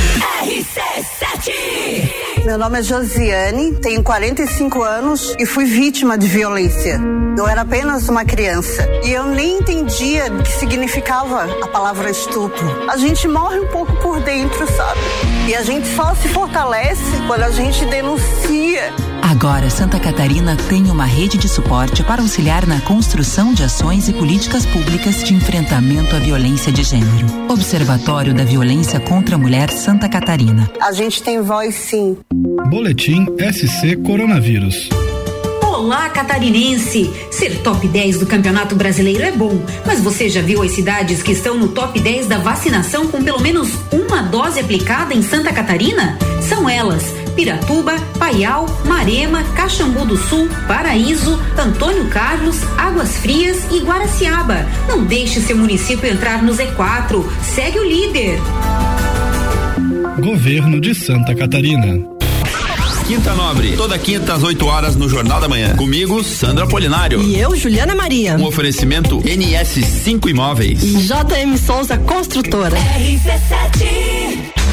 RC7 0.44 2.44
Meu 2.44 2.56
nome 2.56 2.78
é 2.78 2.82
Josiane, 2.82 3.74
tenho 3.76 4.02
45 4.02 4.82
anos 4.82 5.34
e 5.38 5.44
fui 5.44 5.64
vítima 5.64 6.16
de 6.16 6.28
violência. 6.28 7.00
Eu 7.36 7.48
era 7.48 7.62
apenas 7.62 8.08
uma 8.08 8.24
criança 8.24 8.88
e 9.02 9.12
eu 9.12 9.26
nem 9.26 9.58
entendia 9.58 10.32
o 10.32 10.42
que 10.42 10.52
significava 10.52 11.48
a 11.62 11.66
palavra 11.66 12.10
estupro. 12.10 12.88
A 12.88 12.96
gente 12.96 13.26
morre 13.26 13.58
um 13.58 13.66
pouco 13.66 13.92
por 13.96 14.20
dentro, 14.20 14.66
sabe? 14.72 15.00
E 15.48 15.54
a 15.54 15.62
gente 15.62 15.88
só 15.96 16.14
se 16.14 16.28
fortalece 16.28 17.02
quando 17.26 17.42
a 17.42 17.50
gente 17.50 17.84
denuncia. 17.86 18.92
Agora, 19.24 19.70
Santa 19.70 19.98
Catarina 19.98 20.54
tem 20.68 20.90
uma 20.90 21.06
rede 21.06 21.38
de 21.38 21.48
suporte 21.48 22.04
para 22.04 22.20
auxiliar 22.20 22.66
na 22.66 22.78
construção 22.82 23.54
de 23.54 23.62
ações 23.62 24.06
e 24.06 24.12
políticas 24.12 24.66
públicas 24.66 25.24
de 25.24 25.32
enfrentamento 25.32 26.14
à 26.14 26.18
violência 26.18 26.70
de 26.70 26.82
gênero. 26.82 27.26
Observatório 27.48 28.34
da 28.34 28.44
Violência 28.44 29.00
contra 29.00 29.36
a 29.36 29.38
Mulher 29.38 29.70
Santa 29.70 30.10
Catarina. 30.10 30.70
A 30.78 30.92
gente 30.92 31.22
tem 31.22 31.40
voz 31.40 31.74
sim. 31.74 32.18
Boletim 32.68 33.24
SC 33.50 33.96
Coronavírus. 34.04 34.90
Olá, 35.62 36.10
catarinense! 36.10 37.10
Ser 37.30 37.62
top 37.62 37.88
10 37.88 38.18
do 38.18 38.26
Campeonato 38.26 38.76
Brasileiro 38.76 39.22
é 39.22 39.32
bom, 39.32 39.58
mas 39.86 40.00
você 40.00 40.28
já 40.28 40.42
viu 40.42 40.62
as 40.62 40.72
cidades 40.72 41.22
que 41.22 41.32
estão 41.32 41.56
no 41.56 41.68
top 41.68 41.98
10 41.98 42.26
da 42.26 42.38
vacinação 42.38 43.08
com 43.08 43.24
pelo 43.24 43.40
menos 43.40 43.70
uma 43.90 44.22
dose 44.22 44.60
aplicada 44.60 45.14
em 45.14 45.22
Santa 45.22 45.50
Catarina? 45.50 46.18
São 46.42 46.68
elas: 46.68 47.23
Piratuba, 47.34 47.98
Paial, 48.18 48.66
Marema, 48.84 49.42
Caxambu 49.54 50.04
do 50.04 50.16
Sul, 50.16 50.48
Paraíso, 50.66 51.40
Antônio 51.58 52.08
Carlos, 52.08 52.56
Águas 52.76 53.16
Frias 53.16 53.66
e 53.70 53.80
Guaraciaba. 53.80 54.66
Não 54.88 55.04
deixe 55.04 55.40
seu 55.40 55.56
município 55.56 56.08
entrar 56.08 56.42
no 56.42 56.52
Z4. 56.52 57.24
Segue 57.54 57.78
o 57.78 57.84
líder. 57.84 58.38
Governo 60.20 60.80
de 60.80 60.94
Santa 60.94 61.34
Catarina. 61.34 62.14
Quinta 63.06 63.34
Nobre, 63.34 63.76
toda 63.76 63.98
quinta 63.98 64.32
às 64.32 64.42
8 64.42 64.64
horas 64.64 64.96
no 64.96 65.10
Jornal 65.10 65.38
da 65.38 65.46
Manhã. 65.46 65.76
Comigo, 65.76 66.24
Sandra 66.24 66.66
Polinário. 66.66 67.20
E 67.22 67.38
eu, 67.38 67.54
Juliana 67.54 67.94
Maria. 67.94 68.34
Um 68.36 68.44
oferecimento 68.44 69.20
NS5 69.20 70.30
Imóveis. 70.30 70.80
JM 70.80 71.54
Souza 71.58 71.98
Construtora. 71.98 72.78
RC7 72.78 74.63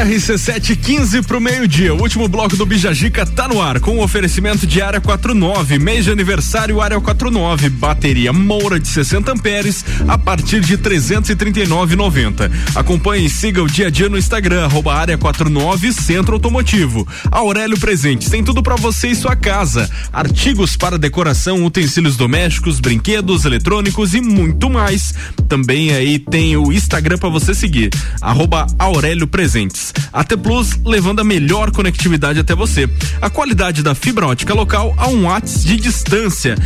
RC715 0.00 1.24
pro 1.26 1.40
meio-dia. 1.40 1.94
O 1.94 2.00
último 2.00 2.26
bloco 2.26 2.56
do 2.56 2.64
Bijagica 2.64 3.26
tá 3.26 3.46
no 3.46 3.60
ar 3.60 3.80
com 3.80 3.98
o 3.98 4.02
oferecimento 4.02 4.66
de 4.66 4.80
área 4.80 5.00
49, 5.00 5.78
mês 5.78 6.04
de 6.04 6.10
aniversário 6.10 6.80
área 6.80 6.98
49, 7.00 7.68
bateria 7.68 8.32
Moura 8.32 8.80
de 8.80 8.88
60 8.88 9.32
amperes 9.32 9.84
a 10.08 10.16
partir 10.16 10.60
de 10.60 10.78
339,90. 10.78 12.50
Acompanhe 12.74 13.26
e 13.26 13.30
siga 13.30 13.62
o 13.62 13.66
dia 13.66 13.88
a 13.88 13.90
dia 13.90 14.08
no 14.08 14.16
Instagram 14.16 14.64
arroba 14.64 14.94
área 14.94 15.18
49 15.18 15.92
Centro 15.92 16.34
Automotivo. 16.34 17.06
Aurélio 17.30 17.78
Presentes 17.78 18.30
tem 18.30 18.42
tudo 18.42 18.62
para 18.62 18.76
você 18.76 19.08
e 19.08 19.14
sua 19.14 19.36
casa. 19.36 19.90
Artigos 20.12 20.76
para 20.76 20.98
decoração, 20.98 21.64
utensílios 21.64 22.16
domésticos, 22.16 22.80
brinquedos, 22.80 23.44
eletrônicos 23.44 24.14
e 24.14 24.20
muito 24.20 24.70
mais. 24.70 25.12
Também 25.48 25.92
aí 25.92 26.18
tem 26.18 26.56
o 26.56 26.72
Instagram 26.72 27.18
para 27.18 27.28
você 27.28 27.49
seguir 27.54 27.90
arroba 28.20 28.66
Aurélio 28.78 29.26
Presentes. 29.26 29.92
AT 30.12 30.36
Plus 30.36 30.78
levando 30.84 31.20
a 31.20 31.24
melhor 31.24 31.70
conectividade 31.70 32.38
até 32.38 32.54
você. 32.54 32.88
A 33.20 33.30
qualidade 33.30 33.82
da 33.82 33.94
fibra 33.94 34.26
ótica 34.26 34.54
local 34.54 34.94
a 34.96 35.08
um 35.08 35.24
watts 35.24 35.64
de 35.64 35.76
distância. 35.76 36.56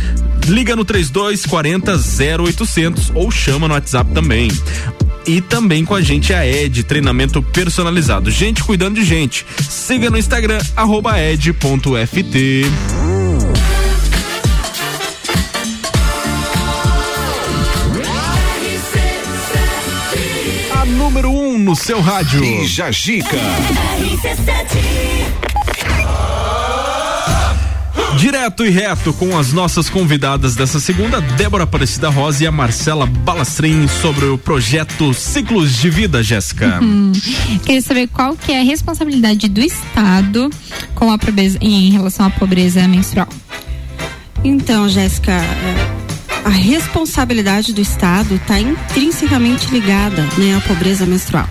Liga 0.47 0.75
no 0.75 0.85
3240 0.85 1.93
0800 2.43 3.11
ou 3.13 3.31
chama 3.31 3.67
no 3.67 3.73
WhatsApp 3.73 4.11
também. 4.13 4.49
E 5.27 5.41
também 5.41 5.83
com 5.83 5.95
a 5.95 6.01
gente 6.01 6.33
a 6.33 6.45
Ed, 6.45 6.83
treinamento 6.83 7.41
personalizado. 7.41 8.29
Gente 8.29 8.63
cuidando 8.63 8.95
de 8.95 9.03
gente. 9.03 9.45
Siga 9.67 10.09
no 10.09 10.17
Instagram, 10.17 10.59
arroba 10.75 11.19
ed.ft. 11.19 12.65
no 21.65 21.75
seu 21.75 21.99
rádio. 21.99 22.39
Bija 22.39 22.91
Gica. 22.91 23.39
Direto 28.15 28.63
e 28.63 28.69
reto 28.69 29.11
com 29.13 29.35
as 29.35 29.51
nossas 29.51 29.89
convidadas 29.89 30.55
dessa 30.55 30.79
segunda, 30.79 31.19
Débora 31.19 31.63
Aparecida 31.63 32.07
Rosa 32.07 32.43
e 32.43 32.47
a 32.47 32.51
Marcela 32.51 33.07
Balastrin 33.07 33.87
sobre 33.87 34.25
o 34.25 34.37
projeto 34.37 35.11
Ciclos 35.11 35.75
de 35.75 35.89
Vida, 35.89 36.21
Jéssica. 36.21 36.79
Hum, 36.81 37.11
queria 37.65 37.81
saber 37.81 38.07
qual 38.07 38.35
que 38.37 38.51
é 38.51 38.61
a 38.61 38.63
responsabilidade 38.63 39.49
do 39.49 39.59
Estado 39.59 40.51
com 40.93 41.11
a 41.11 41.17
pobreza, 41.17 41.57
em 41.59 41.91
relação 41.91 42.27
à 42.27 42.29
pobreza 42.29 42.87
menstrual. 42.87 43.27
Então, 44.43 44.87
Jéssica, 44.87 45.41
a 46.45 46.49
responsabilidade 46.49 47.73
do 47.73 47.81
Estado 47.81 48.35
está 48.35 48.59
intrinsecamente 48.59 49.67
ligada 49.71 50.21
né, 50.37 50.55
à 50.55 50.61
pobreza 50.61 51.03
menstrual. 51.03 51.49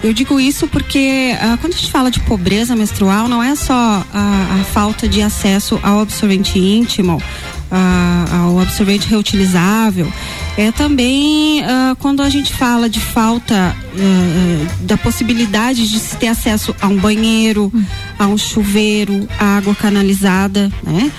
Eu 0.00 0.12
digo 0.12 0.38
isso 0.38 0.68
porque 0.68 1.36
ah, 1.40 1.58
quando 1.60 1.72
a 1.72 1.76
gente 1.76 1.90
fala 1.90 2.08
de 2.08 2.20
pobreza 2.20 2.76
menstrual, 2.76 3.26
não 3.26 3.42
é 3.42 3.56
só 3.56 3.74
a, 3.74 4.60
a 4.60 4.64
falta 4.72 5.08
de 5.08 5.20
acesso 5.20 5.80
ao 5.82 6.00
absorvente 6.00 6.56
íntimo, 6.56 7.20
ah, 7.68 8.26
ao 8.30 8.60
absorvente 8.60 9.08
reutilizável, 9.08 10.10
é 10.56 10.70
também 10.70 11.64
ah, 11.64 11.96
quando 11.98 12.22
a 12.22 12.28
gente 12.28 12.52
fala 12.52 12.88
de 12.88 13.00
falta 13.00 13.74
ah, 13.74 14.74
da 14.82 14.96
possibilidade 14.96 15.90
de 15.90 15.98
se 15.98 16.16
ter 16.16 16.28
acesso 16.28 16.72
a 16.80 16.86
um 16.86 16.96
banheiro, 16.96 17.72
a 18.16 18.28
um 18.28 18.38
chuveiro, 18.38 19.28
a 19.36 19.56
água 19.56 19.74
canalizada, 19.74 20.70
né? 20.84 21.10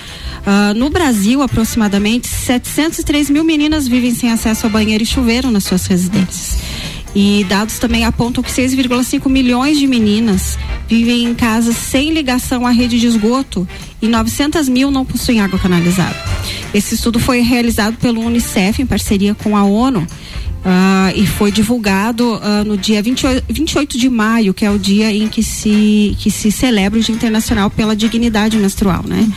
Ah, 0.46 0.72
no 0.74 0.90
Brasil, 0.90 1.42
aproximadamente 1.42 2.26
703 2.26 3.30
mil 3.30 3.44
meninas 3.44 3.86
vivem 3.86 4.14
sem 4.14 4.30
acesso 4.30 4.66
a 4.66 4.68
banheiro 4.68 5.02
e 5.02 5.06
chuveiro 5.06 5.50
nas 5.50 5.64
suas 5.64 5.86
residências. 5.86 6.58
E 7.14 7.44
dados 7.48 7.78
também 7.78 8.04
apontam 8.04 8.42
que 8.42 8.50
6,5 8.50 9.28
milhões 9.28 9.78
de 9.78 9.86
meninas 9.86 10.56
vivem 10.88 11.24
em 11.24 11.34
casas 11.34 11.76
sem 11.76 12.12
ligação 12.12 12.66
à 12.66 12.70
rede 12.70 13.00
de 13.00 13.06
esgoto 13.06 13.66
e 14.00 14.06
900 14.06 14.68
mil 14.68 14.90
não 14.90 15.04
possuem 15.04 15.40
água 15.40 15.58
canalizada. 15.58 16.16
Esse 16.72 16.94
estudo 16.94 17.18
foi 17.18 17.40
realizado 17.40 17.96
pelo 17.96 18.20
Unicef 18.20 18.80
em 18.80 18.86
parceria 18.86 19.34
com 19.34 19.56
a 19.56 19.64
ONU. 19.64 20.06
Ah, 20.64 21.12
e 21.14 21.26
foi 21.26 21.50
divulgado 21.50 22.38
ah, 22.42 22.64
no 22.64 22.76
dia 22.76 23.02
28, 23.02 23.44
28 23.48 23.98
de 23.98 24.08
maio, 24.08 24.52
que 24.52 24.64
é 24.64 24.70
o 24.70 24.78
dia 24.78 25.12
em 25.12 25.28
que 25.28 25.42
se, 25.42 26.16
que 26.18 26.30
se 26.30 26.52
celebra 26.52 26.98
o 26.98 27.02
Dia 27.02 27.14
Internacional 27.14 27.70
pela 27.70 27.96
Dignidade 27.96 28.56
Menstrual, 28.56 29.04
né? 29.06 29.28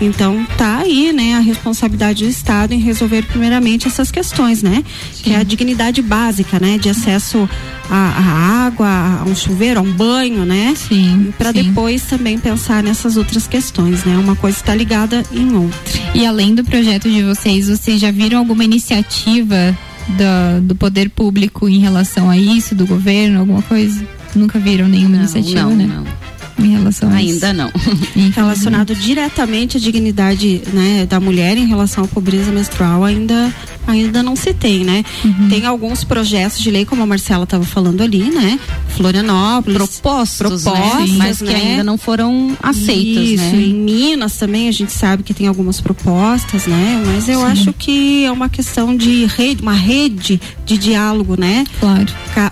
Então 0.00 0.44
tá 0.56 0.78
aí, 0.78 1.12
né, 1.12 1.34
a 1.34 1.40
responsabilidade 1.40 2.24
do 2.24 2.30
Estado 2.30 2.72
em 2.72 2.80
resolver 2.80 3.22
primeiramente 3.26 3.86
essas 3.86 4.10
questões, 4.10 4.62
né? 4.62 4.84
Que 5.22 5.32
é 5.32 5.36
a 5.36 5.42
dignidade 5.42 6.02
básica, 6.02 6.58
né? 6.58 6.78
De 6.78 6.88
acesso 6.88 7.48
à, 7.88 7.96
à 7.96 8.66
água, 8.66 8.88
a 8.88 9.24
um 9.24 9.34
chuveiro, 9.34 9.78
a 9.78 9.82
um 9.82 9.92
banho, 9.92 10.44
né? 10.44 10.74
Sim. 10.76 11.32
Para 11.38 11.52
depois 11.52 12.02
também 12.02 12.38
pensar 12.38 12.82
nessas 12.82 13.16
outras 13.16 13.46
questões, 13.46 14.04
né? 14.04 14.16
Uma 14.16 14.34
coisa 14.34 14.56
está 14.56 14.74
ligada 14.74 15.22
em 15.32 15.54
outra. 15.54 15.78
E 16.14 16.26
além 16.26 16.54
do 16.54 16.64
projeto 16.64 17.08
de 17.08 17.22
vocês, 17.22 17.68
vocês 17.68 18.00
já 18.00 18.10
viram 18.10 18.38
alguma 18.38 18.64
iniciativa 18.64 19.76
da- 20.10 20.58
do 20.60 20.74
poder 20.74 21.10
público 21.10 21.68
em 21.68 21.78
relação 21.78 22.28
a 22.30 22.36
isso, 22.36 22.74
do 22.74 22.86
governo, 22.86 23.40
alguma 23.40 23.62
coisa? 23.62 24.04
Nunca 24.34 24.58
viram 24.58 24.88
nenhuma 24.88 25.16
iniciativa, 25.16 25.62
não, 25.62 25.76
né? 25.76 25.86
não. 25.86 26.22
Em 26.64 26.70
relação 26.76 27.10
a 27.10 27.22
isso. 27.22 27.44
Ainda 27.44 27.52
não. 27.52 27.70
Relacionado 28.36 28.94
diretamente 28.94 29.76
à 29.78 29.80
dignidade 29.80 30.62
né, 30.72 31.06
da 31.06 31.18
mulher 31.18 31.56
em 31.56 31.66
relação 31.66 32.04
à 32.04 32.08
pobreza 32.08 32.52
menstrual, 32.52 33.04
ainda, 33.04 33.52
ainda 33.86 34.22
não 34.22 34.36
se 34.36 34.54
tem, 34.54 34.84
né? 34.84 35.04
Uhum. 35.24 35.48
Tem 35.48 35.66
alguns 35.66 36.04
projetos 36.04 36.60
de 36.60 36.70
lei, 36.70 36.84
como 36.84 37.02
a 37.02 37.06
Marcela 37.06 37.44
estava 37.44 37.64
falando 37.64 38.02
ali, 38.02 38.24
né? 38.30 38.58
Florianópolis. 38.96 39.76
Propostos, 39.76 40.64
né? 40.64 40.70
propostas, 40.72 41.10
Sim, 41.10 41.16
mas 41.16 41.38
que 41.38 41.44
né? 41.44 41.54
ainda 41.54 41.84
não 41.84 41.98
foram 41.98 42.56
aceitos, 42.62 43.30
Isso, 43.30 43.42
né? 43.44 43.62
em 43.62 43.74
Minas 43.74 44.36
também 44.36 44.68
a 44.68 44.72
gente 44.72 44.92
sabe 44.92 45.22
que 45.22 45.34
tem 45.34 45.46
algumas 45.46 45.80
propostas, 45.80 46.66
né? 46.66 47.02
Mas 47.06 47.28
eu 47.28 47.40
Sim. 47.40 47.46
acho 47.46 47.72
que 47.72 48.24
é 48.24 48.30
uma 48.30 48.48
questão 48.48 48.96
de 48.96 49.26
rede, 49.26 49.62
uma 49.62 49.72
rede 49.72 50.40
de 50.64 50.78
diálogo, 50.78 51.38
né? 51.38 51.64
Claro. 51.80 52.06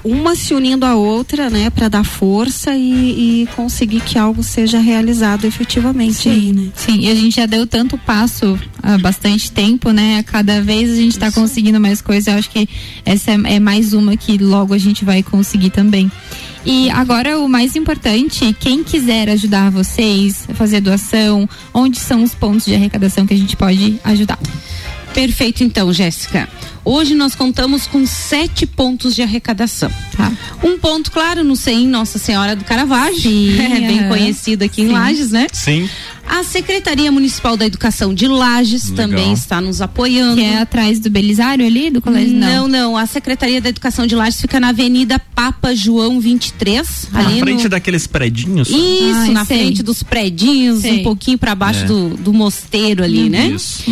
Uma 0.04 0.34
se 0.34 0.54
unindo 0.54 0.84
à 0.84 0.94
outra, 0.94 1.50
né? 1.50 1.70
Para 1.70 1.88
dar 1.88 2.04
força 2.04 2.74
e, 2.74 3.42
e 3.42 3.48
conseguir 3.54 4.00
que 4.00 4.18
algo 4.18 4.42
seja 4.42 4.78
realizado 4.78 5.44
efetivamente 5.44 6.28
aí, 6.28 6.52
né? 6.52 6.68
Sim, 6.74 7.00
e 7.00 7.10
a 7.10 7.14
gente 7.14 7.36
já 7.36 7.46
deu 7.46 7.66
tanto 7.66 7.96
passo 7.98 8.58
há 8.82 8.98
bastante 8.98 9.50
tempo, 9.52 9.90
né? 9.90 10.22
Cada 10.22 10.60
vez 10.60 10.90
a 10.90 10.96
gente 10.96 11.18
está 11.26 11.32
conseguindo 11.32 11.80
mais 11.80 12.00
coisas. 12.00 12.26
Eu 12.26 12.38
acho 12.38 12.50
que 12.50 12.68
essa 13.04 13.30
é, 13.30 13.54
é 13.56 13.60
mais 13.60 13.92
uma 13.92 14.16
que 14.16 14.38
logo 14.38 14.74
a 14.74 14.78
gente 14.78 15.04
vai 15.04 15.22
conseguir 15.22 15.70
também. 15.70 16.10
E 16.64 16.90
agora 16.90 17.38
o 17.38 17.48
mais 17.48 17.74
importante, 17.74 18.54
quem 18.60 18.84
quiser 18.84 19.30
ajudar 19.30 19.70
vocês 19.70 20.46
a 20.48 20.54
fazer 20.54 20.80
doação, 20.80 21.48
onde 21.72 21.98
são 21.98 22.22
os 22.22 22.34
pontos 22.34 22.66
de 22.66 22.74
arrecadação 22.74 23.26
que 23.26 23.32
a 23.32 23.36
gente 23.36 23.56
pode 23.56 23.98
ajudar? 24.04 24.38
Perfeito, 25.14 25.64
então, 25.64 25.92
Jéssica. 25.92 26.48
Hoje 26.84 27.14
nós 27.14 27.34
contamos 27.34 27.86
com 27.86 28.06
sete 28.06 28.64
pontos 28.66 29.14
de 29.14 29.22
arrecadação. 29.22 29.90
Tá. 30.16 30.32
Um 30.62 30.78
ponto, 30.78 31.10
claro, 31.10 31.42
no 31.42 31.56
CEIM 31.56 31.88
Nossa 31.88 32.18
Senhora 32.18 32.54
do 32.54 32.64
Caravaggio, 32.64 33.60
é 33.60 33.80
bem 33.86 34.08
conhecido 34.08 34.64
aqui 34.64 34.82
em 34.82 34.86
Sim. 34.86 34.92
Lages, 34.92 35.30
né? 35.30 35.46
Sim. 35.52 35.88
A 36.32 36.44
Secretaria 36.44 37.10
Municipal 37.10 37.56
da 37.56 37.66
Educação 37.66 38.14
de 38.14 38.28
Lages 38.28 38.88
Legal. 38.88 39.08
também 39.08 39.32
está 39.32 39.60
nos 39.60 39.80
apoiando. 39.82 40.36
Que 40.36 40.42
é 40.44 40.58
atrás 40.58 41.00
do 41.00 41.10
Belisário 41.10 41.66
ali, 41.66 41.90
do 41.90 42.00
colégio? 42.00 42.36
Não, 42.36 42.68
não. 42.68 42.96
A 42.96 43.04
Secretaria 43.04 43.60
da 43.60 43.68
Educação 43.68 44.06
de 44.06 44.14
Lages 44.14 44.40
fica 44.40 44.60
na 44.60 44.68
Avenida 44.68 45.18
Papa 45.34 45.74
João 45.74 46.20
23, 46.20 47.08
Na 47.10 47.20
ali 47.20 47.40
frente 47.40 47.64
no... 47.64 47.68
daqueles 47.70 48.06
predinhos? 48.06 48.68
Isso, 48.68 48.76
Ai, 49.16 49.30
na 49.30 49.44
sei. 49.44 49.58
frente 49.58 49.82
dos 49.82 50.04
predinhos, 50.04 50.82
Sei. 50.82 51.00
um 51.00 51.02
pouquinho 51.02 51.36
para 51.36 51.52
baixo 51.56 51.80
É. 51.84 51.86
do, 51.86 52.10
do 52.10 52.32
mosteiro 52.32 53.02
ali, 53.02 53.28
né? 53.28 53.48
Isso. 53.48 53.82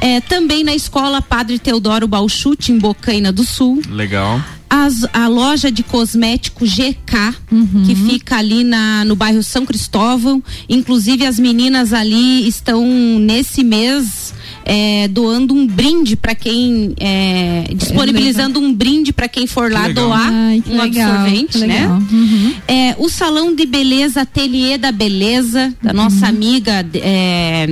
É, 0.00 0.20
também 0.20 0.64
na 0.64 0.74
escola 0.74 1.22
Padre 1.22 1.56
Teodoro 1.58 2.08
Balchute, 2.08 2.72
em 2.72 2.78
Bocaina 2.78 3.30
do 3.30 3.44
Sul. 3.44 3.80
Legal. 3.88 4.42
As- 4.68 5.06
a 5.12 5.28
loja 5.28 5.70
de 5.70 5.82
cosmético 5.82 6.66
GK, 6.66 7.34
Uhum. 7.52 7.84
que 7.86 7.94
fica 7.94 8.36
ali 8.36 8.64
na, 8.64 9.04
no 9.04 9.14
bairro 9.14 9.42
São 9.42 9.64
Cristóvão. 9.64 10.42
Inclusive, 10.68 11.24
as 11.24 11.38
meninas 11.38 11.92
ali 11.92 12.46
estão 12.48 12.84
nesse 13.18 13.62
mês. 13.62 14.34
É, 14.68 15.06
doando 15.08 15.54
um 15.54 15.64
brinde 15.66 16.16
para 16.16 16.34
quem 16.34 16.92
é, 16.98 17.72
disponibilizando 17.74 18.58
um 18.58 18.74
brinde 18.74 19.12
para 19.12 19.28
quem 19.28 19.46
for 19.46 19.70
lá 19.70 19.86
doar 19.88 20.28
Ai, 20.32 20.60
que 20.60 20.72
um 20.72 20.82
legal, 20.82 21.12
absorvente, 21.12 21.58
que 21.60 21.66
né? 21.66 21.86
Uhum. 21.86 22.52
É, 22.66 22.94
o 22.98 23.08
salão 23.08 23.54
de 23.54 23.64
beleza 23.64 24.22
Ateliê 24.22 24.76
da 24.76 24.90
Beleza 24.90 25.72
da 25.80 25.90
Uhum. 25.90 25.96
nossa 25.96 26.26
amiga 26.26 26.84
é, 26.94 27.66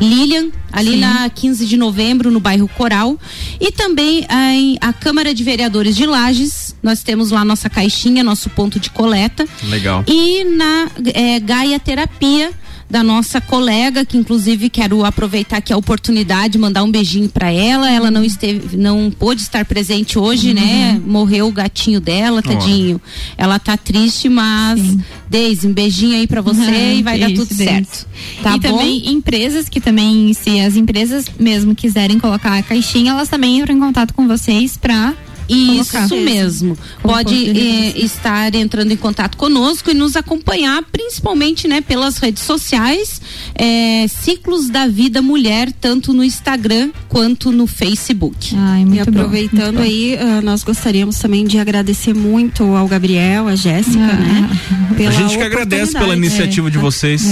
Lilian 0.00 0.46
ali 0.72 0.92
Sim. 0.92 0.98
na 1.00 1.28
15 1.28 1.66
de 1.66 1.76
novembro 1.76 2.30
no 2.30 2.38
bairro 2.38 2.68
Coral 2.68 3.18
e 3.60 3.72
também 3.72 4.24
a, 4.28 4.52
em- 4.54 4.78
a 4.80 4.92
Câmara 4.92 5.34
de 5.34 5.42
Vereadores 5.42 5.96
de 5.96 6.06
Lages 6.06 6.76
nós 6.82 7.02
temos 7.02 7.30
lá 7.32 7.44
nossa 7.44 7.68
caixinha 7.68 8.22
nosso 8.22 8.48
ponto 8.50 8.78
de 8.78 8.90
coleta 8.90 9.44
Legal. 9.64 10.04
e 10.06 10.44
na 10.44 10.88
é, 11.14 11.40
Gaia 11.40 11.80
Terapia 11.80 12.52
da 12.90 13.02
nossa 13.02 13.40
colega, 13.40 14.04
que 14.04 14.16
inclusive 14.16 14.70
quero 14.70 15.04
aproveitar 15.04 15.58
aqui 15.58 15.72
a 15.72 15.76
oportunidade 15.76 16.52
de 16.54 16.58
mandar 16.58 16.82
um 16.82 16.90
beijinho 16.90 17.28
para 17.28 17.50
ela. 17.50 17.90
Ela 17.90 18.10
não 18.10 18.24
esteve, 18.24 18.76
não 18.76 19.10
pôde 19.10 19.42
estar 19.42 19.64
presente 19.64 20.18
hoje, 20.18 20.54
né? 20.54 21.00
Morreu 21.04 21.48
o 21.48 21.52
gatinho 21.52 22.00
dela, 22.00 22.40
tadinho. 22.42 23.00
Ela 23.36 23.58
tá 23.58 23.76
triste, 23.76 24.28
mas 24.28 24.80
Deise, 25.28 25.66
um 25.66 25.72
beijinho 25.72 26.14
aí 26.16 26.26
para 26.26 26.40
você 26.40 26.60
Uhum, 26.60 26.98
e 26.98 27.02
vai 27.02 27.18
dar 27.18 27.30
isso, 27.30 27.42
tudo 27.46 27.56
Deise. 27.56 27.64
certo. 27.72 28.06
Tá 28.42 28.56
e 28.56 28.60
bom? 28.60 28.68
também 28.78 29.10
empresas 29.10 29.68
que 29.68 29.80
também, 29.80 30.32
se 30.32 30.58
as 30.60 30.74
empresas 30.76 31.26
mesmo 31.38 31.74
quiserem 31.74 32.18
colocar 32.18 32.56
a 32.56 32.62
caixinha, 32.62 33.12
elas 33.12 33.28
também 33.28 33.58
entram 33.58 33.76
em 33.76 33.80
contato 33.80 34.14
com 34.14 34.26
vocês 34.26 34.76
pra 34.78 35.14
Isso 35.48 35.92
colocar. 35.92 36.14
mesmo. 36.16 36.78
Pode 37.02 37.34
eh, 37.50 37.98
estar 37.98 38.54
entrando 38.54 38.92
em 38.92 38.96
contato 38.96 39.36
conosco 39.36 39.90
e 39.90 39.94
nos 39.94 40.16
acompanhar, 40.16 40.82
principalmente 40.92 41.66
né, 41.66 41.80
pelas 41.80 42.18
redes 42.18 42.42
sociais, 42.42 43.20
eh, 43.54 44.06
Ciclos 44.08 44.68
da 44.68 44.86
Vida 44.86 45.22
Mulher, 45.22 45.72
tanto 45.72 46.12
no 46.12 46.22
Instagram 46.22 46.90
quanto 47.08 47.50
no 47.50 47.66
Facebook. 47.66 48.54
Ai, 48.56 48.84
E 48.92 49.00
aproveitando 49.00 49.78
aí, 49.80 50.16
ah, 50.20 50.40
nós 50.42 50.62
gostaríamos 50.62 51.18
também 51.18 51.46
de 51.46 51.58
agradecer 51.58 52.14
muito 52.14 52.62
ao 52.76 52.86
Gabriel, 52.86 53.48
a 53.48 53.54
Jéssica, 53.56 53.98
Ah. 53.98 54.16
né? 54.16 55.06
A 55.06 55.10
gente 55.10 55.36
que 55.36 55.42
agradece 55.42 55.92
pela 55.92 56.14
iniciativa 56.16 56.70
de 56.70 56.78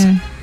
É. 0.05 0.35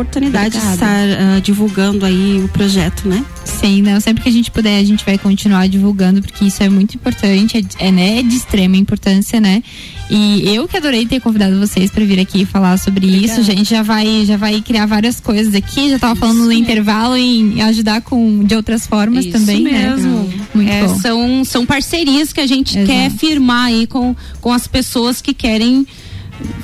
Oportunidade 0.00 0.50
de 0.50 0.56
Obrigada. 0.58 0.74
estar 0.74 1.36
ah, 1.36 1.40
divulgando 1.40 2.04
aí 2.04 2.42
o 2.44 2.48
projeto, 2.48 3.08
né? 3.08 3.24
Sim, 3.44 3.80
não, 3.80 3.98
sempre 3.98 4.22
que 4.22 4.28
a 4.28 4.32
gente 4.32 4.50
puder, 4.50 4.78
a 4.78 4.84
gente 4.84 5.02
vai 5.04 5.16
continuar 5.16 5.66
divulgando, 5.68 6.20
porque 6.20 6.44
isso 6.44 6.62
é 6.62 6.68
muito 6.68 6.94
importante, 6.96 7.56
é, 7.56 7.60
de- 7.62 7.76
é, 7.78 7.90
né, 7.90 8.18
é 8.18 8.22
de 8.22 8.36
extrema 8.36 8.76
importância, 8.76 9.40
né? 9.40 9.62
E 10.10 10.54
eu 10.54 10.68
que 10.68 10.76
adorei 10.76 11.04
ter 11.06 11.18
convidado 11.20 11.58
vocês 11.58 11.90
para 11.90 12.04
vir 12.04 12.20
aqui 12.20 12.44
falar 12.44 12.76
sobre 12.78 13.06
isso. 13.06 13.40
A 13.40 13.42
gente 13.42 13.68
já 13.70 13.82
vai, 13.82 14.24
já 14.24 14.36
vai 14.36 14.60
criar 14.60 14.86
várias 14.86 15.18
coisas 15.18 15.52
aqui. 15.54 15.90
Já 15.90 15.98
tava 15.98 16.14
falando 16.14 16.44
no 16.44 16.52
intervalo 16.52 17.16
em 17.16 17.60
ajudar 17.62 18.02
com 18.02 18.44
de 18.44 18.54
outras 18.54 18.86
formas 18.86 19.24
Isso 19.24 19.36
também, 19.38 19.62
mesmo. 19.64 20.08
né? 20.20 20.34
Muito 20.54 20.70
É, 20.70 20.86
bom. 20.86 20.98
São, 21.00 21.44
são 21.44 21.66
parcerias 21.66 22.32
que 22.32 22.40
a 22.40 22.46
gente 22.46 22.76
Exato. 22.78 22.86
quer 22.86 23.10
firmar 23.10 23.66
aí 23.66 23.86
com, 23.86 24.14
com 24.40 24.52
as 24.52 24.68
pessoas 24.68 25.20
que 25.20 25.34
querem 25.34 25.84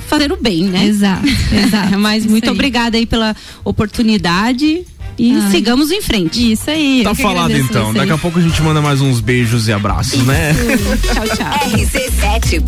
fazer 0.07 0.31
o 0.31 0.37
bem, 0.37 0.63
né? 0.65 0.85
Exato, 0.85 1.27
exato. 1.51 1.99
Mas 1.99 2.23
Isso 2.23 2.31
muito 2.31 2.45
aí. 2.45 2.51
obrigada 2.51 2.97
aí 2.97 3.05
pela 3.05 3.35
oportunidade 3.63 4.85
e 5.17 5.33
Ai. 5.33 5.51
sigamos 5.51 5.91
em 5.91 6.01
frente. 6.01 6.51
Isso 6.51 6.69
aí. 6.69 7.01
Tá 7.03 7.13
falado 7.15 7.55
então. 7.55 7.93
Daqui 7.93 8.11
a 8.11 8.17
pouco 8.17 8.39
a 8.39 8.41
gente 8.41 8.61
manda 8.61 8.81
mais 8.81 9.01
uns 9.01 9.19
beijos 9.19 9.67
e 9.67 9.73
abraços, 9.73 10.25
né? 10.25 10.53
tchau, 11.01 11.27
tchau. 11.35 11.53
rc7.com.br 11.69 12.63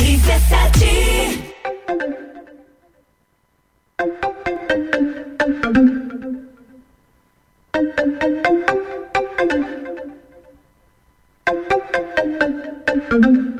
RC7 0.00 1.46
Doctor, 13.08 13.55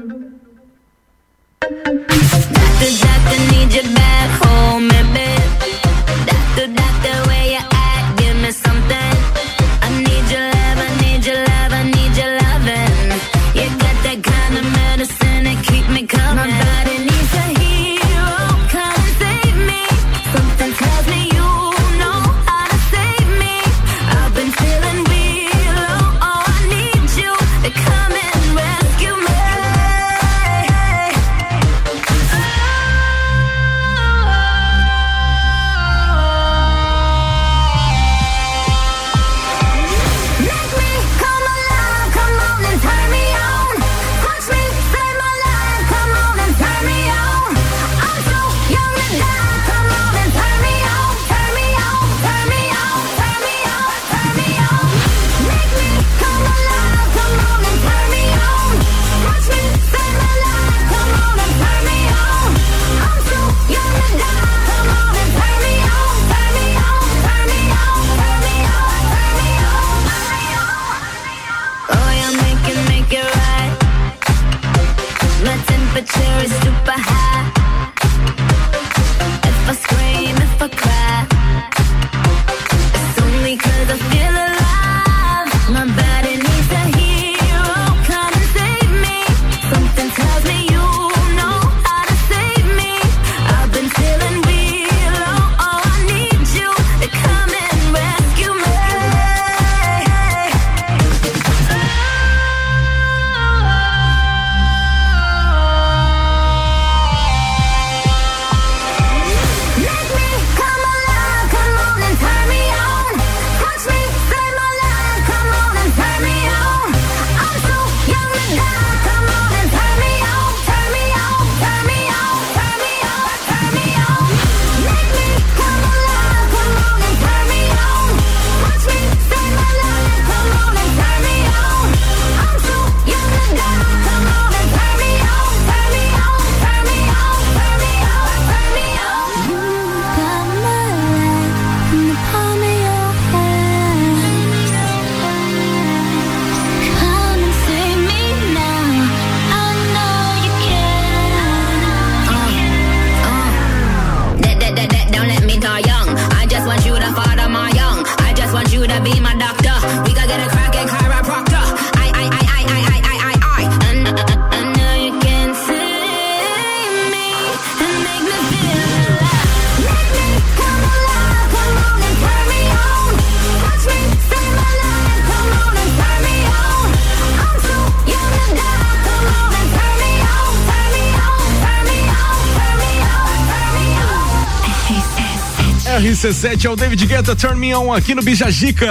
RC7 186.26 186.64
é 186.64 186.70
o 186.70 186.74
David 186.74 187.06
Guetta 187.06 187.36
Turn 187.36 187.56
Me 187.56 187.72
On 187.72 187.92
aqui 187.92 188.12
no 188.12 188.20
Bijagica. 188.20 188.90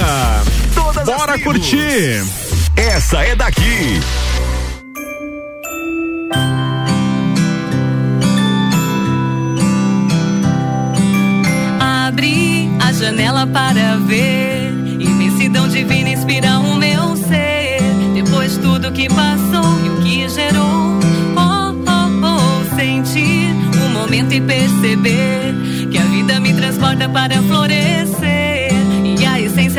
Todas 0.73 0.97
as 1.09 1.17
Bora 1.17 1.37
curtir. 1.39 2.23
Essa 2.77 3.23
é 3.23 3.35
daqui. 3.35 3.99
Abri 11.77 12.69
a 12.79 12.93
janela 12.93 13.45
para 13.45 13.84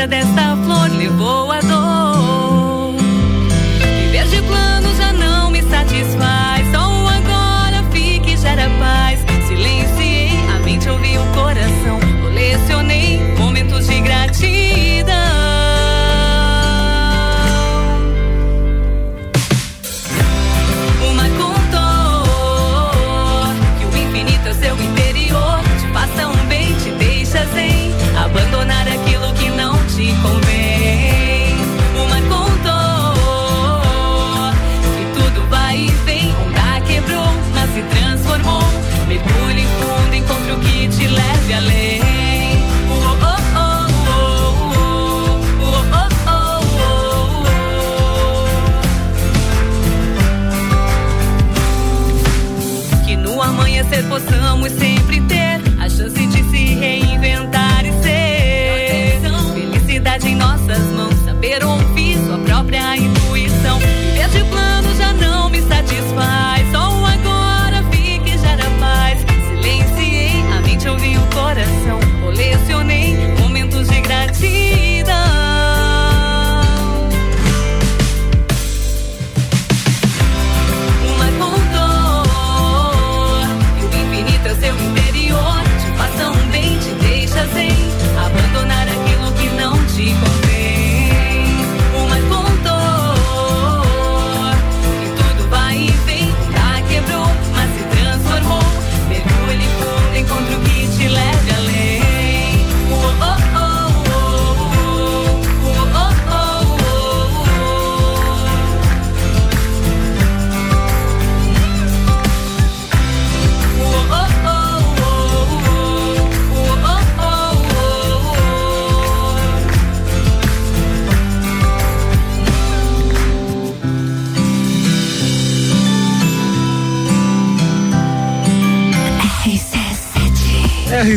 desta 0.07 0.56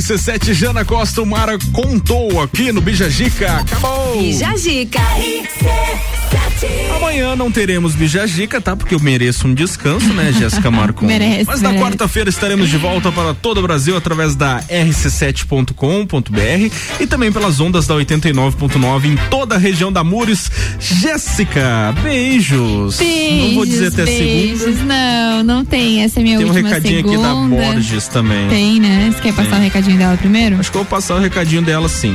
RC7 0.10 0.54
Jana 0.56 0.84
Costa, 0.84 1.22
o 1.22 1.26
Mara 1.26 1.56
contou 1.72 2.42
aqui 2.42 2.72
no 2.72 2.82
Bijagica. 2.82 3.58
Acabou. 3.58 4.18
Bijagica. 4.18 5.00
Amanhã 6.96 7.36
não 7.36 7.52
teremos 7.52 7.96
Bijagica, 7.96 8.62
tá? 8.62 8.76
Porque 8.76 8.94
eu 8.96 9.00
mereço 9.00 9.48
um 9.48 9.54
descanso, 9.54 10.14
né, 10.14 10.32
Jéssica 10.32 10.70
Marcon? 10.70 11.06
Merece, 11.08 11.46
Mas 11.46 11.62
na 11.62 11.74
quarta-feira 11.74 12.30
estaremos 12.30 12.70
de 12.70 12.78
volta 12.78 13.12
para 13.12 13.34
todo 13.34 13.60
o 13.60 13.62
Brasil 13.62 13.96
através 13.98 14.36
da 14.36 14.62
rc7.com.br 14.64 16.74
e 17.00 17.08
também 17.08 17.32
pelas 17.32 17.60
ondas 17.60 17.88
da 17.88 17.96
89.9 17.96 19.06
em 19.06 19.16
toda 19.30 19.56
a 19.56 19.58
região 19.58 19.92
da 19.92 20.04
Mures. 20.04 20.52
Jéssica, 20.80 21.94
beijos. 22.04 22.98
Beijos, 22.98 23.48
não 23.48 23.56
vou 23.56 23.66
dizer 23.66 23.88
até 23.88 24.06
beijos. 24.06 24.62
segunda. 24.62 24.84
Não, 24.84 25.44
não 25.44 25.66
tem. 25.66 26.04
Essa 26.04 26.20
é 26.20 26.24
minha 26.24 26.38
Tem 26.38 26.46
um 26.46 26.50
última 26.50 26.70
recadinho 26.70 26.98
segunda. 27.08 27.32
aqui 27.32 27.50
da 27.60 27.72
Borges 27.74 28.08
também. 28.08 28.48
Tem, 28.50 28.80
né? 28.80 29.12
Você 29.14 29.22
quer 29.22 29.34
passar 29.34 29.50
Tem. 29.52 29.60
o 29.60 29.64
recadinho 29.64 29.98
dela 29.98 30.18
primeiro? 30.18 30.60
Acho 30.60 30.72
que 30.72 30.78
eu 30.78 30.84
vou 30.84 30.90
passar 30.90 31.16
o 31.16 31.20
recadinho 31.20 31.62
dela 31.62 31.90
sim. 31.90 32.14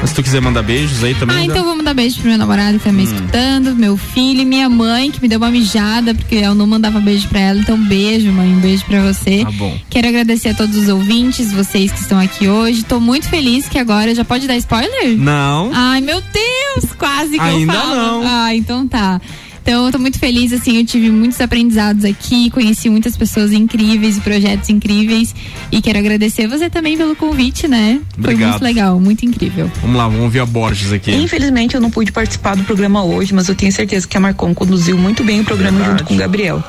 Mas 0.00 0.10
se 0.10 0.16
tu 0.16 0.22
quiser 0.22 0.40
mandar 0.40 0.62
beijos 0.62 1.02
aí 1.02 1.14
também. 1.14 1.36
Ah, 1.36 1.38
dá. 1.40 1.44
então 1.46 1.64
vamos 1.64 1.84
dar 1.84 1.94
beijo 1.94 2.18
pro 2.20 2.28
meu 2.28 2.38
namorado 2.38 2.78
que 2.78 2.84
tá 2.84 2.92
me 2.92 3.02
Hum. 3.02 3.04
escutando, 3.04 3.74
meu 3.74 3.96
filho 3.96 4.42
e 4.42 4.44
minha 4.44 4.68
mãe, 4.68 5.10
que 5.10 5.20
me 5.22 5.28
deu 5.28 5.38
uma 5.38 5.50
mijada, 5.50 6.14
porque 6.14 6.34
eu 6.36 6.54
não 6.54 6.66
mandava 6.66 7.00
beijo 7.00 7.26
pra 7.28 7.40
ela. 7.40 7.58
Então, 7.60 7.78
beijo, 7.82 8.30
mãe. 8.30 8.46
Um 8.48 8.60
beijo 8.60 8.84
pra 8.84 9.00
você. 9.02 9.42
Tá 9.44 9.50
bom. 9.52 9.76
Quero 9.88 10.08
agradecer 10.08 10.50
a 10.50 10.54
todos 10.54 10.76
os 10.76 10.88
ouvintes, 10.88 11.50
vocês 11.52 11.90
que 11.90 12.00
estão 12.00 12.18
aqui 12.20 12.46
hoje. 12.46 12.84
Tô 12.84 13.00
muito 13.00 13.28
feliz 13.28 13.68
que 13.68 13.78
agora 13.78 14.14
já 14.14 14.24
pode 14.24 14.46
dar 14.46 14.56
spoiler? 14.58 15.16
Não. 15.16 15.70
Ai, 15.72 16.00
meu 16.02 16.20
Deus, 16.20 16.92
quase 16.98 17.32
que 17.32 17.40
Ainda 17.40 17.72
eu 17.72 17.80
falo. 17.80 17.94
não. 17.96 18.22
Ah, 18.26 18.54
então 18.54 18.86
tá. 18.86 19.20
Então, 19.66 19.86
eu 19.86 19.90
tô 19.90 19.98
muito 19.98 20.20
feliz, 20.20 20.52
assim, 20.52 20.78
eu 20.78 20.86
tive 20.86 21.10
muitos 21.10 21.40
aprendizados 21.40 22.04
aqui, 22.04 22.50
conheci 22.50 22.88
muitas 22.88 23.16
pessoas 23.16 23.50
incríveis 23.50 24.16
e 24.16 24.20
projetos 24.20 24.68
incríveis. 24.68 25.34
E 25.72 25.82
quero 25.82 25.98
agradecer 25.98 26.46
você 26.46 26.70
também 26.70 26.96
pelo 26.96 27.16
convite, 27.16 27.66
né? 27.66 28.00
Foi 28.12 28.34
Obrigado. 28.34 28.50
muito 28.50 28.62
legal, 28.62 29.00
muito 29.00 29.26
incrível. 29.26 29.68
Vamos 29.82 29.96
lá, 29.96 30.06
vamos 30.06 30.22
ouvir 30.22 30.38
a 30.38 30.46
Borges 30.46 30.92
aqui. 30.92 31.10
Infelizmente 31.12 31.74
eu 31.74 31.80
não 31.80 31.90
pude 31.90 32.12
participar 32.12 32.54
do 32.54 32.62
programa 32.62 33.02
hoje, 33.02 33.34
mas 33.34 33.48
eu 33.48 33.56
tenho 33.56 33.72
certeza 33.72 34.06
que 34.06 34.16
a 34.16 34.20
Marcon 34.20 34.54
conduziu 34.54 34.96
muito 34.96 35.24
bem 35.24 35.40
o 35.40 35.44
programa 35.44 35.82
junto 35.82 36.04
com 36.04 36.14
o 36.14 36.16
Gabriel. 36.16 36.62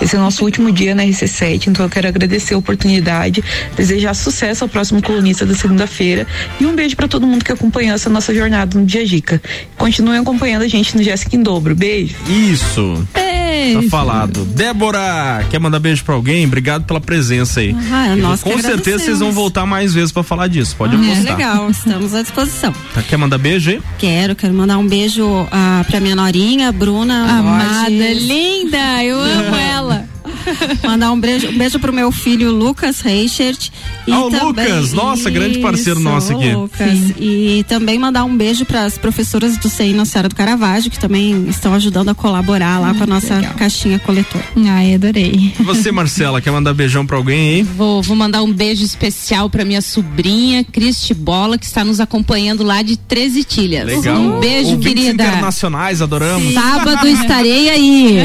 Esse 0.00 0.14
é 0.14 0.18
o 0.20 0.22
nosso 0.22 0.44
último 0.44 0.70
dia 0.70 0.94
na 0.94 1.02
RC7, 1.02 1.66
então 1.66 1.84
eu 1.84 1.90
quero 1.90 2.06
agradecer 2.06 2.54
a 2.54 2.58
oportunidade, 2.58 3.42
desejar 3.76 4.14
sucesso 4.14 4.62
ao 4.62 4.68
próximo 4.68 5.02
colunista 5.02 5.44
da 5.44 5.56
segunda-feira 5.56 6.24
e 6.60 6.66
um 6.66 6.76
beijo 6.76 6.94
para 6.94 7.08
todo 7.08 7.26
mundo 7.26 7.44
que 7.44 7.50
acompanhou 7.50 7.96
essa 7.96 8.08
nossa 8.08 8.32
jornada 8.32 8.78
no 8.78 8.86
Dia 8.86 9.04
Dica. 9.04 9.42
Continuem 9.76 10.20
acompanhando 10.20 10.62
a 10.62 10.68
gente 10.68 10.96
no 10.96 11.02
Jéssica 11.02 11.34
em 11.34 11.42
Dobro. 11.42 11.74
Beijo. 11.74 12.14
Isso. 12.52 13.06
Beijo. 13.14 13.82
Tá 13.82 13.88
falado. 13.90 14.44
Débora, 14.44 15.44
quer 15.50 15.58
mandar 15.58 15.78
beijo 15.78 16.04
pra 16.04 16.14
alguém? 16.14 16.44
Obrigado 16.46 16.84
pela 16.84 17.00
presença 17.00 17.60
aí. 17.60 17.74
Ah, 17.90 18.14
nós 18.16 18.42
que 18.42 18.50
com 18.50 18.58
certeza 18.60 18.98
vocês 19.04 19.18
vão 19.20 19.32
voltar 19.32 19.64
mais 19.66 19.94
vezes 19.94 20.12
pra 20.12 20.22
falar 20.22 20.48
disso. 20.48 20.74
Pode 20.76 20.94
É 20.94 20.98
apostar. 20.98 21.36
legal, 21.36 21.70
estamos 21.70 22.14
à 22.14 22.22
disposição. 22.22 22.72
Tá, 22.92 23.02
quer 23.02 23.16
mandar 23.16 23.38
beijo 23.38 23.70
aí? 23.70 23.80
Quero, 23.98 24.34
quero 24.34 24.52
mandar 24.52 24.76
um 24.78 24.86
beijo 24.86 25.24
ah, 25.50 25.84
pra 25.88 26.00
minha 26.00 26.14
norinha, 26.16 26.70
Bruna. 26.72 27.24
Amada, 27.38 27.88
linda, 27.90 29.02
eu 29.04 29.18
amo 29.20 29.56
ela. 29.56 30.13
Mandar 30.84 31.12
um 31.12 31.18
beijo, 31.20 31.48
um 31.48 31.56
beijo 31.58 31.78
pro 31.78 31.92
meu 31.92 32.10
filho 32.12 32.50
Lucas 32.52 33.00
Reichert. 33.00 33.70
E 34.06 34.12
Ah, 34.12 34.24
o 34.24 34.30
também- 34.30 34.66
Lucas, 34.72 34.92
nossa, 34.92 35.30
grande 35.30 35.58
parceiro 35.58 35.98
Isso, 36.00 36.08
nosso 36.08 36.32
aqui. 36.36 36.52
Lucas. 36.54 36.98
E 37.18 37.64
também 37.68 37.98
mandar 37.98 38.24
um 38.24 38.36
beijo 38.36 38.64
para 38.64 38.84
as 38.84 38.98
professoras 38.98 39.56
do 39.56 39.68
CEI 39.68 39.92
Nossa 39.92 40.12
Senhora 40.12 40.28
do 40.28 40.34
Caravaggio, 40.34 40.90
que 40.90 40.98
também 40.98 41.46
estão 41.48 41.74
ajudando 41.74 42.08
a 42.10 42.14
colaborar 42.14 42.78
lá 42.80 42.94
com 42.94 43.02
a 43.04 43.06
nossa 43.06 43.40
caixinha 43.56 43.98
coletora. 43.98 44.44
Ai, 44.68 44.94
adorei. 44.94 45.52
E 45.58 45.62
Você, 45.62 45.90
Marcela, 45.90 46.40
quer 46.40 46.50
mandar 46.50 46.74
beijão 46.74 47.06
pra 47.06 47.16
alguém 47.16 47.48
aí? 47.56 47.62
Vou, 47.62 48.02
vou 48.02 48.16
mandar 48.16 48.42
um 48.42 48.52
beijo 48.52 48.84
especial 48.84 49.48
pra 49.48 49.64
minha 49.64 49.80
sobrinha, 49.82 50.62
Cristi 50.64 51.14
Bola, 51.14 51.56
que 51.58 51.64
está 51.66 51.84
nos 51.84 52.00
acompanhando 52.00 52.62
lá 52.62 52.82
de 52.82 52.96
13 52.96 53.44
Tilhas. 53.44 53.86
Legal. 53.86 54.16
Um 54.16 54.40
beijo, 54.40 54.70
Ouvintes 54.72 55.04
querida. 55.04 55.24
internacionais, 55.24 56.02
adoramos. 56.02 56.52
Sábado 56.54 57.06
estarei 57.08 57.70
aí. 57.70 58.18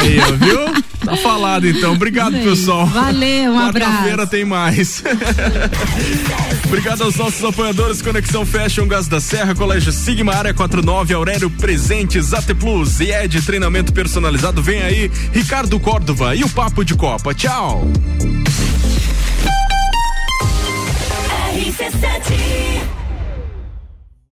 Aí, 0.00 0.16
viu? 0.38 0.82
Tá 1.04 1.16
falado 1.16 1.66
então. 1.66 1.92
Obrigado, 1.94 2.32
pessoal. 2.42 2.86
Valeu, 2.86 3.52
um 3.52 3.56
Quarta-feira 3.56 4.12
abraço. 4.12 4.30
tem 4.30 4.44
mais. 4.44 5.02
Obrigado 6.66 7.02
aos 7.02 7.16
nossos 7.16 7.44
apoiadores 7.44 8.00
Conexão 8.00 8.46
Fashion, 8.46 8.86
Gás 8.86 9.08
da 9.08 9.20
Serra, 9.20 9.54
Colégio 9.54 9.92
Sigma, 9.92 10.34
Área 10.34 10.54
49, 10.54 11.12
Aurélio 11.14 11.50
Presentes, 11.50 12.32
AT 12.32 12.54
Plus 12.54 13.00
e 13.00 13.10
Ed 13.10 13.40
Treinamento 13.42 13.92
Personalizado. 13.92 14.62
Vem 14.62 14.82
aí, 14.82 15.10
Ricardo 15.32 15.78
Córdova 15.80 16.34
e 16.34 16.44
o 16.44 16.48
Papo 16.48 16.84
de 16.84 16.94
Copa. 16.94 17.34
Tchau. 17.34 17.90
RC7 21.54 22.81